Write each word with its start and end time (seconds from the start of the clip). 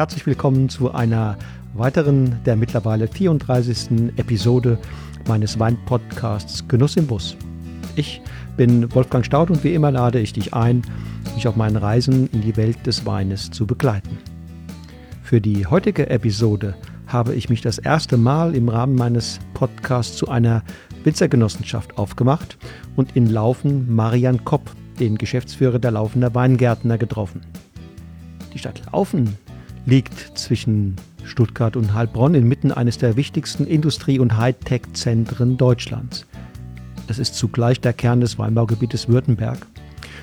Herzlich 0.00 0.24
willkommen 0.24 0.70
zu 0.70 0.94
einer 0.94 1.36
weiteren, 1.74 2.42
der 2.46 2.56
mittlerweile 2.56 3.06
34. 3.06 4.16
Episode 4.16 4.78
meines 5.28 5.58
Weinpodcasts 5.58 6.66
Genuss 6.66 6.96
im 6.96 7.06
Bus. 7.06 7.36
Ich 7.96 8.22
bin 8.56 8.94
Wolfgang 8.94 9.26
Staud 9.26 9.50
und 9.50 9.62
wie 9.62 9.74
immer 9.74 9.90
lade 9.90 10.18
ich 10.18 10.32
dich 10.32 10.54
ein, 10.54 10.80
mich 11.34 11.46
auf 11.46 11.54
meinen 11.54 11.76
Reisen 11.76 12.30
in 12.32 12.40
die 12.40 12.56
Welt 12.56 12.86
des 12.86 13.04
Weines 13.04 13.50
zu 13.50 13.66
begleiten. 13.66 14.16
Für 15.22 15.42
die 15.42 15.66
heutige 15.66 16.08
Episode 16.08 16.76
habe 17.06 17.34
ich 17.34 17.50
mich 17.50 17.60
das 17.60 17.76
erste 17.76 18.16
Mal 18.16 18.54
im 18.54 18.70
Rahmen 18.70 18.94
meines 18.94 19.38
Podcasts 19.52 20.16
zu 20.16 20.30
einer 20.30 20.62
Winzergenossenschaft 21.04 21.98
aufgemacht 21.98 22.56
und 22.96 23.16
in 23.16 23.28
Laufen 23.28 23.94
Marian 23.94 24.46
Kopp, 24.46 24.70
den 24.98 25.18
Geschäftsführer 25.18 25.78
der 25.78 25.90
Laufener 25.90 26.34
Weingärtner, 26.34 26.96
getroffen. 26.96 27.42
Die 28.54 28.58
Stadt 28.58 28.80
Laufen 28.90 29.36
liegt 29.90 30.38
zwischen 30.38 30.94
Stuttgart 31.24 31.74
und 31.74 31.92
Heilbronn 31.92 32.34
inmitten 32.36 32.70
eines 32.70 32.96
der 32.96 33.16
wichtigsten 33.16 33.66
Industrie- 33.66 34.20
und 34.20 34.36
Hightech-Zentren 34.36 35.56
Deutschlands. 35.56 36.26
Es 37.08 37.18
ist 37.18 37.34
zugleich 37.34 37.80
der 37.80 37.92
Kern 37.92 38.20
des 38.20 38.38
Weinbaugebietes 38.38 39.08
Württemberg. 39.08 39.66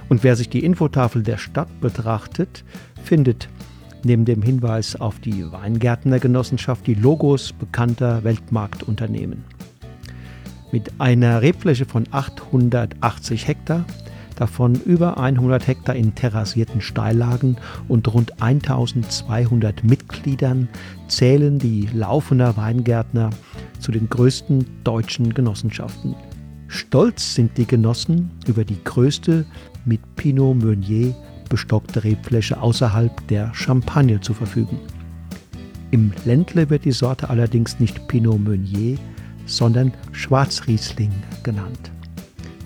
Und 0.07 0.23
wer 0.23 0.37
sich 0.37 0.47
die 0.47 0.63
Infotafel 0.63 1.21
der 1.21 1.37
Stadt 1.37 1.67
betrachtet, 1.81 2.63
findet 3.03 3.49
neben 4.05 4.23
dem 4.23 4.41
Hinweis 4.41 4.95
auf 4.95 5.19
die 5.19 5.51
Weingärtnergenossenschaft 5.51 6.87
die 6.87 6.93
Logos 6.93 7.51
bekannter 7.51 8.23
Weltmarktunternehmen. 8.23 9.43
Mit 10.71 10.93
einer 10.97 11.41
Rebfläche 11.41 11.85
von 11.85 12.05
880 12.09 13.45
Hektar 13.45 13.83
davon 14.37 14.75
über 14.85 15.17
100 15.17 15.67
Hektar 15.67 15.95
in 15.95 16.15
terrassierten 16.15 16.81
Steillagen 16.81 17.57
und 17.87 18.11
rund 18.13 18.41
1200 18.41 19.83
Mitgliedern 19.83 20.69
zählen 21.07 21.59
die 21.59 21.89
Laufener 21.93 22.55
Weingärtner 22.55 23.29
zu 23.79 23.91
den 23.91 24.09
größten 24.09 24.65
deutschen 24.83 25.33
Genossenschaften. 25.33 26.15
Stolz 26.67 27.35
sind 27.35 27.57
die 27.57 27.65
Genossen 27.65 28.31
über 28.45 28.63
die 28.65 28.83
größte 28.83 29.45
mit 29.85 30.01
Pinot 30.15 30.57
Meunier 30.57 31.15
bestockte 31.47 32.03
Rebfläche 32.03 32.61
außerhalb 32.61 33.27
der 33.27 33.53
Champagne 33.53 34.19
zu 34.19 34.33
verfügen. 34.33 34.79
Im 35.91 36.11
Ländle 36.25 36.69
wird 36.69 36.85
die 36.85 36.91
Sorte 36.91 37.29
allerdings 37.29 37.79
nicht 37.79 38.07
Pinot 38.07 38.39
Meunier, 38.39 38.97
sondern 39.45 39.93
Schwarzriesling 40.11 41.11
genannt. 41.43 41.91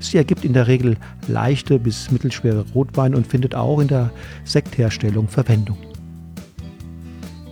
Sie 0.02 0.18
ergibt 0.18 0.44
in 0.44 0.54
der 0.54 0.68
Regel 0.68 0.98
leichte 1.28 1.78
bis 1.78 2.10
mittelschwere 2.12 2.66
Rotwein 2.74 3.14
und 3.14 3.28
findet 3.28 3.54
auch 3.56 3.80
in 3.80 3.88
der 3.88 4.12
Sektherstellung 4.44 5.28
Verwendung. 5.28 5.78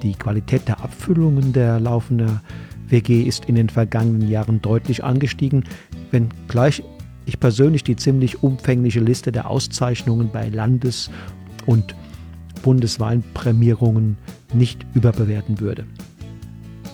Die 0.01 0.13
Qualität 0.13 0.67
der 0.67 0.81
Abfüllungen 0.81 1.53
der 1.53 1.79
laufenden 1.79 2.39
WG 2.87 3.21
ist 3.21 3.45
in 3.45 3.55
den 3.55 3.69
vergangenen 3.69 4.27
Jahren 4.27 4.61
deutlich 4.61 5.03
angestiegen, 5.03 5.63
wenngleich 6.11 6.83
ich 7.25 7.39
persönlich 7.39 7.83
die 7.83 7.95
ziemlich 7.95 8.41
umfängliche 8.41 8.99
Liste 8.99 9.31
der 9.31 9.47
Auszeichnungen 9.49 10.31
bei 10.31 10.49
Landes- 10.49 11.11
und 11.67 11.93
Bundesweinprämierungen 12.63 14.17
nicht 14.53 14.85
überbewerten 14.95 15.59
würde. 15.59 15.85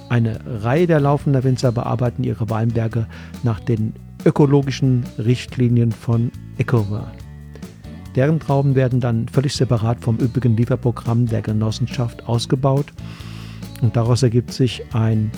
Eine 0.10 0.40
Reihe 0.46 0.88
der 0.88 1.00
laufender 1.00 1.44
Winzer 1.44 1.72
bearbeiten 1.72 2.24
ihre 2.24 2.50
Weinberge 2.50 3.08
nach 3.44 3.60
den 3.60 3.94
ökologischen 4.25 5.03
Richtlinien 5.18 5.91
von 5.91 6.31
EcoWare. 6.58 7.12
Deren 8.16 8.40
Trauben 8.40 8.75
werden 8.75 9.00
dann 9.00 9.28
völlig 9.28 9.53
separat 9.53 10.02
vom 10.02 10.18
übrigen 10.18 10.58
Lieferprogramm 10.58 11.25
der 11.28 11.41
Genossenschaft 11.41 12.28
ausgebaut 12.28 12.88
und 13.81 13.96
daraus 13.96 14.24
ergibt 14.24 14.52
sich 14.52 14.84
ein 14.94 15.31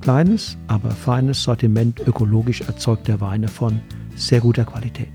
kleines, 0.00 0.56
aber 0.66 0.90
feines 0.90 1.42
Sortiment 1.42 2.00
ökologisch 2.06 2.62
erzeugter 2.62 3.20
Weine 3.20 3.48
von 3.48 3.80
sehr 4.16 4.40
guter 4.40 4.64
Qualität. 4.64 5.10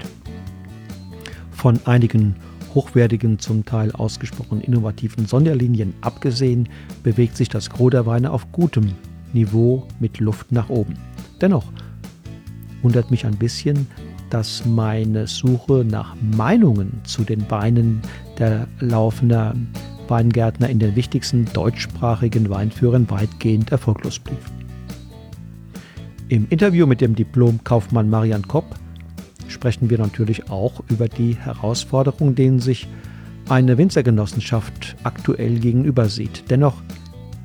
Von 1.51 1.79
einigen 1.85 2.35
hochwertigen, 2.75 3.39
zum 3.39 3.66
Teil 3.66 3.91
ausgesprochen 3.94 4.61
innovativen 4.61 5.25
Sonderlinien 5.25 5.94
abgesehen, 6.01 6.69
bewegt 7.01 7.35
sich 7.35 7.50
das 7.50 7.69
Gros 7.69 7.91
der 7.91 8.05
Weine 8.05 8.31
auf 8.31 8.51
gutem 8.51 8.91
Niveau 9.34 9.88
mit 10.00 10.19
Luft 10.19 10.51
nach 10.51 10.69
oben. 10.69 10.95
Dennoch 11.41 11.66
wundert 12.85 13.09
mich 13.09 13.25
ein 13.25 13.35
bisschen, 13.35 13.88
dass 14.29 14.63
meine 14.63 15.25
Suche 15.25 15.84
nach 15.84 16.16
Meinungen 16.38 17.01
zu 17.03 17.23
den 17.23 17.50
Weinen 17.50 18.00
der 18.38 18.68
laufenden 18.79 19.69
Weingärtner 20.07 20.69
in 20.69 20.78
den 20.78 20.96
wichtigsten 20.96 21.46
deutschsprachigen 21.51 22.47
Weinführern 22.47 23.09
weitgehend 23.09 23.72
erfolglos 23.72 24.19
blieb. 24.19 24.38
Im 26.29 26.46
Interview 26.51 26.85
mit 26.85 27.01
dem 27.01 27.16
Diplom-Kaufmann 27.16 28.07
Marian 28.07 28.47
Kopp 28.47 28.75
sprechen 29.47 29.90
wir 29.90 29.97
natürlich 29.97 30.52
auch 30.52 30.84
über 30.88 31.09
die 31.09 31.35
Herausforderungen, 31.35 32.35
denen 32.35 32.59
sich 32.59 32.88
eine 33.50 33.79
Winzergenossenschaft 33.79 34.96
aktuell 35.03 35.59
gegenüber 35.59 36.07
sieht. 36.07 36.44
Dennoch 36.52 36.84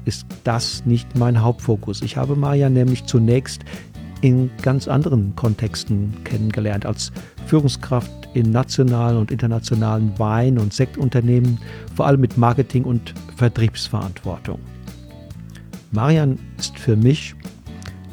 ist 0.05 0.27
das 0.45 0.85
nicht 0.87 1.17
mein 1.17 1.43
Hauptfokus. 1.43 2.03
Ich 2.03 2.17
habe 2.17 2.37
Marian 2.37 2.73
nämlich 2.73 3.05
zunächst 3.05 3.65
in 4.21 4.51
ganz 4.63 4.89
anderen 4.89 5.35
Kontexten 5.37 6.15
kennengelernt, 6.25 6.87
als 6.87 7.13
Führungskraft 7.47 8.11
in 8.35 8.51
nationalen 8.51 9.17
und 9.17 9.31
internationalen 9.31 10.19
Wein- 10.19 10.59
und 10.59 10.73
Sektunternehmen, 10.73 11.59
vor 11.95 12.07
allem 12.07 12.21
mit 12.21 12.37
Marketing- 12.37 12.85
und 12.85 13.15
Vertriebsverantwortung. 13.37 14.59
Marian 15.93 16.39
ist 16.59 16.79
für 16.79 16.97
mich 16.97 17.35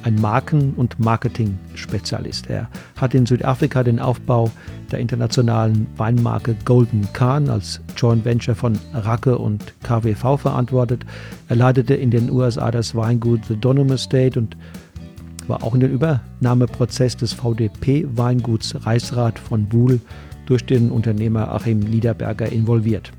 ein 0.04 0.16
Marken- 0.16 0.74
und 0.76 1.00
Marketing-Spezialist. 1.00 2.50
Er 2.50 2.70
hat 2.96 3.14
in 3.14 3.26
Südafrika 3.26 3.84
den 3.84 4.00
Aufbau 4.00 4.50
der 4.92 5.00
internationalen 5.00 5.86
Weinmarke 5.98 6.56
Golden 6.64 7.08
Kahn 7.12 7.50
als 7.50 7.82
Joint 7.98 8.24
Venture 8.24 8.56
von 8.56 8.80
Racke 8.94 9.38
und 9.38 9.74
KWV 9.84 10.38
verantwortet. 10.40 11.06
Er 11.50 11.58
leitete 11.58 11.94
in 11.94 12.10
den 12.10 12.32
USA 12.32 12.72
das 12.72 12.96
Weingut 12.96 13.42
The 13.50 13.58
Donham 13.58 13.92
Estate 13.92 14.40
und 14.40 14.56
war 15.48 15.64
auch 15.64 15.74
in 15.74 15.82
den 15.82 15.92
Übernahmeprozess 15.92 17.18
des 17.18 17.34
VDP-Weinguts 17.34 18.86
Reichsrat 18.86 19.40
von 19.40 19.68
Buhl 19.68 20.00
durch 20.46 20.66
den 20.66 20.92
Unternehmer 20.92 21.52
Achim 21.52 21.80
Niederberger 21.80 22.52
involviert. 22.52 23.12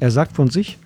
Er 0.00 0.10
sagt 0.10 0.32
von 0.32 0.50
sich, 0.50 0.78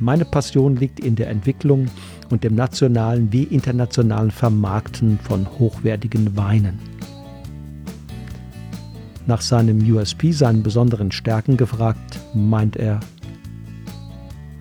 meine 0.00 0.24
Passion 0.24 0.76
liegt 0.76 1.00
in 1.00 1.16
der 1.16 1.28
Entwicklung 1.28 1.86
und 2.30 2.44
dem 2.44 2.54
nationalen 2.54 3.32
wie 3.32 3.44
internationalen 3.44 4.30
Vermarkten 4.30 5.18
von 5.18 5.46
hochwertigen 5.58 6.36
Weinen. 6.36 6.78
Nach 9.26 9.40
seinem 9.40 9.78
USP, 9.90 10.32
seinen 10.32 10.62
besonderen 10.62 11.10
Stärken 11.12 11.56
gefragt, 11.56 12.18
meint 12.34 12.76
er, 12.76 13.00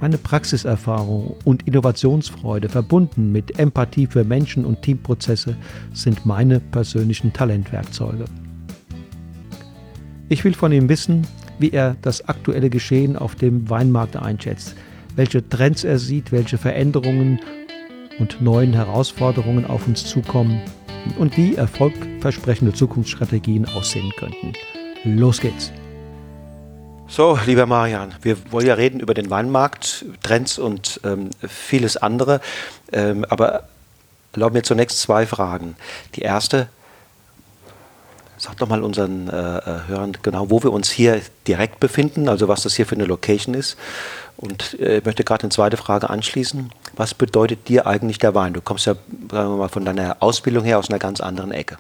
meine 0.04 0.18
Praxiserfahrung 0.18 1.38
und 1.46 1.66
Innovationsfreude 1.66 2.68
verbunden 2.68 3.32
mit 3.32 3.58
Empathie 3.58 4.06
für 4.06 4.26
Menschen 4.26 4.66
und 4.66 4.82
Teamprozesse 4.82 5.56
sind 5.94 6.26
meine 6.26 6.60
persönlichen 6.60 7.32
Talentwerkzeuge. 7.32 8.26
Ich 10.28 10.44
will 10.44 10.56
von 10.56 10.74
ihm 10.74 10.90
wissen, 10.90 11.26
wie 11.58 11.70
er 11.70 11.96
das 12.02 12.28
aktuelle 12.28 12.70
Geschehen 12.70 13.16
auf 13.16 13.36
dem 13.36 13.70
Weinmarkt 13.70 14.18
einschätzt, 14.18 14.76
welche 15.16 15.48
Trends 15.48 15.86
er 15.86 16.00
sieht, 16.00 16.34
welche 16.34 16.58
Veränderungen 16.58 17.40
und 18.20 18.42
neuen 18.42 18.74
Herausforderungen 18.74 19.64
auf 19.64 19.88
uns 19.88 20.06
zukommen 20.06 20.60
und 21.18 21.38
wie 21.38 21.56
erfolgversprechende 21.56 22.74
Zukunftsstrategien 22.74 23.66
aussehen 23.70 24.12
könnten. 24.18 24.52
Los 25.06 25.40
geht's! 25.40 25.72
So, 27.08 27.38
lieber 27.46 27.66
Marian, 27.66 28.16
wir 28.22 28.52
wollen 28.52 28.66
ja 28.66 28.74
reden 28.74 29.00
über 29.00 29.14
den 29.14 29.30
Weinmarkt, 29.30 30.06
Trends 30.24 30.58
und 30.58 31.00
ähm, 31.04 31.30
vieles 31.48 31.98
andere. 31.98 32.42
Ähm, 32.92 33.26
aber 33.30 33.64
erlaub 34.34 34.54
mir 34.54 34.64
zunächst 34.64 35.00
zwei 35.00 35.28
Fragen. 35.28 35.76
Die 36.16 36.22
erste, 36.22 36.70
sag 38.38 38.58
doch 38.58 38.68
mal 38.68 38.84
unseren 38.84 39.30
äh, 39.30 39.58
äh, 39.58 39.88
Hörern 39.88 40.18
genau, 40.24 40.50
wo 40.50 40.64
wir 40.64 40.72
uns 40.72 40.90
hier 40.90 41.22
direkt 41.48 41.80
befinden, 41.80 42.30
also 42.30 42.48
was 42.48 42.64
das 42.64 42.76
hier 42.76 42.88
für 42.88 42.96
eine 42.96 43.06
Location 43.06 43.54
ist. 43.54 43.78
Und 44.36 44.80
äh, 44.80 44.98
ich 44.98 45.06
möchte 45.06 45.24
gerade 45.24 45.44
eine 45.44 45.52
zweite 45.52 45.78
Frage 45.78 46.10
anschließen. 46.10 46.72
Was 46.96 47.14
bedeutet 47.14 47.68
dir 47.68 47.86
eigentlich 47.86 48.18
der 48.18 48.34
Wein? 48.34 48.54
Du 48.54 48.62
kommst 48.62 48.88
ja 48.88 48.96
sagen 49.30 49.52
wir 49.52 49.58
mal, 49.58 49.70
von 49.70 49.86
deiner 49.86 50.18
Ausbildung 50.20 50.64
her 50.64 50.80
aus 50.80 50.90
einer 50.90 51.00
ganz 51.00 51.22
anderen 51.22 51.52
Ecke. 51.52 51.78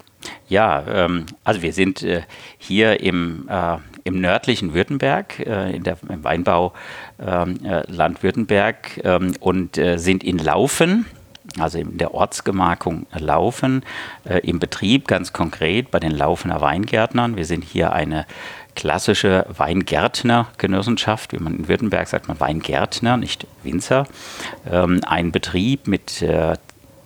Ja, 0.48 0.84
ähm, 0.88 1.26
also 1.44 1.62
wir 1.64 1.74
sind 1.74 2.04
äh, 2.04 2.22
hier 2.60 3.00
im 3.00 3.48
äh, 3.50 3.78
im 4.04 4.22
nördlichen 4.22 4.74
Württemberg, 4.74 5.40
äh, 5.40 5.76
in 5.76 5.84
der, 5.84 5.98
im 6.10 6.24
Weinbau 6.24 6.74
ähm, 7.20 7.60
äh, 7.64 7.84
Württemberg 8.22 9.00
ähm, 9.04 9.34
und 9.40 9.78
äh, 9.78 9.98
sind 9.98 10.24
in 10.24 10.38
Laufen. 10.38 11.06
also 11.60 11.78
in 11.78 11.98
der 11.98 12.14
Ortsgemarkung 12.14 13.06
Laufen, 13.14 13.84
äh, 14.26 14.40
im 14.40 14.60
Betrieb 14.60 15.08
ganz 15.08 15.34
konkret 15.34 15.92
bei 15.92 16.00
den 16.00 16.12
Laufener 16.12 16.62
Weingärtnern. 16.62 17.36
Wir 17.36 17.46
sind 17.46 17.64
hier 17.64 17.94
eine 17.94 18.26
klassische 18.76 19.46
Weingärtnergenossenschaft, 19.56 21.34
wie 21.34 21.38
man 21.38 21.56
in 21.56 21.68
Württemberg 21.68 22.08
sagt 22.08 22.28
man 22.28 22.40
Weingärtner, 22.40 23.18
nicht 23.18 23.46
Winzer. 23.62 24.08
Ähm, 24.70 25.02
ein 25.06 25.32
Betrieb 25.32 25.88
mit 25.88 26.22
äh, 26.22 26.56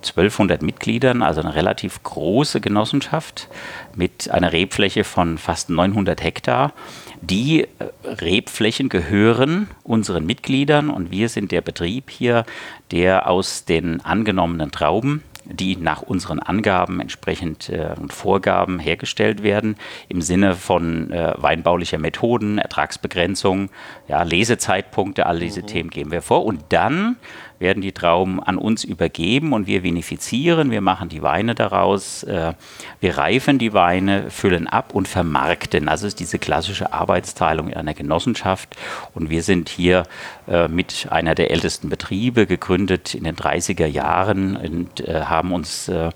1200 0.01 0.61
Mitgliedern, 0.61 1.21
also 1.21 1.41
eine 1.41 1.55
relativ 1.55 2.01
große 2.03 2.61
Genossenschaft 2.61 3.49
mit 3.95 4.29
einer 4.29 4.51
Rebfläche 4.53 5.03
von 5.03 5.37
fast 5.37 5.69
900 5.69 6.23
Hektar. 6.23 6.73
Die 7.21 7.63
äh, 7.63 7.67
Rebflächen 8.03 8.89
gehören 8.89 9.67
unseren 9.83 10.25
Mitgliedern 10.25 10.89
und 10.89 11.11
wir 11.11 11.29
sind 11.29 11.51
der 11.51 11.61
Betrieb 11.61 12.09
hier, 12.09 12.45
der 12.91 13.27
aus 13.27 13.65
den 13.65 14.01
angenommenen 14.01 14.71
Trauben 14.71 15.23
die 15.49 15.75
nach 15.77 16.01
unseren 16.01 16.39
Angaben 16.39 16.99
entsprechend 16.99 17.69
äh, 17.69 17.95
und 17.99 18.13
Vorgaben 18.13 18.79
hergestellt 18.79 19.43
werden, 19.43 19.77
im 20.09 20.21
Sinne 20.21 20.55
von 20.55 21.11
äh, 21.11 21.33
weinbaulicher 21.37 21.97
Methoden, 21.97 22.57
Ertragsbegrenzung, 22.57 23.69
ja, 24.07 24.23
Lesezeitpunkte, 24.23 25.25
all 25.25 25.39
diese 25.39 25.61
mhm. 25.61 25.67
Themen 25.67 25.89
geben 25.89 26.11
wir 26.11 26.21
vor. 26.21 26.45
Und 26.45 26.65
dann 26.69 27.17
werden 27.59 27.81
die 27.81 27.91
Trauben 27.91 28.41
an 28.41 28.57
uns 28.57 28.83
übergeben 28.83 29.53
und 29.53 29.67
wir 29.67 29.83
vinifizieren, 29.83 30.71
wir 30.71 30.81
machen 30.81 31.09
die 31.09 31.21
Weine 31.21 31.55
daraus, 31.55 32.23
äh, 32.23 32.53
wir 32.99 33.17
reifen 33.17 33.57
die 33.59 33.73
Weine, 33.73 34.29
füllen 34.29 34.67
ab 34.67 34.93
und 34.93 35.07
vermarkten. 35.07 35.87
Das 35.87 36.03
ist 36.03 36.19
diese 36.19 36.39
klassische 36.39 36.93
Arbeitsteilung 36.93 37.69
in 37.69 37.75
einer 37.75 37.93
Genossenschaft 37.93 38.75
und 39.13 39.29
wir 39.29 39.43
sind 39.43 39.69
hier 39.69 40.03
äh, 40.47 40.67
mit 40.67 41.07
einer 41.09 41.35
der 41.35 41.51
ältesten 41.51 41.89
Betriebe 41.89 42.45
gegründet 42.45 43.15
in 43.15 43.23
den 43.23 43.35
30er 43.35 43.85
Jahren 43.85 44.55
und 44.55 44.99
äh, 45.01 45.21
haben 45.23 45.51
uns 45.51 45.87
äh, 45.87 46.11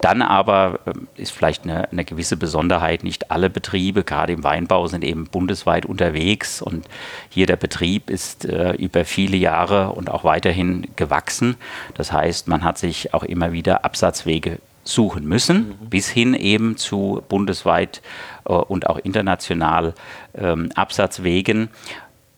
dann 0.00 0.22
aber, 0.22 0.80
äh, 0.86 1.20
ist 1.20 1.32
vielleicht 1.32 1.64
eine, 1.64 1.90
eine 1.90 2.04
gewisse 2.04 2.36
Besonderheit, 2.36 3.04
nicht 3.04 3.30
alle 3.30 3.50
Betriebe, 3.50 4.04
gerade 4.04 4.32
im 4.32 4.44
Weinbau, 4.44 4.86
sind 4.86 5.04
eben 5.04 5.26
bundesweit 5.26 5.86
unterwegs 5.86 6.62
und 6.62 6.86
hier 7.28 7.46
der 7.46 7.56
Betrieb 7.56 8.10
ist 8.10 8.44
äh, 8.44 8.72
über 8.72 9.04
viele 9.04 9.36
Jahre 9.36 9.90
und 9.92 10.10
auch 10.10 10.24
weiterhin 10.24 10.83
gewachsen. 10.96 11.56
Das 11.94 12.12
heißt, 12.12 12.48
man 12.48 12.64
hat 12.64 12.78
sich 12.78 13.14
auch 13.14 13.24
immer 13.24 13.52
wieder 13.52 13.84
Absatzwege 13.84 14.58
suchen 14.84 15.26
müssen, 15.26 15.68
mhm. 15.80 15.88
bis 15.88 16.08
hin 16.08 16.34
eben 16.34 16.76
zu 16.76 17.22
bundesweit 17.28 18.02
äh, 18.44 18.52
und 18.52 18.86
auch 18.88 18.98
international 18.98 19.94
ähm, 20.34 20.70
Absatzwegen. 20.74 21.70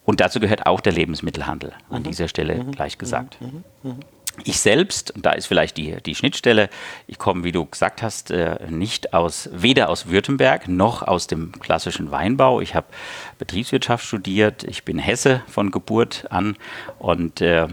Und 0.04 0.20
dazu 0.20 0.38
gehört 0.38 0.66
auch 0.66 0.80
der 0.80 0.92
Lebensmittelhandel, 0.92 1.72
an 1.90 2.02
mhm. 2.02 2.04
dieser 2.04 2.28
Stelle 2.28 2.62
mhm. 2.62 2.70
gleich 2.72 2.98
gesagt. 2.98 3.40
Mhm. 3.40 3.64
Mhm. 3.82 3.90
Mhm. 3.90 4.00
Ich 4.44 4.60
selbst, 4.60 5.12
und 5.12 5.24
da 5.24 5.32
ist 5.32 5.46
vielleicht 5.46 5.78
die, 5.78 5.96
die 6.04 6.14
Schnittstelle, 6.14 6.68
ich 7.06 7.18
komme, 7.18 7.42
wie 7.44 7.52
du 7.52 7.64
gesagt 7.64 8.02
hast, 8.02 8.30
äh, 8.30 8.58
nicht 8.68 9.14
aus, 9.14 9.48
weder 9.52 9.88
aus 9.88 10.08
Württemberg 10.08 10.68
noch 10.68 11.02
aus 11.02 11.26
dem 11.26 11.52
klassischen 11.52 12.10
Weinbau. 12.10 12.60
Ich 12.60 12.74
habe 12.74 12.86
Betriebswirtschaft 13.38 14.04
studiert, 14.04 14.62
ich 14.64 14.84
bin 14.84 14.98
Hesse 14.98 15.42
von 15.48 15.70
Geburt 15.70 16.26
an 16.30 16.56
und 16.98 17.40
äh, 17.40 17.68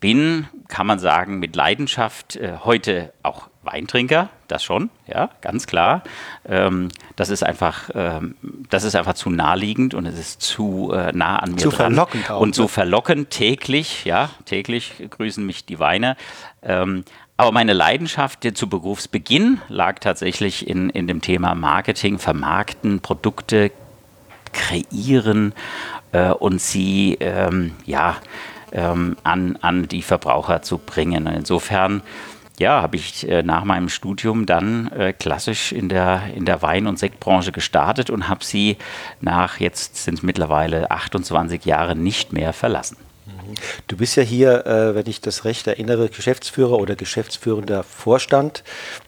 bin, 0.00 0.48
kann 0.68 0.86
man 0.86 0.98
sagen, 0.98 1.38
mit 1.38 1.54
Leidenschaft 1.54 2.36
äh, 2.36 2.58
heute 2.64 3.12
auch 3.22 3.48
Weintrinker, 3.62 4.30
das 4.48 4.64
schon, 4.64 4.88
ja, 5.06 5.28
ganz 5.42 5.66
klar. 5.66 6.02
Ähm, 6.48 6.88
das 7.16 7.28
ist 7.28 7.42
einfach, 7.42 7.90
ähm, 7.94 8.34
das 8.70 8.84
ist 8.84 8.96
einfach 8.96 9.14
zu 9.14 9.28
naheliegend 9.28 9.92
und 9.92 10.06
es 10.06 10.18
ist 10.18 10.40
zu 10.40 10.92
äh, 10.92 11.12
nah 11.12 11.38
an 11.38 11.52
mir 11.52 11.58
zu 11.58 11.68
dran. 11.68 11.94
Verlockend 11.94 12.30
auch, 12.30 12.40
und 12.40 12.54
so 12.54 12.62
ne? 12.62 12.68
verlockend 12.68 13.30
täglich, 13.30 14.06
ja, 14.06 14.30
täglich 14.46 14.94
grüßen 15.10 15.44
mich 15.44 15.66
die 15.66 15.78
Weine. 15.78 16.16
Ähm, 16.62 17.04
aber 17.36 17.52
meine 17.52 17.74
Leidenschaft 17.74 18.46
zu 18.54 18.68
Berufsbeginn 18.68 19.60
lag 19.68 19.98
tatsächlich 19.98 20.66
in, 20.68 20.90
in 20.90 21.06
dem 21.06 21.20
Thema 21.20 21.54
Marketing, 21.54 22.18
Vermarkten, 22.18 23.00
Produkte 23.00 23.70
kreieren 24.52 25.54
äh, 26.12 26.30
und 26.30 26.60
sie, 26.60 27.16
ähm, 27.20 27.72
ja, 27.84 28.16
ähm, 28.72 29.16
an, 29.22 29.56
an 29.60 29.88
die 29.88 30.02
Verbraucher 30.02 30.62
zu 30.62 30.78
bringen. 30.78 31.26
Insofern 31.26 32.02
ja, 32.60 32.82
habe 32.82 32.96
ich 32.96 33.26
äh, 33.26 33.42
nach 33.42 33.64
meinem 33.64 33.88
Studium 33.88 34.44
dann 34.44 34.92
äh, 34.92 35.14
klassisch 35.14 35.72
in 35.72 35.88
der, 35.88 36.24
in 36.36 36.44
der 36.44 36.60
Wein- 36.60 36.86
und 36.86 36.98
Sektbranche 36.98 37.52
gestartet 37.52 38.10
und 38.10 38.28
habe 38.28 38.44
sie 38.44 38.76
nach, 39.22 39.58
jetzt 39.60 39.96
sind 40.04 40.18
es 40.18 40.22
mittlerweile 40.22 40.90
28 40.90 41.64
Jahre, 41.64 41.96
nicht 41.96 42.34
mehr 42.34 42.52
verlassen. 42.52 42.98
Mhm. 43.24 43.54
Du 43.86 43.96
bist 43.96 44.14
ja 44.16 44.22
hier, 44.22 44.66
äh, 44.66 44.94
wenn 44.94 45.06
ich 45.06 45.22
das 45.22 45.46
recht 45.46 45.66
erinnere, 45.68 46.10
Geschäftsführer 46.10 46.78
oder 46.78 46.96
geschäftsführender 46.96 47.82
Vorstand, 47.82 48.62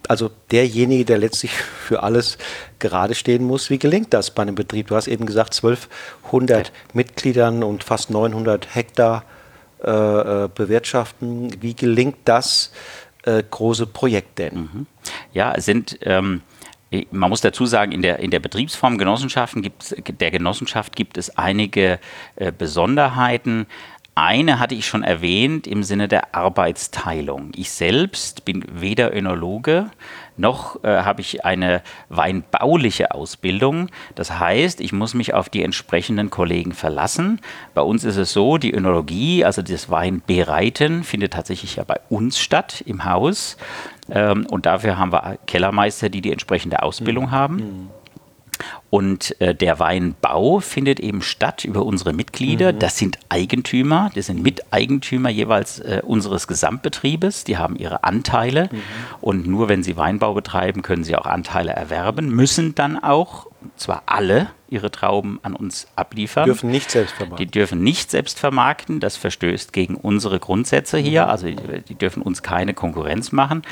also 0.08 0.30
derjenige, 0.50 1.04
der 1.04 1.18
letztlich 1.18 1.52
für 1.52 2.02
alles 2.02 2.38
gerade 2.78 3.14
stehen 3.14 3.44
muss. 3.44 3.68
Wie 3.68 3.78
gelingt 3.78 4.14
das 4.14 4.30
bei 4.30 4.40
einem 4.40 4.54
Betrieb? 4.54 4.86
Du 4.86 4.96
hast 4.96 5.08
eben 5.08 5.26
gesagt, 5.26 5.54
1200 5.54 6.68
ja. 6.68 6.72
Mitgliedern 6.94 7.62
und 7.62 7.84
fast 7.84 8.08
900 8.08 8.74
Hektar 8.74 9.24
äh, 9.82 10.44
äh, 10.44 10.48
bewirtschaften. 10.54 11.60
Wie 11.60 11.74
gelingt 11.74 12.18
das 12.24 12.72
äh, 13.24 13.42
große 13.42 13.86
Projekt 13.86 14.38
denn? 14.38 14.54
Mhm. 14.54 14.86
Ja, 15.32 15.54
es 15.54 15.64
sind 15.64 15.98
ähm 16.02 16.42
man 17.10 17.30
muss 17.30 17.40
dazu 17.40 17.64
sagen, 17.64 17.92
in 17.92 18.02
der, 18.02 18.18
in 18.18 18.30
der 18.30 18.38
Betriebsform 18.38 18.98
Genossenschaften 18.98 19.62
gibt's, 19.62 19.94
der 19.96 20.30
Genossenschaft 20.30 20.94
gibt 20.94 21.16
es 21.16 21.36
einige 21.38 21.98
äh, 22.36 22.52
Besonderheiten. 22.52 23.66
Eine 24.14 24.58
hatte 24.58 24.74
ich 24.74 24.86
schon 24.86 25.02
erwähnt 25.02 25.66
im 25.66 25.82
Sinne 25.82 26.06
der 26.06 26.34
Arbeitsteilung. 26.34 27.52
Ich 27.56 27.70
selbst 27.70 28.44
bin 28.44 28.62
weder 28.70 29.16
Önologe 29.16 29.90
noch 30.36 30.82
äh, 30.82 31.02
habe 31.02 31.20
ich 31.20 31.44
eine 31.44 31.82
weinbauliche 32.08 33.12
Ausbildung. 33.12 33.88
Das 34.14 34.38
heißt, 34.38 34.80
ich 34.80 34.92
muss 34.92 35.14
mich 35.14 35.34
auf 35.34 35.48
die 35.48 35.62
entsprechenden 35.62 36.30
Kollegen 36.30 36.72
verlassen. 36.72 37.40
Bei 37.74 37.82
uns 37.82 38.04
ist 38.04 38.16
es 38.16 38.32
so, 38.32 38.58
die 38.58 38.72
Önologie, 38.72 39.44
also 39.44 39.62
das 39.62 39.90
Weinbereiten, 39.90 41.04
findet 41.04 41.34
tatsächlich 41.34 41.76
ja 41.76 41.84
bei 41.84 42.00
uns 42.08 42.38
statt 42.38 42.82
im 42.86 43.04
Haus. 43.04 43.56
Ähm, 44.10 44.46
und 44.50 44.66
dafür 44.66 44.98
haben 44.98 45.12
wir 45.12 45.38
Kellermeister, 45.46 46.08
die 46.08 46.20
die 46.20 46.32
entsprechende 46.32 46.82
Ausbildung 46.82 47.26
mhm. 47.26 47.30
haben. 47.30 47.90
Und 48.90 49.40
äh, 49.40 49.54
der 49.54 49.78
Weinbau 49.78 50.60
findet 50.60 51.00
eben 51.00 51.22
statt 51.22 51.64
über 51.64 51.84
unsere 51.84 52.12
Mitglieder. 52.12 52.72
Mhm. 52.72 52.78
Das 52.78 52.98
sind 52.98 53.18
Eigentümer, 53.28 54.10
das 54.14 54.26
sind 54.26 54.42
Miteigentümer 54.42 55.30
jeweils 55.30 55.78
äh, 55.78 56.02
unseres 56.04 56.46
Gesamtbetriebes. 56.46 57.44
Die 57.44 57.56
haben 57.56 57.76
ihre 57.76 58.04
Anteile. 58.04 58.68
Mhm. 58.70 58.78
Und 59.20 59.46
nur 59.46 59.68
wenn 59.68 59.82
sie 59.82 59.96
Weinbau 59.96 60.34
betreiben, 60.34 60.82
können 60.82 61.04
sie 61.04 61.16
auch 61.16 61.26
Anteile 61.26 61.72
erwerben, 61.72 62.28
müssen 62.30 62.74
dann 62.74 63.02
auch, 63.02 63.46
zwar 63.76 64.02
alle, 64.06 64.48
ihre 64.68 64.90
Trauben 64.90 65.38
an 65.42 65.54
uns 65.54 65.86
abliefern. 65.96 66.44
Die 66.44 66.50
dürfen 66.50 66.70
nicht 66.70 66.90
selbst 66.90 67.14
vermarkten. 67.14 67.46
Die 67.46 67.50
dürfen 67.50 67.82
nicht 67.82 68.10
selbst 68.10 68.40
vermarkten. 68.40 69.00
Das 69.00 69.16
verstößt 69.16 69.72
gegen 69.72 69.96
unsere 69.96 70.40
Grundsätze 70.40 70.98
hier. 70.98 71.24
Mhm. 71.24 71.30
Also 71.30 71.46
die, 71.46 71.56
die 71.88 71.94
dürfen 71.94 72.22
uns 72.22 72.42
keine 72.42 72.72
Konkurrenz 72.74 73.32
machen. 73.32 73.62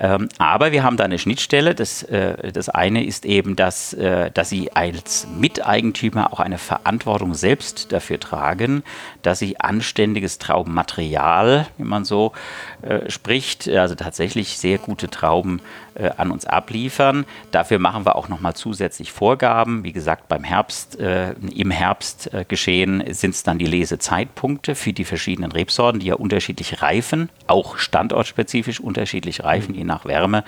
Ähm, 0.00 0.30
aber 0.38 0.72
wir 0.72 0.82
haben 0.82 0.96
da 0.96 1.04
eine 1.04 1.18
Schnittstelle. 1.18 1.74
Das, 1.74 2.02
äh, 2.04 2.52
das 2.52 2.70
eine 2.70 3.04
ist 3.04 3.26
eben, 3.26 3.54
dass, 3.54 3.92
äh, 3.92 4.30
dass 4.30 4.48
sie 4.48 4.72
als 4.72 5.26
Miteigentümer 5.38 6.32
auch 6.32 6.40
eine 6.40 6.56
Verantwortung 6.56 7.34
selbst 7.34 7.92
dafür 7.92 8.18
tragen, 8.18 8.82
dass 9.20 9.40
sie 9.40 9.60
anständiges 9.60 10.38
Traubenmaterial, 10.38 11.66
wie 11.76 11.84
man 11.84 12.06
so 12.06 12.32
äh, 12.80 13.10
spricht, 13.10 13.68
also 13.68 13.94
tatsächlich 13.94 14.58
sehr 14.58 14.78
gute 14.78 15.10
Trauben 15.10 15.60
äh, 15.94 16.10
an 16.16 16.30
uns 16.30 16.46
abliefern. 16.46 17.24
Dafür 17.50 17.78
machen 17.78 18.04
wir 18.04 18.16
auch 18.16 18.28
nochmal 18.28 18.54
zusätzlich 18.54 19.12
Vorgaben. 19.12 19.84
Wie 19.84 19.92
gesagt, 19.92 20.28
beim 20.28 20.44
Herbst, 20.44 20.98
äh, 20.98 21.32
im 21.54 21.70
Herbst 21.70 22.32
äh, 22.32 22.44
geschehen 22.46 23.02
sind 23.08 23.34
es 23.34 23.42
dann 23.42 23.58
die 23.58 23.66
Lesezeitpunkte 23.66 24.74
für 24.74 24.92
die 24.92 25.04
verschiedenen 25.04 25.52
Rebsorten, 25.52 26.00
die 26.00 26.06
ja 26.06 26.14
unterschiedlich 26.14 26.82
reifen, 26.82 27.28
auch 27.46 27.78
standortspezifisch 27.78 28.80
unterschiedlich 28.80 29.44
reifen, 29.44 29.72
mhm. 29.72 29.78
je 29.78 29.84
nach 29.84 30.04
Wärme 30.04 30.44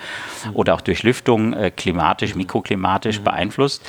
oder 0.53 0.75
auch 0.75 0.81
durch 0.81 1.03
Lüftung 1.03 1.53
äh, 1.53 1.71
klimatisch, 1.71 2.35
mikroklimatisch 2.35 3.19
mhm. 3.19 3.23
beeinflusst. 3.23 3.83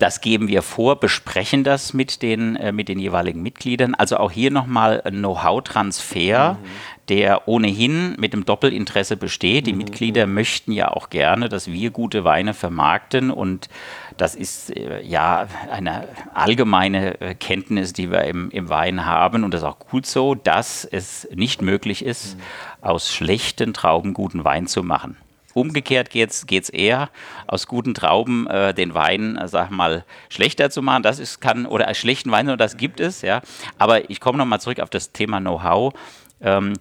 Das 0.00 0.22
geben 0.22 0.48
wir 0.48 0.62
vor, 0.62 0.98
besprechen 0.98 1.62
das 1.62 1.92
mit 1.92 2.22
den, 2.22 2.56
äh, 2.56 2.72
mit 2.72 2.88
den 2.88 2.98
jeweiligen 2.98 3.42
Mitgliedern. 3.42 3.94
Also 3.94 4.16
auch 4.16 4.30
hier 4.30 4.50
nochmal 4.50 5.02
ein 5.04 5.18
Know-how-Transfer, 5.18 6.54
mhm. 6.54 6.66
Der 7.10 7.48
ohnehin 7.48 8.14
mit 8.18 8.32
dem 8.32 8.44
Doppelinteresse 8.44 9.16
besteht. 9.16 9.66
Die 9.66 9.72
mhm. 9.72 9.78
Mitglieder 9.78 10.26
möchten 10.26 10.70
ja 10.70 10.88
auch 10.88 11.10
gerne, 11.10 11.48
dass 11.48 11.66
wir 11.66 11.90
gute 11.90 12.24
Weine 12.24 12.54
vermarkten 12.54 13.30
und 13.30 13.68
das 14.16 14.36
ist 14.36 14.74
äh, 14.74 15.02
ja 15.02 15.48
eine 15.70 16.06
allgemeine 16.32 17.20
äh, 17.20 17.34
Kenntnis, 17.34 17.92
die 17.92 18.10
wir 18.10 18.24
im, 18.24 18.50
im 18.50 18.68
Wein 18.68 19.04
haben 19.04 19.42
und 19.44 19.52
das 19.52 19.62
ist 19.62 19.66
auch 19.66 19.80
gut 19.80 20.06
so, 20.06 20.36
dass 20.36 20.84
es 20.84 21.28
nicht 21.34 21.62
möglich 21.62 22.04
ist, 22.04 22.36
mhm. 22.36 22.42
aus 22.80 23.12
schlechten 23.12 23.74
Trauben 23.74 24.14
guten 24.14 24.44
Wein 24.44 24.68
zu 24.68 24.84
machen. 24.84 25.16
Umgekehrt 25.52 26.10
geht 26.10 26.30
es 26.48 26.68
eher, 26.68 27.10
aus 27.48 27.66
guten 27.66 27.92
Trauben 27.92 28.46
äh, 28.46 28.72
den 28.72 28.94
Wein, 28.94 29.36
äh, 29.36 29.48
sag 29.48 29.70
mal, 29.70 30.04
schlechter 30.28 30.70
zu 30.70 30.80
machen. 30.80 31.02
Das 31.02 31.18
ist, 31.18 31.40
kann, 31.40 31.66
oder 31.66 31.88
als 31.88 31.98
schlechten 31.98 32.30
Wein, 32.30 32.56
das 32.56 32.76
gibt 32.76 33.00
es, 33.00 33.22
ja. 33.22 33.40
Aber 33.76 34.08
ich 34.10 34.20
komme 34.20 34.38
nochmal 34.38 34.60
zurück 34.60 34.78
auf 34.78 34.90
das 34.90 35.10
Thema 35.10 35.40
Know-how. 35.40 35.92
Ähm, 36.40 36.74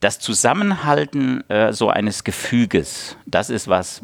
das 0.00 0.18
Zusammenhalten 0.18 1.48
äh, 1.48 1.72
so 1.72 1.88
eines 1.88 2.24
Gefüges, 2.24 3.16
das 3.26 3.50
ist 3.50 3.68
was, 3.68 4.02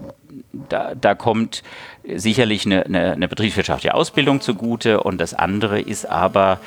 da, 0.53 0.95
da 0.95 1.15
kommt 1.15 1.63
sicherlich 2.05 2.67
eine, 2.67 2.85
eine, 2.87 3.13
eine, 3.13 3.29
betriebswirtschaftliche 3.29 3.95
Ausbildung 3.95 4.41
zugute 4.41 5.03
und 5.03 5.21
das 5.21 5.35
andere 5.35 5.81
ist 5.81 6.07
aber 6.07 6.61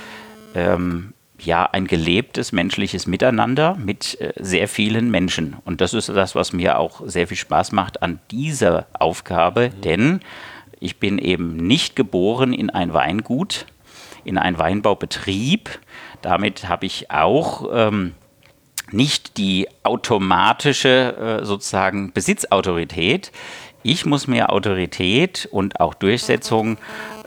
ähm, 0.54 1.14
ja 1.40 1.68
ein 1.72 1.88
gelebtes 1.88 2.52
menschliches 2.52 3.08
Miteinander 3.08 3.76
mit 3.76 4.20
äh, 4.22 4.34
sehr 4.38 4.68
vielen 4.68 5.12
Menschen. 5.12 5.56
Und 5.66 5.82
das 5.82 5.94
ist 5.94 6.10
das, 6.10 6.36
was 6.36 6.54
mir 6.54 6.78
auch 6.78 7.02
sehr 7.06 7.28
viel 7.28 7.38
Spaß 7.38 7.72
macht 7.72 8.02
an 8.02 8.20
dieser 8.32 8.86
Aufgabe, 8.94 9.72
mhm. 9.76 9.82
denn 9.82 10.20
ich 10.80 11.00
bin 11.00 11.18
eben 11.18 11.58
nicht 11.58 11.96
geboren 11.96 12.54
in 12.54 12.70
ein 12.70 12.94
Weingut, 12.94 13.66
in 14.24 14.38
einen 14.38 14.58
Weinbaubetrieb. 14.58 15.70
Damit 16.22 16.68
habe 16.68 16.86
ich 16.86 17.12
auch 17.12 17.70
ähm, 17.74 18.14
nicht 18.92 19.38
die 19.38 19.68
automatische 19.84 21.40
äh, 21.42 21.46
sozusagen 21.46 22.12
Besitzautorität. 22.12 23.32
Ich 23.84 24.06
muss 24.06 24.28
mir 24.28 24.52
Autorität 24.52 25.48
und 25.52 25.80
auch 25.80 25.94
Durchsetzung 25.94 26.78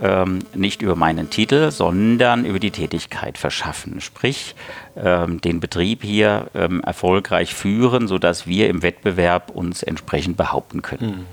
ähm, 0.03 0.41
nicht 0.55 0.83
über 0.83 0.97
meinen 0.97 1.31
Titel, 1.31 1.71
sondern 1.71 2.45
über 2.45 2.59
die 2.59 2.73
Tätigkeit 2.73 3.39
verschaffen. 3.39 4.01
Sprich, 4.01 4.57
ähm, 4.97 5.41
den 5.41 5.61
Betrieb 5.61 6.03
hier 6.03 6.49
ähm, 6.55 6.81
erfolgreich 6.81 7.55
führen, 7.55 8.09
sodass 8.09 8.49
wir 8.49 8.69
im 8.69 8.83
Wettbewerb 8.83 9.51
uns 9.51 9.85
entsprechend 9.85 10.37
behaupten 10.37 10.83
können. 10.83 11.01
Hm. 11.01 11.27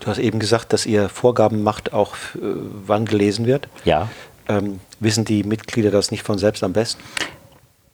Du 0.00 0.06
hast 0.08 0.18
eben 0.18 0.38
gesagt, 0.38 0.72
dass 0.72 0.84
ihr 0.86 1.08
Vorgaben 1.08 1.62
macht, 1.62 1.92
auch 1.92 2.14
äh, 2.34 2.38
wann 2.40 3.06
gelesen 3.06 3.46
wird. 3.46 3.68
Ja. 3.84 4.08
Ähm, 4.48 4.80
wissen 5.00 5.24
die 5.24 5.42
Mitglieder 5.42 5.90
das 5.90 6.10
nicht 6.10 6.22
von 6.22 6.38
selbst 6.38 6.62
am 6.62 6.72
besten? 6.72 7.02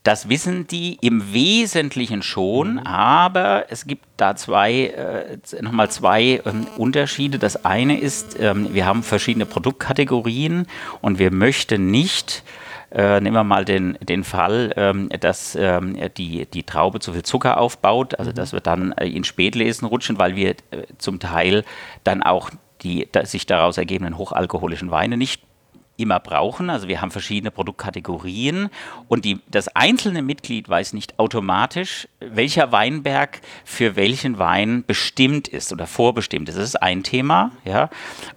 Das 0.03 0.29
wissen 0.29 0.67
die 0.67 0.99
im 1.01 1.33
Wesentlichen 1.33 2.23
schon, 2.23 2.75
mhm. 2.75 2.79
aber 2.81 3.67
es 3.71 3.87
gibt 3.87 4.05
da 4.17 4.35
zwei, 4.35 4.87
äh, 4.87 5.63
nochmal 5.63 5.91
zwei 5.91 6.43
ähm, 6.45 6.67
Unterschiede. 6.77 7.39
Das 7.39 7.65
eine 7.65 8.01
ist, 8.01 8.37
ähm, 8.41 8.75
wir 8.75 8.85
haben 8.85 9.05
verschiedene 9.05 9.47
Produktkategorien 9.47 10.67
und 11.01 11.21
wir 11.21 11.31
möchten 11.31 11.93
nicht, 11.93 12.43
äh, 12.91 13.21
nehmen 13.21 13.37
wir 13.37 13.45
mal 13.45 13.65
den, 13.65 13.97
den 14.01 14.25
Fall, 14.25 14.73
ähm, 14.77 15.09
dass 15.21 15.55
ähm, 15.55 15.97
die, 16.17 16.47
die 16.47 16.65
Traube 16.65 16.99
zu 16.99 17.13
viel 17.13 17.23
Zucker 17.23 17.59
aufbaut, 17.59 18.19
also 18.19 18.33
mhm. 18.33 18.35
dass 18.35 18.53
wir 18.53 18.61
dann 18.61 18.91
äh, 18.93 19.07
in 19.07 19.23
Spätlesen 19.23 19.87
rutschen, 19.87 20.19
weil 20.19 20.35
wir 20.35 20.51
äh, 20.51 20.55
zum 20.99 21.21
Teil 21.21 21.65
dann 22.03 22.25
auch 22.25 22.51
die 22.83 23.09
sich 23.23 23.47
daraus 23.47 23.79
ergebenden 23.79 24.19
hochalkoholischen 24.19 24.91
Weine 24.91 25.17
nicht 25.17 25.43
immer 25.97 26.21
brauchen. 26.21 26.71
Also 26.71 26.89
wir 26.89 27.01
haben 27.01 27.11
verschiedene 27.11 27.51
Produktkategorien 27.51 28.71
und 29.09 29.25
die, 29.25 29.41
das 29.51 29.69
einzelne 29.69 30.23
Mitglied 30.23 30.69
weiß 30.69 30.93
nicht 30.93 31.19
automatisch, 31.19 32.09
welcher 32.21 32.73
Weinberg 32.73 33.41
für 33.65 33.97
welchen 33.97 34.39
Wein 34.39 34.85
bestimmt 34.87 35.49
ist 35.49 35.73
oder 35.73 35.87
vorbestimmt 35.87 36.49
ist. 36.49 36.57
Das 36.57 36.65
ist 36.65 36.83
ein 36.83 37.03
Thema. 37.03 37.53
Ja? 37.65 37.91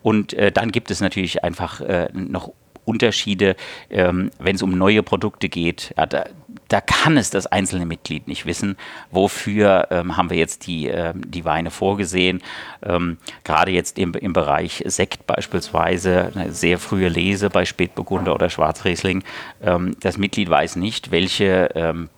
Und 0.03 0.33
äh, 0.33 0.51
dann 0.51 0.71
gibt 0.71 0.91
es 0.91 1.01
natürlich 1.01 1.43
einfach 1.43 1.81
äh, 1.81 2.09
noch 2.13 2.51
Unterschiede, 2.85 3.55
ähm, 3.89 4.31
wenn 4.39 4.55
es 4.55 4.61
um 4.61 4.77
neue 4.77 5.03
Produkte 5.03 5.49
geht. 5.49 5.93
Ja, 5.97 6.05
da, 6.05 6.25
da, 6.67 6.81
kann 6.81 7.17
es 7.17 7.29
das 7.29 7.47
einzelne 7.47 7.85
Mitglied 7.85 8.27
nicht 8.27 8.45
wissen, 8.45 8.77
wofür 9.11 9.87
ähm, 9.91 10.17
haben 10.17 10.29
wir 10.29 10.37
jetzt 10.37 10.67
die, 10.67 10.87
äh, 10.87 11.13
die 11.15 11.45
Weine 11.45 11.71
vorgesehen. 11.71 12.41
Ähm, 12.83 13.17
Gerade 13.43 13.71
jetzt 13.71 13.97
im, 13.97 14.13
im 14.13 14.33
Bereich 14.33 14.83
Sekt 14.85 15.27
beispielsweise, 15.27 16.31
eine 16.35 16.51
sehr 16.51 16.79
frühe 16.79 17.09
Lese 17.09 17.49
bei 17.49 17.65
Spätburgunder 17.65 18.33
oder 18.33 18.49
Schwarzriesling. 18.49 19.23
Ähm, 19.61 19.95
das 19.99 20.17
Mitglied 20.17 20.49
weiß 20.49 20.75
nicht, 20.77 21.11
welche 21.11 21.69
ähm, 21.75 22.09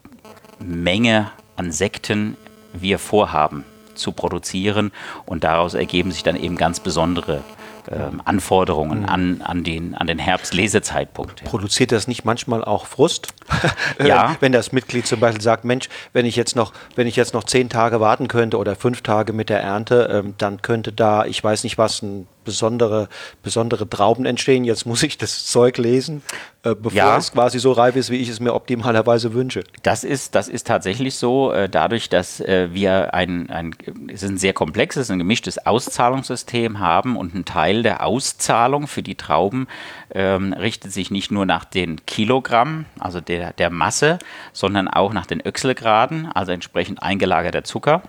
Menge 0.60 1.32
an 1.56 1.72
Sekten 1.72 2.38
wir 2.74 3.00
vorhaben 3.00 3.66
zu 3.96 4.12
produzieren 4.12 4.92
und 5.26 5.44
daraus 5.44 5.74
ergeben 5.74 6.12
sich 6.12 6.24
dann 6.24 6.36
eben 6.36 6.56
ganz 6.56 6.80
besondere 6.80 7.44
ähm, 7.92 8.22
Anforderungen 8.26 9.02
mhm. 9.02 9.10
an, 9.10 9.42
an, 9.42 9.64
den, 9.64 9.96
an 9.96 10.08
den 10.08 10.20
Herbstlesezeitpunkt. 10.20 11.42
Ja. 11.42 11.48
Produziert 11.48 11.92
das 11.92 12.08
nicht 12.08 12.26
manchmal 12.26 12.64
auch 12.64 12.86
Frust? 12.86 13.34
ja. 14.04 14.36
wenn 14.40 14.52
das 14.52 14.72
Mitglied 14.72 15.08
zum 15.08 15.20
Beispiel 15.20 15.42
sagt, 15.42 15.66
Mensch, 15.66 15.90
wenn 16.14 16.26
ich 16.26 16.36
jetzt 16.36 16.56
noch, 16.56 16.74
wenn 16.96 17.08
ich 17.08 17.16
jetzt 17.16 17.34
noch 17.34 17.44
zehn 17.44 17.70
Tage 17.70 18.00
warten 18.00 18.28
könnte 18.28 18.58
oder 18.58 18.76
fünf 18.76 19.02
Tage 19.02 19.34
mit 19.34 19.50
der 19.50 19.62
Ernte, 19.62 20.10
ähm, 20.12 20.36
dann 20.38 20.62
könnte 20.62 20.92
da, 20.92 21.26
ich 21.26 21.44
weiß 21.44 21.64
nicht 21.64 21.78
was, 21.78 22.02
ein 22.02 22.28
besondere, 22.48 23.10
besondere 23.44 23.88
Trauben 23.90 24.26
entstehen. 24.26 24.64
Jetzt 24.64 24.86
muss 24.86 25.04
ich 25.04 25.18
das 25.18 25.46
Zeug 25.46 25.78
lesen, 25.78 26.24
äh, 26.64 26.74
bevor 26.74 26.98
ja. 26.98 27.18
es 27.18 27.34
quasi 27.34 27.60
so 27.60 27.74
reif 27.74 27.98
ist, 27.98 28.10
wie 28.10 28.16
ich 28.16 28.30
es 28.30 28.40
mir 28.40 28.54
optimalerweise 28.54 29.34
wünsche. 29.34 29.66
Das 29.84 30.06
ist, 30.06 30.34
das 30.34 30.48
ist 30.48 30.66
tatsächlich 30.66 31.16
so, 31.16 31.52
äh, 31.52 31.68
dadurch, 31.68 32.08
dass 32.08 32.40
äh, 32.40 32.70
wir 32.72 33.14
ein, 33.14 33.50
ein, 33.50 33.76
es 34.08 34.24
ist 34.24 34.30
ein 34.30 34.38
sehr 34.38 34.54
komplexes, 34.54 35.12
ein 35.12 35.20
gemischtes 35.20 35.66
Auszahlungssystem 35.66 36.80
haben 36.80 37.18
und 37.18 37.36
ein 37.36 37.44
Teil 37.44 37.84
der 37.84 38.06
Auszahlung 38.06 38.88
für 38.88 39.04
die 39.04 39.16
Trauben 39.16 39.68
ähm, 40.12 40.54
richtet 40.54 40.94
sich 40.94 41.12
nicht 41.12 41.30
nur 41.30 41.46
nach 41.46 41.66
den 41.66 42.06
Kilogramm, 42.06 42.86
also 42.98 43.20
der, 43.20 43.52
der 43.52 43.70
Masse, 43.70 44.20
sondern 44.54 44.88
auch 44.88 45.12
nach 45.12 45.26
den 45.26 45.46
Öchselgraden, 45.46 46.32
also 46.34 46.54
entsprechend 46.54 47.04
eingelagerter 47.04 47.66
Zucker. 47.66 48.04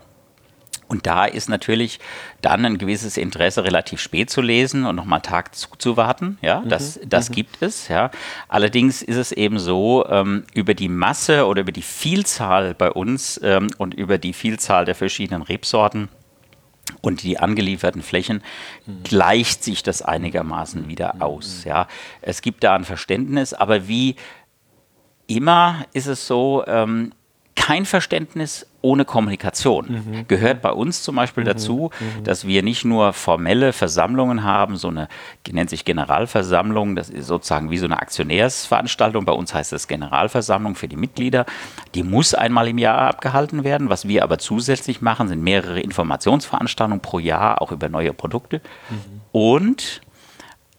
Und 0.89 1.07
da 1.07 1.27
ist 1.27 1.49
natürlich 1.49 2.01
dann 2.41 2.65
ein 2.65 2.79
gewisses 2.79 3.19
Interesse, 3.19 3.63
relativ 3.63 4.01
spät 4.01 4.31
zu 4.31 4.41
lesen 4.41 4.87
und 4.87 4.97
nochmal 4.97 5.21
Tag 5.21 5.55
zuzuwarten. 5.55 6.39
Ja, 6.41 6.61
mhm. 6.61 6.71
das, 6.71 6.99
das 7.05 7.29
mhm. 7.29 7.35
gibt 7.35 7.63
es. 7.63 7.89
Ja. 7.89 8.11
Allerdings 8.49 9.03
ist 9.03 9.17
es 9.17 9.33
eben 9.33 9.59
so, 9.59 10.07
ähm, 10.09 10.45
über 10.55 10.75
die 10.75 10.89
Masse 10.89 11.47
oder 11.47 11.61
über 11.61 11.73
die 11.73 11.83
Vielzahl 11.83 12.75
bei 12.75 12.91
uns 12.91 13.39
ähm, 13.43 13.69
und 13.77 13.95
über 13.95 14.17
die 14.17 14.33
Vielzahl 14.33 14.87
der 14.87 14.95
verschiedenen 14.95 15.43
Rebsorten 15.43 16.09
und 17.03 17.23
die 17.23 17.39
angelieferten 17.39 18.03
Flächen 18.03 18.43
mhm. 18.87 19.03
gleicht 19.03 19.63
sich 19.63 19.83
das 19.83 20.01
einigermaßen 20.01 20.89
wieder 20.89 21.15
mhm. 21.17 21.23
aus. 21.23 21.65
Ja. 21.65 21.87
Es 22.23 22.41
gibt 22.41 22.65
da 22.65 22.75
ein 22.75 22.85
Verständnis, 22.85 23.53
aber 23.53 23.89
wie 23.89 24.17
immer 25.27 25.85
ist 25.93 26.07
es 26.07 26.27
so, 26.27 26.65
ähm, 26.67 27.13
kein 27.59 27.85
Verständnis 27.85 28.67
ohne 28.81 29.05
Kommunikation. 29.05 29.87
Mhm. 29.89 30.29
Gehört 30.29 30.63
bei 30.63 30.71
uns 30.71 31.03
zum 31.03 31.17
Beispiel 31.17 31.43
mhm. 31.43 31.49
dazu, 31.49 31.91
mhm. 31.99 32.25
dass 32.25 32.47
wir 32.47 32.63
nicht 32.63 32.85
nur 32.85 33.13
formelle 33.13 33.73
Versammlungen 33.73 34.45
haben, 34.45 34.77
so 34.77 34.89
eine, 34.89 35.09
nennt 35.51 35.69
sich 35.69 35.85
Generalversammlung, 35.85 36.95
das 36.95 37.11
ist 37.11 37.27
sozusagen 37.27 37.73
wie 37.73 37.79
so 37.79 37.87
eine 37.87 37.99
Aktionärsveranstaltung. 37.99 39.25
Bei 39.25 39.33
uns 39.33 39.53
heißt 39.53 39.73
das 39.73 39.89
Generalversammlung 39.89 40.77
für 40.77 40.87
die 40.87 40.97
Mitglieder. 40.97 41.45
Die 41.97 42.05
muss 42.05 42.33
einmal 42.35 42.69
im 42.69 42.79
Jahr 42.79 43.09
abgehalten 43.09 43.65
werden. 43.65 43.91
Was 43.91 44.07
wir 44.07 44.23
aber 44.23 44.39
zusätzlich 44.39 45.01
machen, 45.01 45.27
sind 45.27 45.43
mehrere 45.43 45.81
Informationsveranstaltungen 45.81 47.01
pro 47.01 47.19
Jahr, 47.19 47.61
auch 47.61 47.73
über 47.73 47.89
neue 47.89 48.13
Produkte. 48.13 48.61
Mhm. 48.89 49.21
Und 49.33 50.01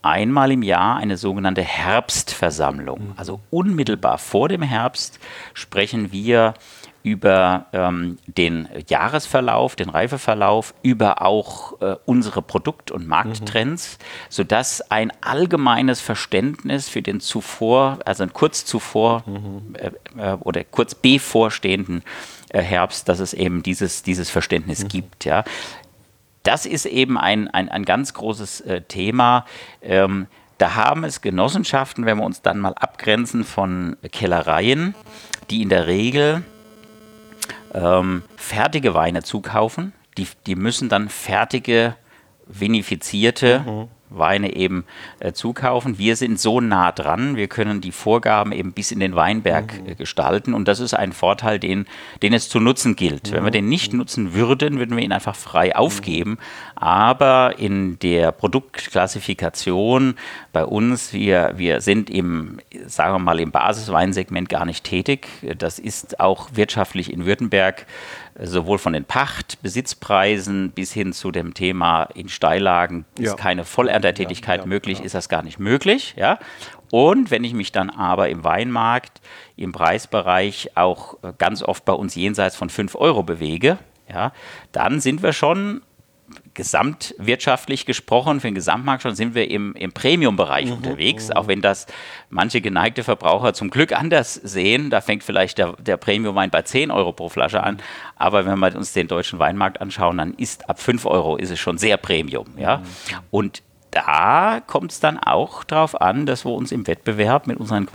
einmal 0.02 0.52
im 0.52 0.64
Jahr 0.64 0.98
eine 0.98 1.18
sogenannte 1.18 1.62
Herbstversammlung. 1.62 3.00
Mhm. 3.00 3.14
Also 3.18 3.42
unmittelbar 3.50 4.18
vor 4.18 4.48
dem 4.50 4.62
Herbst 4.62 5.20
sprechen 5.54 6.12
wir 6.12 6.54
über 7.02 7.68
ähm, 7.72 8.18
den 8.28 8.68
Jahresverlauf, 8.88 9.76
den 9.76 9.90
Reifeverlauf, 9.90 10.74
über 10.84 11.22
auch 11.22 11.82
äh, 11.82 11.96
unsere 12.06 12.42
Produkt- 12.42 12.92
und 12.92 13.08
Markttrends, 13.08 13.98
mhm. 13.98 14.04
sodass 14.30 14.92
ein 14.92 15.12
allgemeines 15.22 16.02
Verständnis 16.02 16.90
für 16.90 17.02
den 17.02 17.22
zuvor, 17.22 18.00
also 18.06 18.28
kurz 18.28 18.66
zuvor 18.66 19.24
mhm. 19.26 19.76
äh, 19.76 19.92
äh, 20.18 20.34
oder 20.42 20.64
kurz 20.66 20.94
bevorstehenden 20.94 22.04
äh, 22.50 22.62
Herbst, 22.62 23.08
dass 23.08 23.20
es 23.20 23.34
eben 23.34 23.64
dieses, 23.64 24.04
dieses 24.04 24.30
Verständnis 24.30 24.84
mhm. 24.84 24.88
gibt. 24.90 25.26
Ja. 25.26 25.46
Das 26.44 26.66
ist 26.66 26.86
eben 26.86 27.18
ein, 27.18 27.48
ein, 27.48 27.70
ein 27.70 27.86
ganz 27.86 28.14
großes 28.14 28.62
äh, 28.62 28.82
Thema. 28.82 29.46
Ähm, 29.82 30.28
da 30.58 30.76
haben 30.76 31.04
es 31.04 31.22
Genossenschaften, 31.22 32.06
wenn 32.06 32.18
wir 32.18 32.26
uns 32.26 32.42
dann 32.42 32.60
mal 32.60 32.74
abgrenzen 32.74 33.44
von 33.44 33.98
Kellereien, 34.12 34.94
die 35.50 35.62
in 35.62 35.70
der 35.70 35.88
Regel 35.88 36.44
ähm, 37.74 38.24
fertige 38.36 38.94
Weine 38.94 39.24
zukaufen. 39.24 39.94
Die, 40.18 40.28
die 40.46 40.56
müssen 40.56 40.90
dann 40.90 41.08
fertige, 41.10 41.96
vinifizierte 42.46 43.64
mhm. 43.66 43.88
Weine 44.10 44.56
eben 44.56 44.86
äh, 45.20 45.34
zukaufen. 45.34 45.98
Wir 45.98 46.16
sind 46.16 46.40
so 46.40 46.62
nah 46.62 46.92
dran, 46.92 47.36
wir 47.36 47.48
können 47.48 47.82
die 47.82 47.92
Vorgaben 47.92 48.52
eben 48.52 48.74
bis 48.74 48.92
in 48.92 49.00
den 49.00 49.16
Weinberg 49.16 49.82
mhm. 49.82 49.90
äh, 49.90 49.96
gestalten 49.96 50.54
und 50.54 50.68
das 50.68 50.80
ist 50.80 50.94
ein 50.94 51.14
Vorteil, 51.14 51.60
den, 51.60 51.86
den 52.22 52.34
es 52.34 52.50
zu 52.50 52.60
nutzen 52.60 52.96
gilt. 52.96 53.30
Mhm. 53.30 53.36
Wenn 53.36 53.44
wir 53.44 53.52
den 53.52 53.70
nicht 53.70 53.94
nutzen 53.94 54.34
würden, 54.34 54.80
würden 54.80 54.96
wir 54.98 55.04
ihn 55.04 55.12
einfach 55.12 55.36
frei 55.36 55.68
mhm. 55.68 55.74
aufgeben. 55.74 56.38
Aber 56.76 57.60
in 57.60 58.00
der 58.00 58.32
Produktklassifikation 58.32 60.16
bei 60.54 60.66
uns, 60.66 61.14
wir, 61.14 61.54
wir 61.58 61.82
sind 61.82 62.10
im, 62.10 62.60
sagen 62.86 63.14
wir 63.14 63.20
mal, 63.20 63.40
im 63.40 63.52
Basisweinsegment 63.52 64.50
gar 64.50 64.66
nicht 64.66 64.84
tätig. 64.84 65.28
Das 65.58 65.80
ist 65.80 66.20
auch 66.20 66.50
wirtschaftlich 66.54 67.14
in 67.14 67.26
Württemberg 67.26 67.86
sowohl 68.42 68.78
von 68.78 68.94
den 68.94 69.06
Pacht, 69.06 69.62
Besitzpreisen 69.62 70.72
bis 70.72 70.94
hin 70.94 71.14
zu 71.14 71.32
dem 71.32 71.54
Thema 71.54 72.04
in 72.04 72.30
Steillagen 72.30 73.06
ist 73.18 73.38
keine 73.38 73.66
Vollerntertätigkeit 73.66 74.60
ja, 74.60 74.64
ja, 74.64 74.68
möglich, 74.68 75.02
ist 75.02 75.16
das 75.16 75.30
gar 75.30 75.44
nicht 75.44 75.60
möglich. 75.60 76.16
Ja? 76.18 76.40
Und 76.92 77.32
wenn 77.32 77.44
ich 77.44 77.54
mich 77.54 77.72
dann 77.72 77.90
aber 77.90 78.30
im 78.30 78.44
Weinmarkt, 78.44 79.22
im 79.56 79.72
Preisbereich 79.72 80.72
auch 80.76 81.18
ganz 81.38 81.62
oft 81.62 81.86
bei 81.86 81.94
uns 81.94 82.16
jenseits 82.16 82.56
von 82.56 82.70
5 82.70 82.96
Euro 82.96 83.24
bewege, 83.24 83.78
ja, 84.12 84.34
dann 84.72 85.00
sind 85.00 85.22
wir 85.22 85.34
schon 85.34 85.82
gesamtwirtschaftlich 86.54 87.86
gesprochen, 87.86 88.40
für 88.40 88.48
den 88.48 88.56
Gesamtmarkt 88.56 89.04
schon, 89.04 89.16
sind 89.16 89.36
wir 89.36 89.50
im, 89.50 89.74
im 89.76 89.92
Premium-Bereich 89.92 90.68
mhm, 90.68 90.74
unterwegs, 90.74 91.30
mhm. 91.30 91.34
auch 91.36 91.48
wenn 91.48 91.62
das 91.62 91.88
manche 92.30 92.62
geneigte 92.62 93.04
Verbraucher 93.04 93.54
zum 93.54 93.70
Glück 93.70 93.94
anders 93.94 94.34
sehen. 94.34 94.90
Da 94.90 95.02
fängt 95.02 95.24
vielleicht 95.24 95.58
der, 95.58 95.74
der 95.74 95.98
Premium-Wein 95.98 96.50
bei 96.50 96.62
10 96.62 96.92
Euro 96.92 97.12
pro 97.14 97.30
Flasche 97.30 97.64
an. 97.64 97.78
Aber 98.16 98.46
wenn 98.46 98.60
wir 98.60 98.76
uns 98.76 98.94
den 98.94 99.08
deutschen 99.08 99.40
Weinmarkt 99.40 99.82
anschauen, 99.82 100.18
dann 100.18 100.34
ist 100.34 100.70
ab 100.70 100.80
5 100.80 101.06
Euro 101.06 101.38
ist 101.38 101.52
es 101.52 101.60
schon 101.60 101.78
sehr 101.78 101.98
Premium. 101.98 102.48
Ja? 102.58 102.78
Mhm. 102.78 102.84
Und 103.32 103.64
da 104.06 104.62
kommt 104.66 104.92
es 104.92 105.00
dann 105.00 105.18
auch 105.18 105.64
darauf 105.64 106.00
an, 106.00 106.26
dass 106.26 106.46
wir 106.46 106.52
uns 106.52 106.72
im 106.72 106.88
Wettbewerb 106.88 107.48
mit 107.48 107.58
unseren, 107.58 107.88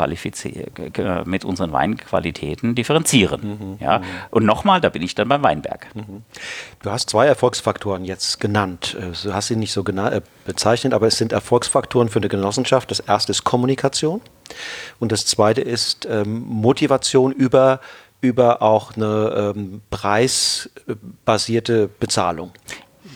mit 1.25 1.44
unseren 1.44 1.73
Weinqualitäten 1.73 2.75
differenzieren. 2.75 3.58
Mhm, 3.58 3.78
ja? 3.80 4.02
Und 4.30 4.44
nochmal, 4.44 4.80
da 4.80 4.90
bin 4.90 5.02
ich 5.02 5.14
dann 5.14 5.28
beim 5.28 5.42
Weinberg. 5.42 5.87
Mhm. 5.94 6.23
Du 6.82 6.90
hast 6.90 7.11
zwei 7.11 7.26
Erfolgsfaktoren 7.26 8.04
jetzt 8.04 8.40
genannt. 8.40 8.96
Äh, 9.00 9.12
du 9.23 9.34
hast 9.34 9.49
sie 9.49 9.56
nicht 9.56 9.73
so 9.73 9.84
äh, 9.84 10.20
bezeichnet, 10.44 10.92
aber 10.92 11.06
es 11.06 11.16
sind 11.18 11.32
Erfolgsfaktoren 11.32 12.08
für 12.08 12.18
eine 12.18 12.28
Genossenschaft. 12.28 12.90
Das 12.90 13.00
erste 13.00 13.32
ist 13.32 13.44
Kommunikation 13.44 14.20
und 15.00 15.11
das 15.11 15.26
zweite 15.26 15.62
ist 15.62 16.06
ähm, 16.11 16.44
Motivation 16.46 17.32
über 17.32 17.80
über 18.20 18.62
auch 18.62 18.96
eine 18.96 19.52
ähm, 19.54 19.82
preisbasierte 19.90 21.88
Bezahlung. 22.00 22.52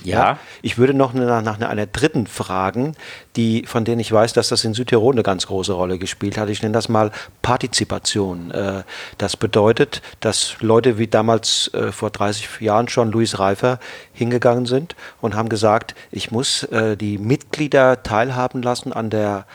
Ja. 0.04 0.38
Ich 0.62 0.78
würde 0.78 0.94
noch 0.94 1.12
nach, 1.14 1.42
nach 1.42 1.60
einer 1.60 1.86
dritten 1.86 2.26
fragen, 2.26 2.94
die, 3.36 3.64
von 3.66 3.84
denen 3.84 4.00
ich 4.00 4.10
weiß, 4.10 4.32
dass 4.32 4.48
das 4.48 4.64
in 4.64 4.74
Südtirol 4.74 5.14
eine 5.14 5.22
ganz 5.22 5.46
große 5.46 5.72
Rolle 5.72 5.98
gespielt 5.98 6.38
hat. 6.38 6.48
Ich 6.48 6.62
nenne 6.62 6.72
das 6.72 6.88
mal 6.88 7.10
Partizipation. 7.42 8.50
Äh, 8.50 8.82
das 9.18 9.36
bedeutet, 9.36 10.02
dass 10.20 10.56
Leute 10.60 10.98
wie 10.98 11.06
damals 11.06 11.72
äh, 11.74 11.92
vor 11.92 12.10
30 12.10 12.60
Jahren 12.60 12.88
schon 12.88 13.10
Luis 13.10 13.38
Reifer 13.38 13.78
hingegangen 14.12 14.66
sind 14.66 14.96
und 15.20 15.34
haben 15.34 15.48
gesagt, 15.48 15.94
ich 16.10 16.30
muss 16.30 16.64
äh, 16.64 16.96
die 16.96 17.18
Mitglieder 17.18 18.02
teilhaben 18.02 18.62
lassen 18.62 18.92
an 18.92 19.10
der 19.10 19.46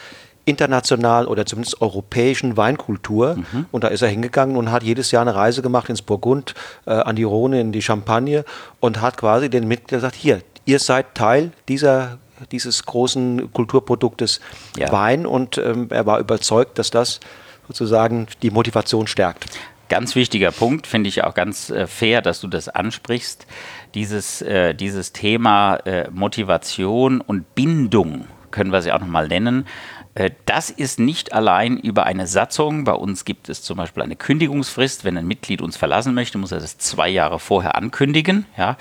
internationalen 0.45 1.27
oder 1.27 1.45
zumindest 1.45 1.81
europäischen 1.81 2.57
Weinkultur. 2.57 3.35
Mhm. 3.35 3.65
Und 3.71 3.83
da 3.83 3.87
ist 3.87 4.01
er 4.01 4.09
hingegangen 4.09 4.57
und 4.57 4.71
hat 4.71 4.83
jedes 4.83 5.11
Jahr 5.11 5.21
eine 5.21 5.35
Reise 5.35 5.61
gemacht 5.61 5.89
ins 5.89 6.01
Burgund, 6.01 6.53
äh, 6.85 6.91
an 6.91 7.15
die 7.15 7.23
Rhone, 7.23 7.61
in 7.61 7.71
die 7.71 7.81
Champagne 7.81 8.43
und 8.79 9.01
hat 9.01 9.17
quasi 9.17 9.49
den 9.49 9.67
Mitgliedern 9.67 10.01
gesagt, 10.01 10.15
hier, 10.15 10.41
ihr 10.65 10.79
seid 10.79 11.15
Teil 11.15 11.51
dieser 11.67 12.17
dieses 12.51 12.85
großen 12.85 13.53
Kulturproduktes 13.53 14.41
ja. 14.77 14.91
Wein 14.91 15.25
und 15.25 15.57
ähm, 15.57 15.87
er 15.91 16.05
war 16.05 16.19
überzeugt, 16.19 16.77
dass 16.77 16.91
das 16.91 17.19
sozusagen 17.67 18.27
die 18.41 18.51
Motivation 18.51 19.07
stärkt. 19.07 19.45
Ganz 19.89 20.15
wichtiger 20.15 20.51
Punkt, 20.51 20.87
finde 20.87 21.09
ich 21.09 21.23
auch 21.23 21.33
ganz 21.33 21.69
äh, 21.69 21.87
fair, 21.87 22.21
dass 22.21 22.41
du 22.41 22.47
das 22.47 22.69
ansprichst. 22.69 23.45
Dieses, 23.93 24.41
äh, 24.41 24.73
dieses 24.73 25.13
Thema 25.13 25.75
äh, 25.85 26.09
Motivation 26.11 27.21
und 27.21 27.53
Bindung 27.53 28.27
können 28.49 28.71
wir 28.71 28.81
sie 28.81 28.91
auch 28.91 28.99
nochmal 28.99 29.27
nennen. 29.27 29.67
Äh, 30.15 30.31
das 30.45 30.69
ist 30.69 30.99
nicht 30.99 31.33
allein 31.33 31.77
über 31.77 32.05
eine 32.05 32.27
Satzung. 32.27 32.83
Bei 32.83 32.93
uns 32.93 33.25
gibt 33.25 33.49
es 33.49 33.63
zum 33.63 33.77
Beispiel 33.77 34.03
eine 34.03 34.15
Kündigungsfrist. 34.15 35.05
Wenn 35.05 35.17
ein 35.17 35.27
Mitglied 35.27 35.61
uns 35.61 35.77
verlassen 35.77 36.13
möchte, 36.13 36.37
muss 36.37 36.51
er 36.51 36.59
das 36.59 36.77
zwei 36.77 37.09
Jahre 37.09 37.39
vorher 37.39 37.75
ankündigen. 37.75 38.45
Ja. 38.57 38.77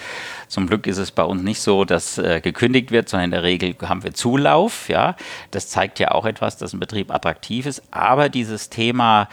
Zum 0.48 0.66
Glück 0.66 0.86
ist 0.86 0.98
es 0.98 1.10
bei 1.10 1.24
uns 1.24 1.42
nicht 1.42 1.60
so, 1.60 1.84
dass 1.84 2.18
äh, 2.18 2.40
gekündigt 2.40 2.90
wird, 2.90 3.08
sondern 3.08 3.26
in 3.26 3.30
der 3.32 3.42
Regel 3.42 3.76
haben 3.82 4.02
wir 4.02 4.12
Zulauf. 4.12 4.88
Ja. 4.88 5.16
Das 5.50 5.68
zeigt 5.68 5.98
ja 5.98 6.10
auch 6.10 6.26
etwas, 6.26 6.56
dass 6.56 6.72
ein 6.72 6.80
Betrieb 6.80 7.10
attraktiv 7.10 7.66
ist. 7.66 7.82
Aber 7.90 8.28
dieses 8.28 8.68
Thema 8.70 9.28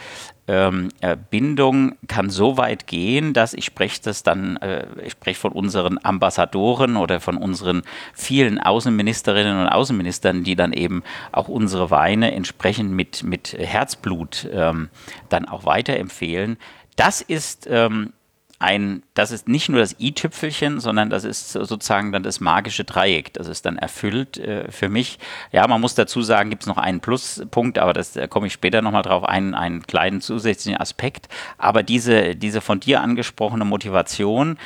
ähm, 0.48 0.88
äh, 1.00 1.16
Bindung 1.30 1.96
kann 2.08 2.30
so 2.30 2.56
weit 2.56 2.86
gehen, 2.86 3.32
dass 3.32 3.54
ich 3.54 3.64
spreche 3.64 4.00
das 4.02 4.22
dann, 4.22 4.56
äh, 4.56 4.86
ich 5.04 5.12
spreche 5.12 5.38
von 5.38 5.52
unseren 5.52 5.98
Ambassadoren 6.02 6.96
oder 6.96 7.20
von 7.20 7.36
unseren 7.36 7.82
vielen 8.14 8.58
Außenministerinnen 8.58 9.60
und 9.60 9.68
Außenministern, 9.68 10.42
die 10.44 10.56
dann 10.56 10.72
eben 10.72 11.02
auch 11.32 11.48
unsere 11.48 11.90
Weine 11.90 12.32
entsprechend 12.32 12.92
mit, 12.92 13.22
mit 13.22 13.52
Herzblut 13.58 14.48
ähm, 14.52 14.88
dann 15.28 15.46
auch 15.46 15.64
weiterempfehlen. 15.64 16.56
Das 16.96 17.20
ist 17.20 17.66
ähm, 17.70 18.12
ein, 18.60 19.02
das 19.14 19.30
ist 19.32 19.48
nicht 19.48 19.70
nur 19.70 19.80
das 19.80 19.96
i-Tüpfelchen, 19.98 20.80
sondern 20.80 21.08
das 21.08 21.24
ist 21.24 21.52
sozusagen 21.52 22.12
dann 22.12 22.22
das 22.22 22.40
magische 22.40 22.84
Dreieck. 22.84 23.32
Das 23.32 23.48
ist 23.48 23.64
dann 23.64 23.78
erfüllt 23.78 24.36
äh, 24.36 24.70
für 24.70 24.90
mich. 24.90 25.18
Ja, 25.50 25.66
man 25.66 25.80
muss 25.80 25.94
dazu 25.94 26.20
sagen, 26.20 26.50
gibt 26.50 26.64
es 26.64 26.68
noch 26.68 26.76
einen 26.76 27.00
Pluspunkt, 27.00 27.78
aber 27.78 27.94
das, 27.94 28.12
da 28.12 28.26
komme 28.26 28.48
ich 28.48 28.52
später 28.52 28.82
nochmal 28.82 29.02
drauf, 29.02 29.24
einen, 29.24 29.54
einen 29.54 29.82
kleinen 29.82 30.20
zusätzlichen 30.20 30.78
Aspekt. 30.78 31.28
Aber 31.56 31.82
diese, 31.82 32.36
diese 32.36 32.60
von 32.60 32.80
dir 32.80 33.00
angesprochene 33.00 33.64
Motivation, 33.64 34.58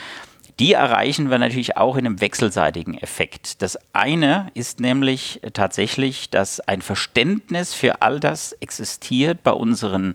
die 0.58 0.72
erreichen 0.72 1.30
wir 1.30 1.38
natürlich 1.38 1.76
auch 1.76 1.96
in 1.96 2.04
einem 2.04 2.20
wechselseitigen 2.20 2.98
Effekt. 2.98 3.62
Das 3.62 3.78
eine 3.92 4.48
ist 4.54 4.80
nämlich 4.80 5.40
tatsächlich, 5.52 6.30
dass 6.30 6.60
ein 6.60 6.82
Verständnis 6.82 7.74
für 7.74 8.02
all 8.02 8.18
das 8.18 8.52
existiert 8.54 9.44
bei 9.44 9.52
unseren 9.52 10.14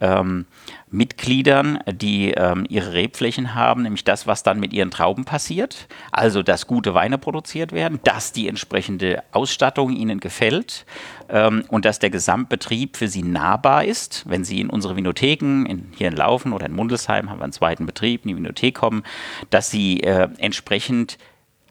ähm, 0.00 0.46
Mitgliedern, 0.92 1.78
die 1.90 2.32
ähm, 2.32 2.66
ihre 2.68 2.92
Rebflächen 2.92 3.54
haben, 3.54 3.82
nämlich 3.82 4.04
das, 4.04 4.26
was 4.26 4.42
dann 4.42 4.58
mit 4.58 4.72
ihren 4.72 4.90
Trauben 4.90 5.24
passiert. 5.24 5.86
Also, 6.10 6.42
dass 6.42 6.66
gute 6.66 6.94
Weine 6.94 7.16
produziert 7.16 7.72
werden, 7.72 8.00
dass 8.02 8.32
die 8.32 8.48
entsprechende 8.48 9.22
Ausstattung 9.32 9.92
ihnen 9.92 10.18
gefällt 10.18 10.84
ähm, 11.28 11.64
und 11.68 11.84
dass 11.84 12.00
der 12.00 12.10
Gesamtbetrieb 12.10 12.96
für 12.96 13.08
sie 13.08 13.22
nahbar 13.22 13.84
ist. 13.84 14.24
Wenn 14.28 14.44
sie 14.44 14.60
in 14.60 14.68
unsere 14.68 14.96
Vinotheken, 14.96 15.64
in, 15.66 15.92
hier 15.96 16.08
in 16.08 16.16
Laufen 16.16 16.52
oder 16.52 16.66
in 16.66 16.74
Mundelsheim 16.74 17.30
haben 17.30 17.38
wir 17.38 17.44
einen 17.44 17.52
zweiten 17.52 17.86
Betrieb, 17.86 18.24
in 18.24 18.30
die 18.30 18.36
Vinothek 18.36 18.74
kommen, 18.74 19.04
dass 19.50 19.70
sie 19.70 20.00
äh, 20.00 20.28
entsprechend 20.38 21.18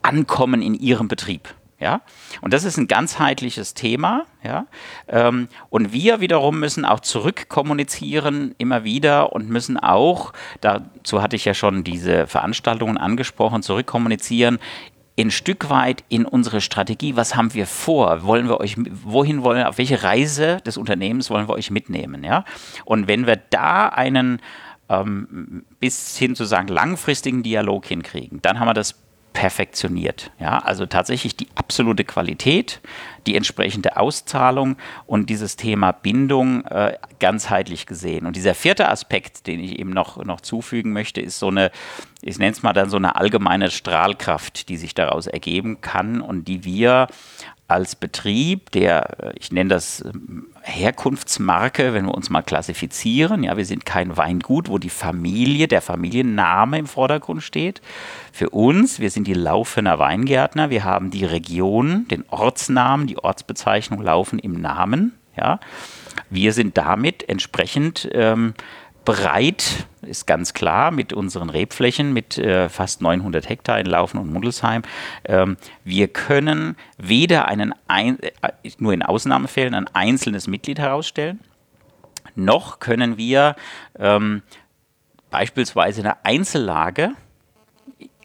ankommen 0.02 0.62
in 0.62 0.76
ihrem 0.76 1.10
Betrieb. 1.10 1.54
Ja? 1.80 2.02
Und 2.42 2.54
das 2.54 2.64
ist 2.64 2.78
ein 2.78 2.88
ganzheitliches 2.88 3.74
Thema. 3.74 4.26
Ja? 4.44 4.68
Ähm, 5.08 5.48
und 5.70 5.94
wir 5.94 6.20
wiederum 6.20 6.60
müssen 6.60 6.86
auch 6.86 7.00
zurückkommunizieren 7.00 8.56
immer 8.58 8.84
wieder 8.84 9.34
und 9.34 9.50
müssen 9.50 9.78
auch, 9.78 10.34
dazu 10.62 11.22
hatte 11.22 11.36
ich 11.36 11.46
ja 11.46 11.54
schon 11.54 11.84
diese 11.84 12.28
Veranstaltungen 12.28 12.98
angesprochen, 12.98 13.64
zurückkommunizieren 13.64 14.60
ein 15.18 15.32
Stück 15.32 15.70
weit 15.70 16.04
in 16.08 16.26
unsere 16.26 16.62
Strategie. 16.62 17.16
Was 17.16 17.36
haben 17.36 17.54
wir 17.54 17.68
vor? 17.68 18.24
Wollen 18.24 18.48
wir 18.48 18.60
euch, 18.60 18.78
wohin 18.78 19.44
wollen, 19.44 19.66
auf 19.66 19.78
welche 19.78 20.02
Reise 20.02 20.62
des 20.66 20.78
Unternehmens 20.78 21.30
wollen 21.30 21.48
wir 21.48 21.56
euch 21.56 21.72
mitnehmen? 21.72 22.24
Ja? 22.24 22.46
Und 22.86 23.08
wenn 23.08 23.28
wir 23.28 23.36
da 23.36 23.90
einen 23.90 24.42
ähm, 24.88 25.66
bis 25.80 26.18
hin 26.18 26.36
zu 26.36 26.46
sagen 26.46 26.68
langfristigen 26.68 27.44
Dialog 27.44 27.86
hinkriegen, 27.86 28.42
dann 28.42 28.60
haben 28.60 28.68
wir 28.68 28.74
das 28.74 28.96
perfektioniert. 29.40 30.32
Ja, 30.38 30.58
also 30.58 30.86
tatsächlich 30.86 31.34
die 31.34 31.48
absolute 31.56 32.04
Qualität, 32.04 32.82
die 33.26 33.38
entsprechende 33.38 33.96
Auszahlung 33.96 34.76
und 35.06 35.30
dieses 35.30 35.56
Thema 35.56 35.94
Bindung 35.94 36.66
äh, 36.66 36.98
ganzheitlich 37.22 37.86
gesehen. 37.86 38.26
Und 38.26 38.36
dieser 38.36 38.54
vierte 38.54 38.90
Aspekt, 38.90 39.48
den 39.48 39.62
ich 39.62 39.80
eben 39.80 39.92
noch, 39.92 40.22
noch 40.26 40.42
zufügen 40.42 40.92
möchte, 40.92 41.22
ist 41.22 41.40
so 41.40 41.48
eine, 41.48 41.72
ich 42.22 42.38
nenne 42.38 42.52
es 42.52 42.64
mal 42.64 42.74
dann 42.74 42.90
so 42.90 42.98
eine 42.98 43.16
allgemeine 43.16 43.72
Strahlkraft, 43.72 44.68
die 44.68 44.76
sich 44.76 44.94
daraus 44.94 45.26
ergeben 45.26 45.80
kann 45.80 46.20
und 46.20 46.50
die 46.50 46.66
wir 46.66 47.08
als 47.70 47.96
Betrieb, 47.96 48.72
der, 48.72 49.24
äh, 49.24 49.34
ich 49.40 49.52
nenne 49.52 49.70
das 49.70 50.04
ähm, 50.04 50.48
Herkunftsmarke, 50.62 51.94
wenn 51.94 52.06
wir 52.06 52.16
uns 52.16 52.30
mal 52.30 52.42
klassifizieren, 52.42 53.44
ja, 53.44 53.56
wir 53.58 53.66
sind 53.66 53.86
kein 53.86 54.18
Weingut, 54.18 54.70
wo 54.70 54.78
die 54.78 54.90
Familie, 54.90 55.68
der 55.68 55.82
Familienname 55.82 56.80
im 56.80 56.88
Vordergrund 56.88 57.44
steht. 57.44 57.82
Für 58.34 58.50
uns, 58.50 59.00
wir 59.00 59.12
sind 59.12 59.28
die 59.28 59.34
Laufener 59.34 60.00
Weingärtner, 60.00 60.70
wir 60.70 60.84
haben 60.84 61.12
die 61.12 61.26
Region, 61.26 62.08
den 62.10 62.26
Ortsnamen, 62.30 63.08
die 63.08 63.18
Ortsbezeichnung 63.18 64.02
laufen 64.02 64.40
im 64.40 64.54
Namen, 64.54 65.14
ja. 65.38 65.60
Wir 66.30 66.54
sind 66.54 66.78
damit 66.78 67.28
entsprechend 67.30 68.10
ähm, 68.12 68.54
breit, 69.10 69.88
ist 70.04 70.28
ganz 70.28 70.54
klar, 70.54 70.92
mit 70.92 71.14
unseren 71.14 71.50
Rebflächen, 71.50 72.14
mit 72.14 72.38
äh, 72.38 72.70
fast 72.70 73.02
900 73.02 73.50
Hektar 73.50 73.80
in 73.80 73.88
Laufen 73.88 74.20
und 74.20 74.32
Mundelsheim. 74.32 74.84
Ähm, 75.26 75.58
wir 75.84 76.10
können 76.10 76.76
weder 77.00 77.48
einen, 77.48 77.74
ein, 77.88 78.20
äh, 78.20 78.30
nur 78.78 78.94
in 78.94 79.02
Ausnahmefällen 79.02 79.74
ein 79.74 79.88
einzelnes 79.96 80.46
Mitglied 80.46 80.78
herausstellen, 80.78 81.40
noch 82.36 82.80
können 82.80 83.18
wir 83.18 83.56
ähm, 83.98 84.44
beispielsweise 85.32 86.02
eine 86.02 86.24
Einzellage 86.24 87.14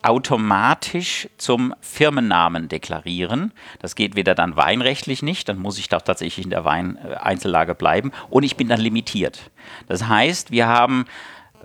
automatisch 0.05 1.29
zum 1.39 1.75
Firmennamen 1.81 2.69
deklarieren. 2.69 3.53
Das 3.81 3.95
geht 3.95 4.17
weder 4.17 4.35
dann 4.35 4.55
weinrechtlich 4.55 5.23
nicht, 5.23 5.49
dann 5.49 5.59
muss 5.59 5.79
ich 5.79 5.89
doch 5.89 6.03
tatsächlich 6.03 6.45
in 6.45 6.51
der 6.51 6.65
Weineinzellage 6.65 7.75
bleiben 7.75 8.13
und 8.29 8.43
ich 8.43 8.57
bin 8.57 8.69
dann 8.69 8.81
limitiert. 8.81 9.51
Das 9.89 10.07
heißt, 10.07 10.51
wir 10.51 10.67
haben 10.67 11.07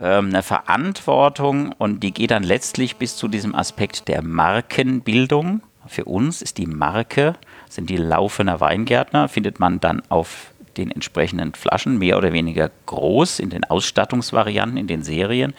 ähm, 0.01 0.27
eine 0.27 0.41
Verantwortung 0.41 1.73
und 1.77 2.01
die 2.01 2.13
geht 2.13 2.31
dann 2.31 2.43
letztlich 2.43 2.95
bis 2.95 3.17
zu 3.17 3.27
diesem 3.27 3.53
Aspekt 3.55 4.07
der 4.07 4.21
Markenbildung. 4.21 5.61
Für 5.87 6.05
uns 6.05 6.41
ist 6.41 6.57
die 6.57 6.67
Marke, 6.67 7.35
sind 7.67 7.89
die 7.89 7.97
laufender 7.97 8.61
Weingärtner, 8.61 9.27
findet 9.27 9.59
man 9.59 9.81
dann 9.81 10.01
auf 10.07 10.53
den 10.77 10.91
entsprechenden 10.91 11.53
Flaschen, 11.53 11.97
mehr 11.97 12.17
oder 12.17 12.31
weniger 12.31 12.71
groß 12.85 13.39
in 13.39 13.49
den 13.49 13.65
Ausstattungsvarianten, 13.65 14.77
in 14.77 14.87
den 14.87 15.03
Serien. 15.03 15.53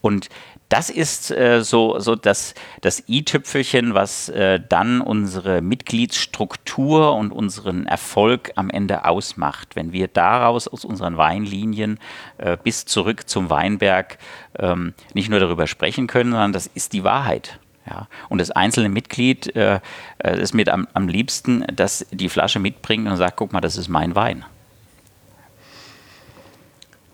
Und 0.00 0.28
das 0.72 0.88
ist 0.88 1.30
äh, 1.30 1.62
so, 1.62 1.98
so 1.98 2.16
das, 2.16 2.54
das 2.80 3.06
i-Tüpfelchen, 3.06 3.92
was 3.92 4.30
äh, 4.30 4.58
dann 4.58 5.02
unsere 5.02 5.60
Mitgliedsstruktur 5.60 7.14
und 7.14 7.30
unseren 7.30 7.84
Erfolg 7.84 8.52
am 8.54 8.70
Ende 8.70 9.04
ausmacht. 9.04 9.76
Wenn 9.76 9.92
wir 9.92 10.08
daraus 10.08 10.68
aus 10.68 10.86
unseren 10.86 11.18
Weinlinien 11.18 11.98
äh, 12.38 12.56
bis 12.56 12.86
zurück 12.86 13.28
zum 13.28 13.50
Weinberg 13.50 14.16
ähm, 14.58 14.94
nicht 15.12 15.28
nur 15.28 15.40
darüber 15.40 15.66
sprechen 15.66 16.06
können, 16.06 16.30
sondern 16.30 16.54
das 16.54 16.68
ist 16.68 16.94
die 16.94 17.04
Wahrheit. 17.04 17.58
Ja, 17.86 18.08
und 18.30 18.40
das 18.40 18.50
einzelne 18.50 18.88
Mitglied 18.88 19.54
äh, 19.54 19.80
äh, 20.18 20.40
ist 20.40 20.54
mir 20.54 20.72
am, 20.72 20.88
am 20.94 21.06
liebsten, 21.06 21.66
dass 21.74 22.06
die 22.12 22.30
Flasche 22.30 22.60
mitbringt 22.60 23.06
und 23.08 23.16
sagt, 23.18 23.36
guck 23.36 23.52
mal, 23.52 23.60
das 23.60 23.76
ist 23.76 23.88
mein 23.88 24.14
Wein. 24.14 24.42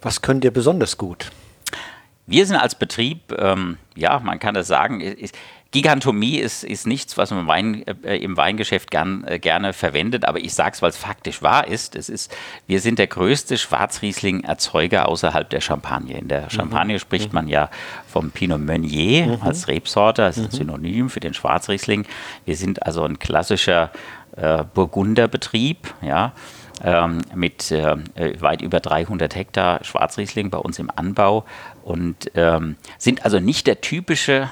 Was 0.00 0.22
könnt 0.22 0.44
ihr 0.44 0.52
besonders 0.52 0.96
gut? 0.96 1.32
Wir 2.28 2.44
sind 2.44 2.56
als 2.56 2.74
Betrieb, 2.74 3.34
ähm, 3.38 3.78
ja, 3.96 4.20
man 4.20 4.38
kann 4.38 4.54
das 4.54 4.68
sagen, 4.68 5.00
ist, 5.00 5.34
Gigantomie 5.70 6.38
ist, 6.38 6.62
ist 6.62 6.86
nichts, 6.86 7.16
was 7.16 7.30
man 7.30 7.46
Wein, 7.46 7.84
äh, 8.02 8.16
im 8.16 8.36
Weingeschäft 8.36 8.90
gern, 8.90 9.24
äh, 9.24 9.38
gerne 9.38 9.72
verwendet, 9.72 10.26
aber 10.26 10.38
ich 10.38 10.52
sage 10.52 10.72
es, 10.74 10.82
weil 10.82 10.90
es 10.90 10.98
faktisch 10.98 11.42
wahr 11.42 11.66
ist. 11.68 11.96
Es 11.96 12.10
ist. 12.10 12.34
Wir 12.66 12.80
sind 12.80 12.98
der 12.98 13.06
größte 13.06 13.56
Schwarzriesling-Erzeuger 13.56 15.08
außerhalb 15.08 15.48
der 15.48 15.62
Champagne. 15.62 16.18
In 16.18 16.28
der 16.28 16.50
Champagne 16.50 16.94
mhm. 16.94 16.98
spricht 16.98 17.32
man 17.32 17.48
ja 17.48 17.70
vom 18.06 18.30
Pinot 18.30 18.60
Meunier 18.60 19.26
mhm. 19.26 19.42
als 19.42 19.68
Rebsorte, 19.68 20.22
das 20.22 20.36
ist 20.36 20.44
ein 20.44 20.52
mhm. 20.52 20.56
Synonym 20.56 21.10
für 21.10 21.20
den 21.20 21.32
Schwarzriesling. 21.32 22.06
Wir 22.44 22.56
sind 22.56 22.84
also 22.84 23.04
ein 23.04 23.18
klassischer 23.18 23.90
äh, 24.36 24.64
Burgunderbetrieb, 24.74 25.94
ja 26.02 26.32
ähm, 26.84 27.20
mit 27.34 27.70
äh, 27.70 27.96
weit 28.40 28.62
über 28.62 28.80
300 28.80 29.34
Hektar 29.34 29.84
Schwarzriesling 29.84 30.50
bei 30.50 30.58
uns 30.58 30.78
im 30.78 30.90
Anbau 30.94 31.44
und 31.84 32.30
ähm, 32.34 32.76
sind 32.98 33.24
also 33.24 33.40
nicht 33.40 33.66
der 33.66 33.80
typische 33.80 34.48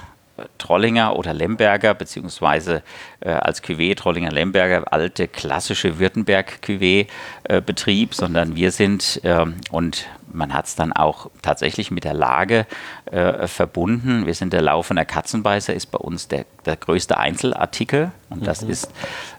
Trollinger 0.58 1.16
oder 1.16 1.32
Lemberger, 1.32 1.94
beziehungsweise 1.94 2.82
äh, 3.20 3.30
als 3.30 3.62
Cuvée 3.62 3.96
Trollinger 3.96 4.32
Lemberger, 4.32 4.92
alte 4.92 5.28
klassische 5.28 5.98
Württemberg-Cuvée-Betrieb, 5.98 8.10
äh, 8.10 8.14
sondern 8.14 8.54
wir 8.56 8.70
sind, 8.70 9.20
äh, 9.24 9.46
und 9.70 10.06
man 10.32 10.52
hat 10.52 10.66
es 10.66 10.74
dann 10.74 10.92
auch 10.92 11.30
tatsächlich 11.42 11.90
mit 11.90 12.04
der 12.04 12.14
Lage 12.14 12.66
äh, 13.06 13.46
verbunden. 13.46 14.26
Wir 14.26 14.34
sind 14.34 14.52
der 14.52 14.62
laufende 14.62 15.06
Katzenbeißer, 15.06 15.72
ist 15.72 15.86
bei 15.86 15.98
uns 15.98 16.28
der, 16.28 16.44
der 16.66 16.76
größte 16.76 17.16
Einzelartikel 17.16 18.12
und 18.28 18.46
das 18.46 18.62
mhm. 18.62 18.70
ist, 18.70 18.90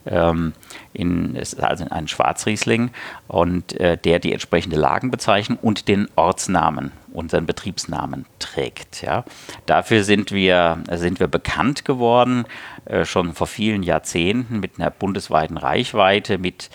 ähm, 0.06 0.54
in, 0.94 1.36
ist 1.36 1.62
also 1.62 1.86
ein 1.90 2.08
Schwarzriesling 2.08 2.92
und 3.28 3.80
äh, 3.80 3.98
der 3.98 4.20
die 4.20 4.34
entsprechende 4.34 4.78
Lagenbezeichnung 4.78 5.60
und 5.62 5.88
den 5.88 6.08
Ortsnamen 6.16 6.92
unseren 7.14 7.46
Betriebsnamen 7.46 8.26
trägt. 8.40 9.02
Ja. 9.02 9.26
Dafür 9.66 10.04
sind 10.04 10.32
wir, 10.32 10.78
sind 10.92 11.20
wir 11.20 11.28
bekannt 11.28 11.84
geworden, 11.84 12.46
äh, 12.86 13.06
schon 13.06 13.34
vor 13.34 13.48
vielen 13.48 13.84
Jahrzehnten 13.84 14.60
mit 14.60 14.80
einer 14.80 14.92
bundesweiten 14.92 15.58
Reichweite, 15.58 16.38
mit, 16.38 16.70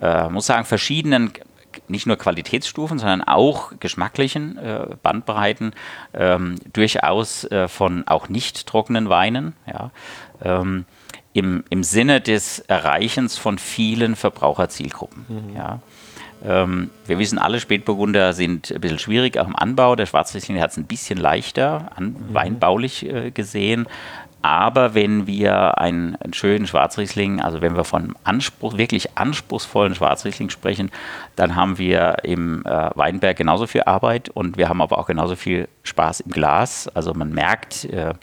äh, 0.00 0.28
muss 0.28 0.46
sagen, 0.46 0.64
verschiedenen 0.64 1.32
nicht 1.86 2.06
nur 2.06 2.16
Qualitätsstufen, 2.16 2.98
sondern 2.98 3.22
auch 3.22 3.72
geschmacklichen 3.78 4.58
äh, 4.58 4.96
Bandbreiten, 5.02 5.72
ähm, 6.14 6.56
durchaus 6.72 7.44
äh, 7.44 7.68
von 7.68 8.06
auch 8.06 8.28
nicht 8.28 8.66
trockenen 8.66 9.08
Weinen, 9.08 9.54
ja, 9.66 9.90
ähm, 10.42 10.86
im, 11.32 11.64
im 11.70 11.82
Sinne 11.82 12.20
des 12.20 12.60
Erreichens 12.60 13.36
von 13.36 13.58
vielen 13.58 14.16
Verbraucherzielgruppen. 14.16 15.26
Mhm. 15.28 15.56
Ja. 15.56 15.80
Ähm, 16.44 16.90
wir 17.06 17.18
wissen 17.18 17.38
alle, 17.38 17.60
Spätburgunder 17.60 18.32
sind 18.32 18.70
ein 18.70 18.80
bisschen 18.80 18.98
schwierig, 18.98 19.38
auch 19.38 19.46
im 19.46 19.56
Anbau. 19.56 19.96
Der 19.96 20.06
Schwarzriesling 20.06 20.60
hat 20.60 20.70
es 20.70 20.76
ein 20.76 20.86
bisschen 20.86 21.18
leichter, 21.18 21.90
an, 21.96 22.10
mhm. 22.10 22.34
weinbaulich 22.34 23.06
äh, 23.06 23.30
gesehen. 23.30 23.86
Aber 24.40 24.94
wenn 24.94 25.26
wir 25.26 25.78
einen, 25.78 26.16
einen, 26.16 26.32
schönen 26.32 26.66
Schwarzriesling, 26.66 27.40
also 27.40 27.60
wenn 27.60 27.76
wir 27.76 27.84
von 27.84 28.14
Anspruch, 28.22 28.78
wirklich 28.78 29.18
anspruchsvollen 29.18 29.94
Schwarzriesling 29.94 30.48
sprechen, 30.50 30.90
dann 31.34 31.56
haben 31.56 31.78
wir 31.78 32.18
im 32.22 32.64
äh, 32.64 32.90
Weinberg 32.94 33.36
genauso 33.36 33.66
viel 33.66 33.82
Arbeit 33.82 34.28
und 34.28 34.56
wir 34.56 34.68
haben 34.68 34.80
aber 34.80 34.98
auch 34.98 35.06
genauso 35.06 35.34
viel 35.34 35.68
Spaß 35.82 36.20
im 36.20 36.30
Glas. 36.30 36.88
Also 36.88 37.14
man 37.14 37.30
merkt 37.32 37.84
äh, 37.86 38.14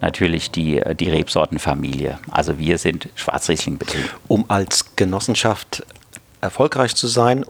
natürlich 0.00 0.52
die, 0.52 0.80
die 0.98 1.10
Rebsortenfamilie. 1.10 2.18
Also 2.30 2.58
wir 2.58 2.78
sind 2.78 3.08
Schwarzriesling-Betrieb. 3.16 4.14
Um 4.28 4.44
als 4.48 4.94
Genossenschaft 4.94 5.84
erfolgreich 6.40 6.94
zu 6.94 7.08
sein 7.08 7.44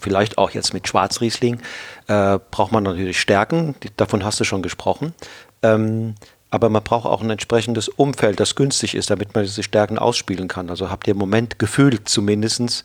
vielleicht 0.00 0.36
auch 0.36 0.50
jetzt 0.50 0.74
mit 0.74 0.86
Schwarzriesling, 0.86 1.60
äh, 2.08 2.38
braucht 2.50 2.72
man 2.72 2.84
natürlich 2.84 3.18
Stärken, 3.18 3.74
davon 3.96 4.22
hast 4.22 4.38
du 4.38 4.44
schon 4.44 4.62
gesprochen. 4.62 5.14
Ähm, 5.62 6.14
aber 6.54 6.68
man 6.68 6.84
braucht 6.84 7.04
auch 7.06 7.20
ein 7.20 7.30
entsprechendes 7.30 7.88
Umfeld, 7.88 8.38
das 8.38 8.54
günstig 8.54 8.94
ist, 8.94 9.10
damit 9.10 9.34
man 9.34 9.42
diese 9.42 9.64
Stärken 9.64 9.98
ausspielen 9.98 10.46
kann. 10.46 10.70
Also 10.70 10.88
habt 10.88 11.08
ihr 11.08 11.14
im 11.14 11.18
Moment 11.18 11.58
gefühlt 11.58 12.08
zumindest 12.08 12.84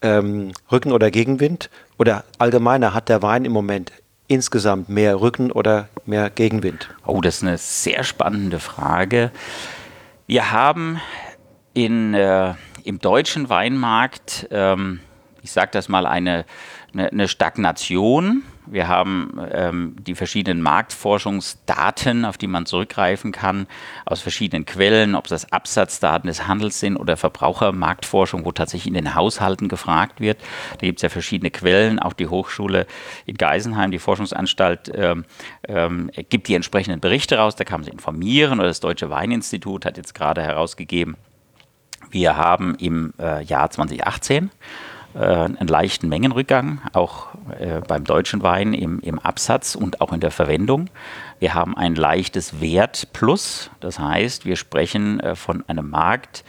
ähm, 0.00 0.52
Rücken- 0.72 0.90
oder 0.92 1.10
Gegenwind? 1.10 1.68
Oder 1.98 2.24
allgemeiner 2.38 2.94
hat 2.94 3.10
der 3.10 3.20
Wein 3.20 3.44
im 3.44 3.52
Moment 3.52 3.92
insgesamt 4.26 4.88
mehr 4.88 5.20
Rücken 5.20 5.52
oder 5.52 5.90
mehr 6.06 6.30
Gegenwind? 6.30 6.88
Oh, 7.04 7.20
das 7.20 7.36
ist 7.36 7.42
eine 7.42 7.58
sehr 7.58 8.04
spannende 8.04 8.58
Frage. 8.58 9.32
Wir 10.26 10.50
haben 10.50 10.98
in, 11.74 12.14
äh, 12.14 12.54
im 12.84 13.00
deutschen 13.00 13.50
Weinmarkt 13.50 14.48
ähm, 14.50 15.00
ich 15.42 15.52
sage 15.52 15.70
das 15.72 15.88
mal, 15.88 16.06
eine, 16.06 16.44
eine, 16.92 17.10
eine 17.10 17.28
Stagnation. 17.28 18.42
Wir 18.70 18.88
haben 18.88 19.40
ähm, 19.52 19.96
die 20.00 20.14
verschiedenen 20.14 20.62
Marktforschungsdaten, 20.62 22.24
auf 22.24 22.38
die 22.38 22.46
man 22.46 22.66
zurückgreifen 22.66 23.32
kann, 23.32 23.66
aus 24.06 24.20
verschiedenen 24.20 24.64
Quellen, 24.64 25.14
ob 25.14 25.26
das 25.26 25.52
Absatzdaten 25.52 26.28
des 26.28 26.46
Handels 26.46 26.78
sind 26.78 26.96
oder 26.96 27.16
Verbrauchermarktforschung, 27.16 28.44
wo 28.44 28.52
tatsächlich 28.52 28.86
in 28.86 28.94
den 28.94 29.14
Haushalten 29.14 29.68
gefragt 29.68 30.20
wird. 30.20 30.40
Da 30.78 30.86
gibt 30.86 30.98
es 30.98 31.02
ja 31.02 31.08
verschiedene 31.08 31.50
Quellen. 31.50 31.98
Auch 31.98 32.12
die 32.12 32.28
Hochschule 32.28 32.86
in 33.26 33.36
Geisenheim, 33.36 33.90
die 33.90 33.98
Forschungsanstalt, 33.98 34.90
ähm, 34.94 35.24
ähm, 35.66 36.10
gibt 36.28 36.48
die 36.48 36.54
entsprechenden 36.54 37.00
Berichte 37.00 37.38
raus. 37.38 37.56
Da 37.56 37.64
kann 37.64 37.80
man 37.80 37.84
sich 37.84 37.92
informieren. 37.92 38.60
Oder 38.60 38.68
das 38.68 38.80
Deutsche 38.80 39.10
Weininstitut 39.10 39.84
hat 39.84 39.96
jetzt 39.96 40.14
gerade 40.14 40.42
herausgegeben, 40.42 41.16
wir 42.10 42.36
haben 42.36 42.74
im 42.76 43.12
äh, 43.20 43.42
Jahr 43.44 43.70
2018 43.70 44.46
äh, 44.46 44.48
einen 45.18 45.68
leichten 45.68 46.08
Mengenrückgang, 46.08 46.80
auch 46.92 47.28
äh, 47.58 47.80
beim 47.86 48.04
deutschen 48.04 48.42
Wein 48.42 48.74
im, 48.74 49.00
im 49.00 49.18
Absatz 49.18 49.74
und 49.74 50.00
auch 50.00 50.12
in 50.12 50.20
der 50.20 50.30
Verwendung. 50.30 50.88
Wir 51.38 51.54
haben 51.54 51.76
ein 51.76 51.94
leichtes 51.94 52.60
Wertplus, 52.60 53.70
das 53.80 53.98
heißt, 53.98 54.44
wir 54.44 54.56
sprechen 54.56 55.20
äh, 55.20 55.34
von 55.34 55.64
einem 55.68 55.90
Markt, 55.90 56.44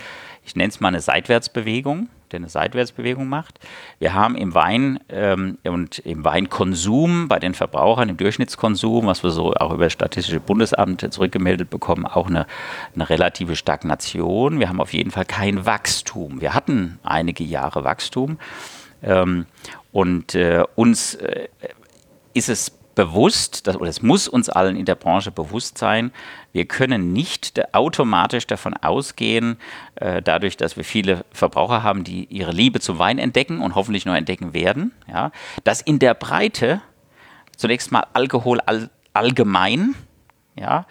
ich 0.45 0.55
nenne 0.55 0.69
es 0.69 0.79
mal 0.79 0.89
eine 0.89 1.01
Seitwärtsbewegung 1.01 2.09
der 2.31 2.39
eine 2.39 2.49
Seitwärtsbewegung 2.49 3.27
macht. 3.27 3.59
Wir 3.99 4.13
haben 4.13 4.35
im 4.35 4.53
Wein 4.53 4.99
ähm, 5.09 5.57
und 5.63 5.99
im 5.99 6.23
Weinkonsum 6.23 7.27
bei 7.27 7.39
den 7.39 7.53
Verbrauchern, 7.53 8.09
im 8.09 8.17
Durchschnittskonsum, 8.17 9.05
was 9.05 9.23
wir 9.23 9.31
so 9.31 9.53
auch 9.53 9.73
über 9.73 9.85
das 9.85 9.93
Statistische 9.93 10.39
Bundesamt 10.39 11.13
zurückgemeldet 11.13 11.69
bekommen, 11.69 12.05
auch 12.05 12.27
eine, 12.27 12.47
eine 12.95 13.09
relative 13.09 13.55
Stagnation. 13.55 14.59
Wir 14.59 14.69
haben 14.69 14.81
auf 14.81 14.93
jeden 14.93 15.11
Fall 15.11 15.25
kein 15.25 15.65
Wachstum. 15.65 16.41
Wir 16.41 16.53
hatten 16.53 16.99
einige 17.03 17.43
Jahre 17.43 17.83
Wachstum. 17.83 18.37
Ähm, 19.03 19.45
und 19.91 20.35
äh, 20.35 20.63
uns 20.75 21.15
äh, 21.15 21.47
ist 22.33 22.49
es 22.49 22.71
bewusst, 23.01 23.65
dass, 23.65 23.77
oder 23.77 23.89
es 23.89 24.03
muss 24.03 24.27
uns 24.27 24.47
allen 24.47 24.75
in 24.75 24.85
der 24.85 24.93
Branche 24.93 25.31
bewusst 25.31 25.79
sein, 25.79 26.11
wir 26.51 26.65
können 26.65 27.13
nicht 27.13 27.73
automatisch 27.73 28.45
davon 28.45 28.75
ausgehen, 28.75 29.57
äh, 29.95 30.21
dadurch, 30.21 30.55
dass 30.55 30.77
wir 30.77 30.83
viele 30.83 31.25
Verbraucher 31.31 31.81
haben, 31.81 32.03
die 32.03 32.25
ihre 32.25 32.51
Liebe 32.51 32.79
zum 32.79 32.99
Wein 32.99 33.17
entdecken 33.17 33.59
und 33.59 33.73
hoffentlich 33.73 34.05
noch 34.05 34.13
entdecken 34.13 34.53
werden, 34.53 34.91
ja, 35.07 35.31
dass 35.63 35.81
in 35.81 35.97
der 35.97 36.13
Breite 36.13 36.79
zunächst 37.57 37.91
mal 37.91 38.05
Alkohol 38.13 38.59
all, 38.59 38.91
allgemein 39.13 39.95
ja, 40.55 40.85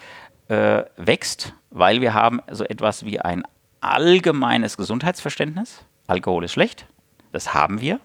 äh, 0.49 0.83
wächst, 0.97 1.55
weil 1.71 2.01
wir 2.01 2.13
haben 2.13 2.41
so 2.51 2.65
etwas 2.65 3.05
wie 3.05 3.21
ein 3.21 3.45
allgemeines 3.81 4.77
Gesundheitsverständnis. 4.77 5.85
Alkohol 6.09 6.43
ist 6.43 6.53
schlecht, 6.55 6.87
das 7.31 7.55
haben 7.55 7.81
wir. 7.81 8.01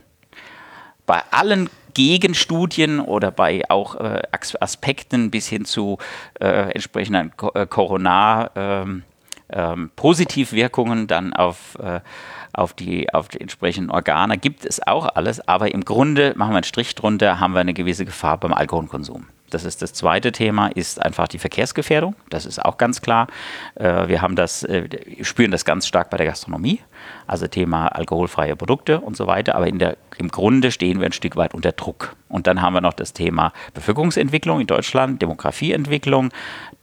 Bei 1.07 1.23
allen 1.31 1.71
Gegenstudien 1.95 2.99
oder 2.99 3.31
bei 3.31 3.63
auch 3.69 3.95
äh, 3.95 4.21
Aspekten 4.59 5.31
bis 5.31 5.47
hin 5.47 5.65
zu 5.65 5.97
äh, 6.39 6.71
entsprechenden 6.71 7.31
äh, 7.55 7.65
Coronar. 7.65 8.51
Ähm, 8.55 9.03
ähm, 9.49 9.91
Positivwirkungen 9.95 11.07
dann 11.07 11.33
auf, 11.33 11.77
äh, 11.79 12.01
auf, 12.53 12.73
die, 12.73 13.13
auf 13.13 13.27
die 13.27 13.41
entsprechenden 13.41 13.91
Organe 13.91 14.37
gibt 14.37 14.65
es 14.65 14.85
auch 14.85 15.07
alles, 15.15 15.47
aber 15.47 15.71
im 15.73 15.85
Grunde, 15.85 16.33
machen 16.35 16.51
wir 16.51 16.57
einen 16.57 16.63
Strich 16.63 16.95
drunter, 16.95 17.39
haben 17.39 17.53
wir 17.53 17.61
eine 17.61 17.73
gewisse 17.73 18.05
Gefahr 18.05 18.39
beim 18.39 18.53
Alkoholkonsum. 18.53 19.27
Das 19.55 19.63
ist 19.63 19.81
das 19.81 19.93
zweite 19.93 20.33
Thema, 20.33 20.67
ist 20.67 21.01
einfach 21.01 21.29
die 21.29 21.39
Verkehrsgefährdung. 21.39 22.13
Das 22.29 22.45
ist 22.45 22.65
auch 22.65 22.77
ganz 22.77 23.01
klar. 23.01 23.27
Äh, 23.75 24.09
wir 24.09 24.21
haben 24.21 24.35
das, 24.35 24.63
äh, 24.63 24.89
spüren 25.21 25.51
das 25.51 25.63
ganz 25.63 25.87
stark 25.87 26.09
bei 26.09 26.17
der 26.17 26.25
Gastronomie, 26.25 26.81
also 27.25 27.47
Thema 27.47 27.87
alkoholfreie 27.87 28.57
Produkte 28.57 28.99
und 28.99 29.15
so 29.15 29.27
weiter. 29.27 29.55
Aber 29.55 29.71
der, 29.71 29.95
im 30.17 30.27
Grunde 30.27 30.73
stehen 30.73 30.99
wir 30.99 31.05
ein 31.05 31.13
Stück 31.13 31.37
weit 31.37 31.53
unter 31.53 31.71
Druck. 31.71 32.17
Und 32.27 32.47
dann 32.47 32.61
haben 32.61 32.73
wir 32.73 32.81
noch 32.81 32.91
das 32.91 33.13
Thema 33.13 33.53
Bevölkerungsentwicklung 33.73 34.59
in 34.59 34.67
Deutschland, 34.67 35.21
Demografieentwicklung, 35.21 36.31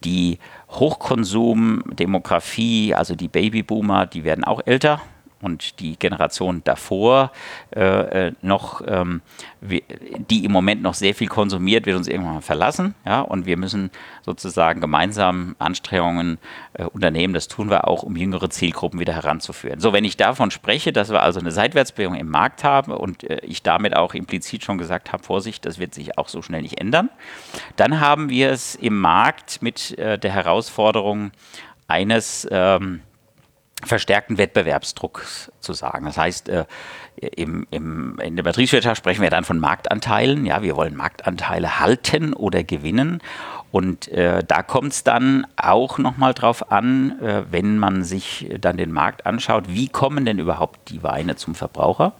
die 0.03 0.39
Hochkonsum-Demografie, 0.71 2.95
also 2.95 3.13
die 3.13 3.27
Babyboomer, 3.27 4.07
die 4.07 4.23
werden 4.23 4.43
auch 4.43 4.61
älter 4.65 4.99
und 5.43 5.79
die 5.79 5.97
Generation 5.97 6.61
davor 6.63 7.31
äh, 7.75 8.27
äh, 8.27 8.31
noch, 8.41 8.81
ähm, 8.87 9.21
die 9.61 10.45
im 10.45 10.51
Moment 10.51 10.81
noch 10.81 10.93
sehr 10.93 11.13
viel 11.13 11.27
konsumiert, 11.27 11.85
wird 11.85 11.97
uns 11.97 12.07
irgendwann 12.07 12.41
verlassen. 12.41 12.95
Ja? 13.05 13.21
Und 13.21 13.45
wir 13.45 13.57
müssen 13.57 13.91
sozusagen 14.25 14.81
gemeinsam 14.81 15.55
Anstrengungen 15.59 16.37
äh, 16.73 16.85
unternehmen. 16.85 17.33
Das 17.33 17.47
tun 17.47 17.69
wir 17.69 17.87
auch, 17.87 18.03
um 18.03 18.15
jüngere 18.15 18.49
Zielgruppen 18.49 18.99
wieder 18.99 19.13
heranzuführen. 19.13 19.79
So, 19.79 19.93
wenn 19.93 20.05
ich 20.05 20.17
davon 20.17 20.51
spreche, 20.51 20.93
dass 20.93 21.09
wir 21.09 21.21
also 21.21 21.39
eine 21.39 21.51
Seitwärtsbewegung 21.51 22.15
im 22.15 22.29
Markt 22.29 22.63
haben 22.63 22.91
und 22.91 23.23
äh, 23.29 23.39
ich 23.43 23.63
damit 23.63 23.95
auch 23.95 24.13
implizit 24.13 24.63
schon 24.63 24.77
gesagt 24.77 25.11
habe, 25.11 25.23
Vorsicht, 25.23 25.65
das 25.65 25.77
wird 25.77 25.93
sich 25.93 26.17
auch 26.17 26.29
so 26.29 26.41
schnell 26.41 26.61
nicht 26.61 26.79
ändern, 26.79 27.09
dann 27.75 27.99
haben 27.99 28.29
wir 28.29 28.51
es 28.51 28.75
im 28.75 28.99
Markt 28.99 29.61
mit 29.61 29.97
äh, 29.97 30.17
der 30.17 30.31
Herausforderung 30.31 31.31
eines 31.87 32.47
ähm, 32.49 33.01
verstärkten 33.85 34.37
Wettbewerbsdruck 34.37 35.25
zu 35.59 35.73
sagen. 35.73 36.05
Das 36.05 36.17
heißt, 36.17 36.49
äh, 36.49 36.65
im, 37.15 37.67
im, 37.71 38.19
in 38.19 38.35
der 38.35 38.43
Betriebswirtschaft 38.43 38.97
sprechen 38.97 39.21
wir 39.21 39.29
dann 39.29 39.43
von 39.43 39.59
Marktanteilen. 39.59 40.45
Ja, 40.45 40.61
wir 40.61 40.75
wollen 40.75 40.95
Marktanteile 40.95 41.79
halten 41.79 42.33
oder 42.33 42.63
gewinnen. 42.63 43.21
Und 43.71 44.07
äh, 44.09 44.43
da 44.47 44.61
kommt 44.61 44.93
es 44.93 45.03
dann 45.03 45.47
auch 45.55 45.97
nochmal 45.97 46.33
drauf 46.33 46.71
an, 46.71 47.19
äh, 47.21 47.43
wenn 47.49 47.79
man 47.79 48.03
sich 48.03 48.49
dann 48.59 48.77
den 48.77 48.91
Markt 48.91 49.25
anschaut, 49.25 49.65
wie 49.67 49.87
kommen 49.89 50.25
denn 50.25 50.39
überhaupt 50.39 50.89
die 50.89 51.01
Weine 51.01 51.35
zum 51.35 51.55
Verbraucher? 51.55 52.13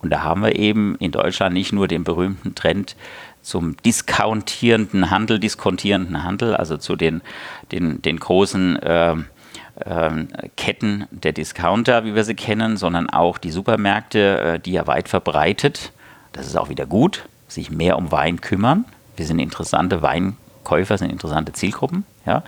Und 0.00 0.10
da 0.10 0.22
haben 0.22 0.42
wir 0.42 0.54
eben 0.56 0.96
in 0.96 1.12
Deutschland 1.12 1.54
nicht 1.54 1.72
nur 1.72 1.88
den 1.88 2.04
berühmten 2.04 2.54
Trend 2.54 2.96
zum 3.40 3.76
diskontierenden 3.78 5.10
Handel, 5.10 5.38
diskontierenden 5.38 6.24
Handel, 6.24 6.54
also 6.54 6.76
zu 6.76 6.96
den, 6.96 7.22
den, 7.72 8.02
den 8.02 8.18
großen 8.18 8.76
äh, 8.76 9.16
ähm, 9.84 10.28
Ketten 10.56 11.06
der 11.10 11.32
Discounter, 11.32 12.04
wie 12.04 12.14
wir 12.14 12.24
sie 12.24 12.34
kennen, 12.34 12.76
sondern 12.76 13.10
auch 13.10 13.38
die 13.38 13.50
Supermärkte, 13.50 14.40
äh, 14.40 14.60
die 14.60 14.72
ja 14.72 14.86
weit 14.86 15.08
verbreitet, 15.08 15.92
das 16.32 16.46
ist 16.46 16.56
auch 16.56 16.68
wieder 16.68 16.86
gut, 16.86 17.28
sich 17.48 17.70
mehr 17.70 17.96
um 17.96 18.12
Wein 18.12 18.40
kümmern. 18.40 18.84
Wir 19.16 19.26
sind 19.26 19.38
interessante 19.38 20.02
Weinkäufer, 20.02 20.98
sind 20.98 21.10
interessante 21.10 21.52
Zielgruppen. 21.52 22.04
Ja. 22.26 22.42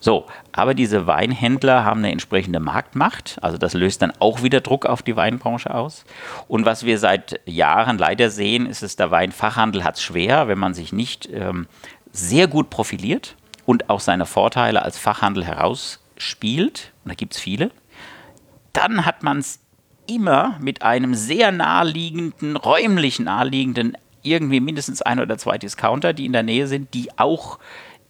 So, 0.00 0.26
aber 0.52 0.74
diese 0.74 1.06
Weinhändler 1.06 1.84
haben 1.84 2.00
eine 2.00 2.12
entsprechende 2.12 2.60
Marktmacht, 2.60 3.38
also 3.42 3.58
das 3.58 3.74
löst 3.74 4.02
dann 4.02 4.12
auch 4.20 4.42
wieder 4.42 4.60
Druck 4.60 4.86
auf 4.86 5.02
die 5.02 5.16
Weinbranche 5.16 5.74
aus. 5.74 6.04
Und 6.48 6.64
was 6.64 6.84
wir 6.84 6.98
seit 6.98 7.40
Jahren 7.46 7.98
leider 7.98 8.30
sehen, 8.30 8.66
ist 8.66 8.82
es, 8.82 8.96
der 8.96 9.10
Weinfachhandel 9.10 9.84
hat 9.84 9.96
es 9.96 10.02
schwer, 10.02 10.48
wenn 10.48 10.58
man 10.58 10.74
sich 10.74 10.92
nicht 10.92 11.28
ähm, 11.32 11.66
sehr 12.12 12.46
gut 12.46 12.70
profiliert 12.70 13.34
und 13.64 13.90
auch 13.90 14.00
seine 14.00 14.26
Vorteile 14.26 14.82
als 14.82 14.98
Fachhandel 14.98 15.44
heraus 15.44 15.98
spielt, 16.18 16.92
und 17.04 17.10
da 17.10 17.14
gibt 17.14 17.34
es 17.34 17.40
viele, 17.40 17.70
dann 18.72 19.06
hat 19.06 19.22
man 19.22 19.38
es 19.38 19.60
immer 20.06 20.56
mit 20.60 20.82
einem 20.82 21.14
sehr 21.14 21.52
naheliegenden, 21.52 22.56
räumlich 22.56 23.18
naheliegenden, 23.18 23.96
irgendwie 24.22 24.60
mindestens 24.60 25.02
ein 25.02 25.20
oder 25.20 25.38
zwei 25.38 25.58
Discounter, 25.58 26.12
die 26.12 26.26
in 26.26 26.32
der 26.32 26.42
Nähe 26.42 26.66
sind, 26.66 26.94
die 26.94 27.16
auch 27.18 27.58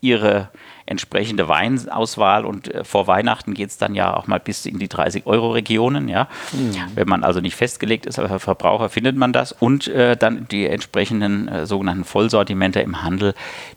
ihre 0.01 0.51
entsprechende 0.85 1.49
Weinauswahl 1.49 2.45
und 2.45 2.73
äh, 2.73 2.85
vor 2.85 3.07
Weihnachten 3.07 3.55
geht 3.55 3.71
es 3.71 3.79
dann 3.79 3.95
ja 3.95 4.15
auch 4.15 4.27
mal 4.27 4.39
bis 4.39 4.65
in 4.67 4.79
die 4.79 4.89
30-Euro-Regionen. 4.89 6.09
Ja? 6.09 6.29
Mhm. 6.53 6.75
Wenn 6.95 7.09
man 7.09 7.25
also 7.25 7.41
nicht 7.41 7.57
festgelegt 7.57 8.07
ist, 8.07 8.19
aber 8.19 8.39
Verbraucher 8.39 8.89
findet 8.89 9.17
man 9.17 9.33
das 9.33 9.53
und 9.53 9.89
äh, 9.89 10.17
dann 10.17 10.47
die 10.49 10.67
entsprechenden 10.67 11.49
äh, 11.49 11.67
sogenannten 11.67 12.05
Vollsortimente 12.05 12.81
im 12.81 13.03
Handel, 13.03 13.35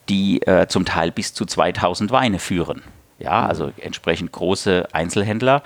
die 0.08 0.42
äh, 0.44 0.68
zum 0.68 0.86
Teil 0.86 1.12
bis 1.12 1.34
zu 1.34 1.46
2000 1.46 2.12
Weine 2.12 2.38
führen. 2.38 2.84
Ja, 3.20 3.46
also 3.46 3.72
entsprechend 3.78 4.32
große 4.32 4.88
Einzelhändler. 4.94 5.62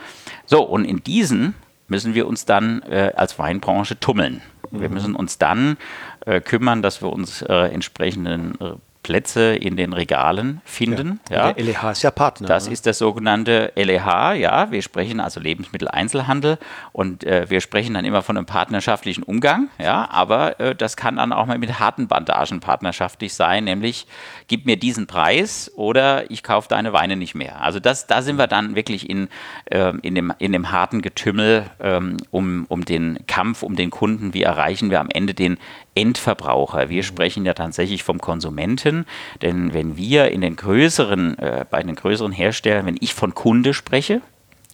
So, 0.45 0.63
und 0.63 0.85
in 0.85 1.03
diesen 1.03 1.53
müssen 1.87 2.15
wir 2.15 2.27
uns 2.27 2.45
dann 2.45 2.81
äh, 2.83 3.11
als 3.15 3.37
Weinbranche 3.37 3.99
tummeln. 3.99 4.41
Wir 4.71 4.89
müssen 4.89 5.15
uns 5.15 5.37
dann 5.37 5.77
äh, 6.25 6.41
kümmern, 6.41 6.81
dass 6.81 7.01
wir 7.01 7.13
uns 7.13 7.43
äh, 7.43 7.53
entsprechenden 7.67 8.59
äh, 8.59 8.73
Plätze 9.03 9.55
in 9.55 9.75
den 9.75 9.93
Regalen 9.93 10.61
finden. 10.65 11.19
Ja. 11.29 11.49
ja. 11.49 11.53
Der 11.53 11.63
LEH 11.63 11.91
ist 11.91 12.03
ja 12.03 12.11
Partner. 12.11 12.47
Das 12.47 12.67
ne? 12.67 12.73
ist 12.73 12.85
der 12.85 12.93
sogenannte 12.93 13.71
LEH, 13.75 14.33
ja. 14.33 14.71
Wir 14.71 14.81
sprechen 14.81 15.19
also 15.19 15.39
Lebensmitteleinzelhandel 15.39 16.57
und 16.93 17.23
äh, 17.25 17.49
wir 17.49 17.61
sprechen 17.61 17.93
dann 17.93 18.05
immer 18.05 18.21
von 18.21 18.37
einem 18.37 18.45
partnerschaftlichen 18.45 19.23
Umgang, 19.23 19.69
ja. 19.77 20.09
Aber 20.09 20.59
äh, 20.59 20.73
das 20.75 20.97
kann 20.97 21.17
dann 21.17 21.33
auch 21.33 21.45
mal 21.45 21.57
mit 21.57 21.79
harten 21.79 22.07
Bandagen 22.07 22.61
partnerschaftlich 22.61 23.33
sein, 23.33 23.65
nämlich 23.65 24.07
gib 24.47 24.65
mir 24.65 24.77
diesen 24.77 25.05
Preis 25.05 25.71
oder 25.75 26.31
ich 26.31 26.41
kaufe 26.41 26.69
deine 26.69 26.93
Weine 26.93 27.17
nicht 27.17 27.35
mehr. 27.35 27.61
Also 27.61 27.79
das, 27.79 28.07
da 28.07 28.21
sind 28.21 28.37
wir 28.37 28.47
dann 28.47 28.75
wirklich 28.75 29.09
in, 29.09 29.27
äh, 29.65 29.93
in, 30.01 30.15
dem, 30.15 30.33
in 30.39 30.53
dem 30.53 30.71
harten 30.71 31.01
Getümmel 31.01 31.65
ähm, 31.79 32.17
um, 32.31 32.65
um 32.69 32.85
den 32.85 33.19
Kampf, 33.27 33.63
um 33.63 33.75
den 33.75 33.89
Kunden. 33.89 34.33
Wie 34.33 34.43
erreichen 34.43 34.89
wir 34.89 34.99
am 34.99 35.09
Ende 35.09 35.33
den 35.33 35.57
Endverbraucher? 35.95 36.89
Wir 36.89 37.03
sprechen 37.03 37.45
ja 37.45 37.53
tatsächlich 37.53 38.03
vom 38.03 38.19
Konsumenten, 38.19 38.92
denn 39.41 39.73
wenn 39.73 39.97
wir 39.97 40.31
in 40.31 40.41
den 40.41 40.55
größeren, 40.55 41.37
äh, 41.39 41.65
bei 41.69 41.81
den 41.81 41.95
größeren 41.95 42.31
Herstellern, 42.31 42.85
wenn 42.85 42.97
ich 42.99 43.13
von 43.13 43.33
Kunde 43.33 43.73
spreche, 43.73 44.21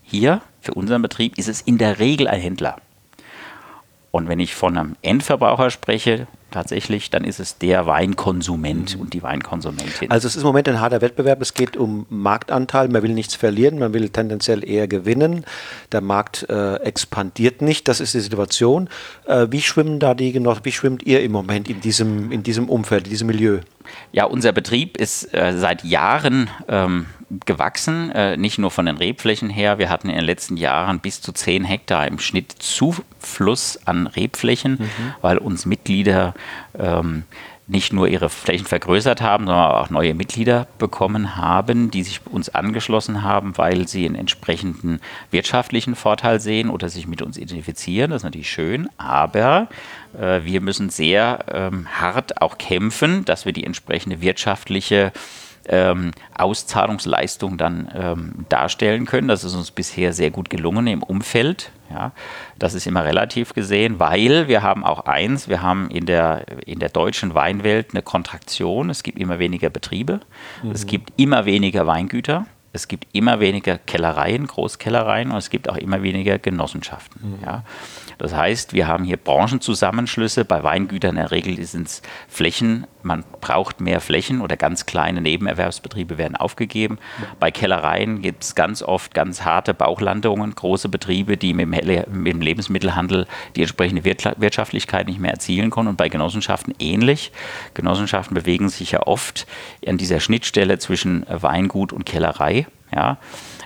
hier 0.03 0.41
für 0.62 0.73
unseren 0.73 1.01
Betrieb 1.01 1.38
ist 1.38 1.47
es 1.47 1.62
in 1.62 1.77
der 1.77 1.99
Regel 1.99 2.27
ein 2.27 2.41
Händler. 2.41 2.77
Und 4.12 4.27
wenn 4.27 4.39
ich 4.39 4.55
von 4.55 4.77
einem 4.77 4.95
Endverbraucher 5.03 5.69
spreche, 5.69 6.27
tatsächlich, 6.51 7.12
dann 7.12 7.23
ist 7.23 7.39
es 7.39 7.58
der 7.58 7.86
Weinkonsument 7.86 8.95
mhm. 8.95 9.01
und 9.01 9.13
die 9.13 9.21
Weinkonsumentin. 9.21 10.10
Also 10.10 10.27
es 10.27 10.36
ist 10.36 10.41
im 10.41 10.47
Moment 10.47 10.67
ein 10.67 10.82
harter 10.82 11.01
Wettbewerb, 11.01 11.41
es 11.41 11.53
geht 11.53 11.77
um 11.77 12.08
Marktanteil, 12.10 12.88
man 12.88 13.03
will 13.03 13.13
nichts 13.13 13.36
verlieren, 13.36 13.77
man 13.77 13.93
will 13.93 14.10
tendenziell 14.10 14.67
eher 14.67 14.88
gewinnen, 14.88 15.45
der 15.91 16.01
Markt 16.01 16.49
äh, 16.49 16.77
expandiert 16.77 17.62
nicht, 17.62 17.88
das 17.88 17.99
ist 17.99 18.13
die 18.15 18.19
Situation. 18.19 18.89
Äh, 19.25 19.47
wie 19.51 19.62
schwimmen 19.62 19.99
da 19.99 20.15
die 20.15 20.32
Genossen, 20.32 20.65
wie 20.65 20.71
schwimmt 20.71 21.03
ihr 21.03 21.21
im 21.21 21.32
Moment 21.32 21.69
in 21.69 21.82
diesem, 21.82 22.32
in 22.32 22.41
diesem 22.43 22.67
Umfeld, 22.67 23.05
in 23.05 23.12
diesem 23.12 23.27
Milieu? 23.27 23.60
Ja, 24.12 24.25
unser 24.25 24.52
Betrieb 24.52 24.97
ist 24.97 25.34
äh, 25.34 25.54
seit 25.58 25.84
Jahren 25.84 26.49
ähm, 26.67 27.08
gewachsen, 27.45 28.12
äh, 28.12 28.38
nicht 28.38 28.58
nur 28.58 28.71
von 28.71 28.86
den 28.86 28.97
Rebflächen 28.97 29.49
her. 29.49 29.78
Wir 29.78 29.89
hatten 29.89 30.10
in 30.10 30.15
den 30.15 30.25
letzten 30.25 30.58
Jahren 30.58 30.99
bis 30.99 31.21
zu 31.21 31.32
10 31.32 31.63
Hektar 31.63 32.08
im 32.08 32.19
Schnitt 32.19 32.52
Zufluss 32.60 33.80
an 33.86 34.08
Rebflächen, 34.08 34.78
mhm. 34.80 35.13
weil 35.21 35.38
uns 35.38 35.65
Mitglieder 35.65 36.34
ähm, 36.78 37.23
nicht 37.69 37.93
nur 37.93 38.08
ihre 38.08 38.29
Flächen 38.29 38.65
vergrößert 38.65 39.21
haben, 39.21 39.45
sondern 39.45 39.71
auch 39.71 39.89
neue 39.91 40.15
Mitglieder 40.15 40.67
bekommen 40.79 41.36
haben, 41.36 41.91
die 41.91 42.01
sich 42.01 42.19
uns 42.25 42.49
angeschlossen 42.49 43.21
haben, 43.21 43.58
weil 43.58 43.88
sie 43.88 44.05
einen 44.05 44.15
entsprechenden 44.15 44.99
wirtschaftlichen 45.29 45.95
Vorteil 45.95 46.39
sehen 46.39 46.71
oder 46.71 46.89
sich 46.89 47.08
mit 47.08 47.21
uns 47.21 47.38
identifizieren. 47.38 48.10
Das 48.10 48.21
ist 48.21 48.23
natürlich 48.23 48.49
schön, 48.49 48.89
aber 48.97 49.67
äh, 50.19 50.41
wir 50.43 50.62
müssen 50.62 50.89
sehr 50.89 51.45
ähm, 51.53 51.88
hart 51.93 52.41
auch 52.41 52.58
kämpfen, 52.58 53.23
dass 53.25 53.45
wir 53.45 53.53
die 53.53 53.65
entsprechende 53.65 54.19
wirtschaftliche 54.19 55.12
ähm, 55.67 56.12
Auszahlungsleistung 56.38 57.58
dann 57.58 57.89
ähm, 57.93 58.45
darstellen 58.50 59.06
können. 59.06 59.28
Das 59.28 59.43
ist 59.43 59.56
uns 59.56 59.72
bisher 59.72 60.13
sehr 60.13 60.32
gut 60.32 60.50
gelungen 60.50 60.88
im 60.88 61.04
Umfeld. 61.04 61.72
Ja, 61.91 62.12
das 62.60 62.76
ist 62.76 62.86
immer 62.86 63.04
relativ 63.04 63.54
gesehen, 63.54 64.00
weil 64.00 64.48
wir 64.48 64.62
haben 64.62 64.86
auch 64.86 65.06
eins, 65.06 65.50
wir 65.50 65.63
haben 65.63 65.89
in 65.89 66.06
der, 66.06 66.45
in 66.67 66.78
der 66.78 66.89
deutschen 66.89 67.34
Weinwelt 67.34 67.91
eine 67.91 68.04
Kontraktion. 68.04 68.91
Es 68.91 69.02
gibt 69.02 69.17
immer 69.17 69.39
weniger 69.39 69.72
Betriebe, 69.72 70.19
mhm. 70.62 70.72
es 70.72 70.86
gibt 70.86 71.13
immer 71.17 71.45
weniger 71.45 71.88
Weingüter 71.88 72.45
es 72.72 72.88
gibt 72.88 73.08
immer 73.13 73.39
weniger 73.39 73.78
Kellereien, 73.78 74.45
Großkellereien 74.45 75.32
und 75.32 75.38
es 75.38 75.50
gibt 75.50 75.69
auch 75.69 75.78
immer 75.78 76.04
weniger 76.04 76.38
Genossenschaften. 76.38 77.38
Mhm. 77.38 77.43
Ja. 77.43 77.63
Das 78.19 78.36
heißt, 78.36 78.73
wir 78.73 78.86
haben 78.86 79.05
hier 79.05 79.17
Branchenzusammenschlüsse. 79.17 80.45
Bei 80.45 80.62
Weingütern 80.62 81.12
in 81.12 81.15
der 81.15 81.32
Regel 81.32 81.65
sind 81.65 81.88
es 81.88 82.01
Flächen, 82.27 82.86
man 83.01 83.23
braucht 83.39 83.79
mehr 83.79 84.01
Flächen 84.01 84.41
oder 84.41 84.58
ganz 84.58 84.86
kleine 84.86 85.21
Nebenerwerbsbetriebe 85.21 86.17
werden 86.17 86.36
aufgegeben. 86.36 86.99
Bei 87.39 87.49
Kellereien 87.49 88.21
gibt 88.21 88.43
es 88.43 88.55
ganz 88.55 88.84
oft 88.84 89.13
ganz 89.13 89.45
harte 89.45 89.73
Bauchlandungen, 89.73 90.53
große 90.53 90.89
Betriebe, 90.89 91.38
die 91.38 91.53
mit 91.53 91.88
dem, 91.88 92.41
Lebensmittelhandel 92.41 93.25
die 93.55 93.62
entsprechende 93.62 94.03
Wirtschaftlichkeit 94.03 95.08
nicht 95.08 95.19
mehr 95.19 95.32
erzielen 95.32 95.69
können. 95.69 95.88
Und 95.88 95.95
bei 95.95 96.10
Genossenschaften 96.10 96.75
ähnlich. 96.77 97.32
Genossenschaften 97.73 98.36
bewegen 98.36 98.67
sich 98.67 98.91
ja 98.91 99.08
oft 99.08 99.47
an 99.88 99.97
dieser 99.97 100.19
Schnittstelle 100.19 100.77
zwischen 100.77 101.25
Weingut 101.29 101.93
und 101.93 102.05
Kellerei. 102.05 102.67
Ja, 102.93 103.17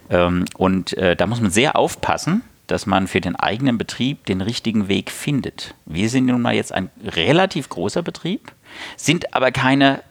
Ähm, 0.10 0.46
und 0.58 0.98
äh, 0.98 1.16
da 1.16 1.28
muss 1.28 1.40
man 1.40 1.50
sehr 1.50 1.78
aufpassen, 1.78 2.44
dass 2.68 2.86
man 2.86 3.08
für 3.08 3.22
den 3.22 3.36
eigenen 3.36 3.78
Betrieb 3.78 4.26
den 4.26 4.42
richtigen 4.42 4.88
Weg 4.88 5.12
findet. 5.12 5.76
Wir 5.86 6.10
sind 6.10 6.26
nun 6.26 6.42
mal 6.42 6.56
jetzt 6.56 6.74
ein 6.74 6.90
relativ 7.04 7.70
großer 7.70 8.02
Betrieb, 8.02 8.52
sind 8.96 9.34
aber 9.36 9.52
keine, 9.52 10.02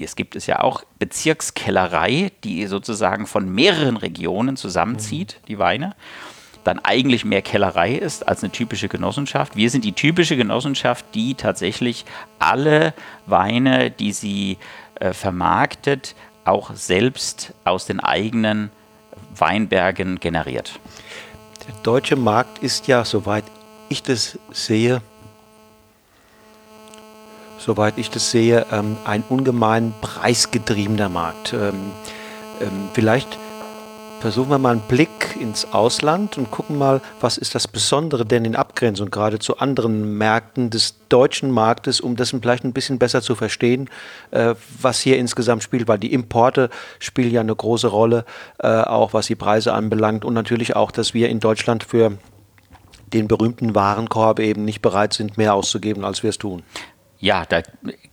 es 0.00 0.16
gibt 0.16 0.36
es 0.36 0.46
ja 0.46 0.60
auch, 0.60 0.84
Bezirkskellerei, 0.98 2.32
die 2.44 2.66
sozusagen 2.66 3.26
von 3.26 3.48
mehreren 3.52 3.96
Regionen 3.96 4.56
zusammenzieht, 4.56 5.40
die 5.48 5.58
Weine 5.58 5.94
dann 6.68 6.80
eigentlich 6.80 7.24
mehr 7.24 7.40
Kellerei 7.40 7.94
ist 7.94 8.28
als 8.28 8.42
eine 8.42 8.52
typische 8.52 8.88
Genossenschaft. 8.88 9.56
Wir 9.56 9.70
sind 9.70 9.84
die 9.86 9.92
typische 9.92 10.36
Genossenschaft, 10.36 11.04
die 11.14 11.34
tatsächlich 11.34 12.04
alle 12.38 12.92
Weine, 13.24 13.90
die 13.90 14.12
sie 14.12 14.58
äh, 14.96 15.14
vermarktet, 15.14 16.14
auch 16.44 16.74
selbst 16.74 17.54
aus 17.64 17.86
den 17.86 18.00
eigenen 18.00 18.70
Weinbergen 19.34 20.20
generiert. 20.20 20.78
Der 21.68 21.74
deutsche 21.82 22.16
Markt 22.16 22.60
ist 22.60 22.86
ja, 22.88 23.04
soweit 23.04 23.44
ich 23.90 24.02
das 24.02 24.38
sehe, 24.50 25.02
soweit 27.58 27.98
ich 27.98 28.10
das 28.10 28.30
sehe, 28.30 28.64
ähm, 28.72 28.96
ein 29.04 29.22
ungemein 29.28 29.92
preisgetriebener 30.00 31.10
Markt. 31.10 31.52
Ähm, 31.52 31.92
ähm, 32.60 32.88
vielleicht 32.94 33.38
versuchen 34.20 34.50
wir 34.50 34.58
mal 34.58 34.72
einen 34.72 34.80
Blick 34.80 35.36
ins 35.40 35.72
Ausland 35.72 36.38
und 36.38 36.50
gucken 36.50 36.76
mal, 36.76 37.00
was 37.20 37.38
ist 37.38 37.54
das 37.54 37.68
Besondere 37.68 38.26
denn 38.26 38.44
in 38.44 38.56
Abgrenzung 38.56 39.10
gerade 39.10 39.38
zu 39.38 39.58
anderen 39.58 40.18
Märkten 40.18 40.70
des 40.70 40.96
deutschen 41.08 41.50
Marktes, 41.50 42.00
um 42.00 42.16
das 42.16 42.30
vielleicht 42.30 42.64
ein 42.64 42.72
bisschen 42.72 42.98
besser 42.98 43.22
zu 43.22 43.34
verstehen, 43.34 43.88
äh, 44.30 44.54
was 44.80 45.00
hier 45.00 45.18
insgesamt 45.18 45.62
spielt, 45.62 45.88
weil 45.88 45.98
die 45.98 46.12
Importe 46.12 46.70
spielen 46.98 47.30
ja 47.30 47.40
eine 47.40 47.54
große 47.54 47.88
Rolle, 47.88 48.24
äh, 48.58 48.66
auch 48.66 49.12
was 49.12 49.26
die 49.26 49.36
Preise 49.36 49.72
anbelangt 49.72 50.24
und 50.24 50.34
natürlich 50.34 50.74
auch, 50.74 50.90
dass 50.90 51.14
wir 51.14 51.28
in 51.28 51.40
Deutschland 51.40 51.84
für 51.84 52.18
den 53.12 53.28
berühmten 53.28 53.74
Warenkorb 53.74 54.40
eben 54.40 54.64
nicht 54.64 54.82
bereit 54.82 55.14
sind, 55.14 55.38
mehr 55.38 55.54
auszugeben, 55.54 56.04
als 56.04 56.22
wir 56.22 56.30
es 56.30 56.38
tun. 56.38 56.62
Ja, 57.20 57.44
da 57.46 57.62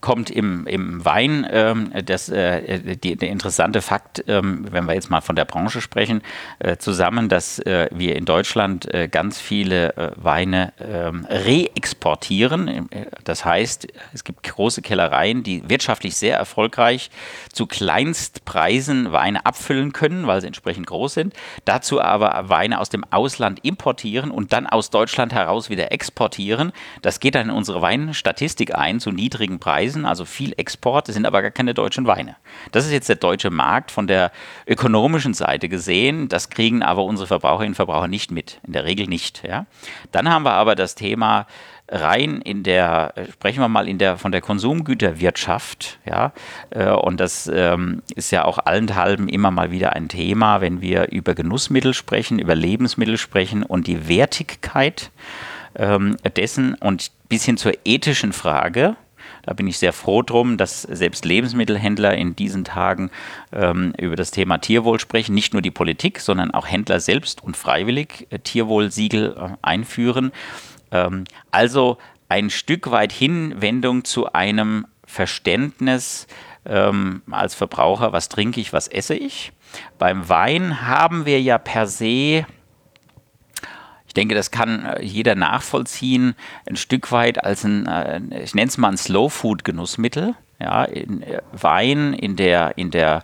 kommt 0.00 0.30
im, 0.30 0.66
im 0.66 1.04
Wein 1.04 1.46
ähm, 1.48 1.92
das, 2.04 2.28
äh, 2.28 2.96
die, 2.96 3.14
der 3.14 3.28
interessante 3.28 3.80
Fakt, 3.80 4.24
ähm, 4.26 4.66
wenn 4.70 4.84
wir 4.86 4.94
jetzt 4.94 5.10
mal 5.10 5.20
von 5.20 5.36
der 5.36 5.44
Branche 5.44 5.80
sprechen, 5.80 6.22
äh, 6.58 6.76
zusammen, 6.76 7.28
dass 7.28 7.60
äh, 7.60 7.88
wir 7.92 8.16
in 8.16 8.24
Deutschland 8.24 8.92
äh, 8.92 9.06
ganz 9.06 9.38
viele 9.40 9.96
äh, 9.96 10.10
Weine 10.16 10.72
ähm, 10.80 11.24
reexportieren. 11.30 12.88
Das 13.22 13.44
heißt, 13.44 13.86
es 14.12 14.24
gibt 14.24 14.42
große 14.42 14.82
Kellereien, 14.82 15.44
die 15.44 15.68
wirtschaftlich 15.68 16.16
sehr 16.16 16.36
erfolgreich 16.36 17.10
zu 17.52 17.66
Kleinstpreisen 17.66 19.12
Weine 19.12 19.46
abfüllen 19.46 19.92
können, 19.92 20.26
weil 20.26 20.40
sie 20.40 20.48
entsprechend 20.48 20.88
groß 20.88 21.14
sind. 21.14 21.34
Dazu 21.64 22.00
aber 22.00 22.48
Weine 22.48 22.80
aus 22.80 22.88
dem 22.88 23.04
Ausland 23.10 23.64
importieren 23.64 24.32
und 24.32 24.52
dann 24.52 24.66
aus 24.66 24.90
Deutschland 24.90 25.32
heraus 25.32 25.70
wieder 25.70 25.92
exportieren. 25.92 26.72
Das 27.02 27.20
geht 27.20 27.36
dann 27.36 27.50
in 27.50 27.54
unsere 27.54 27.82
Weinstatistik 27.82 28.74
ein 28.74 28.95
Wein 28.96 29.00
zu 29.00 29.12
niedrigen 29.12 29.58
Preisen, 29.58 30.04
also 30.04 30.24
viel 30.24 30.54
Export, 30.56 31.08
das 31.08 31.14
sind 31.14 31.26
aber 31.26 31.42
gar 31.42 31.50
keine 31.50 31.74
deutschen 31.74 32.06
Weine. 32.06 32.36
Das 32.72 32.84
ist 32.86 32.92
jetzt 32.92 33.08
der 33.08 33.16
deutsche 33.16 33.50
Markt 33.50 33.90
von 33.90 34.06
der 34.06 34.32
ökonomischen 34.66 35.34
Seite 35.34 35.68
gesehen, 35.68 36.28
das 36.28 36.50
kriegen 36.50 36.82
aber 36.82 37.04
unsere 37.04 37.26
Verbraucherinnen 37.26 37.72
und 37.72 37.76
Verbraucher 37.76 38.08
nicht 38.08 38.30
mit, 38.30 38.60
in 38.66 38.72
der 38.72 38.84
Regel 38.84 39.06
nicht. 39.06 39.42
Ja. 39.46 39.66
Dann 40.12 40.28
haben 40.30 40.44
wir 40.44 40.52
aber 40.52 40.74
das 40.74 40.94
Thema 40.94 41.46
rein 41.88 42.40
in 42.40 42.64
der, 42.64 43.14
sprechen 43.32 43.60
wir 43.60 43.68
mal 43.68 43.86
in 43.86 43.98
der, 43.98 44.18
von 44.18 44.32
der 44.32 44.40
Konsumgüterwirtschaft, 44.40 46.00
ja, 46.04 46.32
äh, 46.70 46.90
und 46.90 47.20
das 47.20 47.48
ähm, 47.52 48.02
ist 48.16 48.32
ja 48.32 48.44
auch 48.44 48.58
allenthalben 48.58 49.28
immer 49.28 49.52
mal 49.52 49.70
wieder 49.70 49.92
ein 49.92 50.08
Thema, 50.08 50.60
wenn 50.60 50.80
wir 50.80 51.12
über 51.12 51.34
Genussmittel 51.34 51.94
sprechen, 51.94 52.40
über 52.40 52.56
Lebensmittel 52.56 53.18
sprechen 53.18 53.62
und 53.62 53.86
die 53.86 54.08
Wertigkeit 54.08 55.12
ähm, 55.76 56.16
dessen 56.36 56.74
und 56.74 57.10
bis 57.28 57.44
hin 57.44 57.56
zur 57.56 57.72
ethischen 57.84 58.32
Frage. 58.32 58.96
Da 59.42 59.52
bin 59.52 59.68
ich 59.68 59.78
sehr 59.78 59.92
froh 59.92 60.22
drum, 60.22 60.56
dass 60.56 60.82
selbst 60.82 61.24
Lebensmittelhändler 61.24 62.14
in 62.16 62.34
diesen 62.34 62.64
Tagen 62.64 63.10
ähm, 63.52 63.92
über 63.96 64.16
das 64.16 64.32
Thema 64.32 64.58
Tierwohl 64.58 64.98
sprechen. 64.98 65.34
Nicht 65.34 65.52
nur 65.52 65.62
die 65.62 65.70
Politik, 65.70 66.20
sondern 66.20 66.50
auch 66.50 66.66
Händler 66.66 66.98
selbst 66.98 67.42
und 67.44 67.56
freiwillig 67.56 68.26
äh, 68.30 68.40
Tierwohlsiegel 68.40 69.36
äh, 69.38 69.56
einführen. 69.62 70.32
Ähm, 70.90 71.24
also 71.52 71.98
ein 72.28 72.50
Stück 72.50 72.90
weit 72.90 73.12
Hinwendung 73.12 74.04
zu 74.04 74.32
einem 74.32 74.86
Verständnis 75.06 76.26
ähm, 76.64 77.22
als 77.30 77.54
Verbraucher, 77.54 78.12
was 78.12 78.28
trinke 78.28 78.60
ich, 78.60 78.72
was 78.72 78.88
esse 78.88 79.14
ich. 79.14 79.52
Beim 79.98 80.28
Wein 80.28 80.86
haben 80.86 81.26
wir 81.26 81.40
ja 81.40 81.58
per 81.58 81.86
se 81.86 82.46
denke, 84.16 84.34
das 84.34 84.50
kann 84.50 84.84
äh, 84.84 85.02
jeder 85.02 85.34
nachvollziehen, 85.34 86.34
ein 86.68 86.76
Stück 86.76 87.12
weit 87.12 87.44
als 87.44 87.64
ein, 87.64 87.86
äh, 87.86 88.20
ich 88.42 88.54
nenne 88.54 88.68
es 88.68 88.78
mal 88.78 88.88
ein 88.88 88.96
Slow-Food-Genussmittel. 88.96 90.34
Ja, 90.58 90.84
in 90.84 91.22
äh, 91.22 91.42
Wein, 91.52 92.14
in 92.14 92.36
der, 92.36 92.78
in 92.78 92.90
der 92.90 93.22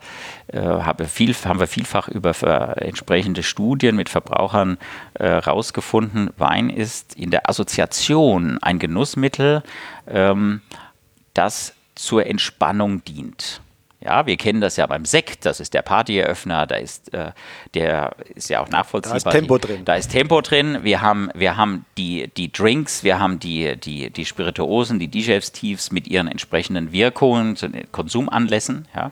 äh, 0.49 0.61
habe 0.61 1.07
viel, 1.07 1.35
haben 1.35 1.61
wir 1.61 1.67
vielfach 1.67 2.09
über 2.09 2.77
entsprechende 2.83 3.43
Studien 3.43 3.97
mit 3.97 4.11
Verbrauchern 4.11 4.77
herausgefunden, 5.19 6.29
äh, 6.29 6.33
Wein 6.37 6.69
ist 6.69 7.15
in 7.15 7.31
der 7.31 7.49
Assoziation 7.49 8.59
ein 8.61 8.79
Genussmittel, 8.79 9.63
ähm, 10.07 10.61
das 11.33 11.75
zur 11.95 12.27
Entspannung 12.27 13.03
dient. 13.05 13.63
Ja, 14.05 14.27
wir 14.27 14.37
kennen 14.37 14.61
das 14.61 14.77
ja 14.77 14.87
beim 14.87 15.05
Sekt, 15.05 15.47
das 15.47 15.61
ist 15.61 15.75
der 15.75 15.83
Partyeröffner, 15.83 16.67
da 16.67 16.77
ist 16.77 17.13
äh, 17.15 17.33
der 17.75 18.15
ist 18.35 18.51
ja 18.51 18.61
auch 18.61 18.69
nachvollziehbar. 18.69 19.21
Da 19.21 19.31
ist 19.31 19.33
Tempo 19.33 19.59
drin. 19.59 19.85
Da 19.85 19.95
ist 19.95 20.11
Tempo 20.11 20.41
drin. 20.41 20.79
Wir 20.83 21.01
haben, 21.03 21.31
wir 21.35 21.57
haben 21.57 21.85
die, 21.97 22.31
die 22.37 22.51
Drinks, 22.51 23.05
wir 23.05 23.19
haben 23.19 23.39
die, 23.39 23.77
die, 23.77 24.11
die 24.11 24.25
Spirituosen, 24.25 24.99
die 24.99 25.09
Digestivs 25.09 25.93
mit 25.93 26.09
ihren 26.09 26.29
entsprechenden 26.29 26.93
Wirkungen, 26.93 27.57
Konsumanlässen. 27.93 28.89
Ja. 28.95 29.11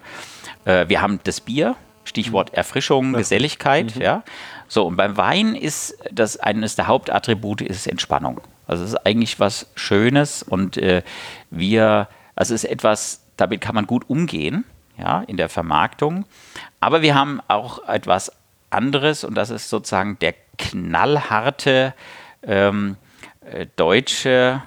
Äh, 0.65 0.89
wir 0.89 1.01
haben 1.01 1.21
das 1.25 1.41
Bier, 1.41 1.77
Stichwort 2.05 2.53
mhm. 2.53 2.57
Erfrischung, 2.57 3.13
ja. 3.13 3.19
Geselligkeit. 3.19 3.97
Mhm. 3.97 4.03
Ja. 4.03 4.25
So, 4.69 4.87
und 4.87 4.97
beim 4.97 5.17
Wein 5.17 5.55
ist 5.55 5.97
das 6.13 6.37
eines 6.37 6.77
der 6.77 6.87
Hauptattribute 6.87 7.63
ist 7.63 7.87
Entspannung. 7.87 8.41
Also 8.67 8.85
es 8.85 8.91
ist 8.91 9.07
eigentlich 9.07 9.41
was 9.41 9.71
Schönes 9.75 10.43
und 10.43 10.77
äh, 10.77 11.03
wir, 11.51 12.09
also 12.37 12.55
es 12.55 12.65
ist 12.65 12.71
etwas, 12.71 13.23
damit 13.37 13.61
kann 13.61 13.75
man 13.75 13.87
gut 13.87 14.09
umgehen 14.09 14.65
ja, 15.01 15.23
in 15.23 15.37
der 15.37 15.49
Vermarktung. 15.49 16.25
Aber 16.81 17.03
wir 17.03 17.15
haben 17.15 17.41
auch 17.49 17.87
etwas 17.89 18.33
anderes 18.71 19.25
und 19.25 19.35
das 19.35 19.51
ist 19.51 19.69
sozusagen 19.69 20.19
der 20.21 20.35
knallharte 20.59 21.95
ähm, 22.43 22.97
äh, 23.41 23.67
deutsche 23.77 24.63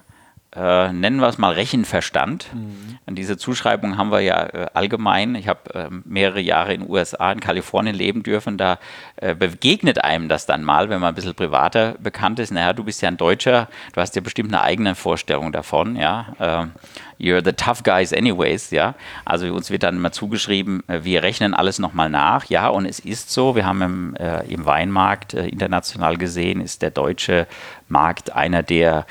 äh, 0.55 0.93
nennen 0.93 1.19
wir 1.19 1.27
es 1.27 1.37
mal 1.37 1.53
Rechenverstand. 1.53 2.53
Mhm. 2.53 2.99
Und 3.05 3.15
diese 3.15 3.37
Zuschreibung 3.37 3.97
haben 3.97 4.11
wir 4.11 4.19
ja 4.19 4.43
äh, 4.43 4.67
allgemein. 4.73 5.35
Ich 5.35 5.47
habe 5.47 5.73
äh, 5.73 5.89
mehrere 6.05 6.41
Jahre 6.41 6.73
in 6.73 6.81
den 6.81 6.89
USA, 6.89 7.31
in 7.31 7.39
Kalifornien 7.39 7.95
leben 7.95 8.21
dürfen. 8.21 8.57
Da 8.57 8.77
äh, 9.15 9.33
begegnet 9.33 10.03
einem 10.03 10.29
das 10.29 10.45
dann 10.45 10.63
mal, 10.63 10.89
wenn 10.89 11.01
man 11.01 11.09
ein 11.09 11.15
bisschen 11.15 11.33
privater 11.33 11.95
bekannt 11.99 12.39
ist. 12.39 12.51
Naja, 12.51 12.73
du 12.73 12.83
bist 12.83 13.01
ja 13.01 13.07
ein 13.07 13.17
Deutscher, 13.17 13.67
du 13.93 14.01
hast 14.01 14.15
ja 14.15 14.21
bestimmt 14.21 14.53
eine 14.53 14.61
eigene 14.61 14.95
Vorstellung 14.95 15.51
davon, 15.51 15.95
ja. 15.95 16.27
Ähm, 16.39 16.71
you're 17.19 17.43
the 17.43 17.53
tough 17.53 17.83
guys 17.83 18.13
anyways, 18.13 18.69
ja. 18.69 18.93
Also 19.25 19.51
uns 19.53 19.71
wird 19.71 19.83
dann 19.83 19.95
immer 19.95 20.11
zugeschrieben, 20.11 20.87
äh, 20.87 21.03
wir 21.03 21.23
rechnen 21.23 21.55
alles 21.55 21.79
nochmal 21.79 22.09
nach, 22.09 22.45
ja. 22.45 22.67
Und 22.67 22.85
es 22.85 22.99
ist 22.99 23.31
so, 23.31 23.55
wir 23.55 23.65
haben 23.65 23.81
im, 23.81 24.15
äh, 24.17 24.43
im 24.45 24.65
Weinmarkt 24.65 25.33
international 25.33 26.17
gesehen, 26.17 26.61
ist 26.61 26.83
der 26.83 26.91
deutsche 26.91 27.47
Markt 27.87 28.35
einer 28.35 28.61
der 28.61 29.07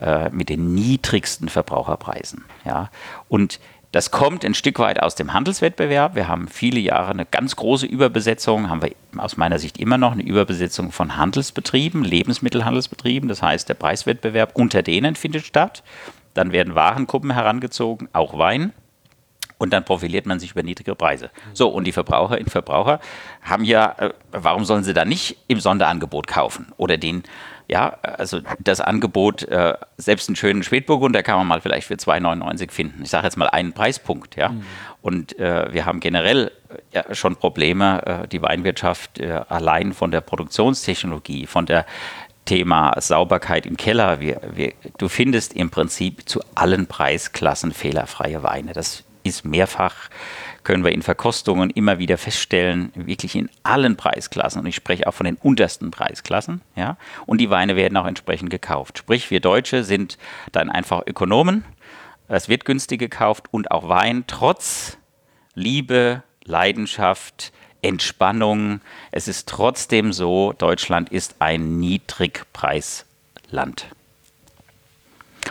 äh, 0.00 0.30
mit 0.30 0.48
den 0.48 0.74
niedrigsten 0.74 1.48
Verbraucherpreisen. 1.48 2.44
Ja? 2.64 2.90
Und 3.28 3.60
das 3.94 4.10
kommt 4.10 4.44
ein 4.44 4.54
Stück 4.54 4.80
weit 4.80 5.00
aus 5.00 5.14
dem 5.14 5.32
Handelswettbewerb. 5.32 6.16
Wir 6.16 6.26
haben 6.26 6.48
viele 6.48 6.80
Jahre 6.80 7.12
eine 7.12 7.24
ganz 7.24 7.54
große 7.54 7.86
Überbesetzung, 7.86 8.68
haben 8.68 8.82
wir 8.82 8.90
aus 9.16 9.36
meiner 9.36 9.60
Sicht 9.60 9.78
immer 9.78 9.98
noch 9.98 10.10
eine 10.10 10.24
Überbesetzung 10.24 10.90
von 10.90 11.16
Handelsbetrieben, 11.16 12.02
Lebensmittelhandelsbetrieben. 12.02 13.28
Das 13.28 13.40
heißt, 13.40 13.68
der 13.68 13.74
Preiswettbewerb 13.74 14.50
unter 14.54 14.82
denen 14.82 15.14
findet 15.14 15.46
statt. 15.46 15.84
Dann 16.34 16.50
werden 16.50 16.74
Warengruppen 16.74 17.30
herangezogen, 17.30 18.08
auch 18.12 18.36
Wein. 18.36 18.72
Und 19.58 19.72
dann 19.72 19.84
profiliert 19.84 20.26
man 20.26 20.40
sich 20.40 20.50
über 20.50 20.64
niedrige 20.64 20.96
Preise. 20.96 21.30
So, 21.52 21.68
und 21.68 21.84
die 21.84 21.92
Verbraucherinnen 21.92 22.46
und 22.46 22.50
Verbraucher 22.50 22.98
haben 23.42 23.62
ja, 23.62 23.94
äh, 23.98 24.10
warum 24.32 24.64
sollen 24.64 24.82
sie 24.82 24.92
da 24.92 25.04
nicht 25.04 25.36
im 25.46 25.60
Sonderangebot 25.60 26.26
kaufen 26.26 26.72
oder 26.76 26.96
den 26.96 27.22
ja, 27.68 27.96
also 28.02 28.40
das 28.58 28.80
Angebot, 28.80 29.42
äh, 29.44 29.74
selbst 29.96 30.28
einen 30.28 30.36
schönen 30.36 30.62
Spätburgunder 30.62 31.22
kann 31.22 31.38
man 31.38 31.46
mal 31.46 31.60
vielleicht 31.60 31.86
für 31.86 31.94
2,99 31.94 32.70
finden. 32.70 33.02
Ich 33.02 33.10
sage 33.10 33.26
jetzt 33.26 33.36
mal 33.36 33.48
einen 33.48 33.72
Preispunkt, 33.72 34.36
ja. 34.36 34.50
Mhm. 34.50 34.62
Und 35.00 35.38
äh, 35.38 35.72
wir 35.72 35.86
haben 35.86 36.00
generell 36.00 36.50
ja, 36.92 37.14
schon 37.14 37.36
Probleme, 37.36 38.24
äh, 38.24 38.28
die 38.28 38.42
Weinwirtschaft 38.42 39.18
äh, 39.18 39.40
allein 39.48 39.92
von 39.92 40.10
der 40.10 40.20
Produktionstechnologie, 40.20 41.46
von 41.46 41.66
der 41.66 41.86
Thema 42.44 42.94
Sauberkeit 43.00 43.64
im 43.64 43.76
Keller. 43.76 44.20
Wir, 44.20 44.40
wir, 44.52 44.72
du 44.98 45.08
findest 45.08 45.54
im 45.54 45.70
Prinzip 45.70 46.28
zu 46.28 46.40
allen 46.54 46.86
Preisklassen 46.86 47.72
fehlerfreie 47.72 48.42
Weine. 48.42 48.74
Das 48.74 49.04
ist 49.22 49.44
mehrfach 49.44 50.10
können 50.64 50.84
wir 50.84 50.92
in 50.92 51.02
Verkostungen 51.02 51.70
immer 51.70 51.98
wieder 51.98 52.18
feststellen, 52.18 52.92
wirklich 52.94 53.36
in 53.36 53.48
allen 53.62 53.96
Preisklassen, 53.96 54.60
und 54.60 54.66
ich 54.66 54.74
spreche 54.74 55.06
auch 55.06 55.14
von 55.14 55.26
den 55.26 55.36
untersten 55.36 55.90
Preisklassen, 55.90 56.62
ja, 56.74 56.96
und 57.26 57.40
die 57.40 57.50
Weine 57.50 57.76
werden 57.76 57.96
auch 57.96 58.06
entsprechend 58.06 58.50
gekauft. 58.50 58.98
Sprich, 58.98 59.30
wir 59.30 59.40
Deutsche 59.40 59.84
sind 59.84 60.18
dann 60.52 60.70
einfach 60.70 61.02
Ökonomen, 61.06 61.64
es 62.28 62.48
wird 62.48 62.64
günstig 62.64 62.98
gekauft 62.98 63.44
und 63.50 63.70
auch 63.70 63.88
Wein 63.88 64.24
trotz 64.26 64.96
Liebe, 65.54 66.22
Leidenschaft, 66.44 67.52
Entspannung. 67.82 68.80
Es 69.12 69.28
ist 69.28 69.48
trotzdem 69.48 70.12
so, 70.12 70.52
Deutschland 70.52 71.10
ist 71.10 71.36
ein 71.38 71.78
Niedrigpreisland. 71.78 73.86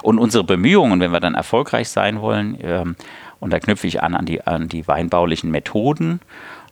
Und 0.01 0.17
unsere 0.17 0.43
Bemühungen, 0.43 0.99
wenn 0.99 1.11
wir 1.11 1.19
dann 1.19 1.35
erfolgreich 1.35 1.89
sein 1.89 2.21
wollen, 2.21 2.57
ähm, 2.61 2.95
und 3.43 3.51
da 3.51 3.59
knüpfe 3.59 3.87
ich 3.87 4.01
an 4.01 4.15
an 4.15 4.25
die, 4.25 4.41
an 4.41 4.69
die 4.69 4.87
weinbaulichen 4.87 5.51
Methoden, 5.51 6.21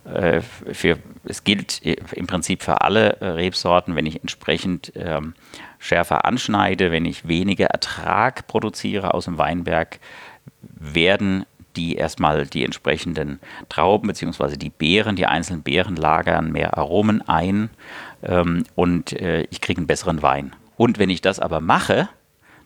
äh, 0.05 0.41
für, 0.41 0.97
es 1.25 1.43
gilt 1.43 1.85
äh, 1.85 1.97
im 2.13 2.27
Prinzip 2.27 2.63
für 2.63 2.81
alle 2.81 3.17
äh, 3.19 3.25
Rebsorten, 3.25 3.95
wenn 3.95 4.05
ich 4.05 4.21
entsprechend 4.21 4.93
ähm, 4.95 5.35
schärfer 5.79 6.25
anschneide, 6.25 6.91
wenn 6.91 7.05
ich 7.05 7.27
weniger 7.27 7.67
Ertrag 7.67 8.47
produziere 8.47 9.13
aus 9.13 9.25
dem 9.25 9.37
Weinberg, 9.37 9.99
werden 10.61 11.45
die 11.75 11.95
erstmal 11.95 12.45
die 12.45 12.63
entsprechenden 12.63 13.39
Trauben 13.67 14.07
bzw. 14.07 14.55
die 14.55 14.69
Beeren, 14.69 15.17
die 15.17 15.25
einzelnen 15.25 15.63
Beeren 15.63 15.97
lagern 15.97 16.51
mehr 16.53 16.77
Aromen 16.77 17.21
ein 17.27 17.69
ähm, 18.23 18.63
und 18.75 19.13
äh, 19.13 19.43
ich 19.51 19.59
kriege 19.59 19.79
einen 19.79 19.87
besseren 19.87 20.21
Wein. 20.21 20.53
Und 20.77 20.99
wenn 20.99 21.09
ich 21.09 21.21
das 21.21 21.39
aber 21.39 21.59
mache, 21.59 22.09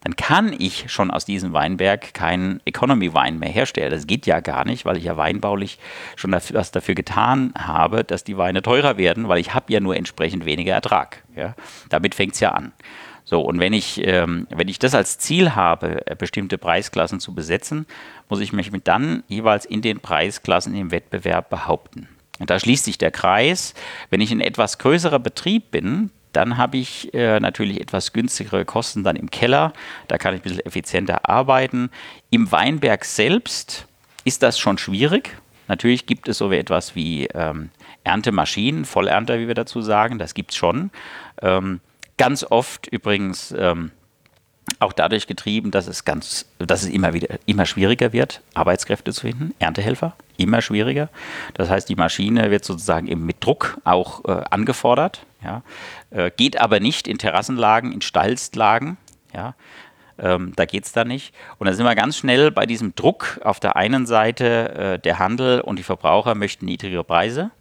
dann 0.06 0.16
kann 0.16 0.56
ich 0.56 0.92
schon 0.92 1.10
aus 1.10 1.26
diesem 1.26 1.54
Weinberg 1.54 2.14
keinen 2.14 2.62
Economy-Wein 2.66 3.40
mehr 3.40 3.50
herstellen. 3.50 3.90
Das 3.90 4.06
geht 4.06 4.28
ja 4.28 4.40
gar 4.40 4.64
nicht, 4.64 4.86
weil 4.86 4.98
ich 4.98 5.04
ja 5.06 5.18
weinbaulich 5.18 5.80
schon 6.16 6.32
was 6.32 6.70
dafür 6.70 6.94
getan 6.94 7.56
habe, 7.58 8.04
dass 8.04 8.24
die 8.24 8.38
Weine 8.38 8.62
teurer 8.62 9.00
werden, 9.00 9.30
weil 9.30 9.40
ich 9.40 9.56
habe 9.56 9.74
ja 9.74 9.80
nur 9.80 9.96
entsprechend 9.96 10.46
weniger 10.46 10.76
Ertrag. 10.76 11.24
Ja? 11.36 11.56
Damit 11.90 12.14
fängt 12.14 12.36
es 12.36 12.40
ja 12.40 12.52
an. 12.52 12.72
So, 13.24 13.42
und 13.42 13.60
wenn 13.60 13.74
ich, 13.74 14.00
ähm, 14.06 14.46
wenn 14.52 14.68
ich 14.68 14.78
das 14.78 14.94
als 14.94 15.18
Ziel 15.18 15.56
habe, 15.56 16.06
äh, 16.06 16.16
bestimmte 16.16 16.60
Preisklassen 16.60 17.20
zu 17.20 17.34
besetzen, 17.34 17.88
muss 18.30 18.42
ich 18.42 18.54
mich 18.54 18.70
dann 18.84 19.24
jeweils 19.28 19.66
in 19.66 19.82
den 19.82 20.02
Preisklassen 20.02 20.76
im 20.76 20.92
Wettbewerb 20.92 21.50
behaupten. 21.50 22.08
Und 22.38 22.52
da 22.52 22.60
schließt 22.60 22.86
sich 22.86 23.00
der 23.00 23.10
Kreis. 23.10 23.74
Wenn 24.12 24.22
ich 24.22 24.32
ein 24.32 24.42
etwas 24.42 24.78
größerer 24.78 25.18
Betrieb 25.18 25.72
bin, 25.72 26.12
dann 26.36 26.58
habe 26.58 26.78
ich 26.78 27.14
äh, 27.14 27.40
natürlich 27.40 27.80
etwas 27.80 28.14
günstigere 28.14 28.66
Kosten 28.66 29.04
dann 29.04 29.16
im 29.16 29.32
Keller. 29.32 29.74
Da 30.08 30.18
kann 30.18 30.34
ich 30.34 30.42
ein 30.42 30.44
bisschen 30.44 30.66
effizienter 30.66 31.30
arbeiten. 31.30 31.90
Im 32.30 32.52
Weinberg 32.52 33.06
selbst 33.06 33.88
ist 34.26 34.44
das 34.44 34.60
schon 34.60 34.78
schwierig. 34.78 35.38
Natürlich 35.68 36.06
gibt 36.06 36.28
es 36.28 36.38
so 36.38 36.52
etwas 36.52 36.96
wie 36.96 37.28
ähm, 37.28 37.70
Erntemaschinen, 38.04 38.86
Vollernter, 38.86 39.40
wie 39.40 39.48
wir 39.48 39.56
dazu 39.56 39.82
sagen. 39.82 40.20
Das 40.20 40.34
gibt 40.34 40.52
es 40.52 40.58
schon. 40.58 40.92
Ähm, 41.42 41.80
ganz 42.18 42.44
oft 42.44 42.88
übrigens 42.88 43.54
ähm, 43.58 43.92
auch 44.80 44.94
dadurch 44.94 45.28
getrieben, 45.28 45.72
dass 45.72 45.88
es 45.88 46.06
ganz, 46.06 46.46
dass 46.60 46.84
es 46.84 46.90
immer 46.90 47.14
wieder 47.14 47.40
immer 47.46 47.66
schwieriger 47.66 48.14
wird, 48.14 48.42
Arbeitskräfte 48.54 49.14
zu 49.14 49.22
finden, 49.22 49.54
Erntehelfer, 49.60 50.16
immer 50.38 50.62
schwieriger. 50.62 51.10
Das 51.54 51.70
heißt, 51.70 51.88
die 51.88 51.96
Maschine 51.96 52.52
wird 52.52 52.66
sozusagen 52.66 53.08
eben 53.08 53.26
mit 53.26 53.44
Druck 53.44 53.78
auch 53.84 54.26
äh, 54.26 54.44
angefordert, 54.50 55.26
ja, 55.44 55.62
äh, 56.10 56.32
geht 56.36 56.60
aber 56.60 56.80
nicht 56.80 57.08
in 57.08 57.18
Terrassenlagen, 57.18 57.92
in 57.92 58.02
Stallstlagen, 58.02 58.98
ja. 59.34 59.56
Ähm, 60.18 60.54
da 60.56 60.64
geht 60.64 60.86
es 60.86 60.94
dann 60.94 61.10
nicht. 61.10 61.36
Und 61.58 61.68
da 61.68 61.74
sind 61.74 61.86
wir 61.86 61.94
ganz 61.94 62.16
schnell 62.16 62.50
bei 62.50 62.66
diesem 62.66 62.96
Druck 62.96 63.42
auf 63.44 63.60
der 63.60 63.76
einen 63.76 64.06
Seite, 64.06 64.70
äh, 64.96 65.00
der 65.00 65.20
Handel 65.20 65.60
und 65.60 65.78
die 65.78 65.84
Verbraucher 65.84 66.36
möchten 66.36 66.64
niedrigere 66.64 67.04
Preise 67.04 67.52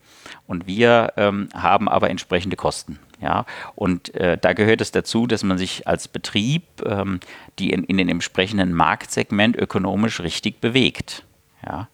und 0.46 0.66
wir 0.66 1.12
ähm, 1.16 1.48
haben 1.54 1.88
aber 1.88 2.10
entsprechende 2.10 2.56
Kosten. 2.56 2.98
Ja, 3.20 3.46
und 3.74 4.14
äh, 4.14 4.36
da 4.38 4.52
gehört 4.52 4.80
es 4.80 4.90
dazu, 4.90 5.26
dass 5.26 5.44
man 5.44 5.56
sich 5.56 5.86
als 5.86 6.08
Betrieb, 6.08 6.64
ähm, 6.84 7.20
die 7.58 7.70
in, 7.70 7.84
in 7.84 7.96
den 7.96 8.08
entsprechenden 8.08 8.72
Marktsegment 8.72 9.56
ökonomisch 9.56 10.20
richtig 10.20 10.60
bewegt. 10.60 11.24
Ja, 11.64 11.88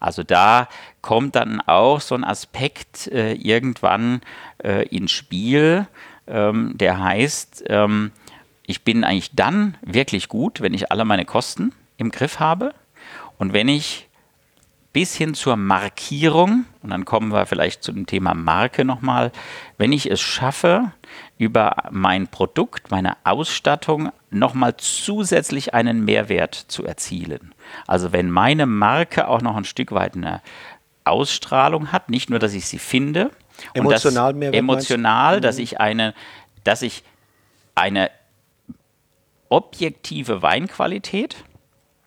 also 0.00 0.22
da 0.22 0.68
kommt 1.02 1.36
dann 1.36 1.60
auch 1.60 2.00
so 2.00 2.14
ein 2.14 2.24
Aspekt 2.24 3.06
äh, 3.08 3.34
irgendwann 3.34 4.22
äh, 4.62 4.86
ins 4.88 5.12
Spiel, 5.12 5.86
ähm, 6.26 6.72
der 6.76 7.02
heißt, 7.02 7.64
ähm, 7.68 8.10
ich 8.66 8.82
bin 8.82 9.04
eigentlich 9.04 9.34
dann 9.34 9.76
wirklich 9.82 10.28
gut, 10.28 10.60
wenn 10.60 10.74
ich 10.74 10.90
alle 10.90 11.04
meine 11.04 11.24
Kosten 11.24 11.72
im 11.98 12.10
Griff 12.10 12.40
habe 12.40 12.74
und 13.38 13.52
wenn 13.52 13.68
ich 13.68 14.08
bis 14.94 15.14
hin 15.16 15.34
zur 15.34 15.56
Markierung, 15.56 16.66
und 16.80 16.90
dann 16.90 17.04
kommen 17.04 17.32
wir 17.32 17.46
vielleicht 17.46 17.82
zu 17.82 17.92
dem 17.92 18.06
Thema 18.06 18.32
Marke 18.32 18.84
nochmal, 18.84 19.32
wenn 19.76 19.92
ich 19.92 20.08
es 20.08 20.20
schaffe, 20.20 20.92
über 21.36 21.74
mein 21.90 22.28
Produkt, 22.28 22.92
meine 22.92 23.16
Ausstattung 23.24 24.12
nochmal 24.30 24.76
zusätzlich 24.76 25.74
einen 25.74 26.04
Mehrwert 26.04 26.54
zu 26.54 26.84
erzielen. 26.84 27.52
Also 27.88 28.12
wenn 28.12 28.30
meine 28.30 28.66
Marke 28.66 29.26
auch 29.26 29.42
noch 29.42 29.56
ein 29.56 29.64
Stück 29.64 29.90
weit 29.90 30.14
eine 30.14 30.40
Ausstrahlung 31.02 31.90
hat, 31.90 32.08
nicht 32.08 32.30
nur, 32.30 32.38
dass 32.38 32.54
ich 32.54 32.66
sie 32.66 32.78
finde, 32.78 33.32
emotional, 33.74 34.32
das, 34.32 34.52
emotional 34.52 35.40
dass 35.40 35.56
mhm. 35.56 35.62
ich 35.64 35.80
eine, 35.80 36.14
dass 36.62 36.82
ich 36.82 37.02
eine 37.74 38.10
objektive 39.48 40.40
Weinqualität 40.40 41.36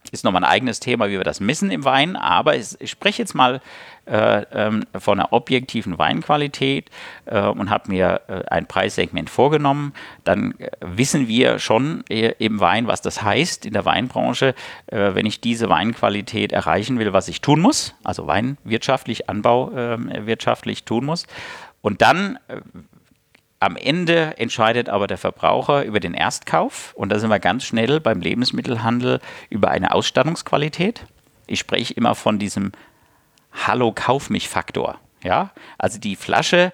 ist 0.10 0.24
nochmal 0.24 0.44
ein 0.44 0.50
eigenes 0.50 0.80
Thema, 0.80 1.08
wie 1.08 1.18
wir 1.18 1.24
das 1.24 1.40
messen 1.40 1.72
im 1.72 1.86
Wein, 1.86 2.16
aber 2.16 2.56
ich 2.56 2.78
spreche 2.86 3.22
jetzt 3.22 3.36
mal 3.36 3.62
äh, 4.08 4.46
ähm, 4.54 4.86
von 4.98 5.20
einer 5.20 5.34
objektiven 5.34 5.98
Weinqualität 5.98 6.90
äh, 7.26 7.42
und 7.42 7.70
habe 7.70 7.92
mir 7.92 8.22
äh, 8.28 8.44
ein 8.50 8.66
Preissegment 8.66 9.30
vorgenommen. 9.30 9.94
Dann 10.24 10.54
äh, 10.60 10.70
wissen 10.80 11.28
wir 11.28 11.60
schon 11.60 12.06
äh, 12.10 12.34
im 12.40 12.60
Wein, 12.62 12.88
was 12.88 13.02
das 13.02 13.22
heißt 13.22 13.66
in 13.66 13.74
der 13.74 13.84
Weinbranche, 13.84 14.56
äh, 14.88 15.14
wenn 15.14 15.26
ich 15.26 15.42
diese 15.42 15.68
Weinqualität 15.68 16.54
erreichen 16.54 17.00
will, 17.00 17.12
was 17.12 17.28
ich 17.28 17.42
tun 17.42 17.60
muss, 17.60 17.96
also 18.04 18.28
weinwirtschaftlich, 18.28 19.30
anbauwirtschaftlich 19.30 20.86
tun 20.86 21.06
muss. 21.06 21.28
Und 21.82 22.02
dann 22.02 22.40
am 23.60 23.76
Ende 23.76 24.38
entscheidet 24.38 24.90
aber 24.90 25.08
der 25.08 25.18
Verbraucher 25.18 25.84
über 25.84 26.00
den 26.00 26.14
Erstkauf 26.14 26.94
und 26.96 27.10
da 27.10 27.20
sind 27.20 27.30
wir 27.30 27.40
ganz 27.40 27.64
schnell 27.64 28.00
beim 28.00 28.22
Lebensmittelhandel 28.22 29.20
über 29.50 29.72
eine 29.72 29.94
Ausstattungsqualität. 29.94 31.06
Ich 31.48 31.60
spreche 31.60 31.94
immer 31.94 32.14
von 32.14 32.38
diesem 32.40 32.72
Hallo 33.66 33.92
kauf 33.94 34.30
mich 34.30 34.48
Faktor. 34.48 35.00
Ja? 35.24 35.52
Also 35.78 36.00
die 36.00 36.16
Flasche 36.16 36.72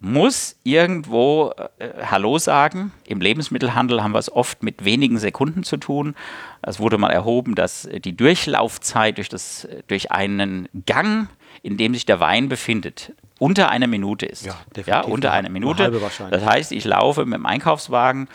muss 0.00 0.56
irgendwo 0.64 1.52
äh, 1.78 1.88
Hallo 2.06 2.38
sagen. 2.38 2.92
Im 3.06 3.20
Lebensmittelhandel 3.20 4.02
haben 4.02 4.12
wir 4.12 4.18
es 4.18 4.32
oft 4.32 4.62
mit 4.62 4.84
wenigen 4.84 5.18
Sekunden 5.18 5.62
zu 5.62 5.76
tun. 5.76 6.14
Es 6.62 6.80
wurde 6.80 6.96
mal 6.96 7.10
erhoben, 7.10 7.54
dass 7.54 7.88
die 7.92 8.16
Durchlaufzeit 8.16 9.18
durch, 9.18 9.28
das, 9.28 9.68
durch 9.88 10.10
einen 10.10 10.68
Gang, 10.86 11.28
in 11.62 11.76
dem 11.76 11.92
sich 11.92 12.06
der 12.06 12.20
Wein 12.20 12.48
befindet, 12.48 13.12
unter 13.40 13.70
einer 13.70 13.88
Minute 13.88 14.26
ist. 14.26 14.44
Ja. 14.44 14.54
Ja, 14.86 15.00
unter 15.00 15.32
einer 15.32 15.48
Minute. 15.48 15.90
Das 16.30 16.44
heißt, 16.44 16.70
ich 16.72 16.84
laufe 16.84 17.24
mit 17.24 17.38
dem 17.38 17.46
Einkaufswagen 17.46 18.28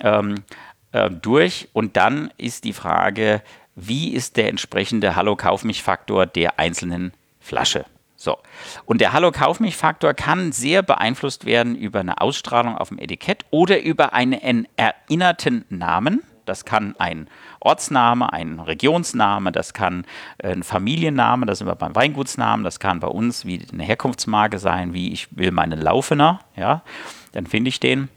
ähm, 0.00 0.44
äh, 0.92 1.10
durch 1.10 1.68
und 1.72 1.96
dann 1.96 2.30
ist 2.38 2.64
die 2.64 2.72
Frage, 2.72 3.42
wie 3.74 4.14
ist 4.14 4.36
der 4.36 4.48
entsprechende 4.48 5.16
Hallo 5.16 5.34
Kauf 5.34 5.64
mich 5.64 5.82
Faktor 5.82 6.26
der 6.26 6.58
einzelnen 6.58 7.12
Flasche? 7.40 7.84
So. 8.16 8.38
Und 8.86 9.00
der 9.00 9.12
Hallo 9.12 9.32
Kauf 9.32 9.58
mich 9.58 9.76
Faktor 9.76 10.14
kann 10.14 10.52
sehr 10.52 10.82
beeinflusst 10.82 11.44
werden 11.44 11.74
über 11.74 12.00
eine 12.00 12.20
Ausstrahlung 12.20 12.78
auf 12.78 12.88
dem 12.88 12.98
Etikett 12.98 13.44
oder 13.50 13.82
über 13.82 14.12
einen 14.12 14.68
erinnerten 14.76 15.64
Namen. 15.68 16.22
Das 16.46 16.64
kann 16.64 16.94
ein 16.98 17.28
Ortsname, 17.64 18.32
ein 18.32 18.60
Regionsname, 18.60 19.50
das 19.52 19.72
kann 19.72 20.06
ein 20.42 20.62
Familienname, 20.62 21.46
das 21.46 21.58
sind 21.58 21.66
wir 21.66 21.74
beim 21.74 21.94
Weingutsnamen, 21.94 22.62
das 22.62 22.78
kann 22.78 23.00
bei 23.00 23.08
uns 23.08 23.44
wie 23.44 23.66
eine 23.72 23.82
Herkunftsmarke 23.82 24.58
sein, 24.58 24.92
wie 24.92 25.12
ich 25.12 25.36
will 25.36 25.50
meinen 25.50 25.80
Laufener, 25.80 26.40
ja, 26.56 26.82
dann 27.32 27.46
finde 27.46 27.68
ich 27.68 27.80
den. 27.80 28.08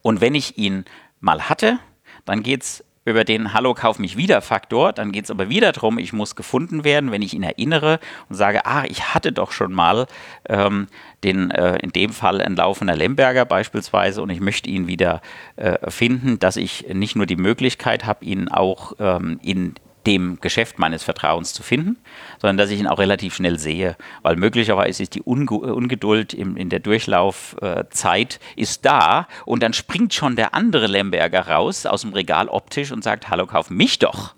Und 0.00 0.20
wenn 0.20 0.34
ich 0.34 0.58
ihn 0.58 0.84
mal 1.20 1.48
hatte, 1.48 1.78
dann 2.24 2.42
geht 2.42 2.62
es 2.62 2.84
über 3.04 3.24
den 3.24 3.52
Hallo, 3.52 3.74
kauf 3.74 3.98
mich 3.98 4.16
wieder 4.16 4.40
Faktor. 4.40 4.92
Dann 4.92 5.12
geht 5.12 5.24
es 5.24 5.30
aber 5.30 5.48
wieder 5.48 5.72
darum, 5.72 5.98
ich 5.98 6.12
muss 6.12 6.36
gefunden 6.36 6.84
werden, 6.84 7.10
wenn 7.10 7.22
ich 7.22 7.34
ihn 7.34 7.42
erinnere 7.42 7.98
und 8.28 8.36
sage, 8.36 8.64
ah, 8.64 8.84
ich 8.84 9.14
hatte 9.14 9.32
doch 9.32 9.52
schon 9.52 9.72
mal 9.72 10.06
ähm, 10.48 10.86
den, 11.24 11.50
äh, 11.50 11.76
in 11.78 11.90
dem 11.90 12.12
Fall 12.12 12.40
ein 12.40 12.56
laufender 12.56 12.96
Lemberger 12.96 13.44
beispielsweise 13.44 14.22
und 14.22 14.30
ich 14.30 14.40
möchte 14.40 14.70
ihn 14.70 14.86
wieder 14.86 15.20
äh, 15.56 15.90
finden, 15.90 16.38
dass 16.38 16.56
ich 16.56 16.86
nicht 16.92 17.16
nur 17.16 17.26
die 17.26 17.36
Möglichkeit 17.36 18.06
habe, 18.06 18.24
ihn 18.24 18.48
auch 18.48 18.92
ähm, 18.98 19.40
in 19.42 19.74
dem 20.06 20.38
Geschäft 20.40 20.78
meines 20.78 21.02
Vertrauens 21.02 21.52
zu 21.52 21.62
finden, 21.62 21.96
sondern 22.40 22.56
dass 22.56 22.70
ich 22.70 22.80
ihn 22.80 22.86
auch 22.86 22.98
relativ 22.98 23.34
schnell 23.34 23.58
sehe, 23.58 23.96
weil 24.22 24.36
möglicherweise 24.36 25.02
ist 25.02 25.14
die 25.14 25.22
Unge 25.22 25.52
Ungeduld 25.52 26.34
im, 26.34 26.56
in 26.56 26.68
der 26.68 26.80
Durchlaufzeit 26.80 28.40
äh, 28.56 28.60
ist 28.60 28.84
da 28.84 29.28
und 29.44 29.62
dann 29.62 29.72
springt 29.72 30.14
schon 30.14 30.36
der 30.36 30.54
andere 30.54 30.86
Lemberger 30.86 31.48
raus 31.48 31.86
aus 31.86 32.02
dem 32.02 32.12
Regal 32.12 32.48
optisch 32.48 32.92
und 32.92 33.04
sagt, 33.04 33.28
hallo, 33.28 33.46
kauf 33.46 33.70
mich 33.70 33.98
doch. 33.98 34.34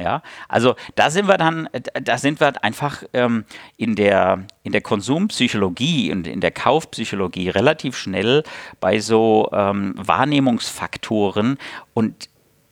Ja, 0.00 0.22
also 0.48 0.76
da 0.94 1.10
sind 1.10 1.28
wir 1.28 1.36
dann, 1.36 1.68
da 2.02 2.16
sind 2.16 2.40
wir 2.40 2.64
einfach 2.64 3.02
ähm, 3.12 3.44
in, 3.76 3.96
der, 3.96 4.46
in 4.62 4.72
der 4.72 4.80
Konsumpsychologie 4.80 6.10
und 6.10 6.26
in 6.26 6.40
der 6.40 6.52
Kaufpsychologie 6.52 7.50
relativ 7.50 7.98
schnell 7.98 8.42
bei 8.80 8.98
so 8.98 9.50
ähm, 9.52 9.92
Wahrnehmungsfaktoren 9.96 11.58
und 11.92 12.30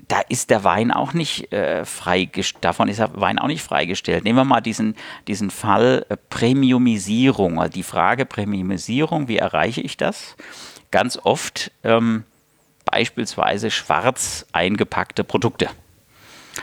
da 0.09 0.21
ist 0.29 0.49
der 0.49 0.65
Wein 0.65 0.91
auch 0.91 1.13
nicht 1.13 1.53
äh, 1.53 1.85
frei, 1.85 2.29
davon 2.63 2.89
ist 2.89 2.99
der 2.99 3.21
Wein 3.21 3.39
auch 3.39 3.47
nicht 3.47 3.63
freigestellt. 3.63 4.25
Nehmen 4.25 4.39
wir 4.39 4.45
mal 4.45 4.63
diesen, 4.63 4.97
diesen 5.29 5.51
Fall 5.51 6.07
äh, 6.09 6.17
Premiumisierung, 6.31 7.61
also 7.61 7.73
die 7.73 7.83
Frage 7.83 8.25
Premiumisierung, 8.25 9.29
wie 9.29 9.37
erreiche 9.37 9.83
ich 9.83 9.99
das? 9.99 10.37
Ganz 10.91 11.19
oft 11.23 11.71
ähm, 11.85 12.25
beispielsweise 12.87 13.71
schwarz 13.71 14.47
eingepackte 14.53 15.25
Produkte. 15.25 15.69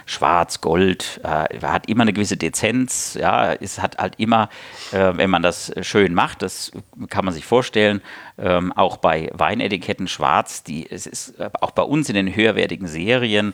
Schwarz, 0.06 0.62
Gold, 0.62 1.22
äh, 1.24 1.60
hat 1.62 1.88
immer 1.88 2.04
eine 2.04 2.14
gewisse 2.14 2.38
Dezenz, 2.38 3.18
ja, 3.20 3.54
es 3.54 3.82
hat 3.82 3.98
halt 3.98 4.16
immer, 4.18 4.50
äh, 4.92 5.14
wenn 5.16 5.30
man 5.30 5.42
das 5.42 5.72
schön 5.82 6.14
macht, 6.14 6.42
das 6.42 6.72
kann 7.10 7.26
man 7.26 7.34
sich 7.34 7.46
vorstellen, 7.46 8.02
ähm, 8.38 8.74
auch 8.74 8.98
bei 8.98 9.30
Weinetiketten 9.34 10.08
schwarz, 10.08 10.64
die, 10.64 10.90
es 10.90 11.08
ist 11.08 11.40
äh, 11.40 11.50
auch 11.62 11.72
bei 11.72 11.84
uns 11.84 12.10
in 12.10 12.16
den 12.16 12.36
höherwertigen 12.36 12.88
Serien, 12.88 13.54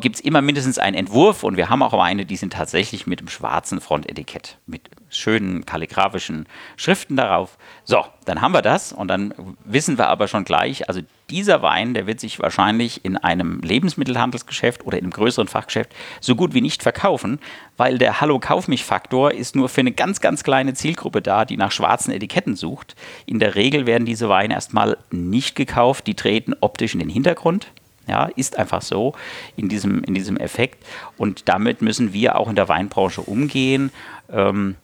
gibt 0.00 0.16
es 0.16 0.20
immer 0.20 0.40
mindestens 0.40 0.78
einen 0.78 0.96
Entwurf 0.96 1.42
und 1.42 1.56
wir 1.56 1.68
haben 1.68 1.82
auch 1.82 1.92
Weine, 1.92 2.24
die 2.24 2.36
sind 2.36 2.52
tatsächlich 2.52 3.06
mit 3.06 3.20
einem 3.20 3.28
schwarzen 3.28 3.80
Frontetikett, 3.80 4.58
mit 4.66 4.90
schönen 5.10 5.66
kalligrafischen 5.66 6.46
Schriften 6.76 7.16
darauf. 7.16 7.58
So, 7.84 8.04
dann 8.24 8.40
haben 8.40 8.52
wir 8.52 8.62
das 8.62 8.92
und 8.92 9.08
dann 9.08 9.34
wissen 9.64 9.98
wir 9.98 10.08
aber 10.08 10.28
schon 10.28 10.44
gleich, 10.44 10.88
also 10.88 11.00
dieser 11.32 11.62
Wein, 11.62 11.94
der 11.94 12.06
wird 12.06 12.20
sich 12.20 12.38
wahrscheinlich 12.38 13.04
in 13.04 13.16
einem 13.16 13.60
Lebensmittelhandelsgeschäft 13.60 14.84
oder 14.86 14.98
in 14.98 15.04
einem 15.04 15.12
größeren 15.12 15.48
Fachgeschäft 15.48 15.90
so 16.20 16.36
gut 16.36 16.52
wie 16.52 16.60
nicht 16.60 16.82
verkaufen, 16.82 17.40
weil 17.78 17.96
der 17.96 18.20
Hallo-Kauf-mich-Faktor 18.20 19.32
ist 19.32 19.56
nur 19.56 19.70
für 19.70 19.80
eine 19.80 19.92
ganz, 19.92 20.20
ganz 20.20 20.44
kleine 20.44 20.74
Zielgruppe 20.74 21.22
da, 21.22 21.46
die 21.46 21.56
nach 21.56 21.72
schwarzen 21.72 22.12
Etiketten 22.12 22.54
sucht. 22.54 22.94
In 23.24 23.38
der 23.38 23.54
Regel 23.54 23.86
werden 23.86 24.04
diese 24.04 24.28
Weine 24.28 24.54
erstmal 24.54 24.98
nicht 25.10 25.56
gekauft, 25.56 26.06
die 26.06 26.14
treten 26.14 26.54
optisch 26.60 26.92
in 26.92 27.00
den 27.00 27.08
Hintergrund. 27.08 27.68
Ja, 28.06 28.26
ist 28.36 28.58
einfach 28.58 28.82
so 28.82 29.14
in 29.56 29.68
diesem, 29.68 30.04
in 30.04 30.12
diesem 30.12 30.36
Effekt. 30.36 30.84
Und 31.16 31.48
damit 31.48 31.80
müssen 31.82 32.12
wir 32.12 32.36
auch 32.36 32.50
in 32.50 32.56
der 32.56 32.68
Weinbranche 32.68 33.22
umgehen. 33.22 33.90
Ähm, 34.30 34.74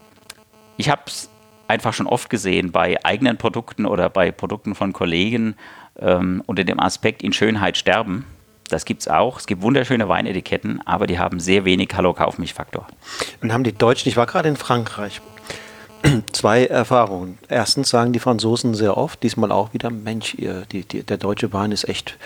ich 0.77 0.89
habe 0.89 1.03
es 1.07 1.29
einfach 1.69 1.93
schon 1.93 2.07
oft 2.07 2.31
gesehen 2.31 2.73
bei 2.73 3.05
eigenen 3.05 3.37
Produkten 3.37 3.87
oder 3.87 4.09
bei 4.09 4.33
Produkten 4.33 4.75
von 4.75 4.93
Kollegen 4.93 5.55
ähm, 6.01 6.43
unter 6.47 6.65
dem 6.65 6.81
Aspekt 6.81 7.23
in 7.23 7.33
Schönheit 7.33 7.77
sterben. 7.77 8.25
Das 8.69 8.85
gibt 8.85 9.03
es 9.03 9.09
auch. 9.09 9.39
Es 9.39 9.47
gibt 9.47 9.63
wunderschöne 9.63 10.09
Weinetiketten, 10.09 10.87
aber 10.87 11.07
die 11.07 11.19
haben 11.19 11.41
sehr 11.41 11.65
wenig 11.65 11.91
Hallo-Kauf 11.95 12.39
mich-Faktor. 12.39 12.87
Und 13.41 13.53
haben 13.53 13.65
die 13.65 13.73
Deutschen, 13.73 14.09
ich 14.09 14.17
war 14.17 14.27
gerade 14.27 14.49
in 14.49 14.57
Frankreich, 14.57 15.21
zwei 16.33 16.67
Erfahrungen. 16.67 17.39
Erstens 17.49 17.89
sagen 17.89 18.13
die 18.13 18.19
Franzosen 18.19 18.75
sehr 18.75 18.97
oft, 18.97 19.23
diesmal 19.23 19.53
auch 19.53 19.73
wieder, 19.73 19.91
Mensch, 19.91 20.35
ihr, 20.35 20.67
die, 20.71 20.85
die, 20.85 21.03
der 21.03 21.17
deutsche 21.17 21.53
Wein 21.53 21.73
ist 21.73 21.89
echt 21.89 22.19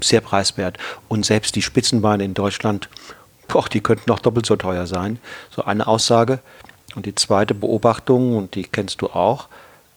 sehr 0.00 0.20
preiswert. 0.20 0.78
Und 1.08 1.24
selbst 1.24 1.56
die 1.56 1.62
Spitzenweine 1.62 2.24
in 2.24 2.34
Deutschland, 2.34 2.88
boah, 3.48 3.64
die 3.68 3.80
könnten 3.80 4.08
noch 4.08 4.18
doppelt 4.18 4.46
so 4.46 4.56
teuer 4.56 4.86
sein. 4.86 5.18
So 5.50 5.64
eine 5.64 5.86
Aussage. 5.86 6.40
Und 6.96 7.06
die 7.06 7.14
zweite 7.14 7.54
Beobachtung, 7.54 8.36
und 8.36 8.54
die 8.54 8.64
kennst 8.64 9.00
du 9.00 9.06
auch, 9.06 9.48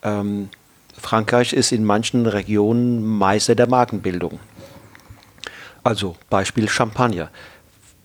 ähm, 0.02 0.50
Frankreich 1.04 1.52
ist 1.52 1.70
in 1.70 1.84
manchen 1.84 2.26
Regionen 2.26 3.04
Meister 3.04 3.54
der 3.54 3.68
Markenbildung. 3.68 4.40
Also 5.82 6.16
Beispiel 6.30 6.66
Champagner. 6.68 7.30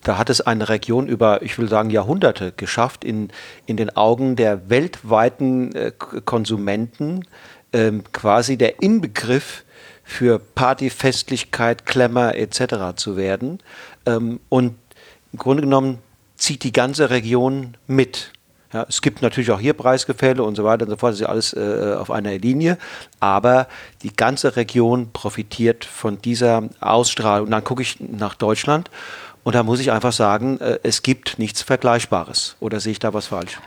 Da 0.04 0.18
hat 0.18 0.30
es 0.30 0.42
eine 0.42 0.68
Region 0.68 1.08
über, 1.08 1.42
ich 1.42 1.58
will 1.58 1.70
sagen, 1.70 1.92
Jahrhunderte 1.92 2.52
geschafft, 2.52 3.06
in, 3.06 3.30
in 3.66 3.78
den 3.78 3.96
Augen 3.96 4.36
der 4.36 4.70
weltweiten 4.70 5.74
äh, 5.74 5.92
Konsumenten 6.26 7.26
ähm, 7.72 8.04
quasi 8.12 8.58
der 8.58 8.82
Inbegriff 8.82 9.64
für 10.04 10.38
Party, 10.38 10.90
Festlichkeit, 10.90 11.86
Klemmer 11.86 12.36
etc. 12.36 12.96
zu 12.98 13.16
werden. 13.16 13.60
Ähm, 14.06 14.42
und 14.50 14.76
im 15.32 15.40
Grunde 15.40 15.64
genommen 15.64 16.00
zieht 16.36 16.64
die 16.64 16.74
ganze 16.74 17.10
Region 17.10 17.78
mit. 17.88 18.34
Ja, 18.72 18.86
es 18.88 19.02
gibt 19.02 19.24
natürlich 19.24 19.50
auch 19.52 19.60
hier 19.60 19.74
Preisgefälle 19.74 20.44
und 20.44 20.56
so 20.56 20.64
weiter 20.64 20.86
und 20.86 20.92
so 20.92 20.98
fort, 20.98 21.12
das 21.12 21.20
ist 21.20 21.26
ja 21.26 21.30
alles 21.30 21.54
äh, 21.54 21.96
auf 21.98 22.12
einer 22.12 22.38
Linie, 22.38 22.78
aber 23.20 23.68
die 24.04 24.16
ganze 24.16 24.56
Region 24.56 25.12
profitiert 25.12 25.86
von 25.86 26.22
dieser 26.22 26.70
Ausstrahlung. 26.80 27.48
Und 27.48 27.52
dann 27.52 27.64
gucke 27.64 27.82
ich 27.82 28.00
nach 28.00 28.36
Deutschland 28.36 28.92
und 29.44 29.56
da 29.56 29.64
muss 29.64 29.80
ich 29.80 29.92
einfach 29.92 30.14
sagen, 30.14 30.60
äh, 30.60 30.78
es 30.84 31.02
gibt 31.02 31.40
nichts 31.40 31.64
Vergleichbares. 31.64 32.58
Oder 32.60 32.80
sehe 32.80 32.92
ich 32.92 33.00
da 33.00 33.14
was 33.14 33.28
falsch? 33.28 33.58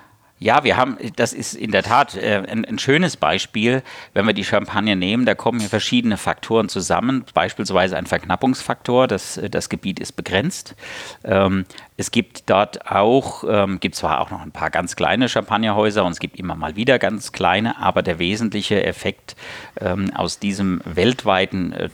Ja, 0.43 0.65
wir 0.65 0.77
haben, 0.77 0.97
das 1.15 1.33
ist 1.33 1.55
in 1.55 1.71
der 1.71 1.85
Tat 1.85 2.17
äh, 2.17 2.43
ein, 2.49 2.65
ein, 2.65 2.81
schönes 2.81 3.17
Beispiel, 3.17 3.85
wenn 4.13 4.27
wir 4.27 4.33
die 4.33 4.43
Champagne 4.43 4.97
nehmen, 4.97 5.25
da 5.25 5.37
kommen 5.37 5.61
hier 5.61 5.69
verschiedene 5.69 6.17
Faktoren 6.17 6.69
zusammen, 6.69 7.25
beispielsweise 7.33 7.97
ein 7.97 8.07
Verknappungsfaktor, 8.07 9.07
das, 9.07 9.41
das 9.53 9.69
Gebiet 9.69 10.01
ist 10.01 10.17
begrenzt. 10.17 10.75
Ähm, 11.23 11.65
es 11.97 12.11
gibt 12.11 12.51
dort 12.51 12.91
auch, 12.91 13.45
ähm, 13.49 13.79
gibt 13.79 13.95
zwar 13.95 14.21
auch 14.21 14.33
noch 14.33 14.43
ein 14.43 14.51
paar 14.51 14.71
ganz 14.71 14.97
kleine 14.97 15.29
Champagnerhäuser 15.29 16.05
und 16.05 16.11
es 16.11 16.19
gibt 16.19 16.37
immer 16.41 16.57
mal 16.57 16.75
wieder 16.75 16.99
ganz 16.99 17.31
kleine, 17.31 17.79
aber 17.79 18.03
der 18.03 18.19
wesentliche 18.19 18.85
Effekt 18.85 19.37
ähm, 19.81 20.11
aus 20.13 20.41
diesem 20.41 20.81
weltweiten, 20.85 21.73
äh, 21.73 21.89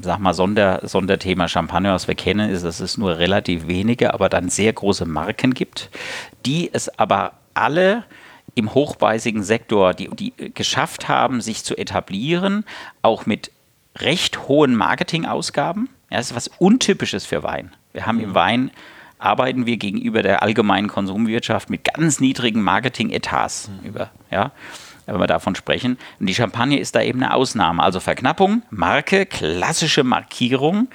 sag 0.00 0.20
mal, 0.20 0.32
Sonder, 0.32 0.86
Sonderthema 0.86 1.48
Champagner, 1.48 1.92
was 1.92 2.06
wir 2.06 2.14
kennen, 2.14 2.50
ist, 2.50 2.64
dass 2.64 2.78
es 2.78 2.98
nur 2.98 3.18
relativ 3.18 3.66
wenige, 3.66 4.14
aber 4.14 4.28
dann 4.28 4.48
sehr 4.48 4.72
große 4.72 5.06
Marken 5.06 5.54
gibt, 5.54 5.90
die 6.46 6.70
es 6.72 6.88
aber 6.96 7.32
alle 7.60 8.04
im 8.54 8.74
hochpreisigen 8.74 9.42
Sektor, 9.42 9.94
die, 9.94 10.08
die 10.08 10.32
geschafft 10.54 11.08
haben, 11.08 11.40
sich 11.40 11.64
zu 11.64 11.76
etablieren, 11.76 12.64
auch 13.02 13.26
mit 13.26 13.50
recht 13.96 14.48
hohen 14.48 14.74
Marketingausgaben. 14.74 15.88
Ja, 16.10 16.18
das 16.18 16.30
ist 16.30 16.36
was 16.36 16.48
Untypisches 16.58 17.24
für 17.24 17.42
Wein. 17.42 17.72
Wir 17.92 18.06
haben 18.06 18.20
im 18.20 18.30
mhm. 18.30 18.34
Wein 18.34 18.70
arbeiten 19.18 19.66
wir 19.66 19.76
gegenüber 19.76 20.22
der 20.22 20.42
allgemeinen 20.42 20.88
Konsumwirtschaft 20.88 21.70
mit 21.70 21.84
ganz 21.84 22.20
niedrigen 22.20 22.62
Marketing-Etats 22.62 23.68
mhm. 23.68 23.88
über, 23.88 24.10
ja, 24.30 24.50
wenn 25.06 25.18
wir 25.18 25.26
davon 25.26 25.54
sprechen. 25.54 25.98
Und 26.18 26.26
die 26.26 26.34
Champagne 26.34 26.78
ist 26.78 26.94
da 26.94 27.02
eben 27.02 27.22
eine 27.22 27.34
Ausnahme. 27.34 27.82
Also 27.82 28.00
Verknappung, 28.00 28.62
Marke, 28.70 29.26
klassische 29.26 30.04
Markierung, 30.04 30.88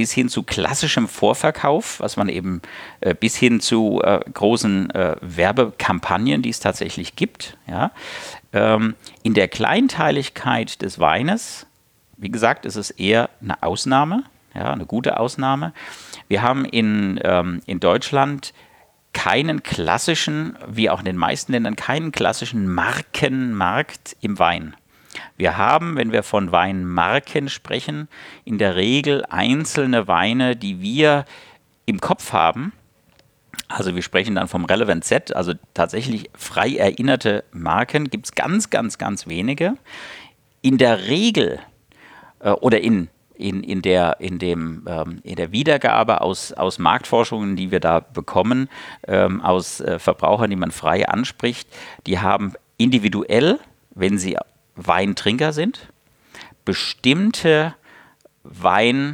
bis 0.00 0.12
hin 0.12 0.30
zu 0.30 0.44
klassischem 0.44 1.08
Vorverkauf, 1.08 2.00
was 2.00 2.16
man 2.16 2.30
eben 2.30 2.62
äh, 3.02 3.14
bis 3.14 3.36
hin 3.36 3.60
zu 3.60 4.00
äh, 4.02 4.20
großen 4.32 4.88
äh, 4.88 5.16
Werbekampagnen, 5.20 6.40
die 6.40 6.48
es 6.48 6.58
tatsächlich 6.58 7.16
gibt. 7.16 7.58
Ja. 7.68 7.90
Ähm, 8.54 8.94
in 9.22 9.34
der 9.34 9.46
Kleinteiligkeit 9.48 10.80
des 10.80 11.00
Weines, 11.00 11.66
wie 12.16 12.30
gesagt, 12.30 12.64
ist 12.64 12.76
es 12.76 12.90
eher 12.90 13.28
eine 13.42 13.62
Ausnahme, 13.62 14.24
ja, 14.54 14.72
eine 14.72 14.86
gute 14.86 15.20
Ausnahme. 15.20 15.74
Wir 16.28 16.40
haben 16.40 16.64
in, 16.64 17.20
ähm, 17.22 17.60
in 17.66 17.78
Deutschland 17.78 18.54
keinen 19.12 19.62
klassischen, 19.62 20.56
wie 20.66 20.88
auch 20.88 21.00
in 21.00 21.04
den 21.04 21.18
meisten 21.18 21.52
Ländern, 21.52 21.76
keinen 21.76 22.10
klassischen 22.10 22.72
Markenmarkt 22.72 24.16
im 24.22 24.38
Wein. 24.38 24.74
Wir 25.40 25.56
haben, 25.56 25.96
wenn 25.96 26.12
wir 26.12 26.22
von 26.22 26.52
Weinmarken 26.52 27.48
sprechen, 27.48 28.08
in 28.44 28.58
der 28.58 28.76
Regel 28.76 29.24
einzelne 29.30 30.06
Weine, 30.06 30.54
die 30.54 30.82
wir 30.82 31.24
im 31.86 31.98
Kopf 31.98 32.34
haben. 32.34 32.74
Also 33.66 33.94
wir 33.94 34.02
sprechen 34.02 34.34
dann 34.34 34.48
vom 34.48 34.66
Relevant 34.66 35.02
Set, 35.02 35.34
also 35.34 35.54
tatsächlich 35.72 36.28
frei 36.36 36.76
erinnerte 36.76 37.44
Marken 37.52 38.10
gibt 38.10 38.26
es 38.26 38.34
ganz, 38.34 38.68
ganz, 38.68 38.98
ganz 38.98 39.28
wenige. 39.28 39.78
In 40.60 40.76
der 40.76 41.06
Regel 41.08 41.58
äh, 42.40 42.50
oder 42.50 42.82
in, 42.82 43.08
in, 43.34 43.62
in, 43.62 43.80
der, 43.80 44.20
in, 44.20 44.38
dem, 44.38 44.84
ähm, 44.86 45.20
in 45.22 45.36
der 45.36 45.52
Wiedergabe 45.52 46.20
aus, 46.20 46.52
aus 46.52 46.78
Marktforschungen, 46.78 47.56
die 47.56 47.70
wir 47.70 47.80
da 47.80 48.00
bekommen, 48.00 48.68
ähm, 49.08 49.40
aus 49.40 49.80
äh, 49.80 49.98
Verbrauchern, 49.98 50.50
die 50.50 50.56
man 50.56 50.70
frei 50.70 51.08
anspricht, 51.08 51.66
die 52.06 52.18
haben 52.18 52.52
individuell, 52.76 53.58
wenn 53.94 54.18
sie 54.18 54.36
Weintrinker 54.76 55.52
sind, 55.52 55.88
bestimmte 56.64 57.74
Weinnamen, 58.42 59.10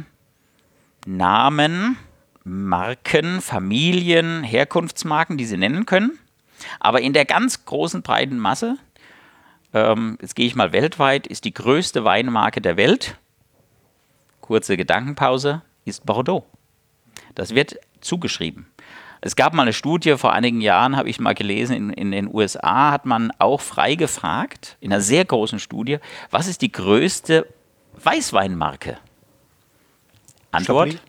Marken, 2.43 3.41
Familien, 3.41 4.43
Herkunftsmarken, 4.43 5.37
die 5.37 5.45
sie 5.45 5.57
nennen 5.57 5.85
können. 5.85 6.17
Aber 6.79 7.01
in 7.01 7.13
der 7.13 7.25
ganz 7.25 7.65
großen 7.65 8.01
breiten 8.01 8.39
Masse, 8.39 8.77
ähm, 9.73 10.17
jetzt 10.21 10.35
gehe 10.35 10.47
ich 10.47 10.55
mal 10.55 10.71
weltweit, 10.71 11.27
ist 11.27 11.45
die 11.45 11.53
größte 11.53 12.03
Weinmarke 12.03 12.61
der 12.61 12.77
Welt, 12.77 13.17
kurze 14.41 14.77
Gedankenpause, 14.77 15.61
ist 15.85 16.05
Bordeaux. 16.05 16.45
Das 17.35 17.53
wird 17.53 17.75
zugeschrieben. 18.01 18.67
Es 19.21 19.35
gab 19.35 19.53
mal 19.53 19.63
eine 19.63 19.73
Studie, 19.73 20.17
vor 20.17 20.33
einigen 20.33 20.61
Jahren 20.61 20.95
habe 20.95 21.09
ich 21.09 21.19
mal 21.19 21.33
gelesen, 21.33 21.75
in, 21.75 21.93
in 21.93 22.11
den 22.11 22.33
USA 22.33 22.91
hat 22.91 23.05
man 23.05 23.31
auch 23.39 23.61
frei 23.61 23.95
gefragt, 23.95 24.77
in 24.79 24.91
einer 24.91 25.01
sehr 25.01 25.25
großen 25.25 25.59
Studie, 25.59 25.97
was 26.29 26.47
ist 26.47 26.61
die 26.61 26.71
größte 26.71 27.47
Weißweinmarke? 28.03 28.97
Antwort? 30.51 30.89
Chablis? 30.89 31.01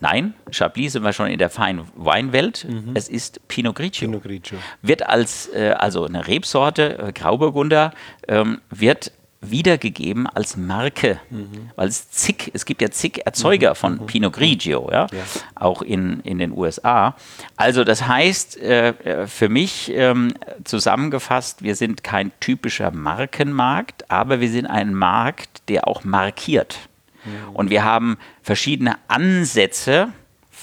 Nein, 0.00 0.34
Chablis 0.50 0.92
sind 0.92 1.02
wir 1.02 1.14
schon 1.14 1.28
in 1.28 1.38
der 1.38 1.48
feinen 1.48 1.86
Weinwelt. 1.94 2.66
Mhm. 2.68 2.90
Es 2.94 3.08
ist 3.08 3.46
Pinot 3.48 3.74
Grigio. 3.74 4.08
Pinot 4.08 4.22
Grigio. 4.22 4.58
Wird 4.82 5.06
als, 5.08 5.48
äh, 5.54 5.74
also 5.78 6.04
eine 6.04 6.26
Rebsorte, 6.26 6.98
äh, 6.98 7.12
Grauburgunder, 7.12 7.92
ähm, 8.28 8.60
wird 8.68 9.12
wiedergegeben 9.50 10.26
als 10.26 10.56
Marke, 10.56 11.20
mhm. 11.30 11.70
weil 11.76 11.88
es 11.88 12.10
zig, 12.10 12.50
es 12.54 12.64
gibt 12.64 12.82
ja 12.82 12.90
zig 12.90 13.22
Erzeuger 13.24 13.70
mhm. 13.70 13.74
von 13.76 13.92
mhm. 13.94 14.06
Pinot 14.06 14.32
Grigio, 14.32 14.88
ja, 14.90 15.06
ja, 15.10 15.22
auch 15.54 15.82
in, 15.82 16.20
in 16.20 16.38
den 16.38 16.52
USA. 16.52 17.16
Also 17.56 17.84
das 17.84 18.06
heißt 18.06 18.58
äh, 18.58 18.88
äh, 18.88 19.26
für 19.26 19.48
mich 19.48 19.90
ähm, 19.94 20.34
zusammengefasst, 20.64 21.62
wir 21.62 21.74
sind 21.76 22.04
kein 22.04 22.32
typischer 22.40 22.90
Markenmarkt, 22.90 24.10
aber 24.10 24.40
wir 24.40 24.50
sind 24.50 24.66
ein 24.66 24.94
Markt, 24.94 25.68
der 25.68 25.88
auch 25.88 26.04
markiert. 26.04 26.78
Mhm. 27.24 27.54
Und 27.54 27.70
wir 27.70 27.84
haben 27.84 28.18
verschiedene 28.42 28.96
Ansätze 29.08 30.12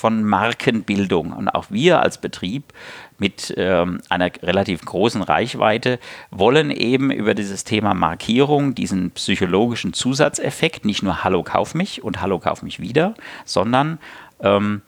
von 0.01 0.23
Markenbildung. 0.23 1.31
Und 1.31 1.49
auch 1.49 1.65
wir 1.69 2.01
als 2.01 2.19
Betrieb 2.19 2.73
mit 3.21 3.53
ähm, 3.55 4.01
einer 4.09 4.31
relativ 4.41 4.83
großen 4.83 5.21
Reichweite 5.21 5.99
wollen 6.31 6.71
eben 6.71 7.11
über 7.11 7.35
dieses 7.35 7.63
Thema 7.63 7.93
Markierung, 7.93 8.73
diesen 8.73 9.11
psychologischen 9.11 9.93
Zusatzeffekt, 9.93 10.85
nicht 10.85 11.03
nur 11.03 11.23
Hallo, 11.23 11.43
kauf 11.43 11.75
mich 11.75 12.03
und 12.03 12.19
Hallo, 12.19 12.39
kauf 12.39 12.63
mich 12.63 12.79
wieder, 12.79 13.13
sondern 13.45 13.99
ähm, 14.39 14.81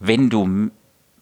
wenn 0.00 0.30
du 0.30 0.70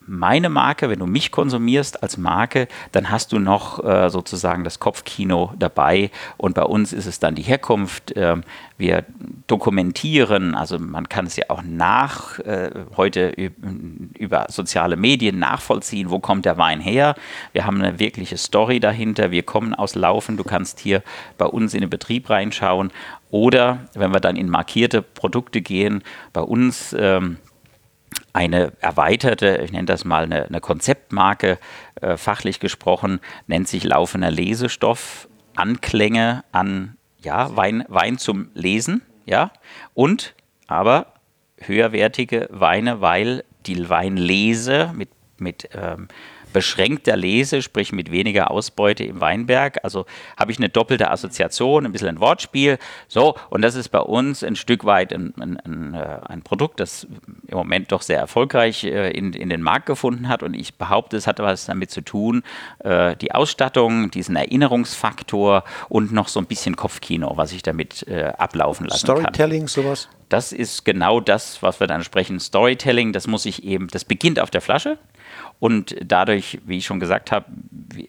meine 0.07 0.49
Marke, 0.49 0.89
wenn 0.89 0.99
du 0.99 1.05
mich 1.05 1.31
konsumierst 1.31 2.01
als 2.01 2.17
Marke, 2.17 2.67
dann 2.93 3.11
hast 3.11 3.33
du 3.33 3.39
noch 3.39 3.83
äh, 3.83 4.09
sozusagen 4.09 4.63
das 4.63 4.79
Kopfkino 4.79 5.53
dabei 5.59 6.11
und 6.37 6.55
bei 6.55 6.63
uns 6.63 6.93
ist 6.93 7.05
es 7.05 7.19
dann 7.19 7.35
die 7.35 7.43
Herkunft. 7.43 8.15
Äh, 8.15 8.37
wir 8.77 9.05
dokumentieren, 9.47 10.55
also 10.55 10.79
man 10.79 11.09
kann 11.09 11.25
es 11.25 11.35
ja 11.35 11.45
auch 11.49 11.63
nach 11.63 12.39
äh, 12.39 12.69
heute 12.95 13.33
über 14.17 14.45
soziale 14.49 14.95
Medien 14.95 15.39
nachvollziehen, 15.39 16.09
wo 16.09 16.19
kommt 16.19 16.45
der 16.45 16.57
Wein 16.57 16.79
her. 16.79 17.15
Wir 17.53 17.65
haben 17.65 17.81
eine 17.81 17.99
wirkliche 17.99 18.37
Story 18.37 18.79
dahinter. 18.79 19.31
Wir 19.31 19.43
kommen 19.43 19.73
aus 19.73 19.95
Laufen. 19.95 20.37
Du 20.37 20.43
kannst 20.43 20.79
hier 20.79 21.01
bei 21.37 21.45
uns 21.45 21.73
in 21.73 21.81
den 21.81 21.89
Betrieb 21.89 22.29
reinschauen 22.29 22.91
oder 23.29 23.79
wenn 23.93 24.13
wir 24.13 24.19
dann 24.19 24.35
in 24.35 24.49
markierte 24.49 25.01
Produkte 25.01 25.61
gehen, 25.61 26.03
bei 26.31 26.41
uns 26.41 26.95
ähm, 26.97 27.37
eine 28.33 28.73
erweiterte, 28.81 29.61
ich 29.63 29.71
nenne 29.71 29.85
das 29.85 30.05
mal 30.05 30.23
eine, 30.23 30.45
eine 30.45 30.61
Konzeptmarke, 30.61 31.57
äh, 32.01 32.17
fachlich 32.17 32.59
gesprochen, 32.59 33.19
nennt 33.47 33.67
sich 33.67 33.83
laufender 33.83 34.31
Lesestoff, 34.31 35.27
Anklänge 35.55 36.43
an 36.51 36.97
ja, 37.19 37.55
Wein, 37.55 37.83
Wein 37.87 38.17
zum 38.17 38.49
Lesen, 38.53 39.01
ja, 39.25 39.51
und 39.93 40.35
aber 40.67 41.13
höherwertige 41.59 42.47
Weine, 42.51 43.01
weil 43.01 43.43
die 43.65 43.89
Weinlese 43.89 44.91
mit, 44.95 45.09
mit 45.37 45.69
ähm, 45.73 46.07
beschränkter 46.57 47.15
Lese, 47.15 47.61
sprich 47.61 47.91
mit 47.91 48.09
weniger 48.11 48.49
Ausbeute 48.49 49.03
im 49.03 49.21
Weinberg. 49.21 49.77
Also 49.83 50.07
habe 50.37 50.51
ich 50.51 50.57
eine 50.57 50.69
doppelte 50.69 51.11
Assoziation, 51.11 51.85
ein 51.85 51.91
bisschen 51.91 52.07
ein 52.07 52.19
Wortspiel. 52.19 52.79
So, 53.07 53.35
und 53.51 53.61
das 53.61 53.75
ist 53.75 53.89
bei 53.89 53.99
uns 53.99 54.43
ein 54.43 54.55
Stück 54.55 54.83
weit 54.83 55.13
ein, 55.13 55.35
ein, 55.39 55.59
ein, 55.59 55.93
äh, 55.93 56.17
ein 56.25 56.41
Produkt, 56.41 56.79
das 56.79 57.05
im 57.45 57.57
Moment 57.57 57.91
doch 57.91 58.01
sehr 58.01 58.17
erfolgreich 58.17 58.83
äh, 58.85 59.11
in, 59.11 59.33
in 59.33 59.49
den 59.49 59.61
Markt 59.61 59.85
gefunden 59.85 60.29
hat. 60.29 60.41
Und 60.41 60.55
ich 60.55 60.73
behaupte, 60.73 61.15
es 61.15 61.27
hat 61.27 61.37
was 61.37 61.67
damit 61.67 61.91
zu 61.91 62.01
tun, 62.01 62.41
äh, 62.79 63.15
die 63.17 63.33
Ausstattung, 63.33 64.09
diesen 64.09 64.35
Erinnerungsfaktor 64.35 65.63
und 65.89 66.11
noch 66.11 66.27
so 66.27 66.39
ein 66.39 66.47
bisschen 66.47 66.75
Kopfkino, 66.75 67.37
was 67.37 67.51
ich 67.51 67.61
damit 67.61 68.03
ablaufen 68.09 68.87
lassen 68.87 69.05
Storytelling, 69.05 69.25
kann. 69.25 69.67
Storytelling, 69.67 69.67
sowas? 69.67 70.09
Das 70.29 70.51
ist 70.51 70.85
genau 70.85 71.19
das, 71.19 71.61
was 71.61 71.79
wir 71.79 71.85
dann 71.85 72.03
sprechen. 72.03 72.39
Storytelling, 72.39 73.13
das 73.13 73.27
muss 73.27 73.45
ich 73.45 73.63
eben, 73.63 73.89
das 73.89 74.05
beginnt 74.05 74.39
auf 74.39 74.49
der 74.49 74.61
Flasche. 74.61 74.97
Und 75.59 75.95
dadurch, 76.03 76.59
wie 76.65 76.77
ich 76.77 76.85
schon 76.85 76.99
gesagt 76.99 77.31
habe, 77.31 77.45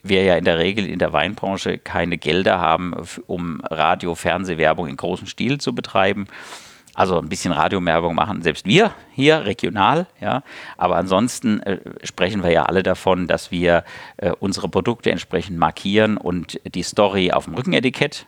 wir 0.03 0.23
ja 0.23 0.37
in 0.37 0.45
der 0.45 0.59
Regel 0.59 0.87
in 0.87 0.99
der 0.99 1.13
Weinbranche 1.13 1.79
keine 1.79 2.19
Gelder 2.19 2.61
haben, 2.61 2.95
um 3.27 3.61
Radio, 3.63 4.15
Fernsehwerbung 4.15 4.87
in 4.87 4.97
großem 4.97 5.27
Stil 5.27 5.59
zu 5.59 5.75
betreiben. 5.75 6.27
Also 6.95 7.17
ein 7.17 7.29
bisschen 7.29 7.53
Radiowerbung 7.53 8.17
machen 8.17 8.43
selbst 8.43 8.67
wir 8.67 8.93
hier 9.13 9.45
regional, 9.45 10.09
ja. 10.21 10.43
Aber 10.77 10.97
ansonsten 10.97 11.61
äh, 11.61 11.79
sprechen 12.03 12.43
wir 12.43 12.51
ja 12.51 12.65
alle 12.65 12.83
davon, 12.83 13.29
dass 13.29 13.53
wir 13.53 13.85
äh, 14.17 14.33
unsere 14.41 14.69
Produkte 14.69 15.13
entsprechend 15.13 15.59
markieren 15.59 16.17
und 16.17 16.61
die 16.75 16.83
Story 16.83 17.31
auf 17.31 17.45
dem 17.45 17.55
Rückenetikett 17.55 18.27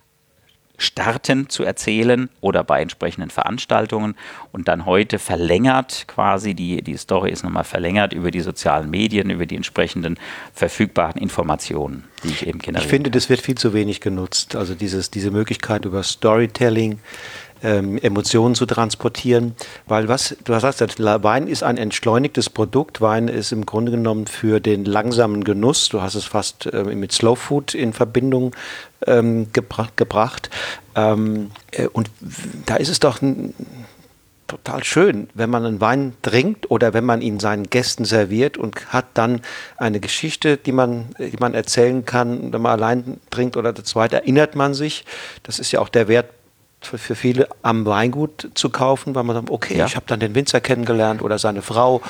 starten 0.80 1.48
zu 1.48 1.62
erzählen 1.62 2.30
oder 2.40 2.64
bei 2.64 2.80
entsprechenden 2.80 3.30
Veranstaltungen 3.30 4.14
und 4.50 4.66
dann 4.68 4.86
heute 4.86 5.18
verlängert 5.18 6.04
quasi, 6.06 6.54
die, 6.54 6.82
die 6.82 6.96
Story 6.96 7.30
ist 7.30 7.44
nochmal 7.44 7.64
verlängert 7.64 8.12
über 8.12 8.30
die 8.30 8.40
sozialen 8.40 8.90
Medien, 8.90 9.30
über 9.30 9.46
die 9.46 9.56
entsprechenden 9.56 10.18
verfügbaren 10.54 11.20
Informationen, 11.20 12.04
die 12.24 12.28
ich 12.28 12.46
eben 12.46 12.58
generiere. 12.58 12.84
Ich 12.84 12.90
finde, 12.90 13.10
das 13.10 13.28
wird 13.28 13.40
viel 13.40 13.56
zu 13.56 13.74
wenig 13.74 14.00
genutzt. 14.00 14.56
Also 14.56 14.74
dieses, 14.74 15.10
diese 15.10 15.30
Möglichkeit 15.30 15.84
über 15.84 16.02
Storytelling, 16.02 16.98
ähm, 17.62 17.98
Emotionen 17.98 18.54
zu 18.54 18.66
transportieren. 18.66 19.54
Weil 19.86 20.08
was, 20.08 20.36
du 20.44 20.54
hast 20.54 20.78
gesagt, 20.78 20.98
Wein 20.98 21.46
ist 21.46 21.62
ein 21.62 21.76
entschleunigtes 21.76 22.50
Produkt. 22.50 23.00
Wein 23.00 23.28
ist 23.28 23.52
im 23.52 23.66
Grunde 23.66 23.92
genommen 23.92 24.26
für 24.26 24.60
den 24.60 24.84
langsamen 24.84 25.44
Genuss. 25.44 25.88
Du 25.88 26.02
hast 26.02 26.14
es 26.14 26.24
fast 26.24 26.66
äh, 26.66 26.84
mit 26.84 27.12
Slow 27.12 27.36
Food 27.36 27.74
in 27.74 27.92
Verbindung 27.92 28.54
ähm, 29.06 29.48
gebra 29.52 29.88
gebracht. 29.96 30.50
Ähm, 30.94 31.50
äh, 31.72 31.86
und 31.86 32.10
da 32.66 32.76
ist 32.76 32.88
es 32.88 33.00
doch 33.00 33.20
total 34.50 34.82
schön, 34.82 35.28
wenn 35.34 35.48
man 35.48 35.64
einen 35.64 35.80
Wein 35.80 36.14
trinkt 36.22 36.70
oder 36.70 36.92
wenn 36.92 37.04
man 37.04 37.22
ihn 37.22 37.38
seinen 37.38 37.70
Gästen 37.70 38.04
serviert 38.04 38.56
und 38.56 38.92
hat 38.92 39.06
dann 39.14 39.42
eine 39.76 40.00
Geschichte, 40.00 40.56
die 40.56 40.72
man, 40.72 41.14
die 41.18 41.36
man 41.38 41.54
erzählen 41.54 42.04
kann, 42.04 42.52
wenn 42.52 42.60
man 42.60 42.72
allein 42.72 43.20
trinkt 43.30 43.56
oder 43.56 43.72
der 43.72 43.84
zweite, 43.84 44.16
erinnert 44.16 44.56
man 44.56 44.74
sich. 44.74 45.04
Das 45.44 45.60
ist 45.60 45.70
ja 45.70 45.80
auch 45.80 45.88
der 45.88 46.08
Wert 46.08 46.30
für, 46.80 47.14
viele 47.14 47.48
am 47.62 47.84
Weingut 47.84 48.50
zu 48.54 48.70
kaufen, 48.70 49.14
weil 49.14 49.24
man 49.24 49.36
sagt, 49.36 49.50
okay, 49.50 49.78
ja. 49.78 49.86
ich 49.86 49.96
habe 49.96 50.06
dann 50.08 50.20
den 50.20 50.34
Winzer 50.34 50.60
kennengelernt 50.60 51.22
oder 51.22 51.38
seine 51.38 51.62
Frau 51.62 52.00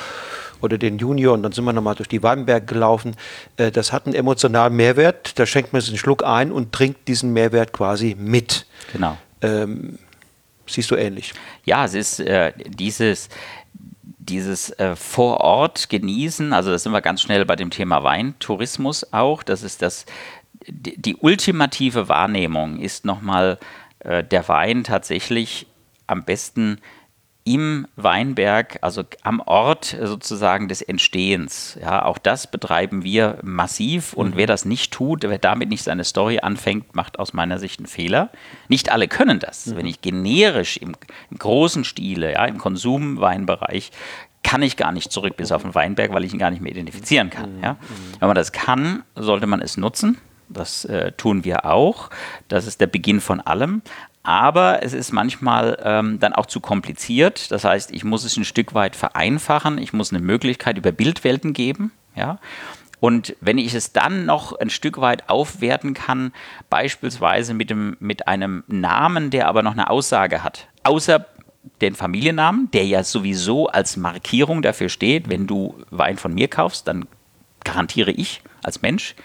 oder 0.61 0.77
den 0.77 0.97
Junior 0.97 1.33
und 1.33 1.43
dann 1.43 1.51
sind 1.51 1.65
wir 1.65 1.73
nochmal 1.73 1.95
durch 1.95 2.09
die 2.09 2.23
Weinberge 2.23 2.65
gelaufen. 2.65 3.15
Äh, 3.57 3.71
das 3.71 3.91
hat 3.91 4.05
einen 4.05 4.15
emotionalen 4.15 4.75
Mehrwert. 4.75 5.37
Da 5.39 5.45
schenkt 5.45 5.73
man 5.73 5.81
sich 5.81 5.91
einen 5.91 5.97
Schluck 5.97 6.23
ein 6.23 6.51
und 6.51 6.71
trinkt 6.71 7.07
diesen 7.07 7.33
Mehrwert 7.33 7.73
quasi 7.73 8.15
mit. 8.17 8.65
Genau. 8.93 9.17
Ähm, 9.41 9.97
siehst 10.67 10.91
du 10.91 10.95
ähnlich? 10.95 11.33
Ja, 11.65 11.85
es 11.85 11.93
ist 11.93 12.19
äh, 12.19 12.53
dieses, 12.67 13.29
dieses 14.19 14.69
äh, 14.71 14.95
vor 14.95 15.41
Ort 15.41 15.89
genießen, 15.89 16.53
also 16.53 16.71
da 16.71 16.77
sind 16.77 16.91
wir 16.91 17.01
ganz 17.01 17.21
schnell 17.21 17.45
bei 17.45 17.55
dem 17.55 17.71
Thema 17.71 18.03
Weintourismus 18.03 19.11
auch. 19.11 19.43
Das 19.43 19.63
ist 19.63 19.81
das, 19.81 20.05
die, 20.67 20.99
die 21.01 21.15
ultimative 21.15 22.07
Wahrnehmung 22.07 22.79
ist 22.79 23.03
nochmal 23.03 23.57
äh, 24.03 24.23
der 24.23 24.47
Wein 24.47 24.83
tatsächlich 24.83 25.67
am 26.07 26.23
besten 26.23 26.79
im 27.43 27.87
Weinberg, 27.95 28.77
also 28.81 29.03
am 29.23 29.39
Ort 29.39 29.97
sozusagen 29.99 30.67
des 30.67 30.81
Entstehens. 30.81 31.77
Ja, 31.81 32.05
auch 32.05 32.19
das 32.19 32.51
betreiben 32.51 33.03
wir 33.03 33.39
massiv 33.41 34.13
und 34.13 34.31
mhm. 34.31 34.37
wer 34.37 34.47
das 34.47 34.65
nicht 34.65 34.93
tut, 34.93 35.23
wer 35.23 35.39
damit 35.39 35.69
nicht 35.69 35.83
seine 35.83 36.03
Story 36.03 36.39
anfängt, 36.41 36.95
macht 36.95 37.17
aus 37.17 37.33
meiner 37.33 37.57
Sicht 37.57 37.79
einen 37.79 37.87
Fehler. 37.87 38.29
Nicht 38.67 38.91
alle 38.91 39.07
können 39.07 39.39
das. 39.39 39.65
Mhm. 39.65 39.75
Wenn 39.77 39.85
ich 39.87 40.01
generisch 40.01 40.77
im, 40.77 40.93
im, 41.31 41.37
großen 41.37 41.83
Stile, 41.83 42.33
ja, 42.33 42.45
im 42.45 42.59
Konsumweinbereich, 42.59 43.91
kann 44.43 44.61
ich 44.61 44.77
gar 44.77 44.91
nicht 44.91 45.11
zurück 45.11 45.35
bis 45.37 45.51
auf 45.51 45.63
den 45.63 45.73
Weinberg, 45.73 46.13
weil 46.13 46.23
ich 46.23 46.33
ihn 46.33 46.39
gar 46.39 46.51
nicht 46.51 46.61
mehr 46.61 46.71
identifizieren 46.71 47.31
kann. 47.31 47.57
Mhm. 47.57 47.63
Ja. 47.63 47.77
Wenn 48.19 48.27
man 48.27 48.35
das 48.35 48.51
kann, 48.51 49.03
sollte 49.15 49.47
man 49.47 49.61
es 49.61 49.77
nutzen. 49.77 50.17
Das 50.53 50.85
äh, 50.85 51.11
tun 51.13 51.43
wir 51.43 51.65
auch. 51.65 52.09
Das 52.47 52.67
ist 52.67 52.81
der 52.81 52.87
Beginn 52.87 53.21
von 53.21 53.39
allem. 53.39 53.81
Aber 54.23 54.83
es 54.83 54.93
ist 54.93 55.11
manchmal 55.11 55.79
ähm, 55.83 56.19
dann 56.19 56.33
auch 56.33 56.45
zu 56.45 56.59
kompliziert. 56.59 57.51
Das 57.51 57.63
heißt, 57.63 57.91
ich 57.91 58.03
muss 58.03 58.23
es 58.23 58.37
ein 58.37 58.45
Stück 58.45 58.73
weit 58.73 58.95
vereinfachen. 58.95 59.77
Ich 59.77 59.93
muss 59.93 60.11
eine 60.13 60.21
Möglichkeit 60.21 60.77
über 60.77 60.91
Bildwelten 60.91 61.53
geben. 61.53 61.91
Ja. 62.15 62.39
Und 62.99 63.35
wenn 63.41 63.57
ich 63.57 63.73
es 63.73 63.93
dann 63.93 64.25
noch 64.25 64.53
ein 64.59 64.69
Stück 64.69 65.01
weit 65.01 65.27
aufwerten 65.27 65.95
kann, 65.95 66.33
beispielsweise 66.69 67.55
mit, 67.55 67.71
dem, 67.71 67.97
mit 67.99 68.27
einem 68.27 68.63
Namen, 68.67 69.31
der 69.31 69.47
aber 69.47 69.63
noch 69.63 69.71
eine 69.71 69.89
Aussage 69.89 70.43
hat, 70.43 70.67
außer 70.83 71.25
den 71.81 71.95
Familiennamen, 71.95 72.69
der 72.71 72.85
ja 72.85 73.03
sowieso 73.03 73.67
als 73.67 73.97
Markierung 73.97 74.61
dafür 74.61 74.87
steht, 74.87 75.29
wenn 75.29 75.47
du 75.47 75.75
Wein 75.89 76.17
von 76.17 76.33
mir 76.33 76.47
kaufst, 76.47 76.87
dann 76.87 77.07
garantiere 77.63 78.11
ich 78.11 78.43
als 78.61 78.83
Mensch, 78.83 79.15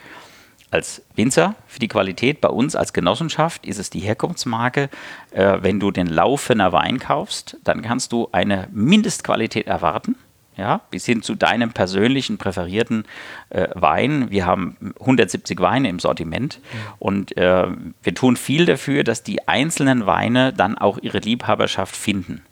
als 0.71 1.03
Winzer 1.15 1.55
für 1.67 1.79
die 1.79 1.89
Qualität. 1.89 2.41
Bei 2.41 2.49
uns 2.49 2.75
als 2.75 2.93
Genossenschaft 2.93 3.67
ist 3.67 3.79
es 3.79 3.91
die 3.91 4.01
Herkunftsmarke. 4.01 4.89
Äh, 5.31 5.59
wenn 5.63 5.81
du 5.81 5.91
den 5.91 6.07
Laufener 6.07 6.73
Wein 6.73 6.99
kaufst, 6.99 7.57
dann 7.65 7.83
kannst 7.83 8.13
du 8.13 8.29
eine 8.33 8.69
Mindestqualität 8.73 9.67
erwarten. 9.67 10.17
Ja, 10.59 10.81
bis 10.91 11.05
hin 11.05 11.21
zu 11.21 11.35
deinem 11.35 11.73
persönlichen 11.73 12.39
präferierten 12.39 13.05
äh, 13.51 13.69
Wein. 13.75 14.31
Wir 14.31 14.47
haben 14.47 14.79
170 15.01 15.61
Weine 15.61 15.91
im 15.91 15.99
Sortiment 15.99 16.61
mhm. 16.63 16.79
und 16.99 17.37
äh, 17.37 17.67
wir 18.03 18.15
tun 18.15 18.37
viel 18.37 18.65
dafür, 18.65 19.05
dass 19.05 19.23
die 19.23 19.47
einzelnen 19.49 20.07
Weine 20.07 20.55
dann 20.55 20.79
auch 20.79 20.97
ihre 20.97 21.19
Liebhaberschaft 21.19 21.95
finden. 21.95 22.43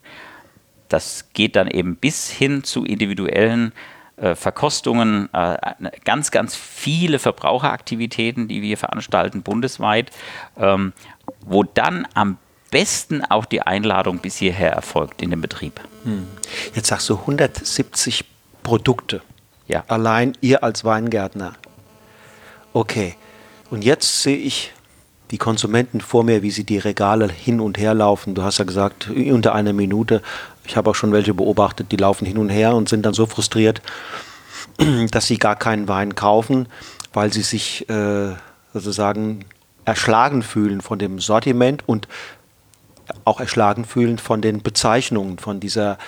das 0.90 1.30
geht 1.32 1.56
dann 1.56 1.66
eben 1.66 1.96
bis 1.96 2.28
hin 2.28 2.62
zu 2.62 2.84
individuellen 2.84 3.72
Verkostungen, 4.16 5.28
äh, 5.32 5.56
ganz, 6.04 6.30
ganz 6.30 6.54
viele 6.54 7.18
Verbraucheraktivitäten, 7.18 8.46
die 8.48 8.62
wir 8.62 8.78
veranstalten 8.78 9.42
bundesweit, 9.42 10.10
ähm, 10.56 10.92
wo 11.40 11.64
dann 11.64 12.06
am 12.14 12.38
besten 12.70 13.24
auch 13.24 13.44
die 13.44 13.62
Einladung 13.62 14.18
bis 14.18 14.36
hierher 14.36 14.72
erfolgt 14.72 15.22
in 15.22 15.30
den 15.30 15.40
Betrieb. 15.40 15.80
Hm. 16.04 16.26
Jetzt 16.74 16.88
sagst 16.88 17.08
du 17.08 17.18
170 17.18 18.24
Produkte. 18.62 19.22
Ja. 19.68 19.84
Allein 19.88 20.36
ihr 20.40 20.64
als 20.64 20.84
Weingärtner. 20.84 21.54
Okay. 22.72 23.14
Und 23.70 23.84
jetzt 23.84 24.22
sehe 24.22 24.36
ich 24.36 24.72
die 25.30 25.38
Konsumenten 25.38 26.00
vor 26.00 26.24
mir, 26.24 26.42
wie 26.42 26.50
sie 26.50 26.64
die 26.64 26.78
Regale 26.78 27.28
hin 27.28 27.60
und 27.60 27.78
her 27.78 27.94
laufen. 27.94 28.34
Du 28.34 28.42
hast 28.42 28.58
ja 28.58 28.64
gesagt, 28.64 29.08
unter 29.10 29.54
einer 29.54 29.72
Minute. 29.72 30.22
Ich 30.66 30.76
habe 30.76 30.90
auch 30.90 30.94
schon 30.94 31.12
welche 31.12 31.34
beobachtet, 31.34 31.92
die 31.92 31.96
laufen 31.96 32.26
hin 32.26 32.38
und 32.38 32.48
her 32.48 32.74
und 32.74 32.88
sind 32.88 33.04
dann 33.04 33.14
so 33.14 33.26
frustriert, 33.26 33.82
dass 35.10 35.26
sie 35.26 35.38
gar 35.38 35.56
keinen 35.56 35.88
Wein 35.88 36.14
kaufen, 36.14 36.68
weil 37.12 37.32
sie 37.32 37.42
sich 37.42 37.88
äh, 37.88 38.32
sozusagen 38.72 39.44
erschlagen 39.84 40.42
fühlen 40.42 40.80
von 40.80 40.98
dem 40.98 41.18
Sortiment 41.18 41.86
und 41.86 42.08
auch 43.24 43.40
erschlagen 43.40 43.84
fühlen 43.84 44.18
von 44.18 44.40
den 44.40 44.62
Bezeichnungen, 44.62 45.38
von 45.38 45.60
dieser 45.60 45.98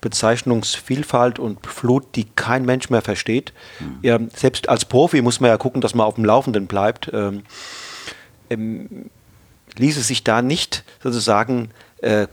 Bezeichnungsvielfalt 0.00 1.38
und 1.38 1.66
Flut, 1.66 2.04
die 2.14 2.24
kein 2.24 2.64
Mensch 2.64 2.90
mehr 2.90 3.02
versteht. 3.02 3.52
Mhm. 3.80 3.98
Ja, 4.02 4.18
selbst 4.34 4.68
als 4.68 4.84
Profi 4.84 5.20
muss 5.22 5.40
man 5.40 5.50
ja 5.50 5.56
gucken, 5.58 5.80
dass 5.80 5.94
man 5.94 6.06
auf 6.06 6.14
dem 6.14 6.24
Laufenden 6.24 6.66
bleibt. 6.66 7.10
Ähm, 7.12 7.42
ähm, 8.48 9.10
ließe 9.76 10.00
sich 10.00 10.24
da 10.24 10.42
nicht 10.42 10.84
sozusagen 11.02 11.70
äh, 12.02 12.26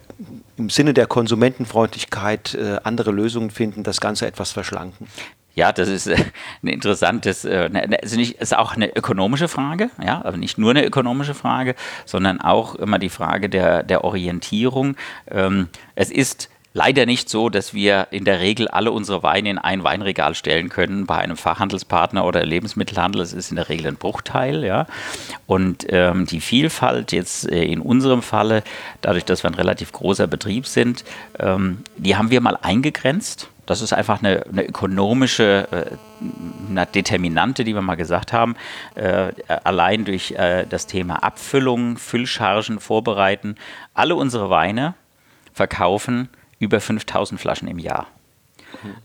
im 0.58 0.70
Sinne 0.70 0.94
der 0.94 1.08
Konsumentenfreundlichkeit 1.08 2.56
äh, 2.56 2.80
andere 2.84 3.12
Lösungen 3.12 3.52
finden, 3.52 3.84
das 3.84 4.02
Ganze 4.02 4.28
etwas 4.28 4.52
verschlanken? 4.52 5.08
Ja, 5.56 5.72
das 5.72 5.88
ist 5.88 6.08
äh, 6.08 6.18
ein 6.64 6.68
interessantes, 6.68 7.46
äh, 7.46 7.70
ne, 7.70 7.88
ne, 7.88 8.00
also 8.02 8.18
nicht, 8.18 8.42
ist 8.42 8.56
auch 8.56 8.76
eine 8.76 8.96
ökonomische 8.96 9.48
Frage, 9.48 9.90
ja, 10.04 10.22
aber 10.24 10.38
nicht 10.38 10.58
nur 10.58 10.72
eine 10.72 10.84
ökonomische 10.84 11.36
Frage, 11.36 11.76
sondern 12.06 12.42
auch 12.42 12.76
immer 12.76 12.98
die 12.98 13.10
Frage 13.10 13.50
der, 13.50 13.84
der 13.84 14.04
Orientierung. 14.04 14.96
Ähm, 15.30 15.70
es 15.96 16.10
ist 16.10 16.50
leider 16.74 17.06
nicht 17.06 17.30
so, 17.30 17.50
dass 17.50 17.74
wir 17.74 18.08
in 18.12 18.26
der 18.26 18.40
Regel 18.40 18.68
alle 18.68 18.92
unsere 18.92 19.24
Weine 19.24 19.50
in 19.50 19.58
ein 19.58 19.84
Weinregal 19.84 20.36
stellen 20.36 20.70
können 20.70 21.06
bei 21.06 21.18
einem 21.18 21.38
Fachhandelspartner 21.38 22.26
oder 22.26 22.46
Lebensmittelhandel. 22.46 23.22
Ist 23.22 23.52
in 23.52 23.56
der 23.56 23.70
Regel 23.70 23.88
ein 23.88 23.96
Bruchteil, 23.96 24.64
ja. 24.64 24.88
Und 25.46 25.86
ähm, 25.90 26.26
die 26.26 26.42
Vielfalt 26.42 27.12
jetzt 27.12 27.50
äh, 27.50 27.64
in 27.64 27.80
unserem 27.80 28.22
Falle, 28.22 28.64
dadurch, 29.02 29.26
dass 29.26 29.44
wir 29.44 29.52
ein 29.52 29.56
relativ 29.56 29.92
großer 29.92 30.28
Betrieb 30.28 30.68
sind, 30.68 31.04
ähm, 31.40 31.84
die 31.98 32.16
haben 32.16 32.32
wir 32.32 32.42
mal 32.42 32.58
eingegrenzt 32.62 33.50
das 33.66 33.82
ist 33.82 33.94
einfach 33.94 34.22
eine, 34.22 34.46
eine 34.52 34.66
ökonomische 34.66 35.68
äh, 35.72 35.96
eine 36.70 36.86
Determinante, 36.86 37.64
die 37.64 37.74
wir 37.74 37.82
mal 37.82 37.96
gesagt 37.96 38.34
haben. 38.34 38.56
Äh, 38.96 39.32
allein 39.64 40.06
durch 40.06 40.32
äh, 40.32 40.66
das 40.68 40.86
Thema 40.88 41.24
Abfüllung, 41.24 41.98
Füllchargen 41.98 42.80
vorbereiten. 42.80 43.56
Alle 43.94 44.16
unsere 44.16 44.50
Weine 44.50 44.96
verkaufen 45.54 46.30
über 46.64 46.80
5000 46.80 47.40
Flaschen 47.40 47.68
im 47.68 47.80
Jahr. 47.80 48.08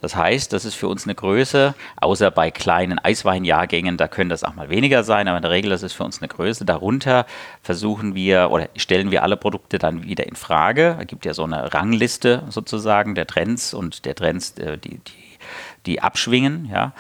Das 0.00 0.16
heißt, 0.16 0.52
das 0.52 0.64
ist 0.64 0.74
für 0.74 0.88
uns 0.88 1.04
eine 1.04 1.14
Größe, 1.14 1.74
außer 2.00 2.30
bei 2.30 2.50
kleinen 2.50 2.98
Eisweinjahrgängen, 2.98 3.96
da 3.96 4.08
können 4.08 4.30
das 4.30 4.44
auch 4.44 4.54
mal 4.54 4.70
weniger 4.70 5.04
sein, 5.04 5.28
aber 5.28 5.36
in 5.38 5.42
der 5.42 5.50
Regel 5.50 5.72
ist 5.72 5.82
es 5.82 5.92
für 5.92 6.04
uns 6.04 6.20
eine 6.20 6.28
Größe. 6.28 6.64
Darunter 6.64 7.26
versuchen 7.62 8.14
wir 8.14 8.50
oder 8.50 8.68
stellen 8.76 9.10
wir 9.10 9.22
alle 9.22 9.36
Produkte 9.36 9.78
dann 9.78 10.04
wieder 10.04 10.26
in 10.26 10.36
Frage. 10.36 10.96
Es 11.00 11.06
gibt 11.06 11.24
ja 11.24 11.34
so 11.34 11.44
eine 11.44 11.72
Rangliste 11.72 12.44
sozusagen 12.48 13.14
der 13.14 13.26
Trends 13.26 13.74
und 13.74 14.04
der 14.04 14.14
Trends, 14.14 14.52
äh, 14.58 14.78
die, 14.78 14.98
die, 14.98 15.38
die 15.86 16.00
abschwingen, 16.00 16.68
ja. 16.72 16.92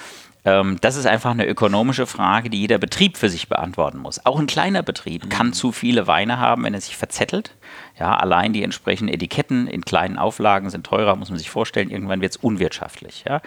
Ähm, 0.44 0.78
das 0.80 0.96
ist 0.96 1.06
einfach 1.06 1.30
eine 1.30 1.46
ökonomische 1.46 2.06
Frage, 2.06 2.50
die 2.50 2.60
jeder 2.60 2.78
Betrieb 2.78 3.16
für 3.16 3.28
sich 3.28 3.48
beantworten 3.48 3.98
muss. 3.98 4.24
Auch 4.24 4.38
ein 4.38 4.46
kleiner 4.46 4.82
Betrieb 4.82 5.28
kann 5.30 5.52
zu 5.52 5.72
viele 5.72 6.06
Weine 6.06 6.38
haben, 6.38 6.64
wenn 6.64 6.74
er 6.74 6.80
sich 6.80 6.96
verzettelt. 6.96 7.54
Ja, 7.98 8.16
allein 8.16 8.52
die 8.52 8.62
entsprechenden 8.62 9.12
Etiketten 9.12 9.66
in 9.66 9.84
kleinen 9.84 10.18
Auflagen 10.18 10.70
sind 10.70 10.86
teurer, 10.86 11.16
muss 11.16 11.30
man 11.30 11.38
sich 11.38 11.50
vorstellen. 11.50 11.90
Irgendwann 11.90 12.20
wird 12.20 12.32
es 12.32 12.36
unwirtschaftlich. 12.36 13.24
Ja. 13.28 13.40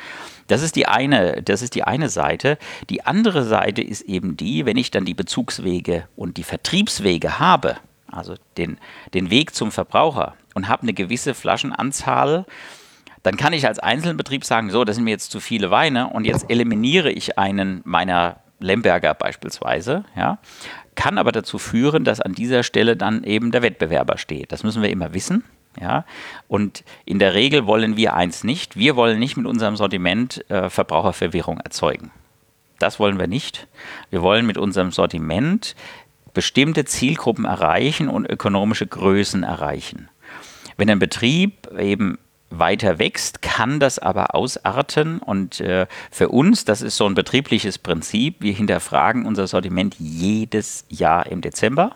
Das 0.48 0.62
ist 0.62 0.76
die 0.76 0.88
eine, 0.88 1.42
das 1.42 1.62
ist 1.62 1.76
die 1.76 1.84
eine 1.84 2.10
Seite. 2.10 2.58
Die 2.89 3.06
andere 3.06 3.44
Seite 3.44 3.82
ist 3.82 4.02
eben 4.02 4.36
die, 4.36 4.66
wenn 4.66 4.78
ich 4.78 4.92
dann 4.92 5.06
die 5.06 5.14
Bezugswege 5.14 6.08
und 6.16 6.38
die 6.38 6.44
Vertriebswege 6.44 7.39
habe, 7.39 7.78
also 8.12 8.36
den, 8.58 8.78
den 9.14 9.30
Weg 9.30 9.56
zum 9.56 9.72
Verbraucher 9.72 10.36
und 10.54 10.68
habe 10.68 10.84
eine 10.84 10.94
gewisse 10.94 11.34
Flaschenanzahl, 11.34 12.46
dann 13.24 13.38
kann 13.38 13.53
ich 13.53 13.67
als 13.67 13.80
Einzelbetrieb 13.80 14.45
sagen, 14.45 14.69
so, 14.69 14.84
das 14.84 14.95
sind 14.95 15.05
mir 15.05 15.11
jetzt 15.11 15.32
zu 15.32 15.39
viele 15.39 15.72
Weine 15.72 16.09
und 16.09 16.26
jetzt 16.26 16.49
eliminiere 16.49 17.11
ich 17.11 17.38
einen 17.38 17.82
meiner 17.84 18.38
Lemberger 18.59 19.13
beispielsweise, 19.13 20.05
ja, 20.15 20.39
kann 20.95 21.17
aber 21.17 21.32
dazu 21.32 21.57
führen, 21.57 22.03
dass 22.03 22.22
an 22.22 22.34
dieser 22.34 22.63
Stelle 22.63 22.95
dann 22.95 23.24
eben 23.24 23.51
der 23.51 23.61
Wettbewerber 23.61 24.17
steht. 24.17 24.51
Das 24.51 24.63
müssen 24.63 24.82
wir 24.82 24.89
immer 24.89 25.13
wissen. 25.13 25.43
Ja, 25.80 26.03
und 26.49 26.84
in 27.05 27.17
der 27.17 27.34
Regel 27.34 27.65
wollen 27.65 27.95
wir 27.95 28.13
eins 28.13 28.43
nicht. 28.43 28.76
Wir 28.76 28.97
wollen 28.97 29.19
nicht 29.19 29.38
mit 29.38 29.45
unserem 29.45 29.78
Sortiment 29.78 30.43
äh, 30.49 30.69
Verbraucherverwirrung 30.69 31.61
erzeugen. 31.61 32.11
Das 32.78 32.99
wollen 32.99 33.19
wir 33.19 33.28
nicht. 33.28 33.67
Wir 34.09 34.22
wollen 34.22 34.45
mit 34.45 34.57
unserem 34.57 34.91
Sortiment 34.91 35.76
bestimmte 36.34 36.84
Zielgruppen 36.84 37.45
erreichen 37.45 38.09
und 38.09 38.30
ökonomische 38.30 38.86
Größen 38.86 39.43
erreichen. 39.43 40.09
Wenn 40.76 40.89
ein 40.89 40.99
Betrieb 40.99 41.69
eben 41.80 42.17
weiter 42.52 42.99
wächst, 42.99 43.41
kann 43.41 43.80
das 43.80 43.99
aber 43.99 44.36
ausarten. 44.36 45.20
Und 45.20 45.60
äh, 45.62 45.88
für 46.12 46.30
uns, 46.30 46.66
das 46.66 46.82
ist 46.82 46.97
so 46.97 47.06
ein 47.06 47.16
betriebliches 47.16 47.78
Prinzip, 47.78 48.38
wir 48.39 48.54
hinterfragen 48.54 49.26
unser 49.26 49.47
Sortiment 49.47 49.95
jedes 49.97 50.86
Jahr 50.89 51.26
im 51.26 51.41
Dezember. 51.41 51.95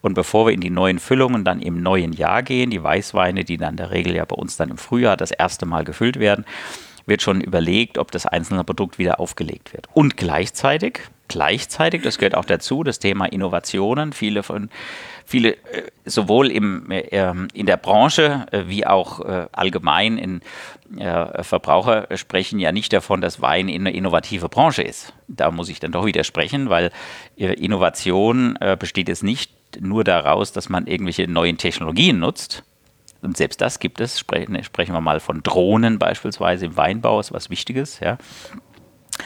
Und 0.00 0.14
bevor 0.14 0.46
wir 0.46 0.52
in 0.52 0.60
die 0.60 0.70
neuen 0.70 0.98
Füllungen 0.98 1.44
dann 1.44 1.60
im 1.60 1.82
neuen 1.82 2.12
Jahr 2.12 2.42
gehen, 2.42 2.70
die 2.70 2.82
Weißweine, 2.82 3.44
die 3.44 3.56
dann 3.56 3.74
in 3.74 3.76
der 3.76 3.90
Regel 3.90 4.14
ja 4.14 4.24
bei 4.24 4.36
uns 4.36 4.56
dann 4.56 4.70
im 4.70 4.78
Frühjahr 4.78 5.16
das 5.16 5.30
erste 5.30 5.66
Mal 5.66 5.84
gefüllt 5.84 6.18
werden, 6.18 6.44
wird 7.06 7.22
schon 7.22 7.40
überlegt, 7.40 7.98
ob 7.98 8.10
das 8.10 8.26
einzelne 8.26 8.64
Produkt 8.64 8.98
wieder 8.98 9.20
aufgelegt 9.20 9.72
wird. 9.72 9.88
Und 9.92 10.16
gleichzeitig, 10.16 11.00
gleichzeitig, 11.28 12.02
das 12.02 12.18
gehört 12.18 12.34
auch 12.34 12.44
dazu, 12.44 12.82
das 12.84 12.98
Thema 12.98 13.26
Innovationen. 13.26 14.12
Viele 14.12 14.42
von 14.42 14.70
viele, 15.30 15.52
äh, 15.52 15.90
sowohl 16.04 16.50
im, 16.50 16.90
äh, 16.90 17.06
ähm, 17.12 17.46
in 17.54 17.66
der 17.66 17.76
Branche 17.76 18.46
äh, 18.50 18.64
wie 18.66 18.86
auch 18.86 19.20
allgemein 19.52 20.18
in 20.18 20.40
Verbraucher 21.42 22.08
sprechen 22.16 22.58
ja 22.58 22.72
nicht 22.72 22.92
davon, 22.92 23.20
dass 23.20 23.40
Wein 23.40 23.68
eine 23.68 23.92
innovative 23.92 24.48
Branche 24.48 24.82
ist. 24.82 25.12
Da 25.28 25.52
muss 25.52 25.68
ich 25.68 25.78
dann 25.78 25.92
doch 25.92 26.04
widersprechen, 26.04 26.68
weil 26.68 26.90
Innovation 27.36 28.58
besteht 28.76 29.08
es 29.08 29.22
nicht 29.22 29.52
nur 29.78 30.02
daraus, 30.02 30.50
dass 30.50 30.68
man 30.68 30.88
irgendwelche 30.88 31.28
neuen 31.28 31.58
Technologien 31.58 32.18
nutzt, 32.18 32.64
und 33.22 33.36
selbst 33.36 33.60
das 33.60 33.78
gibt 33.78 34.00
es, 34.00 34.18
sprechen, 34.18 34.62
sprechen 34.64 34.92
wir 34.92 35.00
mal 35.00 35.20
von 35.20 35.44
Drohnen 35.44 36.00
beispielsweise 36.00 36.66
im 36.66 36.76
Weinbau, 36.76 37.20
ist 37.20 37.32
was 37.32 37.50
Wichtiges, 37.50 38.00
ja. 38.00 38.18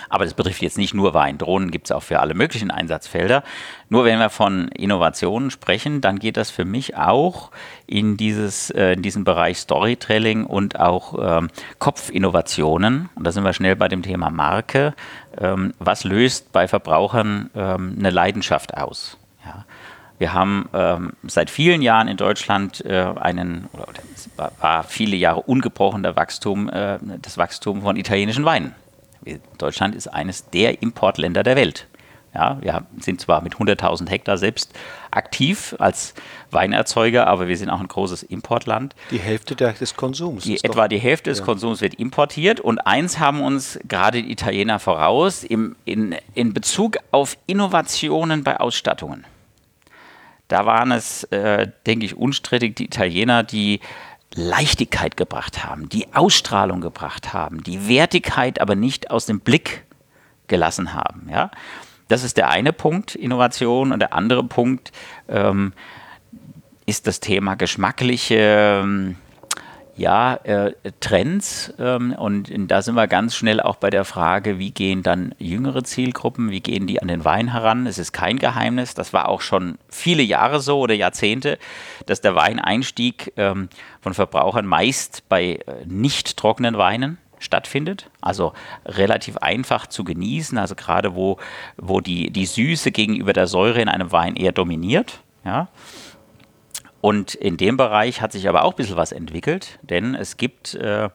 Aber 0.09 0.24
das 0.24 0.34
betrifft 0.34 0.62
jetzt 0.62 0.78
nicht 0.78 0.95
nur 0.95 1.14
Wein. 1.14 1.38
Drohnen 1.38 1.70
gibt 1.70 1.86
es 1.86 1.92
auch 1.92 2.03
für 2.03 2.20
alle 2.20 2.34
möglichen 2.34 2.70
Einsatzfelder. 2.70 3.42
Nur 3.88 4.05
wenn 4.05 4.18
wir 4.18 4.30
von 4.30 4.68
Innovationen 4.68 5.51
sprechen, 5.51 6.01
dann 6.01 6.18
geht 6.18 6.36
das 6.36 6.51
für 6.51 6.64
mich 6.64 6.97
auch 6.97 7.51
in, 7.86 8.16
dieses, 8.16 8.70
äh, 8.70 8.92
in 8.92 9.03
diesen 9.03 9.24
Bereich 9.24 9.59
Storytelling 9.59 10.45
und 10.45 10.80
auch 10.80 11.38
ähm, 11.38 11.49
Kopfinnovationen. 11.78 13.09
Und 13.14 13.26
da 13.26 13.32
sind 13.32 13.45
wir 13.45 13.53
schnell 13.53 13.76
bei 13.76 13.88
dem 13.88 14.03
Thema 14.03 14.30
Marke. 14.30 14.95
Ähm, 15.38 15.74
was 15.78 16.05
löst 16.05 16.53
bei 16.53 16.68
Verbrauchern 16.68 17.51
ähm, 17.55 17.97
eine 17.99 18.11
Leidenschaft 18.11 18.76
aus? 18.76 19.18
Ja. 19.45 19.64
Wir 20.18 20.32
haben 20.32 20.68
ähm, 20.72 21.12
seit 21.24 21.51
vielen 21.51 21.82
Jahren 21.82 22.07
in 22.07 22.16
Deutschland 22.16 22.84
äh, 22.84 23.05
einen, 23.20 23.68
oder, 23.72 23.86
war 24.61 24.84
viele 24.84 25.16
Jahre 25.16 25.42
ungebrochener 25.42 26.14
Wachstum, 26.14 26.68
äh, 26.68 26.99
das 27.20 27.36
Wachstum 27.36 27.82
von 27.82 27.97
italienischen 27.97 28.45
Weinen. 28.45 28.74
Deutschland 29.59 29.95
ist 29.95 30.09
eines 30.09 30.51
der 30.51 30.83
Importländer 30.83 31.43
der 31.43 31.57
Welt. 31.57 31.87
Ja, 32.35 32.59
wir 32.61 32.85
sind 32.99 33.20
zwar 33.20 33.43
mit 33.43 33.55
100.000 33.55 34.09
Hektar 34.09 34.39
selbst 34.39 34.72
aktiv 35.12 35.77
als 35.79 36.14
Weinerzeuger, 36.51 37.29
aber 37.29 37.47
wir 37.47 37.57
sind 37.57 37.70
auch 37.70 37.79
ein 37.79 37.87
großes 37.87 38.25
Importland. 38.25 38.97
Die 39.12 39.20
Hälfte 39.20 39.55
des 39.55 39.95
Konsums. 39.95 40.43
Die, 40.43 40.62
etwa 40.64 40.89
die 40.89 40.99
Hälfte 40.99 41.31
des 41.31 41.39
ja. 41.39 41.45
Konsums 41.45 41.81
wird 41.81 41.95
importiert. 41.95 42.59
Und 42.59 42.81
eins 42.81 43.20
haben 43.20 43.41
uns 43.41 43.79
gerade 43.87 44.20
die 44.20 44.33
Italiener 44.33 44.81
voraus 44.81 45.45
im, 45.45 45.77
in, 45.85 46.16
in 46.35 46.53
Bezug 46.53 46.97
auf 47.12 47.37
Innovationen 47.47 48.43
bei 48.43 48.59
Ausstattungen. 48.59 49.25
Da 50.49 50.66
waren 50.66 50.91
es, 50.91 51.22
äh, 51.25 51.68
denke 51.87 52.05
ich, 52.05 52.16
unstrittig 52.16 52.75
die 52.75 52.87
Italiener, 52.87 53.45
die 53.45 53.81
Leichtigkeit 54.35 55.16
gebracht 55.16 55.64
haben, 55.64 55.89
die 55.89 56.12
Ausstrahlung 56.12 56.80
gebracht 56.80 57.32
haben, 57.32 57.62
die 57.62 57.89
Wertigkeit 57.89 58.61
aber 58.61 58.74
nicht 58.74 59.11
aus 59.11 59.26
dem 59.26 59.41
Blick 59.41 59.85
gelassen 60.49 60.93
haben. 60.93 61.28
Ja? 61.30 61.51
Das 62.09 62.24
ist 62.24 62.37
der 62.37 62.51
eine 62.51 62.72
Punkt, 62.72 63.14
Innovation. 63.14 63.93
Und 63.93 64.01
der 64.01 64.12
andere 64.12 64.45
Punkt 64.45 64.93
ähm, 65.28 65.72
ist 66.87 67.07
das 67.07 67.20
Thema 67.20 67.55
geschmackliche 67.55 68.80
ähm, 68.82 69.16
Ja, 69.97 70.34
äh, 70.42 70.72
Trends 70.99 71.72
ähm, 71.78 72.12
und 72.12 72.51
da 72.68 72.82
sind 72.82 72.97
wir 72.97 73.07
ganz 73.07 73.36
schnell 73.36 73.61
auch 73.61 73.76
bei 73.76 73.90
der 73.90 74.05
Frage, 74.05 74.59
wie 74.59 74.72
gehen 74.72 75.05
dann 75.05 75.36
jüngere 75.38 75.84
Zielgruppen, 75.84 76.51
wie 76.51 76.61
gehen 76.61 76.88
die 76.88 77.01
an 77.01 77.07
den 77.07 77.24
Wein 77.24 77.53
heran? 77.53 77.86
Es 77.86 77.99
ist 77.99 78.12
kein 78.12 78.40
Geheimnis, 78.40 78.95
das 78.95 79.12
war 79.12 79.28
auch 79.28 79.40
schon 79.40 79.78
viele 79.88 80.24
Jahre 80.24 80.59
so 80.59 80.80
oder 80.80 80.95
Jahrzehnte, 80.95 81.59
dass 82.07 82.20
der 82.20 82.34
Weineinstieg 82.34 83.32
ähm, 83.36 83.68
von 84.01 84.14
Verbrauchern 84.14 84.66
meist 84.66 85.28
bei 85.28 85.61
äh, 85.66 85.84
nicht 85.86 86.36
trockenen 86.36 86.76
Weinen 86.76 87.18
stattfindet. 87.38 88.11
Also 88.20 88.53
relativ 88.84 89.36
einfach 89.36 89.86
zu 89.86 90.03
genießen, 90.03 90.59
also 90.59 90.74
gerade 90.74 91.14
wo, 91.14 91.38
wo 91.76 92.01
die, 92.01 92.30
die 92.30 92.47
Süße 92.47 92.90
gegenüber 92.90 93.32
der 93.32 93.47
Säure 93.47 93.80
in 93.80 93.88
einem 93.88 94.11
Wein 94.11 94.34
eher 94.34 94.53
dominiert. 94.53 95.20
Ja. 95.45 95.68
Und 97.05 97.35
in 97.35 97.59
dem 97.59 97.77
Bereich 97.77 98.23
hat 98.23 98.33
sich 98.33 98.49
aber 98.49 98.65
auch 98.65 98.71
ein 98.71 98.77
bisschen 98.77 98.97
was 98.97 99.13
entwickelt, 99.13 99.79
denn 99.83 100.15
es 100.15 100.39
gibt 100.39 100.75
äh, 100.75 101.11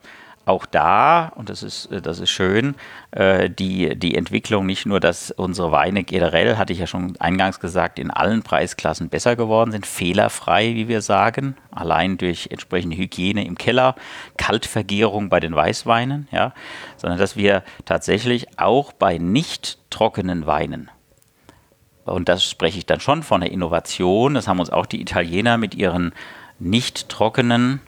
auch 0.46 0.68
da, 0.68 1.30
und 1.36 1.50
das 1.50 1.64
ist, 1.64 1.88
äh, 1.88 2.00
das 2.00 2.20
ist 2.20 2.30
schön, 2.30 2.76
äh, 3.10 3.50
die, 3.50 3.98
die 3.98 4.14
Entwicklung 4.14 4.68
nicht 4.68 4.86
nur, 4.86 5.00
dass 5.00 5.32
unsere 5.32 5.72
Weine 5.72 6.04
generell, 6.04 6.58
hatte 6.58 6.74
ich 6.74 6.80
ja 6.80 6.86
schon 6.86 7.20
eingangs 7.20 7.60
gesagt, 7.60 7.98
in 7.98 8.12
allen 8.12 8.44
Preisklassen 8.44 9.10
besser 9.10 9.36
geworden 9.36 9.72
sind, 9.72 9.88
fehlerfrei, 9.88 10.76
wie 10.76 10.88
wir 10.88 11.02
sagen, 11.02 11.58
allein 11.72 12.20
durch 12.20 12.50
entsprechende 12.52 12.96
Hygiene 12.96 13.44
im 13.44 13.58
Keller, 13.58 13.96
Kaltvergärung 14.38 15.30
bei 15.30 15.40
den 15.40 15.56
Weißweinen, 15.56 16.28
ja, 16.32 16.54
sondern 16.98 17.18
dass 17.18 17.36
wir 17.36 17.64
tatsächlich 17.86 18.60
auch 18.60 18.94
bei 18.94 19.18
nicht 19.18 19.80
trockenen 19.90 20.46
Weinen 20.46 20.92
und 22.10 22.30
das 22.30 22.44
spreche 22.44 22.78
ich 22.78 22.86
dann 22.86 23.00
schon 23.00 23.24
von 23.24 23.42
der 23.42 23.52
Innovation. 23.52 24.34
Das 24.34 24.48
haben 24.48 24.60
uns 24.60 24.70
auch 24.70 24.86
die 24.86 25.02
Italiener 25.02 25.58
mit 25.58 25.76
ihren 25.76 26.14
nicht 26.60 27.10
trockenen 27.10 27.82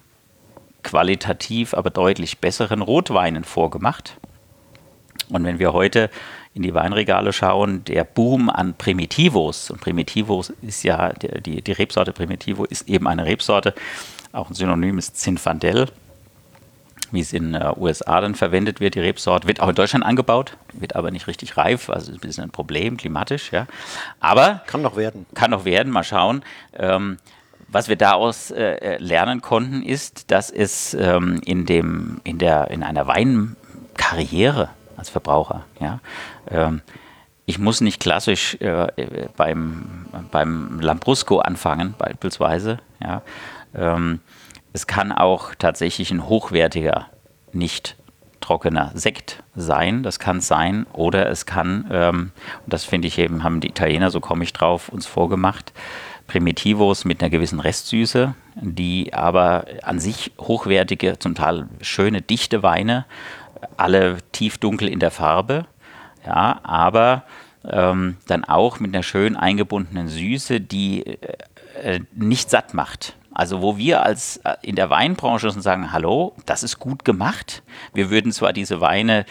qualitativ 0.84 1.74
aber 1.74 1.90
deutlich 1.90 2.40
besseren 2.40 2.82
Rotweinen 2.82 3.44
vorgemacht. 3.44 4.18
Und 5.30 5.44
wenn 5.44 5.60
wir 5.60 5.74
heute 5.74 6.10
in 6.54 6.64
die 6.64 6.74
Weinregale 6.74 7.32
schauen, 7.32 7.86
der 7.86 8.04
Boom 8.04 8.50
an 8.50 8.74
Primitivos, 8.74 9.70
und 9.70 9.80
Primitivos 9.80 10.52
ist 10.62 10.84
ja, 10.84 11.14
die, 11.14 11.62
die 11.62 11.72
Rebsorte 11.72 12.12
Primitivo 12.12 12.66
ist 12.66 12.90
eben 12.90 13.08
eine 13.08 13.26
Rebsorte, 13.26 13.74
auch 14.34 14.50
ein 14.50 14.54
Synonym 14.56 14.98
ist 14.98 15.18
Zinfandel, 15.18 15.88
wie 17.12 17.20
es 17.20 17.34
in 17.34 17.54
den 17.54 17.62
äh, 17.62 17.74
USA 17.78 18.22
dann 18.22 18.36
verwendet 18.36 18.80
wird, 18.80 18.96
die 18.96 19.00
Rebsorte, 19.00 19.48
wird 19.48 19.60
auch 19.60 19.70
in 19.70 19.76
Deutschland 19.76 20.06
angebaut, 20.06 20.58
wird 20.74 20.96
aber 20.96 21.12
nicht 21.12 21.28
richtig 21.28 21.58
reif, 21.58 21.90
also 21.90 22.12
ist 22.12 22.18
ein 22.18 22.22
bisschen 22.22 22.46
ein 22.46 22.52
Problem, 22.52 22.98
klimatisch, 22.98 23.52
ja. 23.52 23.68
Aber. 24.20 24.62
Kann 24.68 24.82
noch 24.82 24.96
werden. 24.96 25.26
Kann 25.34 25.52
noch 25.52 25.66
werden, 25.66 25.92
mal 25.92 26.04
schauen. 26.04 26.44
Ähm, 26.74 27.18
was 27.68 27.88
wir 27.88 27.96
daraus 27.96 28.52
äh, 28.52 28.76
äh, 28.76 28.98
lernen 28.98 29.42
konnten, 29.42 29.82
ist, 29.82 30.30
dass 30.32 30.50
es 30.50 30.94
ähm, 30.94 31.42
in, 31.46 31.66
dem, 31.66 32.20
in, 32.24 32.38
der, 32.38 32.70
in 32.70 32.84
einer 32.84 33.08
Weinkarriere 33.08 34.70
als 34.98 35.10
Verbraucher, 35.10 35.66
ja, 35.80 36.00
ähm, 36.50 36.82
ich 37.46 37.60
muss 37.60 37.82
nicht 37.82 38.00
klassisch 38.00 38.56
äh, 38.62 38.88
beim, 39.36 40.06
beim 40.32 40.80
Lambrusco 40.80 41.40
anfangen, 41.40 41.96
beispielsweise. 41.98 42.80
Ja. 43.04 43.24
Ähm, 43.76 44.20
es 44.74 44.88
kann 44.88 45.12
auch 45.12 45.56
tatsächlich 45.56 46.12
ein 46.12 46.28
hochwertiger, 46.28 47.08
nicht 47.52 47.96
trockener 48.42 48.92
Sekt 48.96 49.44
sein. 49.56 50.04
Das 50.04 50.20
kann 50.20 50.42
sein. 50.42 50.86
Oder 50.94 51.30
es 51.30 51.46
kann, 51.46 51.88
ähm, 51.92 52.32
und 52.66 52.74
das 52.74 52.84
finde 52.84 53.08
ich 53.08 53.18
eben, 53.18 53.44
haben 53.44 53.62
die 53.62 53.70
Italiener, 53.70 54.10
so 54.10 54.20
komme 54.20 54.44
ich 54.44 54.52
drauf, 54.54 54.90
uns 54.90 55.06
vorgemacht, 55.06 55.72
Primitivos 56.28 57.06
mit 57.06 57.22
einer 57.22 57.30
gewissen 57.30 57.60
Restsüße, 57.60 58.36
die 58.56 59.14
aber 59.14 59.66
an 59.84 60.00
sich 60.00 60.32
hochwertige, 60.40 61.20
zum 61.20 61.36
Teil 61.36 61.68
schöne, 61.82 62.22
dichte 62.22 62.64
Weine, 62.64 63.06
alle 63.78 64.18
tiefdunkel 64.32 64.88
in 64.88 65.00
der 65.00 65.12
Farbe, 65.12 65.66
ja, 66.26 66.60
aber 66.64 67.24
ähm, 67.70 68.18
dann 68.28 68.44
auch 68.44 68.80
mit 68.80 68.94
einer 68.94 69.04
schön 69.04 69.36
eingebundenen 69.36 70.08
Süße, 70.08 70.62
die 70.62 71.06
äh, 71.82 72.00
nicht 72.14 72.50
satt 72.50 72.74
macht. 72.74 73.16
Also 73.34 73.62
wo 73.62 73.78
wir 73.78 74.04
als 74.04 74.38
äh, 74.38 74.56
in 74.62 74.76
der 74.76 74.90
Weinbranche 74.90 75.52
sagen, 75.52 75.92
hallo, 75.92 76.36
das 76.46 76.64
ist 76.64 76.80
gut 76.80 77.06
gemacht. 77.06 77.64
Wir 77.94 78.10
würden 78.10 78.32
zwar 78.32 78.54
diese 78.54 78.82
Weine 78.82 79.26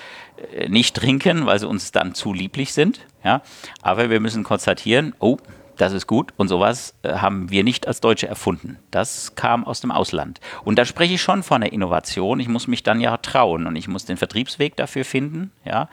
äh, 0.55 0.69
nicht 0.69 0.97
trinken, 0.97 1.47
weil 1.47 1.59
sie 1.59 1.69
uns 1.69 1.93
dann 1.93 2.15
zu 2.15 2.33
lieblich 2.33 2.73
sind, 2.73 3.07
ja, 3.25 3.43
aber 3.83 4.11
wir 4.11 4.21
müssen 4.21 4.43
konstatieren, 4.45 5.15
oh, 5.19 5.37
das 5.77 5.93
ist 5.93 6.07
gut 6.07 6.33
und 6.37 6.49
sowas 6.49 6.95
äh, 7.03 7.15
haben 7.15 7.51
wir 7.51 7.65
nicht 7.65 7.87
als 7.89 8.01
Deutsche 8.01 8.29
erfunden. 8.29 8.79
Das 8.91 9.35
kam 9.35 9.65
aus 9.65 9.81
dem 9.81 9.91
Ausland. 9.91 10.41
Und 10.65 10.79
da 10.79 10.85
spreche 10.85 11.15
ich 11.15 11.23
schon 11.23 11.43
von 11.43 11.63
der 11.63 11.73
Innovation. 11.73 12.41
Ich 12.41 12.49
muss 12.49 12.69
mich 12.69 12.83
dann 12.83 13.01
ja 13.01 13.17
trauen 13.17 13.67
und 13.67 13.77
ich 13.77 13.89
muss 13.89 14.05
den 14.05 14.17
Vertriebsweg 14.17 14.77
dafür 14.77 15.05
finden. 15.05 15.53
Ja. 15.65 15.89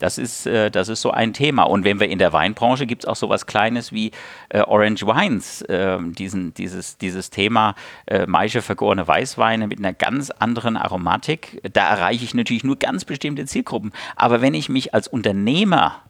Das 0.00 0.18
ist, 0.18 0.46
äh, 0.46 0.70
das 0.70 0.88
ist 0.88 1.00
so 1.00 1.12
ein 1.12 1.32
Thema. 1.32 1.62
Und 1.62 1.84
wenn 1.84 2.00
wir 2.00 2.08
in 2.08 2.18
der 2.18 2.32
Weinbranche 2.32 2.86
gibt 2.86 3.04
es 3.04 3.08
auch 3.08 3.14
so 3.14 3.28
was 3.28 3.46
Kleines 3.46 3.92
wie 3.92 4.10
äh, 4.48 4.62
Orange 4.62 5.06
Wines, 5.06 5.62
äh, 5.62 5.98
diesen, 6.00 6.52
dieses, 6.54 6.98
dieses 6.98 7.30
Thema 7.30 7.76
äh, 8.06 8.26
Maische 8.26 8.62
vergorene 8.62 9.06
Weißweine 9.06 9.68
mit 9.68 9.78
einer 9.78 9.92
ganz 9.92 10.30
anderen 10.30 10.76
Aromatik. 10.76 11.60
Da 11.72 11.88
erreiche 11.88 12.24
ich 12.24 12.34
natürlich 12.34 12.64
nur 12.64 12.76
ganz 12.76 13.04
bestimmte 13.04 13.44
Zielgruppen. 13.46 13.92
Aber 14.16 14.40
wenn 14.40 14.54
ich 14.54 14.68
mich 14.68 14.94
als 14.94 15.06
Unternehmer 15.06 16.02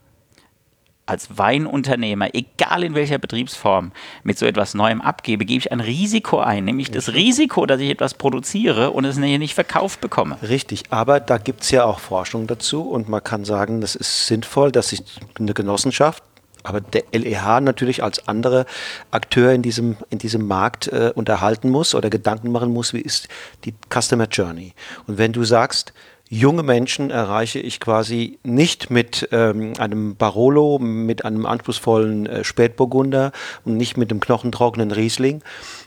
als 1.10 1.36
Weinunternehmer, 1.36 2.28
egal 2.34 2.84
in 2.84 2.94
welcher 2.94 3.18
Betriebsform, 3.18 3.90
mit 4.22 4.38
so 4.38 4.46
etwas 4.46 4.74
Neuem 4.74 5.00
abgebe, 5.00 5.44
gebe 5.44 5.58
ich 5.58 5.72
ein 5.72 5.80
Risiko 5.80 6.38
ein, 6.38 6.64
nämlich 6.64 6.92
das 6.92 7.12
Risiko, 7.14 7.66
dass 7.66 7.80
ich 7.80 7.90
etwas 7.90 8.14
produziere 8.14 8.92
und 8.92 9.04
es 9.04 9.16
nicht 9.16 9.54
verkauft 9.54 10.00
bekomme. 10.00 10.36
Richtig, 10.40 10.84
aber 10.90 11.18
da 11.18 11.38
gibt 11.38 11.62
es 11.62 11.72
ja 11.72 11.84
auch 11.84 11.98
Forschung 11.98 12.46
dazu 12.46 12.82
und 12.82 13.08
man 13.08 13.24
kann 13.24 13.44
sagen, 13.44 13.80
das 13.80 13.96
ist 13.96 14.28
sinnvoll, 14.28 14.70
dass 14.70 14.90
sich 14.90 15.02
eine 15.38 15.52
Genossenschaft 15.52 16.22
aber 16.62 16.82
der 16.82 17.04
LEH 17.12 17.60
natürlich 17.62 18.02
als 18.02 18.28
andere 18.28 18.66
Akteur 19.10 19.52
in 19.52 19.62
diesem, 19.62 19.96
in 20.10 20.18
diesem 20.18 20.46
Markt 20.46 20.88
äh, 20.88 21.10
unterhalten 21.14 21.70
muss 21.70 21.94
oder 21.94 22.10
Gedanken 22.10 22.52
machen 22.52 22.70
muss, 22.70 22.92
wie 22.92 23.00
ist 23.00 23.28
die 23.64 23.74
Customer 23.88 24.26
Journey. 24.26 24.74
Und 25.06 25.16
wenn 25.16 25.32
du 25.32 25.44
sagst, 25.44 25.94
junge 26.30 26.62
Menschen 26.62 27.10
erreiche 27.10 27.58
ich 27.58 27.80
quasi 27.80 28.38
nicht 28.44 28.88
mit 28.88 29.28
ähm, 29.32 29.72
einem 29.78 30.14
Barolo, 30.14 30.78
mit 30.78 31.24
einem 31.24 31.44
anspruchsvollen 31.44 32.26
äh, 32.26 32.44
Spätburgunder 32.44 33.32
und 33.64 33.76
nicht 33.76 33.96
mit 33.96 34.12
dem 34.12 34.20
knochentrockenen 34.20 34.92
Riesling. 34.92 35.42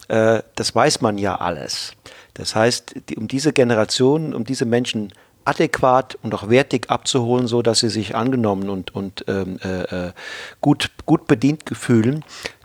Äh, 0.09 0.43
das 0.55 0.75
weiß 0.75 0.99
man 0.99 1.17
ja 1.17 1.35
alles. 1.35 1.93
Das 2.33 2.55
heißt, 2.55 2.95
die, 3.09 3.15
um 3.15 3.29
diese 3.29 3.53
Generation, 3.53 4.33
um 4.33 4.43
diese 4.43 4.65
Menschen 4.65 5.13
adäquat 5.45 6.17
und 6.21 6.35
auch 6.35 6.49
wertig 6.49 6.89
abzuholen, 6.89 7.47
so 7.47 7.61
dass 7.61 7.79
sie 7.79 7.89
sich 7.89 8.13
angenommen 8.13 8.69
und, 8.69 8.93
und 8.93 9.23
ähm, 9.29 9.59
äh, 9.63 10.07
äh 10.07 10.11
gut, 10.59 10.91
gut 11.05 11.25
bedient 11.27 11.63
fühlen, 11.71 12.23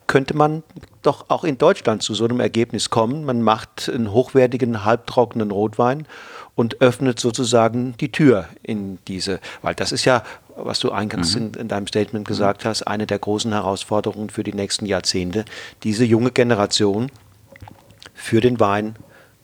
könnte 0.08 0.36
man 0.36 0.64
doch 1.02 1.26
auch 1.28 1.44
in 1.44 1.58
Deutschland 1.58 2.02
zu 2.02 2.14
so 2.14 2.24
einem 2.24 2.40
Ergebnis 2.40 2.90
kommen. 2.90 3.24
Man 3.24 3.42
macht 3.42 3.88
einen 3.88 4.10
hochwertigen, 4.10 4.84
halbtrockenen 4.84 5.52
Rotwein 5.52 6.06
und 6.58 6.80
öffnet 6.80 7.20
sozusagen 7.20 7.94
die 8.00 8.10
Tür 8.10 8.48
in 8.64 8.98
diese, 9.06 9.38
weil 9.62 9.76
das 9.76 9.92
ist 9.92 10.04
ja, 10.04 10.24
was 10.56 10.80
du 10.80 10.90
eingangs 10.90 11.36
mhm. 11.36 11.42
in, 11.42 11.54
in, 11.54 11.68
deinem 11.68 11.86
Statement 11.86 12.26
gesagt 12.26 12.64
hast, 12.64 12.82
eine 12.82 13.06
der 13.06 13.20
großen 13.20 13.52
Herausforderungen 13.52 14.28
für 14.28 14.42
die 14.42 14.52
nächsten 14.52 14.84
Jahrzehnte, 14.84 15.44
diese 15.84 16.04
junge 16.04 16.32
Generation 16.32 17.12
für 18.12 18.40
den 18.40 18.58
Wein 18.58 18.96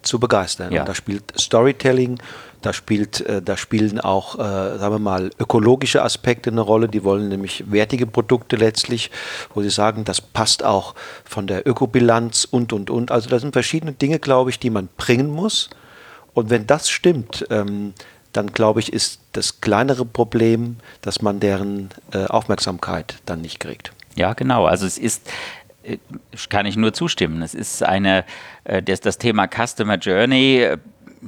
zu 0.03 0.19
begeistern. 0.19 0.73
Ja. 0.73 0.85
Da 0.85 0.93
spielt 0.93 1.39
Storytelling, 1.39 2.19
da, 2.63 2.73
spielt, 2.73 3.21
äh, 3.21 3.41
da 3.41 3.57
spielen 3.57 4.01
auch, 4.01 4.35
äh, 4.41 4.79
sagen 4.79 4.95
wir 4.97 4.99
mal, 4.99 5.31
ökologische 5.39 6.03
Aspekte 6.03 6.51
eine 6.51 6.63
Rolle. 6.63 6.89
Die 6.89 7.05
wollen 7.05 7.29
nämlich 7.29 7.71
wertige 7.71 8.09
Produkte 8.09 8.57
letztlich, 8.57 9.13
wo 9.55 9.63
sie 9.63 9.71
sagen, 9.71 10.05
das 10.05 10.21
passt 10.21 10.65
auch 10.65 10.97
von 11.25 11.47
der 11.47 11.65
Ökobilanz 11.65 12.45
und, 12.45 12.73
und, 12.73 12.91
und. 12.91 13.13
Also 13.13 13.31
da 13.31 13.39
sind 13.39 13.53
verschiedene 13.53 13.93
Dinge, 13.93 14.19
glaube 14.19 14.51
ich, 14.51 14.59
die 14.59 14.71
man 14.71 14.89
bringen 14.97 15.31
muss. 15.31 15.71
Und 16.35 16.51
wenn 16.51 16.67
das 16.67 16.91
stimmt, 16.91 17.47
ähm, 17.51 17.95
dann 18.33 18.49
glaube 18.49 18.81
ich, 18.81 18.93
ist 18.93 19.21
das 19.33 19.61
kleinere 19.61 20.05
Problem, 20.05 20.77
dass 21.01 21.23
man 21.23 21.41
deren 21.41 21.91
äh, 22.13 22.25
Aufmerksamkeit 22.27 23.17
dann 23.25 23.41
nicht 23.41 23.61
kriegt. 23.61 23.93
Ja, 24.17 24.35
genau. 24.35 24.67
Also 24.67 24.87
es 24.87 24.99
ist, 24.99 25.31
äh, 25.85 25.99
kann 26.49 26.67
ich 26.67 26.77
nur 26.77 26.93
zustimmen. 26.93 27.43
Es 27.43 27.55
ist 27.55 27.83
eine, 27.83 28.25
äh, 28.65 28.83
das, 28.83 29.01
das 29.01 29.19
Thema 29.19 29.47
Customer 29.47 29.97
Journey, 29.97 30.59
äh, 30.59 30.79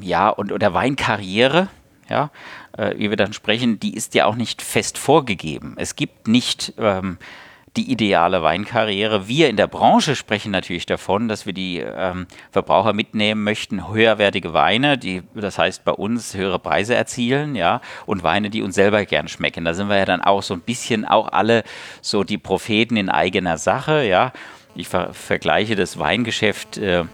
ja, 0.01 0.29
und 0.29 0.53
oder 0.53 0.75
Weinkarriere, 0.75 1.69
ja, 2.09 2.31
wie 2.97 3.09
wir 3.09 3.17
dann 3.17 3.33
sprechen, 3.33 3.81
die 3.81 3.95
ist 3.95 4.15
ja 4.15 4.27
auch 4.27 4.37
nicht 4.37 4.61
fest 4.61 4.99
vorgegeben. 4.99 5.77
Es 5.79 5.97
gibt 5.97 6.29
nicht 6.29 6.75
ähm, 6.77 7.17
die 7.77 7.91
ideale 7.91 8.43
Weinkarriere. 8.43 9.29
Wir 9.29 9.49
in 9.49 9.57
der 9.57 9.67
Branche 9.67 10.17
sprechen 10.17 10.51
natürlich 10.51 10.87
davon, 10.87 11.29
dass 11.29 11.47
wir 11.47 11.53
die 11.53 11.79
ähm, 11.79 12.27
Verbraucher 12.51 12.93
mitnehmen 12.93 13.45
möchten, 13.45 13.89
höherwertige 13.89 14.55
Weine, 14.55 14.99
die, 14.99 15.23
das 15.35 15.59
heißt 15.59 15.85
bei 15.85 15.93
uns 15.93 16.35
höhere 16.35 16.59
Preise 16.59 16.95
erzielen, 16.95 17.55
ja, 17.55 17.81
und 18.07 18.23
Weine, 18.23 18.51
die 18.51 18.63
uns 18.63 18.75
selber 18.75 19.05
gern 19.05 19.29
schmecken. 19.29 19.65
Da 19.65 19.75
sind 19.75 19.89
wir 19.89 19.99
ja 19.99 20.05
dann 20.05 20.23
auch 20.23 20.43
so 20.43 20.55
ein 20.55 20.61
bisschen 20.61 21.05
auch 21.05 21.29
alle 21.29 21.63
so 22.01 22.25
die 22.25 22.39
Propheten 22.39 22.97
in 22.97 23.09
eigener 23.09 23.59
Sache, 23.59 24.05
ja. 24.05 24.33
Ich 24.75 24.89
ver 24.89 25.15
vergleiche 25.15 25.75
das 25.75 25.99
Weingeschäft 25.99 26.77
äh, 26.77 27.05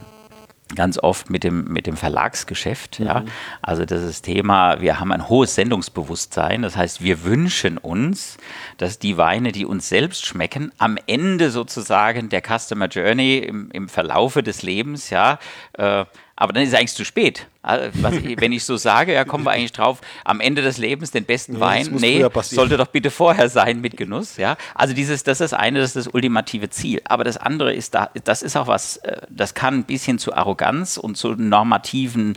ganz 0.75 0.99
oft 0.99 1.31
mit 1.31 1.45
dem, 1.45 1.65
mit 1.65 1.87
dem 1.87 1.97
Verlagsgeschäft. 1.97 3.01
Mhm. 3.01 3.07
Ja. 3.07 3.25
Also 3.61 3.85
das 3.85 4.03
ist 4.03 4.23
Thema, 4.23 4.81
wir 4.81 5.01
haben 5.01 5.13
ein 5.13 5.29
hohes 5.29 5.55
Sendungsbewusstsein. 5.55 6.63
Das 6.63 6.77
heißt, 6.77 7.03
wir 7.03 7.25
wünschen 7.25 7.79
uns, 7.79 8.39
dass 8.79 8.99
die 8.99 9.17
Weine, 9.17 9.53
die 9.53 9.67
uns 9.67 9.89
selbst 9.89 10.25
schmecken, 10.27 10.73
am 10.79 10.97
Ende 11.07 11.51
sozusagen 11.51 12.29
der 12.29 12.43
Customer 12.43 12.87
Journey 12.87 13.39
im, 13.39 13.71
im 13.73 13.89
Verlaufe 13.89 14.43
des 14.43 14.63
Lebens, 14.63 15.11
ja, 15.11 15.39
äh, 15.75 16.05
aber 16.43 16.53
dann 16.53 16.65
ist 16.65 16.71
es 16.71 16.75
eigentlich 16.75 16.95
zu 16.95 17.05
spät. 17.05 17.47
Also, 17.63 17.91
was, 18.03 18.15
wenn 18.37 18.51
ich 18.51 18.65
so 18.65 18.77
sage, 18.77 19.15
ja, 19.15 19.25
kommen 19.25 19.45
wir 19.45 19.53
eigentlich 19.53 19.71
drauf, 19.71 20.01
am 20.25 20.41
Ende 20.41 20.61
des 20.61 20.77
Lebens 20.77 21.13
den 21.13 21.25
besten 21.25 21.55
ja, 21.55 21.61
Wein. 21.61 21.89
Nee, 21.93 22.27
sollte 22.41 22.77
doch 22.77 22.89
bitte 22.89 23.13
vorher 23.13 23.49
sein 23.49 23.81
mit 23.81 23.97
Genuss. 23.97 24.39
Ja? 24.39 24.57
Also 24.75 24.93
dieses, 24.93 25.23
das 25.23 25.41
ist 25.41 25.53
das 25.53 25.61
eine, 25.61 25.79
das 25.79 25.95
ist 25.95 26.07
das 26.09 26.13
ultimative 26.13 26.69
Ziel. 26.69 27.01
Aber 27.05 27.23
das 27.23 27.37
andere 27.37 27.73
ist 27.73 27.95
da, 27.95 28.11
das 28.25 28.43
ist 28.43 28.57
auch 28.57 28.67
was, 28.67 28.97
äh, 28.97 29.19
das 29.31 29.55
kann 29.55 29.75
ein 29.75 29.85
bisschen 29.85 30.19
zu 30.19 30.35
Arroganz 30.35 30.97
und 30.97 31.17
zu 31.17 31.37
normativen 31.37 32.37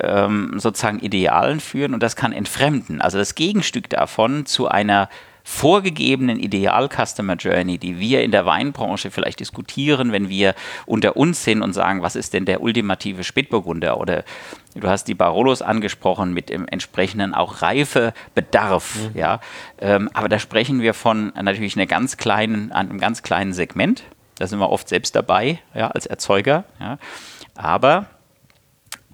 ähm, 0.00 0.58
sozusagen 0.58 0.98
Idealen 0.98 1.60
führen 1.60 1.94
und 1.94 2.02
das 2.02 2.14
kann 2.14 2.34
entfremden. 2.34 3.00
Also 3.00 3.16
das 3.16 3.34
Gegenstück 3.34 3.88
davon 3.88 4.44
zu 4.44 4.68
einer 4.68 5.08
vorgegebenen 5.48 6.40
Ideal-Customer 6.40 7.36
Journey, 7.36 7.78
die 7.78 8.00
wir 8.00 8.24
in 8.24 8.32
der 8.32 8.46
Weinbranche 8.46 9.12
vielleicht 9.12 9.38
diskutieren, 9.38 10.10
wenn 10.10 10.28
wir 10.28 10.56
unter 10.86 11.16
uns 11.16 11.44
sind 11.44 11.62
und 11.62 11.72
sagen, 11.72 12.02
was 12.02 12.16
ist 12.16 12.34
denn 12.34 12.46
der 12.46 12.60
ultimative 12.62 13.22
Spätburgunder 13.22 14.00
oder 14.00 14.24
du 14.74 14.88
hast 14.88 15.04
die 15.04 15.14
Barolos 15.14 15.62
angesprochen 15.62 16.34
mit 16.34 16.48
dem 16.48 16.66
entsprechenden 16.66 17.32
auch 17.32 17.62
Reifebedarf, 17.62 18.96
mhm. 18.96 19.18
ja, 19.18 19.40
ähm, 19.78 20.10
aber 20.14 20.28
da 20.28 20.40
sprechen 20.40 20.80
wir 20.82 20.94
von 20.94 21.32
natürlich 21.40 21.76
einer 21.76 21.86
ganz 21.86 22.16
kleinen, 22.16 22.72
einem 22.72 22.98
ganz 22.98 23.22
kleinen 23.22 23.52
Segment, 23.52 24.02
da 24.38 24.48
sind 24.48 24.58
wir 24.58 24.68
oft 24.68 24.88
selbst 24.88 25.14
dabei, 25.14 25.60
ja, 25.76 25.86
als 25.92 26.06
Erzeuger, 26.06 26.64
ja, 26.80 26.98
aber 27.54 28.06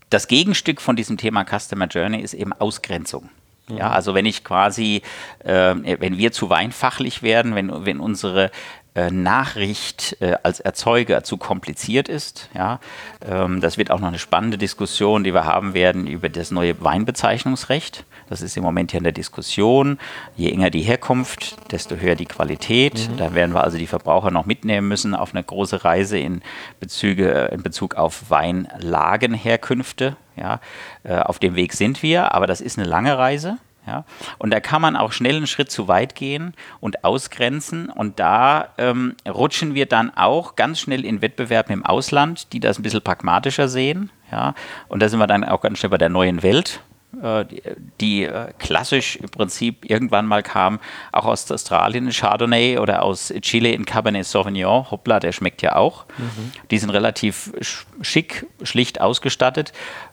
das 0.09 0.28
Gegenstück 0.28 0.80
von 0.80 0.97
diesem 0.97 1.18
Thema 1.18 1.45
Customer 1.45 1.89
Journey 1.89 2.20
ist 2.20 2.33
eben 2.33 2.55
Ausgrenzung. 2.55 3.28
Ja, 3.68 3.90
also 3.90 4.14
wenn 4.14 4.26
ich 4.26 4.44
quasi, 4.44 5.02
äh, 5.44 5.74
wenn 5.98 6.18
wir 6.18 6.32
zu 6.32 6.50
weinfachlich 6.50 7.22
werden, 7.22 7.54
wenn, 7.54 7.86
wenn 7.86 8.00
unsere 8.00 8.50
äh, 8.94 9.10
Nachricht 9.10 10.18
äh, 10.20 10.36
als 10.42 10.60
Erzeuger 10.60 11.24
zu 11.24 11.38
kompliziert 11.38 12.08
ist. 12.08 12.50
Ja, 12.54 12.78
ähm, 13.26 13.62
das 13.62 13.78
wird 13.78 13.90
auch 13.90 14.00
noch 14.00 14.08
eine 14.08 14.18
spannende 14.18 14.58
Diskussion, 14.58 15.24
die 15.24 15.32
wir 15.32 15.46
haben 15.46 15.72
werden 15.72 16.06
über 16.06 16.28
das 16.28 16.50
neue 16.50 16.78
Weinbezeichnungsrecht. 16.82 18.04
Das 18.33 18.41
ist 18.41 18.57
im 18.57 18.62
Moment 18.62 18.95
ja 18.95 18.97
in 18.97 19.05
der 19.05 19.12
Diskussion. 19.12 19.99
Je 20.37 20.51
enger 20.51 20.70
die 20.70 20.80
Herkunft, 20.80 21.70
desto 21.70 21.97
höher 21.97 22.14
die 22.14 22.24
Qualität. 22.24 23.11
Mhm. 23.11 23.18
Da 23.18 23.35
werden 23.35 23.55
wir 23.55 23.62
also 23.62 23.76
die 23.76 23.87
Verbraucher 23.87 24.30
noch 24.30 24.47
mitnehmen 24.47 24.89
müssen 24.89 25.14
auf 25.14 25.35
eine 25.35 25.45
große 25.45 25.85
Reise 25.85 26.18
in, 26.18 26.41
Bezüge, 26.80 27.51
in 27.53 27.62
Bezug 27.62 27.97
auf 27.97 28.30
Weinlagenherkünfte. 28.30 30.16
Ja, 30.35 30.61
äh, 31.05 31.18
auf 31.18 31.41
dem 31.41 31.57
Weg 31.57 31.74
sind 31.74 32.03
wir, 32.03 32.35
aber 32.35 32.47
das 32.47 32.62
ist 32.62 32.78
eine 32.78 32.89
lange 32.89 33.18
Reise. 33.18 33.59
Ja? 33.87 34.07
Und 34.39 34.51
da 34.51 34.61
kann 34.61 34.80
man 34.80 34.97
auch 34.97 35.12
schnell 35.12 35.37
einen 35.37 35.47
Schritt 35.47 35.70
zu 35.70 35.87
weit 35.87 36.14
gehen 36.14 36.55
und 36.80 37.05
ausgrenzen. 37.05 37.91
Und 37.91 38.18
da 38.18 38.70
ähm, 38.78 39.14
rutschen 39.28 39.74
wir 39.74 39.85
dann 39.85 40.11
auch 40.16 40.57
ganz 40.57 40.80
schnell 40.80 41.05
in 41.05 41.20
Wettbewerben 41.20 41.74
im 41.74 41.85
Ausland, 41.85 42.55
die 42.55 42.61
das 42.61 42.78
ein 42.78 42.83
bisschen 42.83 43.03
pragmatischer 43.03 43.68
sehen. 43.68 44.11
Ja? 44.30 44.55
Und 44.89 45.03
da 45.03 45.11
sind 45.11 45.18
wir 45.18 45.26
dann 45.26 45.45
auch 45.45 45.61
ganz 45.61 45.80
schnell 45.80 45.91
bei 45.91 45.99
der 45.99 46.09
neuen 46.09 46.43
Welt, 46.43 46.80
die, 47.12 47.62
die 48.00 48.24
äh, 48.24 48.52
klassisch 48.58 49.16
im 49.16 49.28
Prinzip 49.28 49.88
irgendwann 49.88 50.26
mal 50.26 50.42
kam, 50.42 50.80
auch 51.12 51.26
aus 51.26 51.50
Australien 51.50 52.06
in 52.06 52.12
Chardonnay 52.12 52.78
oder 52.78 53.02
aus 53.02 53.32
Chile 53.42 53.72
in 53.72 53.84
Cabernet 53.84 54.24
Sauvignon. 54.24 54.90
Hoppla, 54.90 55.20
der 55.20 55.32
schmeckt 55.32 55.62
ja 55.62 55.76
auch. 55.76 56.06
Mhm. 56.16 56.52
Die 56.70 56.78
sind 56.78 56.90
relativ 56.90 57.52
schick, 58.00 58.46
schlicht 58.62 59.00
ausgestattet. 59.00 59.72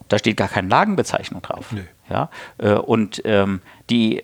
Da 0.09 0.19
steht 0.19 0.37
gar 0.37 0.49
keine 0.49 0.67
Lagenbezeichnung 0.67 1.41
drauf. 1.41 1.71
Nee. 1.71 1.85
Ja? 2.09 2.29
Äh, 2.57 2.73
und 2.73 3.21
ähm, 3.25 3.61
die 3.89 4.23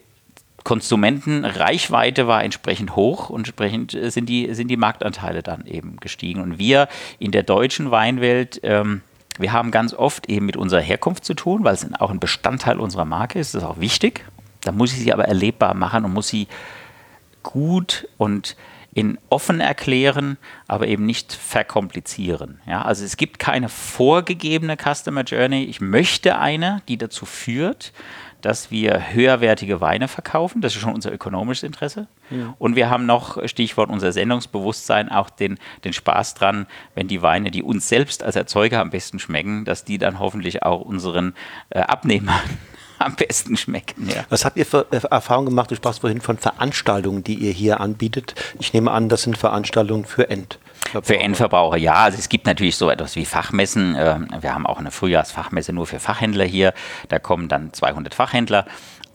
Konsumentenreichweite 0.66 2.28
war 2.28 2.44
entsprechend 2.44 2.96
hoch 2.96 3.30
und 3.30 3.42
entsprechend 3.42 3.94
äh, 3.94 4.10
sind 4.10 4.28
die, 4.28 4.54
sind 4.54 4.68
die 4.68 4.78
Marktanteile 4.78 5.44
dann 5.44 5.66
eben 5.66 5.98
gestiegen. 5.98 6.42
Und 6.42 6.58
wir 6.58 6.90
in 7.20 7.32
der 7.32 7.44
deutschen 7.44 7.92
Weinwelt, 7.92 8.60
ähm, 8.64 9.02
wir 9.38 9.52
haben 9.52 9.72
ganz 9.72 9.94
oft 9.94 10.30
eben 10.30 10.46
mit 10.46 10.58
unserer 10.58 10.82
Herkunft 10.82 11.26
zu 11.26 11.34
tun, 11.34 11.64
weil 11.64 11.74
es 11.74 11.88
auch 12.00 12.12
ein 12.12 12.20
Bestandteil 12.20 12.80
unserer 12.80 13.06
Marke 13.06 13.40
ist. 13.40 13.54
Das 13.54 13.64
ist 13.64 13.68
auch 13.68 13.80
wichtig. 13.80 14.26
Da 14.62 14.72
muss 14.72 14.94
ich 14.94 15.00
sie 15.00 15.14
aber 15.14 15.26
erlebbar 15.26 15.74
machen 15.74 16.06
und 16.06 16.14
muss 16.14 16.28
sie 16.28 16.48
gut 17.44 18.08
und 18.18 18.56
in 18.94 19.18
offen 19.30 19.60
erklären, 19.60 20.38
aber 20.68 20.88
eben 20.88 21.06
nicht 21.06 21.34
verkomplizieren. 21.34 22.62
Ja, 22.66 22.84
also 22.84 23.04
es 23.04 23.18
gibt 23.18 23.40
keine 23.40 23.68
vorgegebene 23.68 24.78
Customer 24.78 25.24
Journey. 25.24 25.66
Ich 25.66 25.82
möchte 25.82 26.40
eine, 26.40 26.82
die 26.88 26.98
dazu 26.98 27.26
führt, 27.26 27.92
dass 28.46 28.70
wir 28.70 29.12
höherwertige 29.12 29.82
Weine 29.82 30.08
verkaufen. 30.08 30.62
Das 30.62 30.76
ist 30.76 30.82
schon 30.82 30.94
unser 30.94 31.12
ökonomisches 31.12 31.64
Interesse. 31.64 32.06
Ja. 32.30 32.54
Und 32.60 32.76
wir 32.76 32.92
haben 32.92 33.08
noch, 33.08 33.40
Stichwort 33.48 33.90
unser 33.90 34.12
Sendungsbewusstsein, 34.12 35.10
auch 35.10 35.32
den, 35.32 35.58
den 35.84 35.94
Spaß 35.94 36.36
dran, 36.36 36.68
wenn 36.94 37.08
die 37.08 37.24
Weine, 37.24 37.50
die 37.50 37.64
uns 37.64 37.90
selbst 37.90 38.22
als 38.22 38.36
Erzeuger 38.36 38.82
am 38.82 38.92
besten 38.92 39.18
schmecken, 39.18 39.66
dass 39.66 39.84
die 39.84 39.98
dann 39.98 40.20
hoffentlich 40.20 40.62
auch 40.62 40.82
unseren 40.82 41.34
äh, 41.72 41.80
Abnehmern 41.80 42.40
am 43.00 43.16
besten 43.16 43.58
schmecken. 43.58 44.08
Ja. 44.10 44.26
Was 44.30 44.46
habt 44.46 44.58
ihr 44.58 44.66
für 44.68 44.86
äh, 44.92 45.02
Erfahrungen 45.10 45.48
gemacht? 45.48 45.72
Du 45.72 45.76
sprachst 45.76 46.02
vorhin 46.02 46.22
von 46.22 46.38
Veranstaltungen, 46.38 47.24
die 47.24 47.34
ihr 47.34 47.52
hier 47.52 47.80
anbietet. 47.80 48.36
Ich 48.60 48.74
nehme 48.74 48.92
an, 48.92 49.10
das 49.10 49.24
sind 49.24 49.40
Veranstaltungen 49.40 50.06
für 50.06 50.30
Endverbraucher. 50.30 50.65
Für 51.04 51.18
Endverbraucher, 51.18 51.78
ja. 51.78 51.96
Also 51.96 52.18
es 52.18 52.30
gibt 52.30 52.46
natürlich 52.46 52.78
so 52.78 52.90
etwas 52.90 53.16
wie 53.16 53.26
Fachmessen. 53.26 53.96
Ähm, 53.98 54.28
wir 54.40 54.54
haben 54.54 54.66
auch 54.66 54.80
eine 54.80 54.92
Frühjahrsfachmesse 54.92 55.74
nur 55.74 55.88
für 55.88 56.00
Fachhändler 56.00 56.46
hier. 56.46 56.74
Da 57.10 57.20
kommen 57.20 57.48
dann 57.48 57.74
200 57.74 58.14
Fachhändler. 58.14 58.66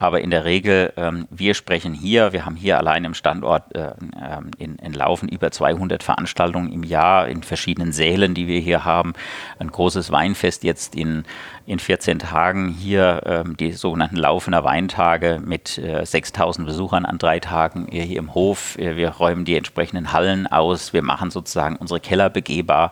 Aber 0.01 0.21
in 0.21 0.31
der 0.31 0.45
Regel, 0.45 0.91
ähm, 0.97 1.27
wir 1.29 1.53
sprechen 1.53 1.93
hier, 1.93 2.33
wir 2.33 2.43
haben 2.43 2.55
hier 2.55 2.79
allein 2.79 3.05
im 3.05 3.13
Standort 3.13 3.75
äh, 3.75 3.91
ähm, 4.19 4.49
in, 4.57 4.77
in 4.77 4.93
Laufen 4.93 5.29
über 5.29 5.51
200 5.51 6.01
Veranstaltungen 6.01 6.71
im 6.73 6.81
Jahr 6.81 7.27
in 7.27 7.43
verschiedenen 7.43 7.91
Sälen, 7.91 8.33
die 8.33 8.47
wir 8.47 8.59
hier 8.59 8.83
haben. 8.83 9.13
Ein 9.59 9.71
großes 9.71 10.11
Weinfest 10.11 10.63
jetzt 10.63 10.95
in, 10.95 11.23
in 11.67 11.77
14 11.77 12.17
Tagen 12.17 12.69
hier, 12.69 13.21
ähm, 13.27 13.55
die 13.55 13.73
sogenannten 13.73 14.15
Laufener 14.15 14.63
Weintage 14.63 15.39
mit 15.45 15.77
äh, 15.77 16.03
6000 16.03 16.65
Besuchern 16.65 17.05
an 17.05 17.19
drei 17.19 17.39
Tagen 17.39 17.85
hier, 17.91 18.17
im 18.17 18.33
Hof. 18.33 18.79
Äh, 18.79 18.95
wir 18.95 19.09
räumen 19.09 19.45
die 19.45 19.55
entsprechenden 19.55 20.13
Hallen 20.13 20.47
aus. 20.47 20.93
Wir 20.93 21.03
machen 21.03 21.29
sozusagen 21.29 21.75
unsere 21.75 21.99
Keller 21.99 22.31
begehbar 22.31 22.89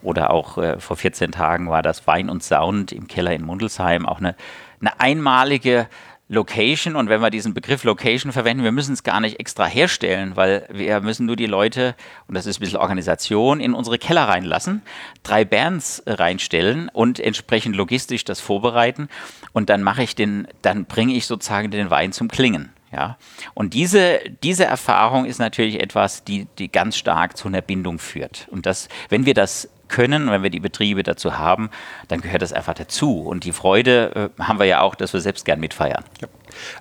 oder 0.00 0.30
auch 0.30 0.58
äh, 0.58 0.78
vor 0.78 0.96
14 0.96 1.32
Tagen 1.32 1.68
war 1.70 1.82
das 1.82 2.06
Wein 2.06 2.30
und 2.30 2.44
Sound 2.44 2.92
im 2.92 3.08
Keller 3.08 3.32
in 3.32 3.44
Mundelsheim 3.44 4.06
auch 4.06 4.18
eine, 4.18 4.36
eine 4.80 5.00
einmalige 5.00 5.88
Location 6.32 6.96
und 6.96 7.10
wenn 7.10 7.20
wir 7.20 7.28
diesen 7.28 7.52
Begriff 7.52 7.84
Location 7.84 8.32
verwenden, 8.32 8.64
wir 8.64 8.72
müssen 8.72 8.94
es 8.94 9.02
gar 9.02 9.20
nicht 9.20 9.38
extra 9.38 9.66
herstellen, 9.66 10.34
weil 10.34 10.66
wir 10.72 11.00
müssen 11.00 11.26
nur 11.26 11.36
die 11.36 11.46
Leute, 11.46 11.94
und 12.26 12.34
das 12.34 12.46
ist 12.46 12.56
ein 12.56 12.60
bisschen 12.60 12.78
Organisation, 12.78 13.60
in 13.60 13.74
unsere 13.74 13.98
Keller 13.98 14.24
reinlassen, 14.24 14.80
drei 15.22 15.44
Bands 15.44 16.02
reinstellen 16.06 16.88
und 16.88 17.20
entsprechend 17.20 17.76
logistisch 17.76 18.24
das 18.24 18.40
vorbereiten 18.40 19.08
und 19.52 19.68
dann 19.68 19.82
mache 19.82 20.02
ich 20.02 20.14
den, 20.14 20.48
dann 20.62 20.86
bringe 20.86 21.12
ich 21.12 21.26
sozusagen 21.26 21.70
den 21.70 21.90
Wein 21.90 22.12
zum 22.12 22.28
Klingen. 22.28 22.72
Ja, 22.92 23.16
und 23.54 23.72
diese, 23.72 24.20
diese 24.42 24.66
Erfahrung 24.66 25.24
ist 25.24 25.38
natürlich 25.38 25.80
etwas, 25.80 26.24
die, 26.24 26.46
die 26.58 26.70
ganz 26.70 26.96
stark 26.96 27.38
zu 27.38 27.48
einer 27.48 27.62
Bindung 27.62 27.98
führt. 27.98 28.48
Und 28.50 28.66
das, 28.66 28.88
wenn 29.08 29.24
wir 29.24 29.32
das 29.32 29.70
können, 29.92 30.30
wenn 30.30 30.42
wir 30.42 30.50
die 30.50 30.60
Betriebe 30.60 31.02
dazu 31.02 31.38
haben, 31.38 31.70
dann 32.08 32.20
gehört 32.20 32.42
das 32.42 32.52
einfach 32.52 32.74
dazu. 32.74 33.20
Und 33.20 33.44
die 33.44 33.52
Freude 33.52 34.30
äh, 34.38 34.42
haben 34.42 34.58
wir 34.58 34.66
ja 34.66 34.80
auch, 34.80 34.94
dass 34.94 35.12
wir 35.12 35.20
selbst 35.20 35.44
gern 35.44 35.60
mitfeiern. 35.60 36.02
Ja. 36.20 36.28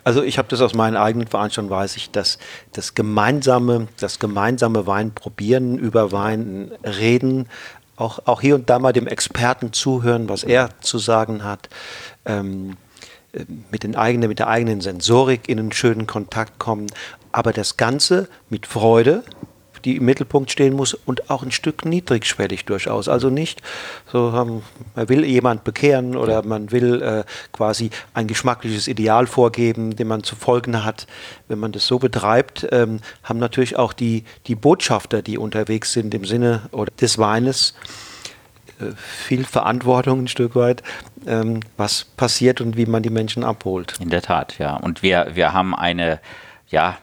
Also 0.03 0.23
ich 0.23 0.37
habe 0.37 0.47
das 0.47 0.61
aus 0.61 0.73
meinen 0.73 0.97
eigenen 0.97 1.27
Veranstaltungen, 1.27 1.69
weiß 1.69 1.97
ich, 1.97 2.11
dass 2.11 2.39
das 2.73 2.95
gemeinsame, 2.95 3.87
das 3.99 4.19
gemeinsame 4.19 4.87
Wein 4.87 5.13
probieren, 5.13 5.77
über 5.77 6.11
Wein 6.11 6.71
reden, 6.83 7.47
auch, 7.97 8.19
auch 8.25 8.41
hier 8.41 8.55
und 8.55 8.69
da 8.69 8.79
mal 8.79 8.93
dem 8.93 9.07
Experten 9.07 9.73
zuhören, 9.73 10.29
was 10.29 10.43
er 10.43 10.69
zu 10.81 10.97
sagen 10.97 11.43
hat. 11.43 11.69
Ähm, 12.25 12.77
äh, 13.33 13.45
mit, 13.71 13.83
den 13.83 13.95
eigenen, 13.95 14.29
mit 14.29 14.39
der 14.39 14.47
eigenen 14.47 14.81
Sensorik 14.81 15.47
in 15.47 15.59
einen 15.59 15.71
schönen 15.71 16.07
Kontakt 16.07 16.59
kommen, 16.59 16.87
aber 17.31 17.53
das 17.53 17.77
Ganze 17.77 18.27
mit 18.49 18.65
Freude, 18.65 19.23
die 19.85 19.97
im 19.97 20.05
Mittelpunkt 20.05 20.51
stehen 20.51 20.75
muss 20.75 20.93
und 20.93 21.29
auch 21.29 21.43
ein 21.43 21.51
Stück 21.51 21.85
niedrigschwellig 21.85 22.65
durchaus. 22.65 23.07
Also 23.07 23.29
nicht 23.29 23.61
so, 24.11 24.33
ähm, 24.35 24.61
man 24.95 25.09
will 25.09 25.25
jemand 25.25 25.63
bekehren 25.63 26.15
oder 26.15 26.43
man 26.43 26.71
will 26.71 27.01
äh, 27.01 27.23
quasi 27.51 27.89
ein 28.13 28.27
geschmackliches 28.27 28.87
Ideal 28.87 29.27
vorgeben, 29.27 29.95
dem 29.95 30.07
man 30.07 30.23
zu 30.23 30.35
folgen 30.35 30.83
hat. 30.83 31.07
Wenn 31.47 31.59
man 31.59 31.71
das 31.71 31.87
so 31.87 31.99
betreibt, 31.99 32.67
ähm, 32.71 32.99
haben 33.23 33.39
natürlich 33.39 33.77
auch 33.77 33.93
die, 33.93 34.23
die 34.47 34.55
Botschafter, 34.55 35.21
die 35.21 35.37
unterwegs 35.37 35.93
sind 35.93 36.13
im 36.13 36.25
Sinne 36.25 36.63
oder 36.71 36.91
des 36.99 37.17
Weines, 37.17 37.73
äh, 38.79 38.91
viel 38.97 39.45
Verantwortung 39.45 40.23
ein 40.23 40.27
Stück 40.27 40.55
weit, 40.55 40.83
ähm, 41.27 41.61
was 41.77 42.05
passiert 42.05 42.61
und 42.61 42.77
wie 42.77 42.85
man 42.85 43.03
die 43.03 43.09
Menschen 43.09 43.43
abholt. 43.43 43.95
In 43.99 44.09
der 44.09 44.21
Tat, 44.21 44.57
ja. 44.57 44.75
Und 44.75 45.03
wir, 45.03 45.31
wir 45.33 45.53
haben 45.53 45.75
eine, 45.75 46.19
ja, 46.69 46.97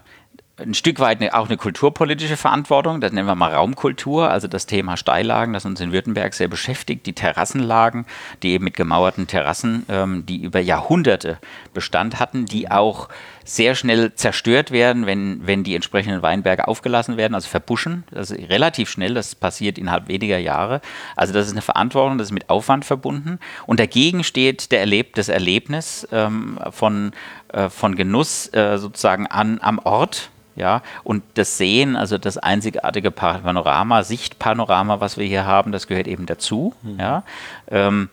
ein 0.59 0.75
Stück 0.75 0.99
weit 0.99 1.21
eine, 1.21 1.35
auch 1.35 1.47
eine 1.47 1.57
kulturpolitische 1.57 2.37
Verantwortung. 2.37 3.01
Das 3.01 3.13
nennen 3.13 3.29
wir 3.29 3.35
mal 3.35 3.53
Raumkultur, 3.53 4.31
also 4.31 4.49
das 4.49 4.67
Thema 4.67 4.97
Steillagen, 4.97 5.53
das 5.53 5.65
uns 5.65 5.81
in 5.81 5.93
Württemberg 5.93 6.35
sehr 6.35 6.49
beschäftigt, 6.49 7.07
die 7.07 7.13
Terrassenlagen, 7.13 8.07
die 8.43 8.51
eben 8.51 8.65
mit 8.65 8.75
gemauerten 8.75 9.27
Terrassen, 9.27 9.87
ähm, 9.89 10.27
die 10.27 10.43
über 10.43 10.61
Jahrhunderte 10.61 11.39
Bestand 11.75 12.19
hatten, 12.19 12.47
die 12.47 12.71
auch 12.71 13.09
sehr 13.45 13.75
schnell 13.75 14.15
zerstört 14.15 14.73
werden, 14.73 15.07
wenn, 15.07 15.47
wenn 15.47 15.65
die 15.65 15.75
entsprechenden 15.75 16.23
Weinberge 16.23 16.69
aufgelassen 16.69 17.17
werden, 17.17 17.35
also 17.35 17.49
verbuschen. 17.49 18.05
Das 18.11 18.31
ist 18.31 18.51
relativ 18.51 18.91
schnell, 18.91 19.15
das 19.15 19.35
passiert 19.35 19.79
innerhalb 19.79 20.09
weniger 20.09 20.39
Jahre. 20.39 20.83
Also 21.17 21.33
das 21.33 21.47
ist 21.47 21.53
eine 21.53 21.63
Verantwortung, 21.63 22.19
das 22.19 22.29
ist 22.29 22.33
mit 22.33 22.51
Aufwand 22.51 22.85
verbunden. 22.85 23.39
Und 23.67 23.81
dagegen 23.81 24.23
steht 24.25 24.71
der 24.71 24.81
Erleb 24.81 25.15
das 25.15 25.29
Erlebnis 25.29 26.07
ähm, 26.13 26.59
von, 26.71 27.13
äh, 27.49 27.71
von 27.71 27.95
Genuss 27.95 28.53
äh, 28.53 28.77
sozusagen 28.77 29.27
an, 29.27 29.61
am 29.63 29.79
Ort 29.79 30.31
ja, 30.59 30.83
und 31.05 31.23
das 31.35 31.57
Sehen, 31.57 31.97
also 31.97 32.19
das 32.19 32.37
einzigartige 32.39 33.11
Panorama, 33.11 34.03
Sichtpanorama, 34.03 35.01
was 35.01 35.17
wir 35.17 35.27
hier 35.27 35.47
haben, 35.47 35.73
das 35.73 35.87
gehört 35.87 36.09
eben 36.09 36.27
dazu. 36.27 36.75
Mhm. 36.83 37.01
Ja. 37.01 37.23
Ähm, 37.71 38.09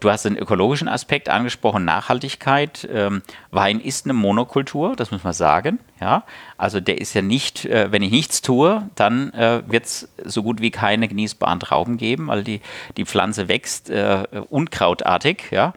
Du 0.00 0.10
hast 0.10 0.26
den 0.26 0.36
ökologischen 0.36 0.86
Aspekt 0.86 1.30
angesprochen, 1.30 1.86
Nachhaltigkeit. 1.86 2.86
Ähm, 2.92 3.22
Wein 3.50 3.80
ist 3.80 4.04
eine 4.04 4.12
Monokultur, 4.12 4.96
das 4.96 5.10
muss 5.10 5.24
man 5.24 5.32
sagen. 5.32 5.78
Ja? 6.04 6.24
Also 6.58 6.80
der 6.80 7.00
ist 7.00 7.14
ja 7.14 7.22
nicht, 7.22 7.64
äh, 7.64 7.90
wenn 7.90 8.02
ich 8.02 8.10
nichts 8.10 8.42
tue, 8.42 8.90
dann 8.94 9.32
äh, 9.32 9.62
wird 9.66 9.86
es 9.86 10.08
so 10.22 10.42
gut 10.42 10.60
wie 10.60 10.70
keine 10.70 11.08
genießbaren 11.08 11.60
Trauben 11.60 11.96
geben, 11.96 12.26
weil 12.28 12.44
die, 12.44 12.60
die 12.98 13.06
Pflanze 13.06 13.48
wächst 13.48 13.88
äh, 13.88 14.24
unkrautartig. 14.50 15.44
Ja? 15.50 15.72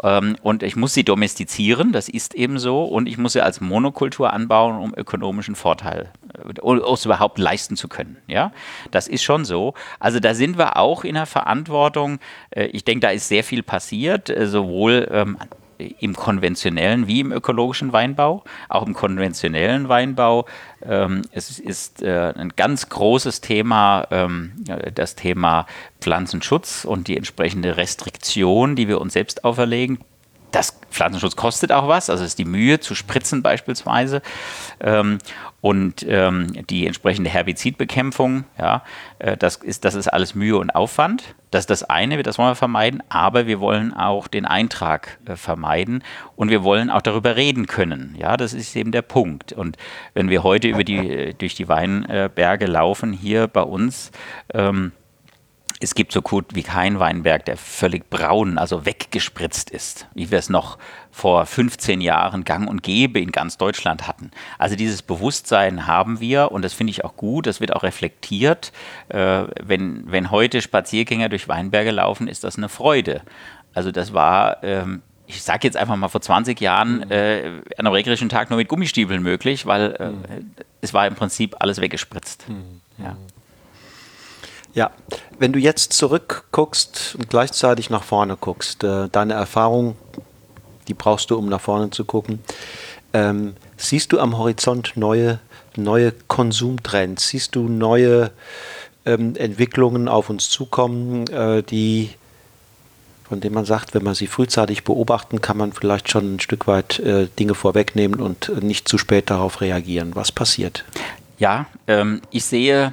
Ähm, 0.00 0.36
und 0.40 0.62
ich 0.62 0.76
muss 0.76 0.94
sie 0.94 1.02
domestizieren, 1.02 1.90
das 1.90 2.08
ist 2.08 2.34
eben 2.34 2.60
so. 2.60 2.84
Und 2.84 3.08
ich 3.08 3.18
muss 3.18 3.32
sie 3.32 3.42
als 3.42 3.60
Monokultur 3.60 4.32
anbauen, 4.32 4.76
um 4.76 4.94
ökonomischen 4.94 5.56
Vorteil 5.56 6.12
äh, 6.32 6.92
es 6.92 7.04
überhaupt 7.04 7.40
leisten 7.40 7.76
zu 7.76 7.88
können. 7.88 8.18
Ja? 8.28 8.52
Das 8.92 9.08
ist 9.08 9.24
schon 9.24 9.44
so. 9.44 9.74
Also 9.98 10.20
da 10.20 10.34
sind 10.34 10.58
wir 10.58 10.76
auch 10.76 11.02
in 11.02 11.16
der 11.16 11.26
Verantwortung. 11.26 12.20
Äh, 12.50 12.66
ich 12.66 12.84
denke, 12.84 13.00
da 13.00 13.10
ist 13.10 13.26
sehr 13.26 13.42
viel 13.42 13.64
passiert, 13.64 14.30
äh, 14.30 14.46
sowohl 14.46 15.08
ähm, 15.10 15.38
im 16.00 16.14
konventionellen 16.14 17.06
wie 17.06 17.20
im 17.20 17.32
ökologischen 17.32 17.92
Weinbau. 17.92 18.44
Auch 18.68 18.86
im 18.86 18.94
konventionellen 18.94 19.88
Weinbau 19.88 20.46
ähm, 20.84 21.22
es 21.30 21.58
ist 21.58 22.02
äh, 22.02 22.32
ein 22.36 22.50
ganz 22.56 22.88
großes 22.88 23.40
Thema, 23.40 24.06
ähm, 24.10 24.52
das 24.94 25.14
Thema 25.14 25.66
Pflanzenschutz 26.00 26.84
und 26.84 27.08
die 27.08 27.16
entsprechende 27.16 27.76
Restriktion, 27.76 28.76
die 28.76 28.88
wir 28.88 29.00
uns 29.00 29.12
selbst 29.12 29.44
auferlegen. 29.44 29.98
Das 30.52 30.78
Pflanzenschutz 30.90 31.34
kostet 31.34 31.72
auch 31.72 31.88
was, 31.88 32.10
also 32.10 32.24
ist 32.24 32.38
die 32.38 32.44
Mühe 32.44 32.78
zu 32.78 32.94
spritzen 32.94 33.42
beispielsweise. 33.42 34.22
Ähm, 34.80 35.18
und 35.62 36.04
ähm, 36.08 36.52
die 36.68 36.86
entsprechende 36.86 37.30
Herbizidbekämpfung, 37.30 38.44
ja, 38.58 38.82
äh, 39.18 39.36
das, 39.36 39.56
ist, 39.56 39.84
das 39.84 39.94
ist 39.94 40.08
alles 40.08 40.34
Mühe 40.34 40.58
und 40.58 40.70
Aufwand. 40.70 41.34
Das 41.50 41.60
ist 41.62 41.70
das 41.70 41.84
eine, 41.84 42.22
das 42.22 42.38
wollen 42.38 42.50
wir 42.50 42.54
vermeiden, 42.56 43.02
aber 43.08 43.46
wir 43.46 43.60
wollen 43.60 43.94
auch 43.94 44.26
den 44.26 44.44
Eintrag 44.44 45.18
äh, 45.26 45.36
vermeiden 45.36 46.02
und 46.34 46.50
wir 46.50 46.64
wollen 46.64 46.90
auch 46.90 47.02
darüber 47.02 47.36
reden 47.36 47.66
können. 47.66 48.16
Ja, 48.18 48.36
das 48.36 48.54
ist 48.54 48.74
eben 48.76 48.92
der 48.92 49.02
Punkt. 49.02 49.52
Und 49.52 49.76
wenn 50.14 50.28
wir 50.30 50.42
heute 50.42 50.68
über 50.68 50.84
die, 50.84 50.98
äh, 50.98 51.34
durch 51.34 51.54
die 51.54 51.68
Weinberge 51.68 52.66
laufen, 52.66 53.12
hier 53.12 53.46
bei 53.46 53.62
uns, 53.62 54.10
ähm, 54.52 54.92
es 55.82 55.94
gibt 55.94 56.12
so 56.12 56.22
gut 56.22 56.54
wie 56.54 56.62
kein 56.62 57.00
Weinberg, 57.00 57.44
der 57.44 57.56
völlig 57.56 58.08
braun, 58.08 58.56
also 58.56 58.86
weggespritzt 58.86 59.70
ist, 59.70 60.06
wie 60.14 60.30
wir 60.30 60.38
es 60.38 60.48
noch 60.48 60.78
vor 61.10 61.44
15 61.44 62.00
Jahren 62.00 62.44
gang 62.44 62.68
und 62.68 62.82
gäbe 62.82 63.20
in 63.20 63.32
ganz 63.32 63.58
Deutschland 63.58 64.06
hatten. 64.06 64.30
Also 64.58 64.76
dieses 64.76 65.02
Bewusstsein 65.02 65.86
haben 65.86 66.20
wir 66.20 66.52
und 66.52 66.62
das 66.62 66.72
finde 66.72 66.92
ich 66.92 67.04
auch 67.04 67.16
gut, 67.16 67.46
das 67.46 67.60
wird 67.60 67.74
auch 67.74 67.82
reflektiert. 67.82 68.72
Äh, 69.08 69.44
wenn, 69.60 70.10
wenn 70.10 70.30
heute 70.30 70.62
Spaziergänger 70.62 71.28
durch 71.28 71.48
Weinberge 71.48 71.90
laufen, 71.90 72.28
ist 72.28 72.44
das 72.44 72.56
eine 72.56 72.68
Freude. 72.68 73.22
Also 73.74 73.90
das 73.90 74.12
war 74.12 74.62
ähm, 74.62 75.02
ich 75.26 75.42
sage 75.42 75.66
jetzt 75.66 75.76
einfach 75.76 75.96
mal 75.96 76.08
vor 76.08 76.20
20 76.20 76.60
Jahren 76.60 76.98
mhm. 76.98 77.10
äh, 77.10 77.46
an 77.78 77.86
einem 77.86 77.92
regnerischen 77.92 78.28
Tag 78.28 78.50
nur 78.50 78.58
mit 78.58 78.68
Gummistiefeln 78.68 79.22
möglich, 79.22 79.66
weil 79.66 79.96
äh, 79.98 80.08
mhm. 80.10 80.50
es 80.80 80.92
war 80.92 81.06
im 81.06 81.14
Prinzip 81.14 81.56
alles 81.58 81.80
weggespritzt. 81.80 82.48
Mhm. 82.48 82.80
Ja. 83.02 83.16
Ja, 84.74 84.90
wenn 85.38 85.52
du 85.52 85.58
jetzt 85.58 85.92
zurückguckst 85.92 87.16
und 87.18 87.28
gleichzeitig 87.28 87.90
nach 87.90 88.04
vorne 88.04 88.36
guckst, 88.36 88.82
äh, 88.84 89.08
deine 89.10 89.34
Erfahrung, 89.34 89.96
die 90.88 90.94
brauchst 90.94 91.30
du, 91.30 91.36
um 91.36 91.48
nach 91.48 91.60
vorne 91.60 91.90
zu 91.90 92.04
gucken. 92.04 92.40
Ähm, 93.12 93.54
siehst 93.76 94.12
du 94.12 94.18
am 94.18 94.38
Horizont 94.38 94.92
neue, 94.96 95.40
neue 95.76 96.12
Konsumtrends? 96.12 97.28
Siehst 97.28 97.54
du 97.54 97.68
neue 97.68 98.30
ähm, 99.04 99.36
Entwicklungen 99.36 100.08
auf 100.08 100.30
uns 100.30 100.48
zukommen, 100.48 101.26
äh, 101.28 101.62
die 101.62 102.10
von 103.32 103.40
denen 103.40 103.54
man 103.54 103.64
sagt, 103.64 103.94
wenn 103.94 104.04
man 104.04 104.14
sie 104.14 104.26
frühzeitig 104.26 104.84
beobachten, 104.84 105.40
kann 105.40 105.56
man 105.56 105.72
vielleicht 105.72 106.10
schon 106.10 106.34
ein 106.34 106.40
Stück 106.40 106.66
weit 106.66 106.98
äh, 106.98 107.28
Dinge 107.38 107.54
vorwegnehmen 107.54 108.20
und 108.20 108.62
nicht 108.62 108.88
zu 108.88 108.98
spät 108.98 109.30
darauf 109.30 109.62
reagieren. 109.62 110.14
Was 110.14 110.30
passiert? 110.32 110.84
Ja, 111.38 111.64
ähm, 111.86 112.20
ich 112.30 112.44
sehe 112.44 112.92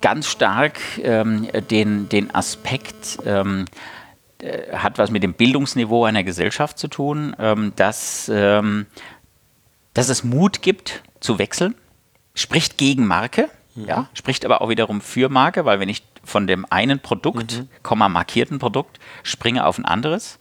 ganz 0.00 0.26
stark 0.26 0.80
ähm, 1.02 1.48
den, 1.70 2.08
den 2.08 2.34
Aspekt, 2.34 3.18
ähm, 3.24 3.66
äh, 4.38 4.76
hat 4.76 4.98
was 4.98 5.10
mit 5.10 5.22
dem 5.22 5.34
Bildungsniveau 5.34 6.04
einer 6.04 6.24
Gesellschaft 6.24 6.78
zu 6.78 6.88
tun, 6.88 7.36
ähm, 7.38 7.72
dass, 7.76 8.30
ähm, 8.32 8.86
dass 9.94 10.08
es 10.08 10.24
Mut 10.24 10.62
gibt 10.62 11.02
zu 11.20 11.38
wechseln, 11.38 11.74
spricht 12.34 12.78
gegen 12.78 13.06
Marke, 13.06 13.50
mhm. 13.74 13.84
ja, 13.86 14.08
spricht 14.14 14.44
aber 14.44 14.62
auch 14.62 14.68
wiederum 14.68 15.00
für 15.00 15.28
Marke, 15.28 15.64
weil 15.64 15.80
wenn 15.80 15.88
ich 15.88 16.02
von 16.24 16.46
dem 16.46 16.66
einen 16.70 17.00
Produkt, 17.00 17.58
mhm. 17.58 17.68
Komma 17.82 18.08
markierten 18.08 18.58
Produkt, 18.58 18.98
springe 19.22 19.66
auf 19.66 19.78
ein 19.78 19.84
anderes, 19.84 20.38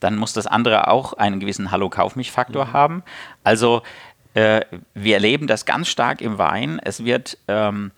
dann 0.00 0.16
muss 0.16 0.32
das 0.32 0.46
andere 0.46 0.88
auch 0.88 1.14
einen 1.14 1.40
gewissen 1.40 1.70
Hallo-Kauf-mich-Faktor 1.70 2.66
mhm. 2.66 2.72
haben. 2.72 3.02
Also 3.42 3.82
äh, 4.34 4.62
wir 4.94 5.14
erleben 5.14 5.46
das 5.46 5.64
ganz 5.64 5.88
stark 5.88 6.20
im 6.20 6.38
Wein. 6.38 6.80
Es 6.82 7.04
wird 7.04 7.38
ähm, 7.48 7.92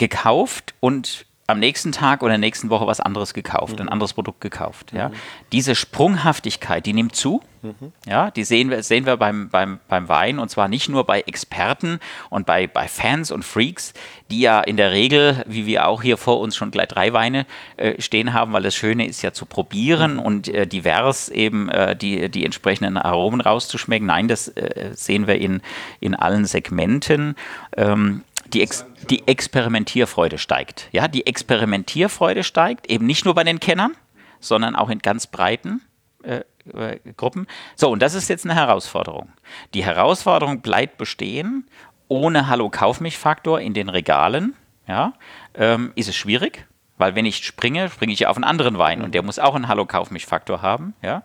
gekauft 0.00 0.74
und 0.80 1.26
am 1.46 1.58
nächsten 1.58 1.92
Tag 1.92 2.22
oder 2.22 2.38
nächsten 2.38 2.70
Woche 2.70 2.86
was 2.86 3.00
anderes 3.00 3.34
gekauft, 3.34 3.74
mhm. 3.74 3.82
ein 3.82 3.88
anderes 3.88 4.14
Produkt 4.14 4.40
gekauft. 4.40 4.92
Ja. 4.92 5.08
Mhm. 5.08 5.14
Diese 5.52 5.74
Sprunghaftigkeit, 5.74 6.86
die 6.86 6.92
nimmt 6.92 7.14
zu. 7.14 7.42
Mhm. 7.62 7.92
Ja, 8.06 8.30
die 8.30 8.44
sehen 8.44 8.70
wir, 8.70 8.82
sehen 8.82 9.04
wir 9.04 9.18
beim, 9.18 9.50
beim, 9.50 9.80
beim 9.86 10.08
Wein 10.08 10.38
und 10.38 10.48
zwar 10.48 10.68
nicht 10.68 10.88
nur 10.88 11.04
bei 11.04 11.20
Experten 11.20 12.00
und 12.30 12.46
bei, 12.46 12.66
bei 12.66 12.88
Fans 12.88 13.30
und 13.30 13.44
Freaks, 13.44 13.92
die 14.30 14.40
ja 14.40 14.60
in 14.60 14.78
der 14.78 14.92
Regel, 14.92 15.44
wie 15.46 15.66
wir 15.66 15.86
auch 15.86 16.00
hier 16.00 16.16
vor 16.16 16.40
uns 16.40 16.56
schon 16.56 16.70
gleich 16.70 16.88
drei 16.88 17.12
Weine 17.12 17.44
äh, 17.76 18.00
stehen 18.00 18.32
haben, 18.32 18.54
weil 18.54 18.62
das 18.62 18.74
Schöne 18.74 19.06
ist 19.06 19.20
ja 19.20 19.32
zu 19.32 19.44
probieren 19.44 20.14
mhm. 20.14 20.20
und 20.20 20.48
äh, 20.48 20.66
divers 20.66 21.28
eben 21.28 21.68
äh, 21.68 21.94
die, 21.94 22.30
die 22.30 22.46
entsprechenden 22.46 22.96
Aromen 22.96 23.42
rauszuschmecken. 23.42 24.06
Nein, 24.06 24.28
das 24.28 24.48
äh, 24.48 24.92
sehen 24.94 25.26
wir 25.26 25.38
in, 25.38 25.60
in 25.98 26.14
allen 26.14 26.46
Segmenten. 26.46 27.34
Ähm, 27.76 28.22
die, 28.52 28.62
Ex 28.62 28.84
die 29.08 29.26
Experimentierfreude 29.26 30.38
steigt. 30.38 30.88
Ja, 30.92 31.08
die 31.08 31.26
Experimentierfreude 31.26 32.44
steigt, 32.44 32.90
eben 32.90 33.06
nicht 33.06 33.24
nur 33.24 33.34
bei 33.34 33.44
den 33.44 33.60
Kennern, 33.60 33.92
sondern 34.40 34.76
auch 34.76 34.90
in 34.90 35.00
ganz 35.00 35.26
breiten 35.26 35.82
äh, 36.22 36.42
äh, 36.74 36.98
Gruppen. 37.16 37.46
So, 37.76 37.90
und 37.90 38.00
das 38.00 38.14
ist 38.14 38.28
jetzt 38.28 38.44
eine 38.44 38.54
Herausforderung. 38.54 39.30
Die 39.74 39.84
Herausforderung 39.84 40.60
bleibt 40.60 40.98
bestehen. 40.98 41.66
Ohne 42.08 42.48
Hallo-Kauf-mich-Faktor 42.48 43.60
in 43.60 43.72
den 43.72 43.88
Regalen 43.88 44.54
ja, 44.88 45.12
ähm, 45.54 45.92
ist 45.94 46.08
es 46.08 46.16
schwierig, 46.16 46.66
weil 46.98 47.14
wenn 47.14 47.24
ich 47.24 47.46
springe, 47.46 47.88
springe 47.88 48.12
ich 48.12 48.26
auf 48.26 48.36
einen 48.36 48.42
anderen 48.42 48.78
Wein 48.78 49.02
und 49.02 49.14
der 49.14 49.22
muss 49.22 49.38
auch 49.38 49.54
einen 49.54 49.68
Hallo-Kauf-mich-Faktor 49.68 50.60
haben. 50.60 50.94
Ja. 51.02 51.22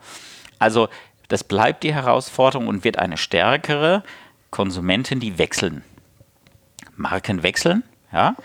Also 0.59 0.87
das 1.27 1.43
bleibt 1.43 1.83
die 1.83 1.93
Herausforderung 1.93 2.67
und 2.67 2.83
wird 2.83 2.99
eine 2.99 3.17
stärkere 3.17 4.03
Konsumentin, 4.51 5.19
die 5.19 5.39
wechseln 5.39 5.83
Marken 6.95 7.43
wechseln. 7.43 7.83
Ja? 8.11 8.35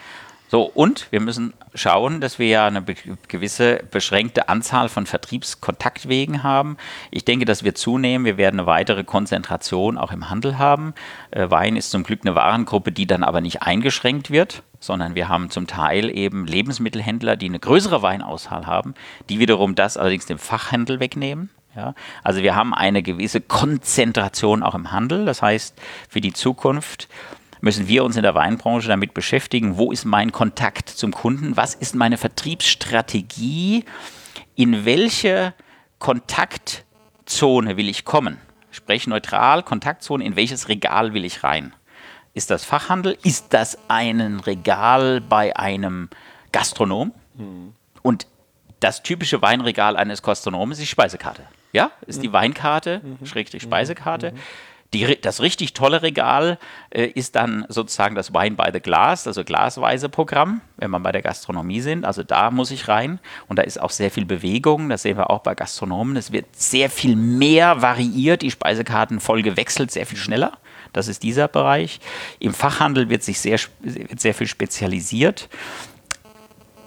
So, 0.51 0.63
und 0.63 1.07
wir 1.13 1.21
müssen 1.21 1.55
schauen, 1.75 2.21
dass 2.21 2.41
wir 2.41 2.49
ja 2.49 2.67
eine 2.67 2.83
gewisse 3.29 3.85
beschränkte 3.89 4.49
Anzahl 4.49 4.89
von 4.89 5.07
Vertriebskontaktwegen 5.07 6.43
haben. 6.43 6.77
Ich 7.13 7.25
denke, 7.25 7.45
das 7.45 7.63
wird 7.63 7.79
zunehmen. 7.79 8.25
Wir 8.25 8.37
werden 8.37 8.59
eine 8.59 8.67
weitere 8.67 9.05
Konzentration 9.05 9.97
auch 9.97 10.11
im 10.11 10.29
Handel 10.29 10.59
haben. 10.59 10.93
Äh, 11.31 11.49
Wein 11.51 11.77
ist 11.77 11.93
zum 11.93 12.03
Glück 12.03 12.23
eine 12.25 12.35
Warengruppe, 12.35 12.91
die 12.91 13.07
dann 13.07 13.23
aber 13.23 13.41
nicht 13.41 13.63
eingeschränkt 13.63 14.33
wird, 14.33 14.65
sondern 14.81 15.15
wir 15.15 15.29
haben 15.29 15.51
zum 15.51 15.69
Teil 15.69 16.11
eben 16.11 16.49
Lebensmittelhändler, 16.49 17.37
die 17.37 17.47
eine 17.47 17.61
größere 17.61 18.03
Weinauswahl 18.03 18.67
haben, 18.67 18.95
die 19.29 19.39
wiederum 19.39 19.77
das 19.77 19.97
allerdings 19.97 20.27
dem 20.27 20.39
Fachhandel 20.39 20.99
wegnehmen. 20.99 21.51
Ja, 21.77 21.95
also 22.25 22.43
wir 22.43 22.57
haben 22.57 22.75
eine 22.75 23.05
gewisse 23.05 23.41
Konzentration 23.41 24.65
auch 24.65 24.75
im 24.75 24.91
Handel. 24.91 25.25
Das 25.25 25.41
heißt, 25.41 25.81
für 26.09 26.21
die 26.21 26.33
Zukunft 26.33 27.09
müssen 27.61 27.89
wir 27.89 28.05
uns 28.05 28.17
in 28.17 28.23
der 28.23 28.35
Weinbranche 28.35 28.89
damit 28.89 29.15
beschäftigen, 29.15 29.77
wo 29.77 29.93
ist 29.93 30.05
mein 30.05 30.33
Kontakt 30.33 30.89
zum 30.89 31.13
Kunden, 31.13 31.57
was 31.57 31.75
ist 31.75 31.95
meine 31.95 32.17
Vertriebsstrategie, 32.17 33.85
in 34.55 34.85
welche 34.85 35.55
Kontaktzone 35.99 37.77
will 37.77 37.89
ich 37.89 38.05
kommen. 38.05 38.39
sprech 38.71 39.07
neutral, 39.07 39.63
Kontaktzone, 39.63 40.25
in 40.25 40.37
welches 40.37 40.69
Regal 40.69 41.13
will 41.13 41.25
ich 41.25 41.43
rein? 41.43 41.75
Ist 42.35 42.51
das 42.51 42.65
Fachhandel? 42.65 43.19
Ist 43.25 43.53
das 43.53 43.77
ein 43.89 44.41
Regal 44.41 45.21
bei 45.21 45.57
einem 45.57 46.09
Gastronom? 46.53 47.13
Mhm. 47.35 47.75
Und 48.03 48.27
das 48.79 49.03
typische 49.03 49.43
Weinregal 49.43 49.97
eines 49.97 50.23
Gastronomen 50.23 50.73
ist 50.73 50.81
die 50.81 50.87
Speisekarte. 50.87 51.43
Ja, 51.73 51.91
ist 52.07 52.23
die 52.23 52.29
mhm. 52.29 52.33
Weinkarte, 52.33 53.01
mhm. 53.03 53.27
Schrägstrich 53.27 53.63
Speisekarte. 53.63 54.33
Mhm. 54.33 54.39
Die, 54.93 55.21
das 55.21 55.41
richtig 55.41 55.73
tolle 55.73 56.03
Regal 56.03 56.59
äh, 56.91 57.07
ist 57.07 57.37
dann 57.37 57.65
sozusagen 57.69 58.17
das 58.17 58.35
Wine 58.35 58.57
by 58.57 58.71
the 58.73 58.81
Glass, 58.81 59.27
also 59.27 59.45
glasweise 59.45 60.09
Programm, 60.09 60.63
wenn 60.79 60.91
wir 60.91 60.99
bei 60.99 61.13
der 61.13 61.23
Gastronomie 61.23 61.81
sind. 61.81 62.05
Also 62.05 62.25
da 62.25 62.51
muss 62.51 62.73
ich 62.73 62.89
rein 62.89 63.21
und 63.47 63.59
da 63.59 63.63
ist 63.63 63.81
auch 63.81 63.91
sehr 63.91 64.11
viel 64.11 64.25
Bewegung. 64.25 64.89
Das 64.89 65.03
sehen 65.03 65.17
wir 65.17 65.31
auch 65.31 65.41
bei 65.41 65.55
Gastronomen. 65.55 66.17
Es 66.17 66.33
wird 66.33 66.47
sehr 66.57 66.91
viel 66.91 67.15
mehr 67.15 67.83
variiert, 67.83 68.43
die 68.43 68.51
Speisekarten 68.51 69.21
voll 69.21 69.43
gewechselt, 69.43 69.93
sehr 69.93 70.07
viel 70.07 70.19
schneller. 70.19 70.59
Das 70.93 71.07
ist 71.07 71.23
dieser 71.23 71.47
Bereich. 71.47 72.01
Im 72.41 72.53
Fachhandel 72.53 73.09
wird 73.09 73.23
sich 73.23 73.39
sehr, 73.39 73.61
wird 73.81 74.21
sehr 74.21 74.35
viel 74.35 74.49
spezialisiert 74.49 75.49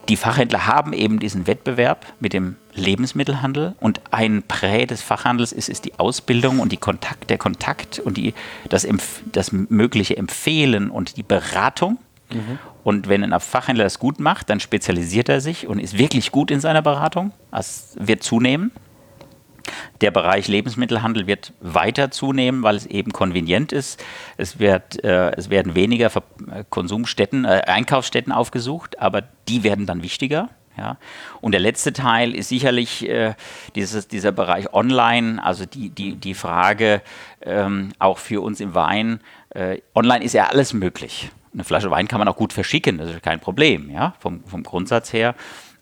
die 0.10 0.18
Fachhändler 0.18 0.68
haben 0.68 0.94
eben 0.94 1.20
diesen 1.20 1.48
Wettbewerb 1.48 2.06
mit 2.20 2.34
dem 2.34 2.58
Lebensmittelhandel 2.74 3.76
und 3.80 4.02
ein 4.12 4.44
Prä 4.44 4.86
des 4.86 5.02
Fachhandels 5.02 5.52
ist, 5.52 5.70
ist 5.70 5.86
die 5.86 5.98
Ausbildung 6.00 6.60
und 6.60 6.72
die 6.72 6.78
Kontakt, 6.78 7.30
der 7.30 7.38
Kontakt 7.38 8.00
und 8.00 8.18
die, 8.18 8.34
das, 8.68 8.88
das 9.32 9.52
mögliche 9.52 10.18
Empfehlen 10.18 10.90
und 10.90 11.18
die 11.18 11.24
Beratung. 11.24 12.00
Mhm. 12.32 12.60
Und 12.84 13.08
wenn 13.08 13.24
ein 13.24 13.40
Fachhändler 13.40 13.86
das 13.86 14.00
gut 14.00 14.20
macht, 14.20 14.50
dann 14.50 14.60
spezialisiert 14.60 15.30
er 15.30 15.40
sich 15.40 15.68
und 15.68 15.80
ist 15.80 15.98
wirklich 15.98 16.32
gut 16.32 16.52
in 16.52 16.60
seiner 16.60 16.82
Beratung. 16.82 17.32
Das 17.52 17.96
wird 18.00 18.24
zunehmen. 18.24 18.72
Der 20.02 20.12
Bereich 20.12 20.48
Lebensmittelhandel 20.48 21.28
wird 21.28 21.54
weiter 21.62 22.12
zunehmen, 22.12 22.64
weil 22.64 22.76
es 22.76 22.86
eben 22.86 23.12
konvenient 23.12 23.72
ist. 23.72 24.04
Es, 24.38 24.60
wird, 24.60 25.04
äh, 25.04 25.32
es 25.32 25.50
werden 25.50 25.76
weniger 25.76 26.10
Ver 26.10 26.24
Konsumstätten, 26.70 27.46
äh, 27.46 27.62
Einkaufsstätten 27.68 28.32
aufgesucht, 28.32 29.00
aber 29.00 29.24
die 29.48 29.64
werden 29.64 29.86
dann 29.86 30.04
wichtiger. 30.04 30.50
Ja. 30.78 30.98
Und 31.42 31.52
der 31.52 31.62
letzte 31.62 31.94
Teil 31.94 32.34
ist 32.34 32.50
sicherlich 32.50 33.08
äh, 33.08 33.36
dieses, 33.76 34.08
dieser 34.08 34.32
Bereich 34.32 34.74
Online, 34.74 35.44
also 35.44 35.66
die, 35.66 35.90
die, 35.90 36.16
die 36.16 36.34
Frage 36.34 37.02
ähm, 37.42 37.94
auch 38.00 38.18
für 38.18 38.42
uns 38.42 38.60
im 38.60 38.74
Wein. 38.74 39.20
Äh, 39.52 39.80
online 39.94 40.24
ist 40.24 40.34
ja 40.34 40.48
alles 40.48 40.74
möglich. 40.74 41.32
Eine 41.54 41.64
Flasche 41.64 41.92
Wein 41.92 42.08
kann 42.08 42.18
man 42.18 42.28
auch 42.28 42.36
gut 42.36 42.52
verschicken, 42.52 42.98
das 42.98 43.12
ist 43.12 43.22
kein 43.22 43.40
Problem, 43.40 43.92
ja, 43.92 44.16
vom, 44.20 44.44
vom 44.46 44.64
Grundsatz 44.64 45.14
her 45.14 45.36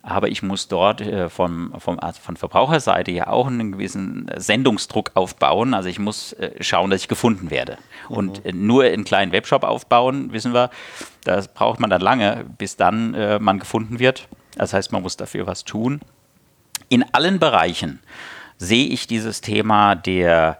aber 0.03 0.29
ich 0.29 0.41
muss 0.41 0.67
dort 0.67 1.01
äh, 1.01 1.29
vom, 1.29 1.73
vom, 1.77 1.99
von 1.99 2.37
Verbraucherseite 2.37 3.11
ja 3.11 3.27
auch 3.27 3.47
einen 3.47 3.73
gewissen 3.73 4.29
Sendungsdruck 4.35 5.11
aufbauen. 5.13 5.73
Also 5.73 5.89
ich 5.89 5.99
muss 5.99 6.33
äh, 6.33 6.51
schauen, 6.61 6.89
dass 6.89 7.01
ich 7.01 7.07
gefunden 7.07 7.51
werde. 7.51 7.77
Mhm. 8.09 8.15
Und 8.15 8.45
äh, 8.45 8.51
nur 8.51 8.83
einen 8.83 9.03
kleinen 9.03 9.31
Webshop 9.31 9.63
aufbauen, 9.63 10.33
wissen 10.33 10.53
wir, 10.53 10.71
das 11.23 11.47
braucht 11.47 11.79
man 11.79 11.89
dann 11.89 12.01
lange, 12.01 12.45
bis 12.57 12.77
dann 12.77 13.13
äh, 13.13 13.39
man 13.39 13.59
gefunden 13.59 13.99
wird. 13.99 14.27
Das 14.55 14.73
heißt, 14.73 14.91
man 14.91 15.03
muss 15.03 15.17
dafür 15.17 15.45
was 15.45 15.65
tun. 15.65 16.01
In 16.89 17.05
allen 17.13 17.39
Bereichen 17.39 17.99
sehe 18.57 18.87
ich 18.87 19.07
dieses 19.07 19.41
Thema 19.41 19.95
der 19.95 20.57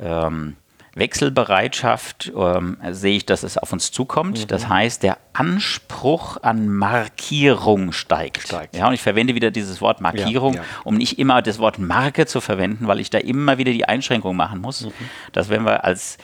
ähm, 0.00 0.56
Wechselbereitschaft 0.94 2.32
ähm, 2.36 2.76
sehe 2.90 3.16
ich, 3.16 3.26
dass 3.26 3.42
es 3.42 3.58
auf 3.58 3.72
uns 3.72 3.90
zukommt. 3.90 4.40
Mhm. 4.40 4.46
Das 4.46 4.68
heißt, 4.68 5.02
der 5.02 5.18
Anspruch 5.32 6.42
an 6.42 6.68
Markierung 6.68 7.92
steigt. 7.92 8.42
steigt. 8.42 8.76
Ja, 8.76 8.88
und 8.88 8.94
ich 8.94 9.02
verwende 9.02 9.34
wieder 9.34 9.50
dieses 9.50 9.80
Wort 9.80 10.00
Markierung, 10.00 10.54
ja, 10.54 10.60
ja. 10.60 10.66
um 10.84 10.96
nicht 10.96 11.18
immer 11.18 11.42
das 11.42 11.58
Wort 11.58 11.78
Marke 11.78 12.26
zu 12.26 12.40
verwenden, 12.40 12.86
weil 12.86 13.00
ich 13.00 13.10
da 13.10 13.18
immer 13.18 13.58
wieder 13.58 13.72
die 13.72 13.86
Einschränkung 13.86 14.36
machen 14.36 14.60
muss, 14.60 14.86
mhm. 14.86 14.92
dass 15.32 15.48
wenn 15.48 15.64
wir 15.64 15.84
als 15.84 16.18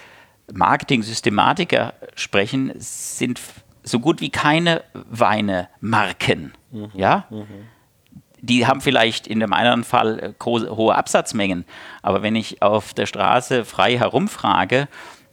Marketing-Systematiker 0.53 1.95
sprechen, 2.15 2.73
sind 2.77 3.41
so 3.83 3.99
gut 3.99 4.21
wie 4.21 4.31
keine 4.31 4.83
Weine 4.93 5.69
Marken. 5.81 6.53
Mhm. 6.71 6.91
Ja? 6.95 7.27
Die 8.43 8.67
haben 8.67 8.81
vielleicht 8.81 9.27
in 9.27 9.41
dem 9.41 9.53
einen 9.53 9.85
Fall 9.85 10.35
äh, 10.41 10.45
hohe 10.45 10.95
Absatzmengen, 10.95 11.65
aber 12.03 12.23
wenn 12.23 12.37
ich 12.37 12.63
auf 12.63 12.95
der 12.95 13.07
Straße 13.07 13.65
frei 13.65 13.99
herumfrage, 13.99 14.89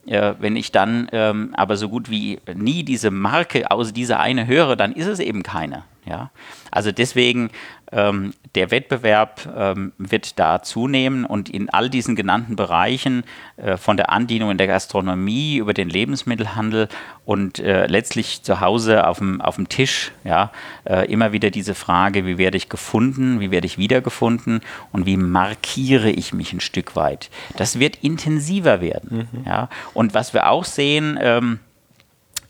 äh, 0.06 0.34
wenn 0.38 0.56
ich 0.56 0.72
dann 0.72 1.08
ähm, 1.12 1.54
aber 1.54 1.76
so 1.76 1.88
gut 1.88 2.10
wie 2.10 2.40
nie 2.54 2.82
diese 2.82 3.10
Marke 3.10 3.70
aus 3.70 3.92
dieser 3.92 4.20
eine 4.20 4.46
höre, 4.46 4.76
dann 4.76 4.92
ist 4.92 5.06
es 5.06 5.20
eben 5.20 5.42
keine. 5.42 5.84
Ja? 6.06 6.30
Also 6.70 6.92
deswegen 6.92 7.50
ähm, 7.92 8.34
der 8.54 8.70
Wettbewerb 8.70 9.48
ähm, 9.56 9.92
wird 9.98 10.38
da 10.38 10.62
zunehmen 10.62 11.24
und 11.24 11.48
in 11.48 11.70
all 11.70 11.90
diesen 11.90 12.16
genannten 12.16 12.56
Bereichen 12.56 13.24
äh, 13.56 13.76
von 13.76 13.96
der 13.96 14.10
Andienung 14.10 14.50
in 14.50 14.58
der 14.58 14.66
Gastronomie 14.66 15.56
über 15.56 15.74
den 15.74 15.88
Lebensmittelhandel 15.88 16.88
und 17.24 17.58
äh, 17.58 17.86
letztlich 17.86 18.42
zu 18.42 18.60
Hause 18.60 19.06
auf 19.06 19.18
dem, 19.18 19.40
auf 19.40 19.56
dem 19.56 19.68
Tisch 19.68 20.12
ja, 20.24 20.50
äh, 20.84 21.10
immer 21.10 21.32
wieder 21.32 21.50
diese 21.50 21.74
Frage, 21.74 22.26
wie 22.26 22.38
werde 22.38 22.56
ich 22.56 22.68
gefunden, 22.68 23.40
wie 23.40 23.50
werde 23.50 23.66
ich 23.66 23.78
wiedergefunden 23.78 24.60
und 24.92 25.06
wie 25.06 25.16
markiere 25.16 26.10
ich 26.10 26.32
mich 26.32 26.52
ein 26.52 26.60
Stück 26.60 26.96
weit. 26.96 27.30
Das 27.56 27.78
wird 27.78 27.96
intensiver 28.02 28.80
werden. 28.80 29.28
Mhm. 29.32 29.44
Ja? 29.44 29.68
Und 29.94 30.14
was 30.14 30.34
wir 30.34 30.48
auch 30.48 30.64
sehen, 30.64 31.18
ähm, 31.20 31.60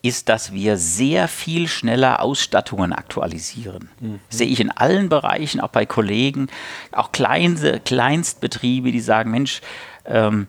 ist, 0.03 0.29
dass 0.29 0.53
wir 0.53 0.77
sehr 0.77 1.29
viel 1.29 1.66
schneller 1.69 2.23
Ausstattungen 2.23 2.93
aktualisieren. 2.93 3.91
Mhm. 4.01 4.20
Sehe 4.29 4.47
ich 4.47 4.61
in 4.61 4.70
allen 4.70 5.09
Bereichen, 5.09 5.61
auch 5.61 5.69
bei 5.69 5.87
Kollegen, 5.87 6.49
auch 6.93 7.12
kleinste, 7.12 7.81
Kleinstbetriebe, 7.81 8.93
die 8.93 9.01
sagen, 9.01 9.31
Mensch, 9.31 9.61
ähm, 10.05 10.47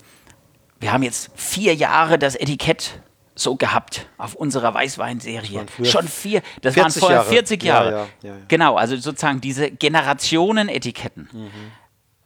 wir 0.80 0.94
haben 0.94 1.04
jetzt 1.04 1.32
vier 1.36 1.74
Jahre 1.74 2.20
das 2.20 2.36
Etikett 2.36 3.00
so 3.36 3.56
gehabt 3.56 4.08
auf 4.18 4.36
unserer 4.36 4.74
Weißweinserie. 4.74 5.66
Schon 5.84 6.08
vier, 6.08 6.42
das 6.62 6.76
waren 6.76 6.92
vorher 6.92 7.20
Jahre. 7.20 7.30
40 7.30 7.64
Jahre. 7.64 7.92
Ja, 7.92 7.98
ja, 7.98 8.30
ja, 8.30 8.36
genau, 8.48 8.76
also 8.76 8.96
sozusagen 8.98 9.42
diese 9.42 9.72
Generationenetiketten. 9.72 11.30
Mhm. 11.32 11.50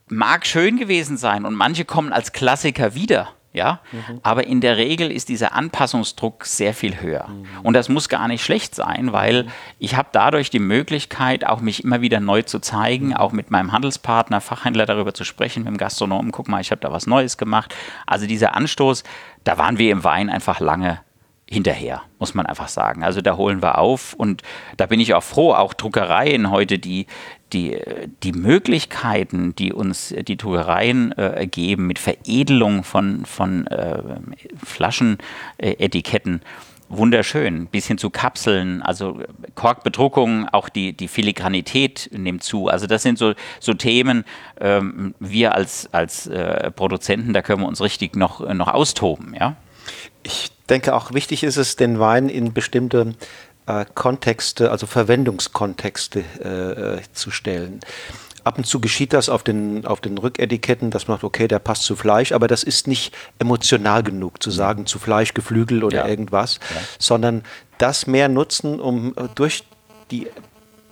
Mag 0.08 0.46
schön 0.46 0.78
gewesen 0.78 1.18
sein 1.18 1.46
und 1.46 1.56
manche 1.56 1.86
kommen 1.86 2.12
als 2.12 2.34
Klassiker 2.34 2.96
wieder 2.96 3.30
ja, 3.54 3.82
mhm. 3.92 4.20
aber 4.24 4.48
in 4.48 4.62
der 4.62 4.78
Regel 4.78 5.12
ist 5.12 5.30
dieser 5.30 5.54
Anpassungsdruck 5.54 6.46
sehr 6.46 6.74
viel 6.74 7.00
höher. 7.00 7.28
Mhm. 7.28 7.46
Und 7.62 7.74
das 7.76 7.88
muss 7.88 8.10
gar 8.10 8.28
nicht 8.28 8.44
schlecht 8.44 8.74
sein, 8.74 9.14
weil 9.14 9.44
mhm. 9.44 9.50
ich 9.78 9.96
habe 9.96 10.10
dadurch 10.12 10.50
die 10.50 10.60
Möglichkeit, 10.60 11.46
auch 11.46 11.62
mich 11.62 11.84
immer 11.84 12.02
wieder 12.02 12.20
neu 12.20 12.42
zu 12.42 12.60
zeigen, 12.60 13.08
mhm. 13.08 13.14
auch 13.14 13.32
mit 13.32 13.52
meinem 13.52 13.72
Handelspartner, 13.72 14.42
Fachhändler 14.42 14.88
darüber 14.88 15.14
zu 15.14 15.24
sprechen, 15.24 15.64
mit 15.64 15.72
dem 15.72 15.78
Gastronomen, 15.78 16.32
guck 16.32 16.50
mal, 16.50 16.62
ich 16.62 16.72
habe 16.72 16.82
da 16.82 16.92
was 16.92 17.06
Neues 17.06 17.38
gemacht. 17.38 17.76
Also 18.08 18.26
dieser 18.26 18.56
Anstoß, 18.56 19.04
da 19.44 19.60
waren 19.60 19.78
wir 19.78 19.92
im 19.92 20.04
Wein 20.04 20.32
einfach 20.32 20.60
lange 20.60 21.00
hinterher, 21.48 22.02
muss 22.18 22.34
man 22.34 22.48
einfach 22.48 22.68
sagen. 22.68 23.04
Also 23.04 23.22
da 23.22 23.38
holen 23.38 23.62
wir 23.62 23.78
auf 23.78 24.14
und 24.14 24.42
da 24.78 24.88
bin 24.88 25.00
ich 25.00 25.14
auch 25.14 25.24
froh, 25.24 25.54
auch 25.54 25.74
Druckereien 25.74 26.50
heute, 26.50 26.80
die, 26.80 27.06
die, 27.54 27.80
die 28.24 28.34
Möglichkeiten, 28.34 29.56
die 29.56 29.72
uns 29.72 30.14
die 30.28 30.38
Druckereien 30.38 31.18
äh, 31.18 31.48
geben 31.50 31.88
mit 31.88 32.00
Veredelung 32.00 32.84
von, 32.84 33.26
von 33.26 33.68
äh, 33.68 34.02
Flaschenetiketten, 34.64 36.42
wunderschön, 36.90 37.68
bis 37.68 37.88
hin 37.88 37.98
zu 37.98 38.10
Kapseln, 38.10 38.82
also 38.82 39.20
Korkbedruckung, 39.56 40.48
auch 40.50 40.70
die, 40.70 40.94
die 40.94 41.08
Filigranität 41.08 42.10
nimmt 42.12 42.44
zu. 42.44 42.68
Also 42.68 42.88
das 42.88 43.04
sind 43.04 43.18
so, 43.18 43.34
so 43.60 43.74
Themen, 43.74 44.26
ähm, 44.60 45.16
wir 45.20 45.56
als, 45.56 45.90
als 45.92 46.28
äh, 46.28 46.72
Produzenten, 46.72 47.34
da 47.34 47.42
können 47.42 47.62
wir 47.62 47.68
uns 47.68 47.82
richtig 47.82 48.16
noch, 48.16 48.42
noch 48.54 48.68
austoben. 48.68 49.34
Ja? 49.40 49.56
Ich 50.24 50.52
denke 50.70 50.96
auch 50.96 51.14
wichtig 51.14 51.44
ist 51.44 51.58
es, 51.58 51.76
den 51.76 52.00
Wein 52.00 52.30
in 52.30 52.54
bestimmte 52.54 53.16
äh, 53.66 53.86
Kontexte, 53.94 54.72
also 54.72 54.86
Verwendungskontexte 54.86 56.20
äh, 57.00 57.02
zu 57.14 57.32
stellen. 57.32 57.80
Ab 58.44 58.58
und 58.58 58.66
zu 58.66 58.82
geschieht 58.82 59.14
das 59.14 59.30
auf 59.30 59.44
den, 59.44 59.86
auf 59.86 60.02
den 60.02 60.18
Rücketiketten, 60.18 60.92
dass 60.92 61.08
man 61.08 61.16
sagt, 61.16 61.24
okay, 61.24 61.48
der 61.48 61.60
passt 61.60 61.84
zu 61.84 61.96
Fleisch, 61.96 62.34
aber 62.34 62.48
das 62.48 62.64
ist 62.64 62.88
nicht 62.88 63.16
emotional 63.40 64.04
genug 64.04 64.44
zu 64.44 64.52
sagen, 64.52 64.86
zu 64.86 65.00
Fleisch, 65.00 65.34
Geflügel 65.34 65.84
oder 65.84 66.00
ja. 66.00 66.08
irgendwas, 66.08 66.60
ja. 66.74 66.82
sondern 67.00 67.44
das 67.78 68.06
mehr 68.06 68.28
nutzen, 68.28 68.82
um 68.82 69.14
äh, 69.16 69.30
durch 69.36 69.64
die 70.12 70.28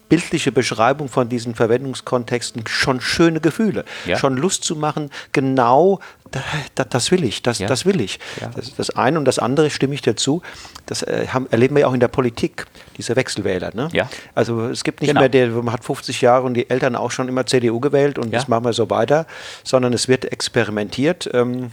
bildliche 0.08 0.52
Beschreibung 0.52 1.08
von 1.08 1.30
diesen 1.30 1.56
Verwendungskontexten 1.56 2.68
schon 2.68 3.00
schöne 3.00 3.40
Gefühle, 3.40 3.86
ja. 4.06 4.18
schon 4.18 4.36
Lust 4.36 4.66
zu 4.66 4.76
machen, 4.76 5.10
genau 5.32 6.00
das, 6.32 6.90
das 6.90 7.12
will 7.12 7.24
ich, 7.24 7.44
das, 7.44 7.60
ja. 7.60 7.68
das 7.68 7.86
will 7.86 8.02
ich. 8.02 8.20
Ja. 8.40 8.52
Das, 8.56 8.76
das 8.76 8.90
eine 8.92 9.20
und 9.20 9.26
das 9.26 9.40
andere 9.40 9.70
stimme 9.70 9.94
ich 9.94 10.02
dazu. 10.02 10.42
Das 10.86 11.04
äh, 11.04 11.28
haben, 11.28 11.48
erleben 11.52 11.76
wir 11.76 11.82
ja 11.82 11.88
auch 11.88 11.94
in 11.94 12.00
der 12.00 12.08
Politik, 12.08 12.66
diese 12.98 13.16
Wechselwähler. 13.16 13.72
Ne? 13.74 13.90
Ja. 13.92 14.10
Also 14.34 14.68
es 14.68 14.84
gibt 14.84 15.02
nicht 15.02 15.10
genau. 15.10 15.22
mehr, 15.22 15.30
der, 15.30 15.50
man 15.50 15.74
hat 15.74 15.84
50 15.84 16.22
Jahre 16.22 16.46
und 16.46 16.54
die 16.54 16.70
Eltern 16.70 16.96
auch 16.96 17.12
schon 17.12 17.28
immer 17.28 17.46
CDU 17.46 17.80
gewählt 17.80 18.18
und 18.18 18.34
das 18.34 18.48
machen 18.48 18.66
wir 18.66 18.74
so 18.74 18.90
weiter, 18.90 19.26
sondern 19.64 19.94
es 19.94 20.08
wird 20.08 20.26
experimentiert. 20.26 21.30
Ähm, 21.34 21.72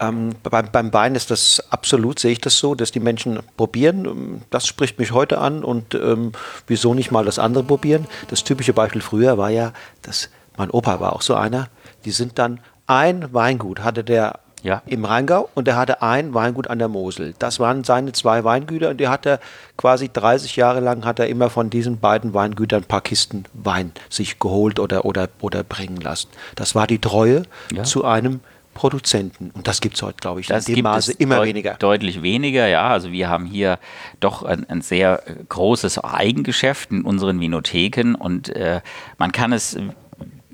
ähm, 0.00 0.30
beim, 0.44 0.70
beim 0.70 0.92
Wein 0.92 1.14
ist 1.16 1.30
das 1.30 1.62
absolut, 1.70 2.20
sehe 2.20 2.30
ich 2.30 2.40
das 2.40 2.58
so, 2.58 2.74
dass 2.74 2.92
die 2.92 3.00
Menschen 3.00 3.40
probieren. 3.56 4.04
Ähm, 4.04 4.42
das 4.50 4.66
spricht 4.66 4.98
mich 4.98 5.12
heute 5.12 5.38
an 5.38 5.64
und 5.64 5.94
ähm, 5.94 6.32
wieso 6.66 6.94
nicht 6.94 7.10
mal 7.10 7.24
das 7.24 7.38
andere 7.38 7.64
probieren? 7.64 8.06
Das 8.28 8.44
typische 8.44 8.72
Beispiel 8.72 9.00
früher 9.00 9.38
war 9.38 9.50
ja, 9.50 9.72
dass 10.02 10.30
mein 10.56 10.70
Opa 10.70 11.00
war 11.00 11.14
auch 11.14 11.22
so 11.22 11.34
einer, 11.34 11.68
die 12.04 12.10
sind 12.10 12.38
dann 12.38 12.60
ein 12.88 13.32
Weingut, 13.32 13.80
hatte 13.84 14.02
der 14.02 14.40
Ja. 14.64 14.82
im 14.86 15.04
Rheingau 15.04 15.48
und 15.54 15.68
er 15.68 15.76
hatte 15.76 16.02
ein 16.02 16.34
Weingut 16.34 16.68
an 16.68 16.80
der 16.80 16.88
Mosel. 16.88 17.34
Das 17.38 17.60
waren 17.60 17.84
seine 17.84 18.10
zwei 18.12 18.42
Weingüter 18.42 18.90
und 18.90 18.98
der 18.98 19.08
hat 19.10 19.24
er 19.24 19.38
quasi 19.76 20.10
30 20.12 20.56
Jahre 20.56 20.80
lang 20.80 21.04
hat 21.04 21.20
er 21.20 21.28
immer 21.28 21.48
von 21.48 21.70
diesen 21.70 22.00
beiden 22.00 22.34
Weingütern 22.34 22.82
ein 22.82 22.86
paar 22.88 23.00
Kisten 23.02 23.44
Wein 23.54 23.92
sich 24.10 24.40
geholt 24.40 24.80
oder, 24.80 25.04
oder, 25.04 25.28
oder 25.40 25.62
bringen 25.62 26.00
lassen. 26.00 26.28
Das 26.56 26.74
war 26.74 26.88
die 26.88 26.98
Treue 26.98 27.44
Ja. 27.72 27.84
zu 27.84 28.04
einem 28.04 28.40
Produzenten. 28.74 29.50
Und 29.54 29.66
das 29.66 29.80
gibt 29.80 29.96
es 29.96 30.02
heute, 30.02 30.16
glaube 30.20 30.40
ich, 30.40 30.46
Das 30.46 30.68
in 30.68 30.76
dem 30.76 30.84
Maße 30.84 31.12
immer 31.12 31.36
deut- 31.36 31.46
weniger. 31.48 31.74
Deutlich 31.74 32.22
weniger, 32.22 32.66
ja. 32.68 32.88
Also 32.88 33.10
wir 33.12 33.28
haben 33.28 33.44
hier 33.44 33.78
doch 34.20 34.44
ein, 34.44 34.68
ein 34.70 34.82
sehr 34.82 35.22
äh, 35.28 35.34
großes 35.48 35.98
Eigengeschäft 36.04 36.90
in 36.92 37.02
unseren 37.02 37.40
Vinotheken 37.40 38.14
und 38.16 38.48
äh, 38.50 38.80
man 39.18 39.32
kann 39.32 39.52
es 39.52 39.76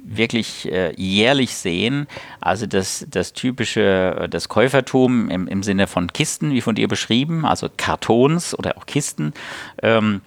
wirklich 0.05 0.71
äh, 0.71 0.95
jährlich 0.97 1.55
sehen. 1.55 2.07
Also 2.41 2.67
das, 2.67 3.07
das 3.09 3.33
typische, 3.33 4.17
äh, 4.21 4.29
das 4.29 4.49
Käufertum 4.49 5.31
im, 5.31 5.49
im 5.49 5.63
Sinne 5.63 5.87
von 5.87 6.13
Kisten, 6.13 6.53
wie 6.53 6.61
von 6.61 6.75
dir 6.75 6.89
beschrieben, 6.89 7.45
also 7.45 7.69
Kartons 7.77 8.57
oder 8.57 8.77
auch 8.77 8.87
Kisten, 8.87 9.33
ähm, 9.83 10.21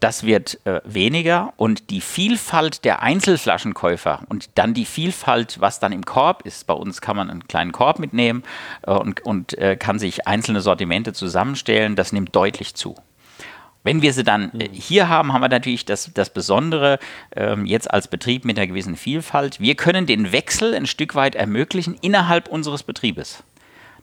das 0.00 0.24
wird 0.24 0.60
äh, 0.66 0.80
weniger 0.84 1.54
und 1.56 1.88
die 1.90 2.02
Vielfalt 2.02 2.84
der 2.84 3.02
Einzelflaschenkäufer 3.02 4.20
und 4.28 4.50
dann 4.56 4.74
die 4.74 4.84
Vielfalt, 4.84 5.60
was 5.60 5.80
dann 5.80 5.92
im 5.92 6.04
Korb 6.04 6.46
ist. 6.46 6.66
Bei 6.66 6.74
uns 6.74 7.00
kann 7.00 7.16
man 7.16 7.30
einen 7.30 7.48
kleinen 7.48 7.72
Korb 7.72 7.98
mitnehmen 7.98 8.42
äh, 8.82 8.90
und, 8.90 9.22
und 9.22 9.56
äh, 9.58 9.76
kann 9.76 9.98
sich 9.98 10.26
einzelne 10.26 10.60
Sortimente 10.60 11.12
zusammenstellen. 11.14 11.96
Das 11.96 12.12
nimmt 12.12 12.36
deutlich 12.36 12.74
zu. 12.74 12.96
Wenn 13.84 14.02
wir 14.02 14.12
sie 14.12 14.24
dann 14.24 14.50
äh, 14.58 14.68
hier 14.72 15.08
haben, 15.08 15.32
haben 15.32 15.42
wir 15.42 15.48
natürlich 15.48 15.84
das, 15.84 16.10
das 16.12 16.30
Besondere 16.30 16.98
ähm, 17.36 17.66
jetzt 17.66 17.90
als 17.90 18.08
Betrieb 18.08 18.44
mit 18.44 18.58
einer 18.58 18.66
gewissen 18.66 18.96
Vielfalt. 18.96 19.60
Wir 19.60 19.76
können 19.76 20.06
den 20.06 20.32
Wechsel 20.32 20.74
ein 20.74 20.86
Stück 20.86 21.14
weit 21.14 21.36
ermöglichen 21.36 21.96
innerhalb 22.00 22.48
unseres 22.48 22.82
Betriebes. 22.82 23.44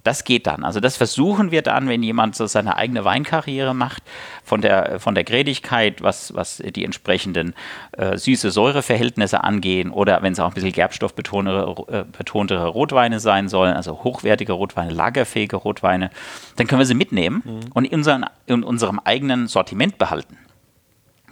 Das 0.03 0.23
geht 0.23 0.47
dann. 0.47 0.63
Also 0.63 0.79
das 0.79 0.97
versuchen 0.97 1.51
wir 1.51 1.61
dann, 1.61 1.87
wenn 1.87 2.01
jemand 2.01 2.35
so 2.35 2.47
seine 2.47 2.75
eigene 2.75 3.05
Weinkarriere 3.05 3.75
macht, 3.75 4.01
von 4.43 4.61
der, 4.61 4.99
von 4.99 5.13
der 5.13 5.23
Grädigkeit, 5.23 6.01
was, 6.01 6.33
was 6.33 6.57
die 6.57 6.83
entsprechenden 6.83 7.53
äh, 7.91 8.17
süße-Säure-Verhältnisse 8.17 9.43
angehen 9.43 9.91
oder 9.91 10.23
wenn 10.23 10.33
es 10.33 10.39
auch 10.39 10.47
ein 10.47 10.53
bisschen 10.53 10.71
gerbstoffbetontere 10.71 11.85
äh, 11.87 12.53
Rotweine 12.55 13.19
sein 13.19 13.47
sollen, 13.47 13.75
also 13.75 14.03
hochwertige 14.03 14.53
Rotweine, 14.53 14.91
lagerfähige 14.91 15.57
Rotweine, 15.57 16.09
dann 16.55 16.67
können 16.67 16.79
wir 16.79 16.85
sie 16.85 16.95
mitnehmen 16.95 17.43
und 17.73 17.85
in, 17.85 17.99
unseren, 17.99 18.25
in 18.47 18.63
unserem 18.63 18.99
eigenen 18.99 19.47
Sortiment 19.47 19.97
behalten. 19.97 20.37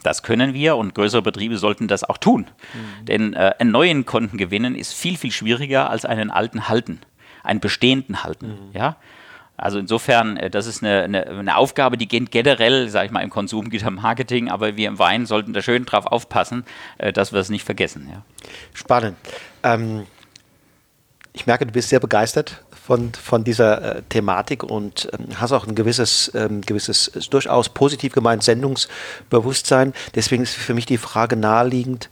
Das 0.03 0.23
können 0.23 0.53
wir 0.53 0.77
und 0.77 0.95
größere 0.95 1.21
Betriebe 1.21 1.57
sollten 1.57 1.87
das 1.87 2.03
auch 2.03 2.17
tun. 2.17 2.47
Denn 3.07 3.33
äh, 3.33 3.53
einen 3.59 3.71
neuen 3.71 4.05
Kunden 4.05 4.37
gewinnen 4.37 4.75
ist 4.75 4.93
viel, 4.93 5.17
viel 5.17 5.31
schwieriger 5.31 5.89
als 5.89 6.05
einen 6.05 6.31
alten 6.31 6.69
halten, 6.69 7.01
einen 7.43 7.59
bestehenden 7.59 8.23
halten. 8.23 8.57
Ja? 8.73 8.97
Also 9.59 9.77
insofern, 9.77 10.37
äh, 10.37 10.49
das 10.49 10.67
ist 10.67 10.83
eine, 10.83 11.03
eine, 11.03 11.27
eine 11.27 11.57
Aufgabe, 11.57 11.97
die 11.97 12.07
geht 12.07 12.31
generell, 12.31 12.89
sage 12.89 13.07
ich 13.07 13.11
mal, 13.11 13.21
im 13.21 13.29
Konsumgütermarketing, 13.29 14.49
aber 14.49 14.77
wir 14.77 14.87
im 14.87 14.99
Wein 14.99 15.25
sollten 15.25 15.53
da 15.53 15.61
schön 15.61 15.85
drauf 15.85 16.05
aufpassen, 16.05 16.63
äh, 16.97 17.11
dass 17.11 17.33
wir 17.33 17.39
es 17.39 17.49
nicht 17.49 17.65
vergessen. 17.65 18.07
Ja. 18.09 18.23
Spannend. 18.73 19.17
Ähm, 19.63 20.05
ich 21.33 21.45
merke, 21.45 21.65
du 21.65 21.71
bist 21.71 21.89
sehr 21.89 21.99
begeistert 21.99 22.63
von, 22.71 23.13
von 23.13 23.43
dieser 23.43 23.97
äh, 23.97 24.01
Thematik 24.09 24.63
und 24.63 25.09
ähm, 25.13 25.39
hast 25.39 25.51
auch 25.51 25.67
ein 25.67 25.75
gewisses, 25.75 26.31
ähm, 26.33 26.61
gewisses 26.61 27.09
äh, 27.09 27.19
durchaus 27.29 27.69
positiv 27.69 28.13
gemeint 28.13 28.43
Sendungsbewusstsein. 28.43 29.93
Deswegen 30.15 30.43
ist 30.43 30.55
für 30.55 30.73
mich 30.73 30.85
die 30.85 30.97
Frage 30.97 31.35
naheliegend, 31.35 32.09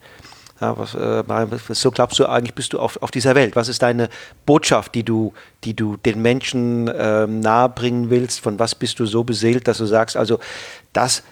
ja, 0.59 0.77
was, 0.77 0.95
äh, 0.95 1.23
so 1.69 1.91
glaubst 1.91 2.19
du 2.19 2.25
eigentlich, 2.25 2.55
bist 2.55 2.73
du 2.73 2.79
auf, 2.79 3.01
auf 3.01 3.11
dieser 3.11 3.35
Welt? 3.35 3.55
Was 3.55 3.67
ist 3.67 3.81
deine 3.81 4.09
Botschaft, 4.45 4.95
die 4.95 5.03
du, 5.03 5.34
die 5.63 5.75
du 5.75 5.97
den 5.97 6.21
Menschen 6.21 6.91
ähm, 6.95 7.39
nahebringen 7.39 8.09
willst? 8.09 8.39
Von 8.39 8.57
was 8.59 8.75
bist 8.75 8.99
du 8.99 9.05
so 9.05 9.23
beseelt, 9.23 9.67
dass 9.67 9.77
du 9.77 9.85
sagst, 9.85 10.17
also 10.17 10.39
das 10.93 11.23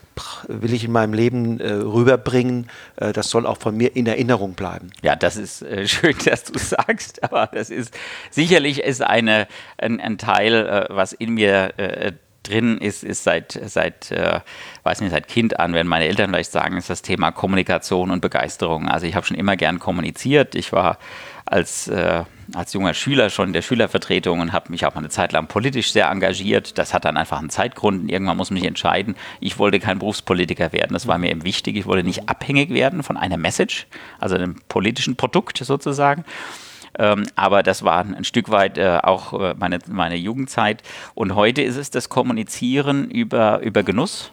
will 0.47 0.73
ich 0.73 0.83
in 0.83 0.91
meinem 0.91 1.13
Leben 1.13 1.59
äh, 1.59 1.71
rüberbringen, 1.71 2.69
äh, 2.97 3.13
das 3.13 3.29
soll 3.29 3.45
auch 3.45 3.57
von 3.57 3.75
mir 3.75 3.95
in 3.95 4.07
Erinnerung 4.07 4.53
bleiben. 4.53 4.91
Ja, 5.01 5.15
das 5.15 5.37
ist 5.37 5.61
äh, 5.61 5.87
schön, 5.87 6.15
dass 6.25 6.43
du 6.43 6.57
sagst, 6.57 7.23
aber 7.23 7.49
das 7.51 7.69
ist 7.69 7.93
sicherlich 8.31 8.81
ist 8.81 9.01
eine, 9.01 9.47
ein, 9.77 9.99
ein 9.99 10.17
Teil, 10.17 10.53
äh, 10.53 10.85
was 10.89 11.13
in 11.13 11.33
mir 11.33 11.73
äh, 11.77 12.13
drin 12.47 12.77
ist, 12.77 13.03
ist 13.03 13.23
seit, 13.23 13.59
seit 13.65 14.11
äh, 14.11 14.39
weiß 14.83 15.01
nicht, 15.01 15.11
seit 15.11 15.27
Kind 15.27 15.59
an, 15.59 15.73
werden 15.73 15.87
meine 15.87 16.05
Eltern 16.05 16.29
vielleicht 16.29 16.51
sagen, 16.51 16.77
ist 16.77 16.89
das 16.89 17.01
Thema 17.01 17.31
Kommunikation 17.31 18.11
und 18.11 18.21
Begeisterung. 18.21 18.87
Also 18.87 19.05
ich 19.05 19.15
habe 19.15 19.25
schon 19.25 19.37
immer 19.37 19.55
gern 19.55 19.79
kommuniziert. 19.79 20.55
Ich 20.55 20.71
war 20.71 20.97
als, 21.45 21.87
äh, 21.87 22.23
als 22.53 22.73
junger 22.73 22.93
Schüler 22.93 23.29
schon 23.29 23.47
in 23.47 23.53
der 23.53 23.61
Schülervertretung 23.61 24.39
und 24.39 24.53
habe 24.53 24.71
mich 24.71 24.85
auch 24.85 24.95
mal 24.95 24.99
eine 24.99 25.09
Zeit 25.09 25.31
lang 25.31 25.47
politisch 25.47 25.91
sehr 25.91 26.09
engagiert. 26.09 26.77
Das 26.77 26.93
hat 26.93 27.05
dann 27.05 27.17
einfach 27.17 27.39
einen 27.39 27.49
Zeitgrund. 27.49 28.09
Irgendwann 28.09 28.37
muss 28.37 28.49
man 28.49 28.59
sich 28.59 28.67
entscheiden. 28.67 29.15
Ich 29.39 29.59
wollte 29.59 29.79
kein 29.79 29.99
Berufspolitiker 29.99 30.73
werden. 30.73 30.93
Das 30.93 31.07
war 31.07 31.17
mir 31.17 31.29
eben 31.29 31.43
wichtig. 31.43 31.75
Ich 31.75 31.85
wollte 31.85 32.05
nicht 32.05 32.29
abhängig 32.29 32.71
werden 32.71 33.03
von 33.03 33.17
einer 33.17 33.37
Message, 33.37 33.87
also 34.19 34.35
einem 34.35 34.55
politischen 34.67 35.15
Produkt 35.15 35.57
sozusagen. 35.57 36.25
Ähm, 36.97 37.25
aber 37.35 37.63
das 37.63 37.83
war 37.83 38.05
ein 38.05 38.23
Stück 38.23 38.49
weit 38.49 38.77
äh, 38.77 38.99
auch 39.01 39.33
äh, 39.33 39.55
meine, 39.57 39.79
meine 39.87 40.15
Jugendzeit. 40.15 40.83
Und 41.13 41.35
heute 41.35 41.61
ist 41.61 41.75
es 41.75 41.89
das 41.89 42.09
Kommunizieren 42.09 43.09
über, 43.09 43.59
über 43.61 43.83
Genuss 43.83 44.31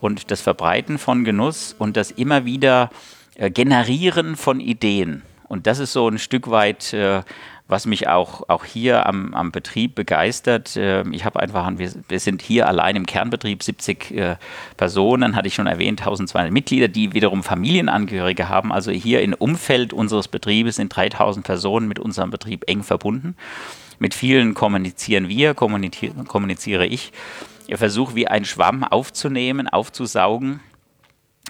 und 0.00 0.30
das 0.30 0.40
Verbreiten 0.40 0.98
von 0.98 1.24
Genuss 1.24 1.74
und 1.78 1.96
das 1.96 2.10
immer 2.10 2.44
wieder 2.44 2.90
äh, 3.34 3.50
Generieren 3.50 4.36
von 4.36 4.60
Ideen. 4.60 5.22
Und 5.48 5.66
das 5.66 5.78
ist 5.78 5.92
so 5.92 6.08
ein 6.08 6.18
Stück 6.18 6.50
weit, 6.50 6.92
äh, 6.92 7.22
was 7.68 7.84
mich 7.84 8.08
auch, 8.08 8.48
auch 8.48 8.64
hier 8.64 9.06
am, 9.06 9.34
am 9.34 9.52
Betrieb 9.52 9.94
begeistert. 9.94 10.74
Äh, 10.76 11.02
ich 11.10 11.24
habe 11.24 11.38
einfach, 11.40 11.66
ein- 11.66 11.78
wir, 11.78 11.92
wir 12.08 12.18
sind 12.18 12.40
hier 12.42 12.66
allein 12.66 12.96
im 12.96 13.04
Kernbetrieb 13.06 13.62
70 13.62 14.10
äh, 14.12 14.36
Personen, 14.78 15.36
hatte 15.36 15.48
ich 15.48 15.54
schon 15.54 15.66
erwähnt, 15.66 16.00
1200 16.00 16.50
Mitglieder, 16.50 16.88
die 16.88 17.12
wiederum 17.12 17.42
Familienangehörige 17.42 18.48
haben. 18.48 18.72
Also 18.72 18.90
hier 18.90 19.20
im 19.22 19.34
Umfeld 19.34 19.92
unseres 19.92 20.28
Betriebes 20.28 20.76
sind 20.76 20.94
3000 20.96 21.44
Personen 21.44 21.88
mit 21.88 21.98
unserem 21.98 22.30
Betrieb 22.30 22.64
eng 22.68 22.82
verbunden. 22.82 23.36
Mit 23.98 24.14
vielen 24.14 24.54
kommunizieren 24.54 25.28
wir, 25.28 25.54
kommuniziere 25.54 26.86
ich. 26.86 27.12
Ich 27.66 27.76
versuche 27.76 28.14
wie 28.14 28.28
ein 28.28 28.46
Schwamm 28.46 28.82
aufzunehmen, 28.82 29.68
aufzusaugen 29.68 30.60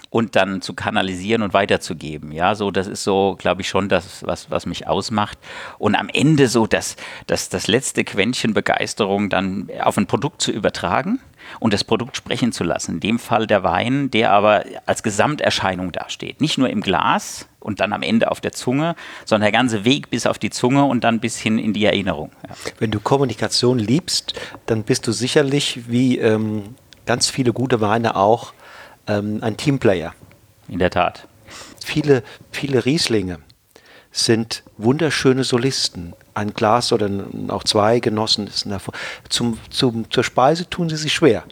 und 0.09 0.35
dann 0.35 0.61
zu 0.61 0.73
kanalisieren 0.73 1.41
und 1.41 1.53
weiterzugeben. 1.53 2.31
Ja, 2.31 2.55
so 2.55 2.71
das 2.71 2.87
ist 2.87 3.03
so, 3.03 3.35
glaube 3.37 3.61
ich, 3.61 3.69
schon 3.69 3.89
das, 3.89 4.25
was, 4.25 4.49
was 4.49 4.65
mich 4.65 4.87
ausmacht. 4.87 5.37
Und 5.77 5.95
am 5.95 6.09
Ende 6.09 6.47
so 6.47 6.67
das, 6.67 6.95
das, 7.27 7.49
das 7.49 7.67
letzte 7.67 8.03
Quäntchen 8.03 8.53
Begeisterung 8.53 9.29
dann 9.29 9.69
auf 9.81 9.97
ein 9.97 10.07
Produkt 10.07 10.41
zu 10.41 10.51
übertragen 10.51 11.19
und 11.59 11.73
das 11.73 11.83
Produkt 11.83 12.17
sprechen 12.17 12.51
zu 12.51 12.63
lassen. 12.63 12.95
In 12.95 12.99
dem 12.99 13.19
Fall 13.19 13.47
der 13.47 13.63
Wein, 13.63 14.11
der 14.11 14.31
aber 14.31 14.65
als 14.85 15.03
Gesamterscheinung 15.03 15.91
dasteht. 15.91 16.41
Nicht 16.41 16.57
nur 16.57 16.69
im 16.69 16.81
Glas 16.81 17.47
und 17.59 17.79
dann 17.79 17.93
am 17.93 18.01
Ende 18.01 18.31
auf 18.31 18.41
der 18.41 18.51
Zunge, 18.51 18.95
sondern 19.25 19.51
der 19.51 19.59
ganze 19.59 19.85
Weg 19.85 20.09
bis 20.09 20.25
auf 20.25 20.37
die 20.37 20.49
Zunge 20.49 20.85
und 20.85 21.03
dann 21.03 21.19
bis 21.19 21.37
hin 21.37 21.57
in 21.57 21.73
die 21.73 21.85
Erinnerung. 21.85 22.31
Ja. 22.47 22.55
Wenn 22.79 22.91
du 22.91 22.99
Kommunikation 22.99 23.79
liebst, 23.79 24.33
dann 24.65 24.83
bist 24.83 25.07
du 25.07 25.11
sicherlich, 25.11 25.81
wie 25.87 26.17
ähm, 26.17 26.75
ganz 27.05 27.29
viele 27.29 27.53
gute 27.53 27.81
Weine 27.81 28.15
auch, 28.15 28.53
ähm, 29.09 29.39
ein 29.41 29.57
Teamplayer. 29.57 30.13
In 30.69 30.79
der 30.79 30.91
Tat. 30.91 31.27
Viele, 31.83 32.23
viele 32.51 32.85
Rieslinge 32.85 33.39
sind 34.11 34.63
wunderschöne 34.77 35.43
Solisten. 35.43 36.13
Ein 36.33 36.53
Glas 36.53 36.93
oder 36.93 37.09
auch 37.49 37.63
zwei 37.63 37.99
Genossen 37.99 38.47
ist 38.47 38.65
ein 38.65 38.71
Erfolg. 38.71 38.95
Zum, 39.29 39.57
zum, 39.69 40.09
zur 40.09 40.23
Speise 40.23 40.69
tun 40.69 40.89
sie 40.89 40.95
sich 40.95 41.13
schwer. 41.13 41.43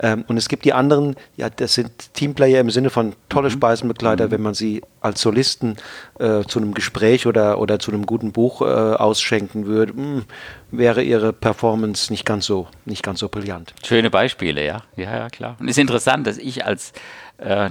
Ähm, 0.00 0.24
und 0.28 0.36
es 0.36 0.48
gibt 0.48 0.64
die 0.64 0.72
anderen, 0.72 1.16
ja, 1.36 1.50
das 1.50 1.74
sind 1.74 1.90
Teamplayer 2.14 2.60
im 2.60 2.70
Sinne 2.70 2.90
von 2.90 3.14
tolle 3.28 3.50
Speisenbegleiter, 3.50 4.30
wenn 4.30 4.42
man 4.42 4.54
sie 4.54 4.82
als 5.00 5.20
Solisten 5.20 5.76
äh, 6.18 6.42
zu 6.44 6.58
einem 6.58 6.74
Gespräch 6.74 7.26
oder, 7.26 7.58
oder 7.58 7.78
zu 7.78 7.92
einem 7.92 8.06
guten 8.06 8.32
Buch 8.32 8.62
äh, 8.62 8.64
ausschenken 8.64 9.66
würde, 9.66 9.92
mh, 9.92 10.22
wäre 10.70 11.02
ihre 11.02 11.32
Performance 11.32 12.12
nicht 12.12 12.24
ganz 12.24 12.46
so, 12.46 12.68
nicht 12.84 13.02
ganz 13.02 13.20
so 13.20 13.28
brillant. 13.28 13.74
Schöne 13.84 14.10
Beispiele, 14.10 14.64
ja. 14.64 14.82
Ja, 14.96 15.16
ja, 15.16 15.28
klar. 15.28 15.56
Und 15.60 15.68
es 15.68 15.76
ist 15.76 15.80
interessant, 15.80 16.26
dass 16.26 16.38
ich 16.38 16.64
als 16.64 16.92
äh, 17.38 17.70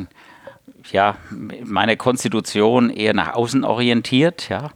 ja, 0.92 1.16
meine 1.64 1.98
Konstitution 1.98 2.90
eher 2.90 3.14
nach 3.14 3.34
außen 3.34 3.64
orientiert, 3.64 4.50
ja. 4.50 4.72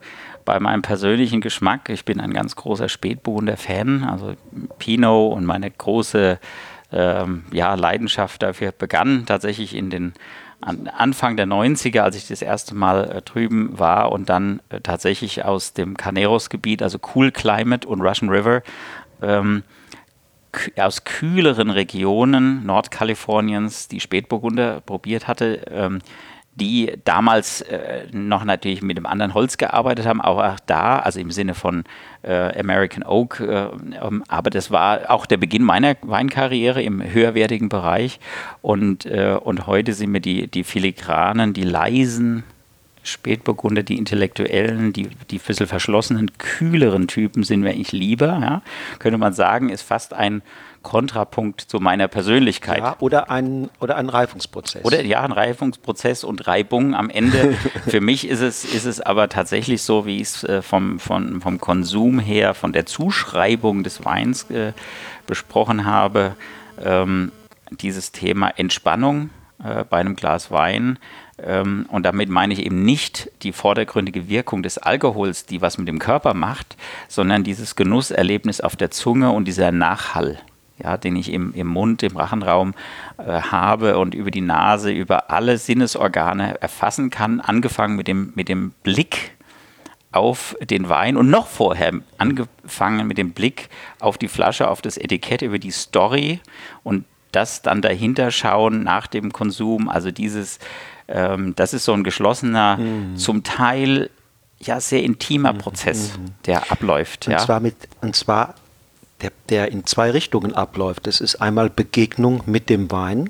Bei 0.45 0.61
meinem 0.61 0.81
persönlichen 0.81 1.41
Geschmack, 1.41 1.89
ich 1.89 2.05
bin 2.05 2.21
ein 2.21 2.31
ganz 2.31 2.55
großer 2.55 2.87
Spätburgunder-Fan, 2.87 4.05
also 4.05 4.33
Pinot 4.79 5.33
und 5.33 5.43
meine 5.43 5.69
große 5.69 6.39
ähm, 6.91 7.43
ja, 7.51 7.73
Leidenschaft 7.75 8.41
dafür 8.43 8.71
begann 8.71 9.25
tatsächlich 9.25 9.75
in 9.75 9.89
den 9.89 10.13
an 10.59 10.87
Anfang 10.87 11.37
der 11.37 11.45
90er, 11.45 11.99
als 11.99 12.15
ich 12.15 12.27
das 12.27 12.41
erste 12.41 12.73
Mal 12.73 13.11
äh, 13.11 13.21
drüben 13.21 13.77
war 13.77 14.11
und 14.11 14.29
dann 14.29 14.59
äh, 14.69 14.81
tatsächlich 14.81 15.45
aus 15.45 15.73
dem 15.73 15.95
Caneros-Gebiet, 15.97 16.81
also 16.81 16.97
Cool 17.13 17.31
Climate 17.31 17.87
und 17.87 18.01
Russian 18.01 18.29
River, 18.29 18.63
ähm, 19.21 19.63
aus 20.75 21.03
kühleren 21.03 21.69
Regionen 21.69 22.65
Nordkaliforniens 22.65 23.87
die 23.87 23.99
Spätburgunder 23.99 24.81
probiert 24.81 25.27
hatte, 25.27 25.61
ähm, 25.69 25.99
die 26.59 26.93
damals 27.05 27.61
äh, 27.61 28.05
noch 28.11 28.43
natürlich 28.43 28.81
mit 28.81 28.97
dem 28.97 29.05
anderen 29.05 29.33
Holz 29.33 29.57
gearbeitet 29.57 30.05
haben, 30.05 30.21
auch 30.21 30.59
da, 30.65 30.99
also 30.99 31.19
im 31.19 31.31
Sinne 31.31 31.53
von 31.53 31.83
äh, 32.23 32.59
American 32.59 33.03
Oak. 33.03 33.39
Äh, 33.39 33.67
ähm, 34.01 34.23
aber 34.27 34.49
das 34.49 34.71
war 34.71 35.09
auch 35.09 35.25
der 35.25 35.37
Beginn 35.37 35.63
meiner 35.63 35.95
Weinkarriere 36.01 36.81
im 36.81 37.01
höherwertigen 37.01 37.69
Bereich. 37.69 38.19
Und, 38.61 39.05
äh, 39.05 39.37
und 39.41 39.67
heute 39.67 39.93
sind 39.93 40.11
mir 40.11 40.21
die, 40.21 40.47
die 40.47 40.63
filigranen, 40.63 41.53
die 41.53 41.63
leisen 41.63 42.43
Spätburgunder, 43.03 43.83
die 43.83 43.97
intellektuellen, 43.97 44.93
die, 44.93 45.09
die 45.29 45.39
ein 45.39 45.67
verschlossenen, 45.67 46.37
kühleren 46.37 47.07
Typen 47.07 47.43
sind 47.43 47.61
mir 47.61 47.69
eigentlich 47.69 47.91
lieber. 47.91 48.39
Ja? 48.41 48.61
Könnte 48.99 49.17
man 49.17 49.33
sagen, 49.33 49.69
ist 49.69 49.83
fast 49.83 50.13
ein 50.13 50.41
Kontrapunkt 50.87 51.59
zu 51.59 51.81
meiner 51.81 52.07
Persönlichkeit. 52.07 52.79
Ja, 52.79 52.95
oder 52.99 53.29
ein, 53.29 53.69
oder 53.81 53.97
ein 53.97 54.07
Reifungsprozess. 54.07 54.85
Oder 54.85 55.03
ja, 55.03 55.21
ein 55.21 55.33
Reifungsprozess 55.33 56.23
und 56.23 56.47
Reibung 56.47 56.95
am 56.95 57.09
Ende. 57.09 57.55
Für 57.89 57.99
mich 57.99 58.25
ist 58.25 58.39
es, 58.39 58.63
ist 58.63 58.85
es 58.85 59.01
aber 59.01 59.27
tatsächlich 59.27 59.81
so, 59.81 60.05
wie 60.05 60.15
ich 60.21 60.29
es 60.29 60.43
äh, 60.45 60.61
vom, 60.61 60.97
vom, 60.99 61.41
vom 61.41 61.59
Konsum 61.59 62.19
her, 62.19 62.53
von 62.53 62.71
der 62.71 62.85
Zuschreibung 62.85 63.83
des 63.83 64.05
Weins 64.05 64.49
äh, 64.49 64.71
besprochen 65.25 65.83
habe. 65.83 66.37
Ähm, 66.81 67.33
dieses 67.69 68.13
Thema 68.13 68.47
Entspannung 68.55 69.29
äh, 69.61 69.83
bei 69.83 69.97
einem 69.97 70.15
Glas 70.15 70.51
Wein. 70.51 70.99
Ähm, 71.37 71.85
und 71.89 72.03
damit 72.03 72.29
meine 72.29 72.53
ich 72.53 72.65
eben 72.65 72.83
nicht 72.83 73.29
die 73.43 73.51
vordergründige 73.51 74.29
Wirkung 74.29 74.63
des 74.63 74.77
Alkohols, 74.77 75.45
die 75.45 75.61
was 75.61 75.77
mit 75.77 75.89
dem 75.89 75.99
Körper 75.99 76.33
macht, 76.33 76.77
sondern 77.09 77.43
dieses 77.43 77.75
Genusserlebnis 77.75 78.61
auf 78.61 78.77
der 78.77 78.89
Zunge 78.89 79.31
und 79.31 79.49
dieser 79.49 79.73
Nachhall 79.73 80.39
ja, 80.81 80.97
den 80.97 81.15
ich 81.15 81.31
im, 81.31 81.53
im 81.53 81.67
Mund, 81.67 82.03
im 82.03 82.17
Rachenraum 82.17 82.73
äh, 83.17 83.41
habe 83.41 83.97
und 83.97 84.13
über 84.13 84.31
die 84.31 84.41
Nase, 84.41 84.91
über 84.91 85.31
alle 85.31 85.57
Sinnesorgane 85.57 86.61
erfassen 86.61 87.09
kann, 87.09 87.41
angefangen 87.41 87.95
mit 87.95 88.07
dem, 88.07 88.33
mit 88.35 88.49
dem 88.49 88.71
Blick 88.83 89.37
auf 90.11 90.55
den 90.61 90.89
Wein 90.89 91.17
und 91.17 91.29
noch 91.29 91.47
vorher 91.47 91.93
angefangen 92.17 93.07
mit 93.07 93.17
dem 93.17 93.31
Blick 93.31 93.69
auf 93.99 94.17
die 94.17 94.27
Flasche, 94.27 94.69
auf 94.69 94.81
das 94.81 94.97
Etikett, 94.97 95.41
über 95.41 95.59
die 95.59 95.71
Story 95.71 96.39
und 96.83 97.05
das 97.31 97.61
dann 97.61 97.81
dahinter 97.81 98.31
schauen 98.31 98.83
nach 98.83 99.07
dem 99.07 99.33
Konsum. 99.33 99.89
Also 99.89 100.11
dieses, 100.11 100.59
ähm, 101.07 101.53
das 101.55 101.73
ist 101.73 101.85
so 101.85 101.93
ein 101.93 102.03
geschlossener, 102.03 102.77
mhm. 102.77 103.17
zum 103.17 103.43
Teil 103.43 104.09
ja 104.59 104.79
sehr 104.79 105.03
intimer 105.03 105.53
mhm. 105.53 105.57
Prozess, 105.59 106.17
mhm. 106.17 106.33
der 106.45 106.71
abläuft. 106.71 107.27
Und 107.27 107.33
ja. 107.33 107.39
zwar 107.39 107.59
mit, 107.59 107.75
und 108.01 108.15
zwar 108.15 108.55
der, 109.21 109.31
der 109.49 109.71
in 109.71 109.85
zwei 109.85 110.11
Richtungen 110.11 110.53
abläuft. 110.53 111.07
Das 111.07 111.21
ist 111.21 111.35
einmal 111.41 111.69
Begegnung 111.69 112.43
mit 112.45 112.69
dem 112.69 112.91
Wein, 112.91 113.29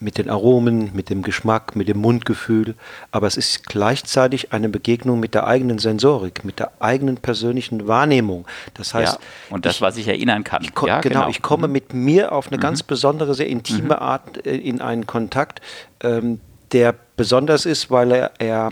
mit 0.00 0.16
den 0.16 0.30
Aromen, 0.30 0.90
mit 0.94 1.10
dem 1.10 1.22
Geschmack, 1.22 1.76
mit 1.76 1.88
dem 1.88 1.98
Mundgefühl, 1.98 2.74
aber 3.10 3.26
es 3.26 3.36
ist 3.36 3.66
gleichzeitig 3.66 4.52
eine 4.52 4.70
Begegnung 4.70 5.20
mit 5.20 5.34
der 5.34 5.46
eigenen 5.46 5.78
Sensorik, 5.78 6.42
mit 6.42 6.58
der 6.58 6.72
eigenen 6.80 7.18
persönlichen 7.18 7.86
Wahrnehmung. 7.86 8.46
Das 8.74 8.94
heißt, 8.94 9.14
ja, 9.14 9.54
und 9.54 9.66
das, 9.66 9.76
ich, 9.76 9.80
was 9.82 9.96
ich 9.98 10.08
erinnern 10.08 10.42
kann. 10.42 10.62
Ich 10.62 10.70
ja, 10.86 11.00
genau, 11.00 11.20
genau, 11.20 11.28
ich 11.28 11.42
komme 11.42 11.66
mhm. 11.66 11.72
mit 11.74 11.92
mir 11.92 12.32
auf 12.32 12.46
eine 12.46 12.56
mhm. 12.56 12.62
ganz 12.62 12.82
besondere, 12.82 13.34
sehr 13.34 13.48
intime 13.48 13.82
mhm. 13.82 13.92
Art 13.92 14.46
äh, 14.46 14.56
in 14.56 14.80
einen 14.80 15.06
Kontakt, 15.06 15.60
ähm, 16.02 16.40
der 16.72 16.94
besonders 17.16 17.66
ist, 17.66 17.90
weil 17.90 18.12
er, 18.12 18.30
er 18.38 18.70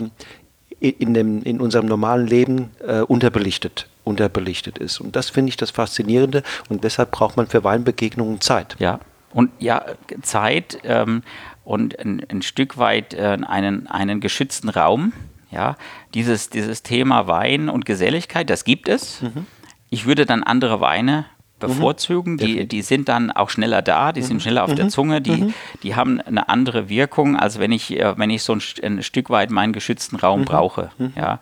in, 0.79 1.13
dem, 1.13 1.43
in 1.43 1.61
unserem 1.61 1.85
normalen 1.85 2.25
Leben 2.25 2.71
äh, 2.79 3.01
unterbelichtet 3.01 3.87
unterbelichtet 4.09 4.77
ist. 4.77 4.99
Und 4.99 5.15
das 5.15 5.29
finde 5.29 5.49
ich 5.49 5.57
das 5.57 5.71
Faszinierende 5.71 6.43
und 6.67 6.83
deshalb 6.83 7.11
braucht 7.11 7.37
man 7.37 7.47
für 7.47 7.63
Weinbegegnungen 7.63 8.41
Zeit. 8.41 8.75
Ja, 8.79 8.99
und 9.31 9.51
ja, 9.59 9.85
Zeit 10.21 10.79
ähm, 10.83 11.23
und 11.63 11.99
ein, 11.99 12.25
ein, 12.29 12.41
Stück 12.41 12.77
weit 12.77 13.13
äh, 13.13 13.37
einen, 13.47 13.87
einen 13.87 14.19
geschützten 14.19 14.69
Raum. 14.69 15.13
Ja, 15.51 15.77
dieses, 16.13 16.49
dieses 16.49 16.83
Thema 16.83 17.27
Wein 17.27 17.69
und 17.69 17.85
Geselligkeit, 17.85 18.49
das 18.49 18.65
gibt 18.65 18.87
es. 18.87 19.21
Mhm. 19.21 19.47
Ich 19.89 20.05
würde 20.05 20.27
dann 20.27 20.43
andere 20.43 20.79
Weine 20.79 21.25
bevorzugen. 21.59 22.33
Mhm. 22.33 22.37
Die, 22.37 22.67
die 22.67 22.81
sind 22.81 23.09
dann 23.09 23.31
auch 23.31 23.49
schneller 23.49 23.81
da, 23.81 24.11
die 24.11 24.21
mhm. 24.21 24.25
sind 24.25 24.41
schneller 24.41 24.63
auf 24.63 24.71
mhm. 24.71 24.75
der 24.75 24.89
Zunge, 24.89 25.21
die, 25.21 25.43
mhm. 25.43 25.53
die 25.83 25.95
haben 25.95 26.21
eine 26.21 26.49
andere 26.49 26.89
Wirkung, 26.89 27.35
als 27.35 27.59
wenn 27.59 27.71
ich, 27.71 27.99
äh, 27.99 28.17
wenn 28.17 28.29
ich 28.29 28.43
so 28.43 28.53
ein, 28.53 28.61
ein 28.83 29.03
Stück 29.03 29.29
weit 29.29 29.51
meinen 29.51 29.73
geschützten 29.73 30.15
Raum 30.17 30.41
mhm. 30.41 30.45
brauche. 30.45 30.91
Mhm. 30.97 31.13
Ja. 31.15 31.39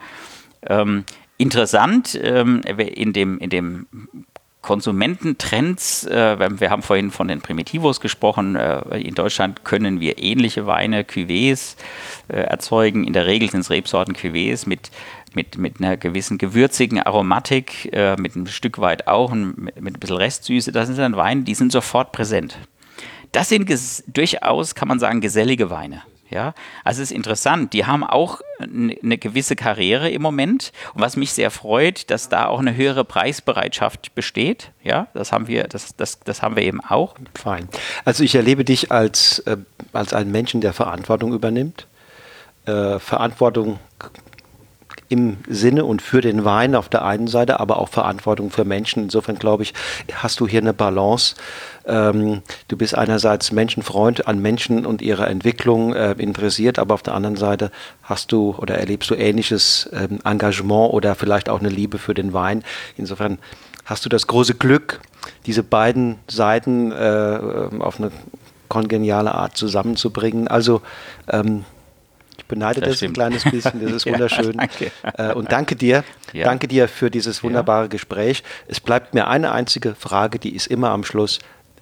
Ähm, 0.66 1.06
interessant 1.38 2.20
ähm, 2.22 2.62
in 2.62 3.14
dem, 3.14 3.38
in 3.40 3.50
dem 3.50 3.88
Konsumententrends, 4.68 6.06
äh, 6.08 6.60
wir 6.60 6.70
haben 6.70 6.82
vorhin 6.82 7.10
von 7.10 7.30
den 7.30 7.40
Primitivos 7.40 8.02
gesprochen, 8.02 8.58
äh, 8.58 9.00
in 9.00 9.16
Deutschland 9.16 9.64
können 9.64 10.02
wir 10.02 10.22
ähnliche 10.22 10.66
Weine, 10.66 11.04
Cuvées, 11.04 11.78
äh, 12.28 12.34
erzeugen. 12.34 13.06
In 13.06 13.14
der 13.14 13.28
Regel 13.28 13.50
sind 13.50 13.62
es 13.62 13.70
Rebsorten 13.70 14.14
Cuvées 14.14 14.68
mit, 14.68 14.92
mit, 15.34 15.58
mit 15.58 15.80
einer 15.80 15.96
gewissen 15.96 16.38
gewürzigen 16.38 17.02
Aromatik, 17.02 17.92
mit 18.18 18.36
ein 18.36 18.48
Stück 18.48 18.80
weit 18.80 19.08
auch, 19.08 19.34
mit, 19.34 19.80
mit 19.80 19.96
ein 19.96 20.00
bisschen 20.02 20.18
Restsüße. 20.18 20.74
Das 20.74 20.88
sind 20.88 20.98
dann 20.98 21.16
Weine, 21.16 21.44
die 21.44 21.56
sind 21.56 21.72
sofort 21.72 22.12
präsent. 22.12 22.58
Das 23.32 23.48
sind 23.48 23.70
durchaus, 24.08 24.76
kann 24.76 24.90
man 24.90 25.00
sagen, 25.00 25.22
gesellige 25.22 25.70
Weine. 25.70 26.02
Ja, 26.30 26.54
also 26.84 27.02
es 27.02 27.12
ist 27.12 27.16
interessant. 27.16 27.74
Die 27.74 27.86
haben 27.86 28.04
auch 28.04 28.42
eine 28.60 29.18
gewisse 29.18 29.56
Karriere 29.56 30.10
im 30.10 30.22
Moment. 30.22 30.72
Und 30.94 31.02
was 31.02 31.16
mich 31.16 31.32
sehr 31.32 31.52
freut, 31.52 32.10
dass 32.12 32.30
da 32.30 32.48
auch 32.48 32.60
eine 32.60 32.76
höhere 32.76 33.06
Preisbereitschaft 33.06 34.14
besteht. 34.14 34.72
Ja, 34.84 35.08
das 35.14 35.32
haben 35.32 35.48
wir, 35.48 35.66
das, 35.66 35.96
das, 35.96 36.20
das 36.20 36.42
haben 36.42 36.56
wir 36.56 36.64
eben 36.64 36.82
auch. 36.82 37.16
Fein. 37.36 37.70
Also 38.04 38.24
ich 38.24 38.36
erlebe 38.36 38.66
dich 38.66 38.92
als, 38.92 39.40
äh, 39.40 39.58
als 39.94 40.14
einen 40.14 40.32
Menschen, 40.32 40.62
der 40.62 40.74
Verantwortung 40.74 41.34
übernimmt. 41.34 41.88
Äh, 42.66 43.00
Verantwortung 43.00 43.80
im 45.10 45.38
Sinne 45.48 45.86
und 45.86 46.02
für 46.02 46.22
den 46.22 46.44
Wein 46.44 46.76
auf 46.76 46.90
der 46.90 47.06
einen 47.06 47.28
Seite, 47.28 47.60
aber 47.60 47.80
auch 47.80 47.90
Verantwortung 47.90 48.50
für 48.50 48.66
Menschen. 48.66 49.04
Insofern 49.04 49.40
glaube 49.40 49.64
ich, 49.64 49.74
hast 50.14 50.40
du 50.40 50.48
hier 50.48 50.62
eine 50.62 50.74
Balance. 50.74 51.36
Ähm, 51.86 52.42
du 52.68 52.78
bist 52.78 52.98
einerseits 52.98 53.52
Menschenfreund 53.52 54.28
an 54.28 54.42
Menschen 54.42 54.86
und 54.86 55.02
ihrer 55.02 55.28
Entwicklung 55.28 55.94
äh, 55.94 56.12
interessiert, 56.14 56.80
aber 56.80 56.94
auf 56.94 57.04
der 57.04 57.14
anderen 57.14 57.38
Seite 57.38 57.72
hast 58.04 58.32
du 58.32 58.56
oder 58.58 58.78
erlebst 58.78 59.10
du 59.10 59.16
ähnliches 59.16 59.90
ähm, 59.94 60.20
Engagement 60.24 60.94
oder 60.94 61.16
vielleicht 61.16 61.50
auch 61.50 61.60
eine 61.60 61.70
Liebe 61.70 61.98
für 61.98 62.14
den 62.14 62.34
Wein. 62.34 62.64
Insofern 62.98 63.40
hast 63.86 64.04
du 64.06 64.10
das 64.10 64.28
große 64.28 64.56
Glück, 64.56 65.00
diese 65.46 65.64
beiden 65.64 66.20
Seiten 66.28 66.92
äh, 66.92 67.40
auf 67.80 68.00
eine 68.00 68.12
kongeniale 68.68 69.34
Art 69.34 69.56
zusammenzubringen. 69.56 70.50
Also 70.50 70.82
ähm, 71.30 71.64
beneide 72.48 72.82
das, 72.82 73.00
das 73.00 73.04
ein 73.04 73.14
kleines 73.14 73.44
bisschen, 73.44 73.82
das 73.82 73.92
ist 73.96 74.06
wunderschön. 74.06 74.54
ja, 74.54 74.68
danke. 74.68 74.92
Äh, 75.18 75.34
und 75.34 75.52
danke 75.52 75.76
dir, 75.76 76.04
ja. 76.34 76.46
danke 76.46 76.68
dir 76.68 76.88
für 76.88 77.10
dieses 77.12 77.44
wunderbare. 77.44 77.90
Gespräch. 77.90 78.44
Es 78.68 78.80
bleibt 78.80 79.14
mir 79.14 79.28
eine 79.28 79.52
einzige 79.52 79.96
Frage, 79.96 80.40
die 80.40 80.56
ist 80.56 80.68
immer 80.68 80.90
am 80.90 81.04
Schluss. 81.04 81.40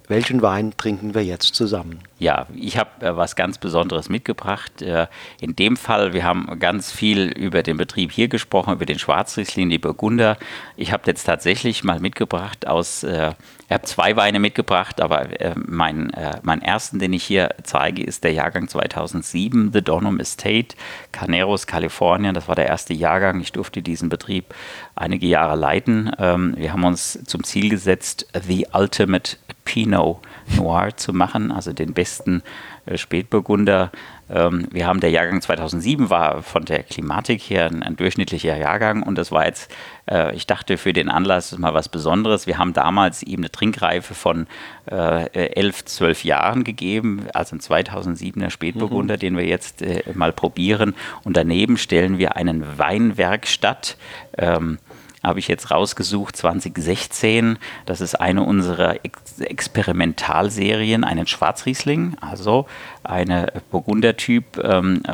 Welchen 0.08 0.40
Wein 0.40 0.72
trinken 0.76 1.14
wir 1.14 1.24
jetzt 1.24 1.54
zusammen? 1.56 1.98
Ja, 2.18 2.46
ich 2.54 2.78
habe 2.78 3.04
äh, 3.04 3.16
was 3.16 3.34
ganz 3.34 3.58
Besonderes 3.58 4.08
mitgebracht. 4.08 4.80
Äh, 4.80 5.08
in 5.40 5.56
dem 5.56 5.76
Fall, 5.76 6.12
wir 6.12 6.22
haben 6.22 6.60
ganz 6.60 6.92
viel 6.92 7.26
über 7.26 7.62
den 7.62 7.76
Betrieb 7.76 8.12
hier 8.12 8.28
gesprochen, 8.28 8.72
über 8.72 8.86
den 8.86 8.98
Schwarzriesling, 8.98 9.68
die 9.68 9.78
Burgunder. 9.78 10.38
Ich 10.76 10.92
habe 10.92 11.02
jetzt 11.06 11.24
tatsächlich 11.24 11.82
mal 11.82 11.98
mitgebracht 11.98 12.66
aus, 12.68 13.02
äh, 13.02 13.32
ich 13.66 13.72
habe 13.72 13.82
zwei 13.82 14.16
Weine 14.16 14.38
mitgebracht, 14.38 15.00
aber 15.00 15.40
äh, 15.40 15.54
mein, 15.56 16.10
äh, 16.10 16.38
mein 16.42 16.62
ersten, 16.62 17.00
den 17.00 17.12
ich 17.12 17.24
hier 17.24 17.50
zeige, 17.64 18.04
ist 18.04 18.22
der 18.22 18.32
Jahrgang 18.32 18.68
2007, 18.68 19.72
The 19.72 19.82
Donham 19.82 20.20
Estate, 20.20 20.76
Carneros, 21.10 21.66
Kalifornien. 21.66 22.32
Das 22.32 22.46
war 22.46 22.54
der 22.54 22.66
erste 22.66 22.94
Jahrgang. 22.94 23.40
Ich 23.40 23.50
durfte 23.50 23.82
diesen 23.82 24.08
Betrieb 24.08 24.54
einige 24.94 25.26
Jahre 25.26 25.56
leiten. 25.56 26.12
Ähm, 26.18 26.54
wir 26.56 26.72
haben 26.72 26.84
uns 26.84 27.18
zum 27.26 27.42
Ziel 27.42 27.68
gesetzt, 27.70 28.28
The 28.46 28.68
Ultimate 28.72 29.36
Pinot 29.66 30.20
Noir 30.56 30.96
zu 30.96 31.12
machen, 31.12 31.52
also 31.52 31.74
den 31.74 31.92
besten 31.92 32.42
äh, 32.86 32.96
Spätburgunder. 32.96 33.90
Ähm, 34.30 34.68
wir 34.70 34.86
haben 34.86 35.00
der 35.00 35.10
Jahrgang 35.10 35.42
2007 35.42 36.08
war 36.08 36.42
von 36.42 36.64
der 36.64 36.82
Klimatik 36.82 37.42
her 37.42 37.66
ein, 37.66 37.82
ein 37.82 37.96
durchschnittlicher 37.96 38.56
Jahrgang 38.56 39.02
und 39.02 39.18
das 39.18 39.30
war 39.30 39.44
jetzt, 39.44 39.70
äh, 40.10 40.34
ich 40.34 40.46
dachte 40.46 40.78
für 40.78 40.92
den 40.92 41.08
Anlass 41.08 41.56
mal 41.58 41.74
was 41.74 41.88
Besonderes. 41.88 42.46
Wir 42.46 42.58
haben 42.58 42.72
damals 42.72 43.22
ihm 43.22 43.40
eine 43.40 43.50
Trinkreife 43.50 44.14
von 44.14 44.46
äh, 44.90 45.28
11, 45.32 45.84
12 45.84 46.24
Jahren 46.24 46.64
gegeben, 46.64 47.26
also 47.34 47.56
ein 47.56 47.60
2007er 47.60 48.50
Spätburgunder, 48.50 49.14
mhm. 49.14 49.20
den 49.20 49.36
wir 49.36 49.44
jetzt 49.44 49.82
äh, 49.82 50.02
mal 50.14 50.32
probieren 50.32 50.94
und 51.24 51.36
daneben 51.36 51.76
stellen 51.76 52.18
wir 52.18 52.36
einen 52.36 52.78
Weinwerkstatt. 52.78 53.96
Ähm, 54.38 54.78
habe 55.26 55.40
ich 55.40 55.48
jetzt 55.48 55.70
rausgesucht, 55.70 56.36
2016. 56.36 57.58
Das 57.84 58.00
ist 58.00 58.14
eine 58.14 58.42
unserer 58.42 59.04
Ex 59.04 59.40
Experimentalserien, 59.40 61.04
einen 61.04 61.26
Schwarzriesling, 61.26 62.16
also 62.20 62.66
eine 63.02 63.52
Burgundertyp 63.70 64.58
ähm, 64.62 65.02
äh, 65.04 65.12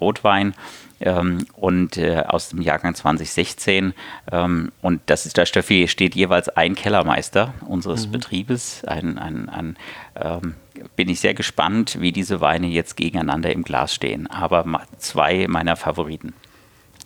Rotwein 0.00 0.54
ähm, 1.00 1.46
und 1.54 1.96
äh, 1.96 2.24
aus 2.26 2.48
dem 2.48 2.62
Jahrgang 2.62 2.94
2016. 2.94 3.94
Ähm, 4.30 4.72
und 4.80 5.02
das 5.06 5.26
ist, 5.26 5.38
da 5.38 5.46
steht 5.46 6.14
jeweils 6.14 6.48
ein 6.48 6.74
Kellermeister 6.74 7.54
unseres 7.66 8.06
mhm. 8.06 8.12
Betriebes. 8.12 8.84
Ein, 8.84 9.18
ein, 9.18 9.48
ein 9.48 9.76
ähm, 10.16 10.54
bin 10.96 11.08
ich 11.08 11.20
sehr 11.20 11.34
gespannt, 11.34 11.98
wie 12.00 12.12
diese 12.12 12.40
Weine 12.40 12.66
jetzt 12.66 12.96
gegeneinander 12.96 13.52
im 13.52 13.62
Glas 13.62 13.94
stehen. 13.94 14.26
Aber 14.28 14.64
zwei 14.98 15.46
meiner 15.48 15.76
Favoriten. 15.76 16.34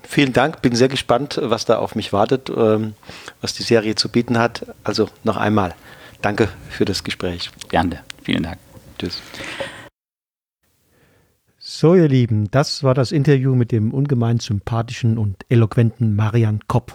Vielen 0.08 0.32
Dank, 0.32 0.62
bin 0.62 0.74
sehr 0.74 0.88
gespannt, 0.88 1.38
was 1.42 1.64
da 1.64 1.78
auf 1.78 1.94
mich 1.94 2.12
wartet, 2.12 2.50
ähm, 2.56 2.94
was 3.40 3.54
die 3.54 3.64
Serie 3.64 3.96
zu 3.96 4.08
bieten 4.08 4.38
hat. 4.38 4.64
Also 4.84 5.08
noch 5.24 5.36
einmal, 5.36 5.74
danke 6.22 6.48
für 6.70 6.84
das 6.84 7.04
Gespräch. 7.04 7.50
Gerne, 7.68 8.00
vielen 8.22 8.44
Dank. 8.44 8.58
Tschüss. 8.98 9.20
So, 11.58 11.96
ihr 11.96 12.08
Lieben, 12.08 12.48
das 12.52 12.84
war 12.84 12.94
das 12.94 13.10
Interview 13.10 13.56
mit 13.56 13.72
dem 13.72 13.92
ungemein 13.92 14.38
sympathischen 14.38 15.18
und 15.18 15.44
eloquenten 15.48 16.14
Marian 16.14 16.60
Kopp. 16.68 16.94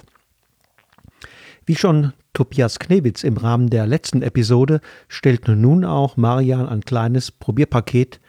Wie 1.66 1.76
schon 1.76 2.14
Tobias 2.34 2.80
Knebitz 2.80 3.26
im 3.26 3.36
Rahmen 3.36 3.70
der 3.70 3.86
letzten 3.86 4.22
Episode 4.22 4.80
stellt 5.10 5.50
nun 5.50 5.84
auch 5.84 6.16
Marian 6.16 6.70
ein 6.70 6.82
kleines 6.82 7.30
Probierpaket 7.32 8.22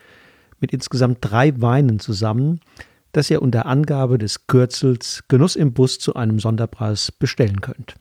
mit 0.59 0.73
insgesamt 0.73 1.19
drei 1.21 1.61
Weinen 1.61 2.01
zusammen, 2.01 2.61
das 3.13 3.31
ihr 3.31 3.43
unter 3.43 3.67
Angabe 3.67 4.19
des 4.19 4.47
Kürzels 4.47 5.25
Genuss 5.29 5.57
im 5.57 5.73
Bus 5.73 5.99
zu 5.99 6.15
einem 6.15 6.39
Sonderpreis 6.39 7.13
bestellen 7.13 7.61
könnt. 7.61 7.95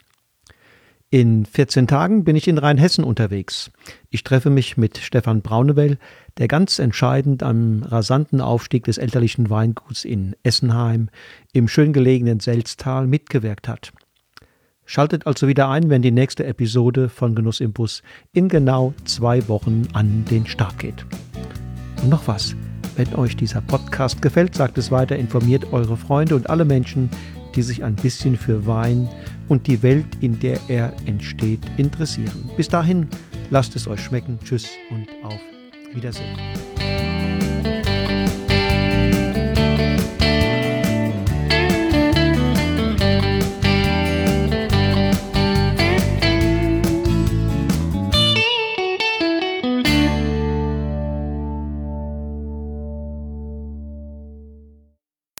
In 1.13 1.45
14 1.45 1.87
Tagen 1.87 2.23
bin 2.23 2.37
ich 2.37 2.47
in 2.47 2.57
Rheinhessen 2.57 3.03
unterwegs. 3.03 3.69
Ich 4.09 4.23
treffe 4.23 4.49
mich 4.49 4.77
mit 4.77 4.97
Stefan 4.97 5.41
Braunewell, 5.41 5.97
der 6.37 6.47
ganz 6.47 6.79
entscheidend 6.79 7.43
am 7.43 7.83
rasanten 7.83 8.39
Aufstieg 8.39 8.85
des 8.85 8.97
elterlichen 8.97 9.49
Weinguts 9.49 10.05
in 10.05 10.37
Essenheim 10.43 11.09
im 11.51 11.67
schön 11.67 11.91
gelegenen 11.91 12.39
Selztal 12.39 13.07
mitgewirkt 13.07 13.67
hat. 13.67 13.91
Schaltet 14.85 15.27
also 15.27 15.49
wieder 15.49 15.69
ein, 15.69 15.89
wenn 15.89 16.01
die 16.01 16.11
nächste 16.11 16.45
Episode 16.45 17.09
von 17.09 17.35
Genuss 17.35 17.59
im 17.59 17.73
Bus 17.73 18.03
in 18.31 18.47
genau 18.47 18.93
zwei 19.03 19.49
Wochen 19.49 19.89
an 19.91 20.23
den 20.31 20.47
Start 20.47 20.79
geht. 20.79 21.05
Und 22.01 22.09
noch 22.09 22.25
was. 22.25 22.55
Wenn 23.01 23.15
euch 23.15 23.35
dieser 23.35 23.61
Podcast 23.61 24.21
gefällt, 24.21 24.53
sagt 24.53 24.77
es 24.77 24.91
weiter, 24.91 25.15
informiert 25.15 25.73
eure 25.73 25.97
Freunde 25.97 26.35
und 26.35 26.51
alle 26.51 26.65
Menschen, 26.65 27.09
die 27.55 27.63
sich 27.63 27.83
ein 27.83 27.95
bisschen 27.95 28.37
für 28.37 28.67
Wein 28.67 29.09
und 29.47 29.65
die 29.65 29.81
Welt, 29.81 30.05
in 30.19 30.39
der 30.39 30.59
er 30.67 30.93
entsteht, 31.07 31.61
interessieren. 31.77 32.51
Bis 32.55 32.67
dahin, 32.67 33.07
lasst 33.49 33.75
es 33.75 33.87
euch 33.87 34.01
schmecken. 34.01 34.37
Tschüss 34.43 34.69
und 34.91 35.07
auf 35.23 35.39
Wiedersehen. 35.95 36.37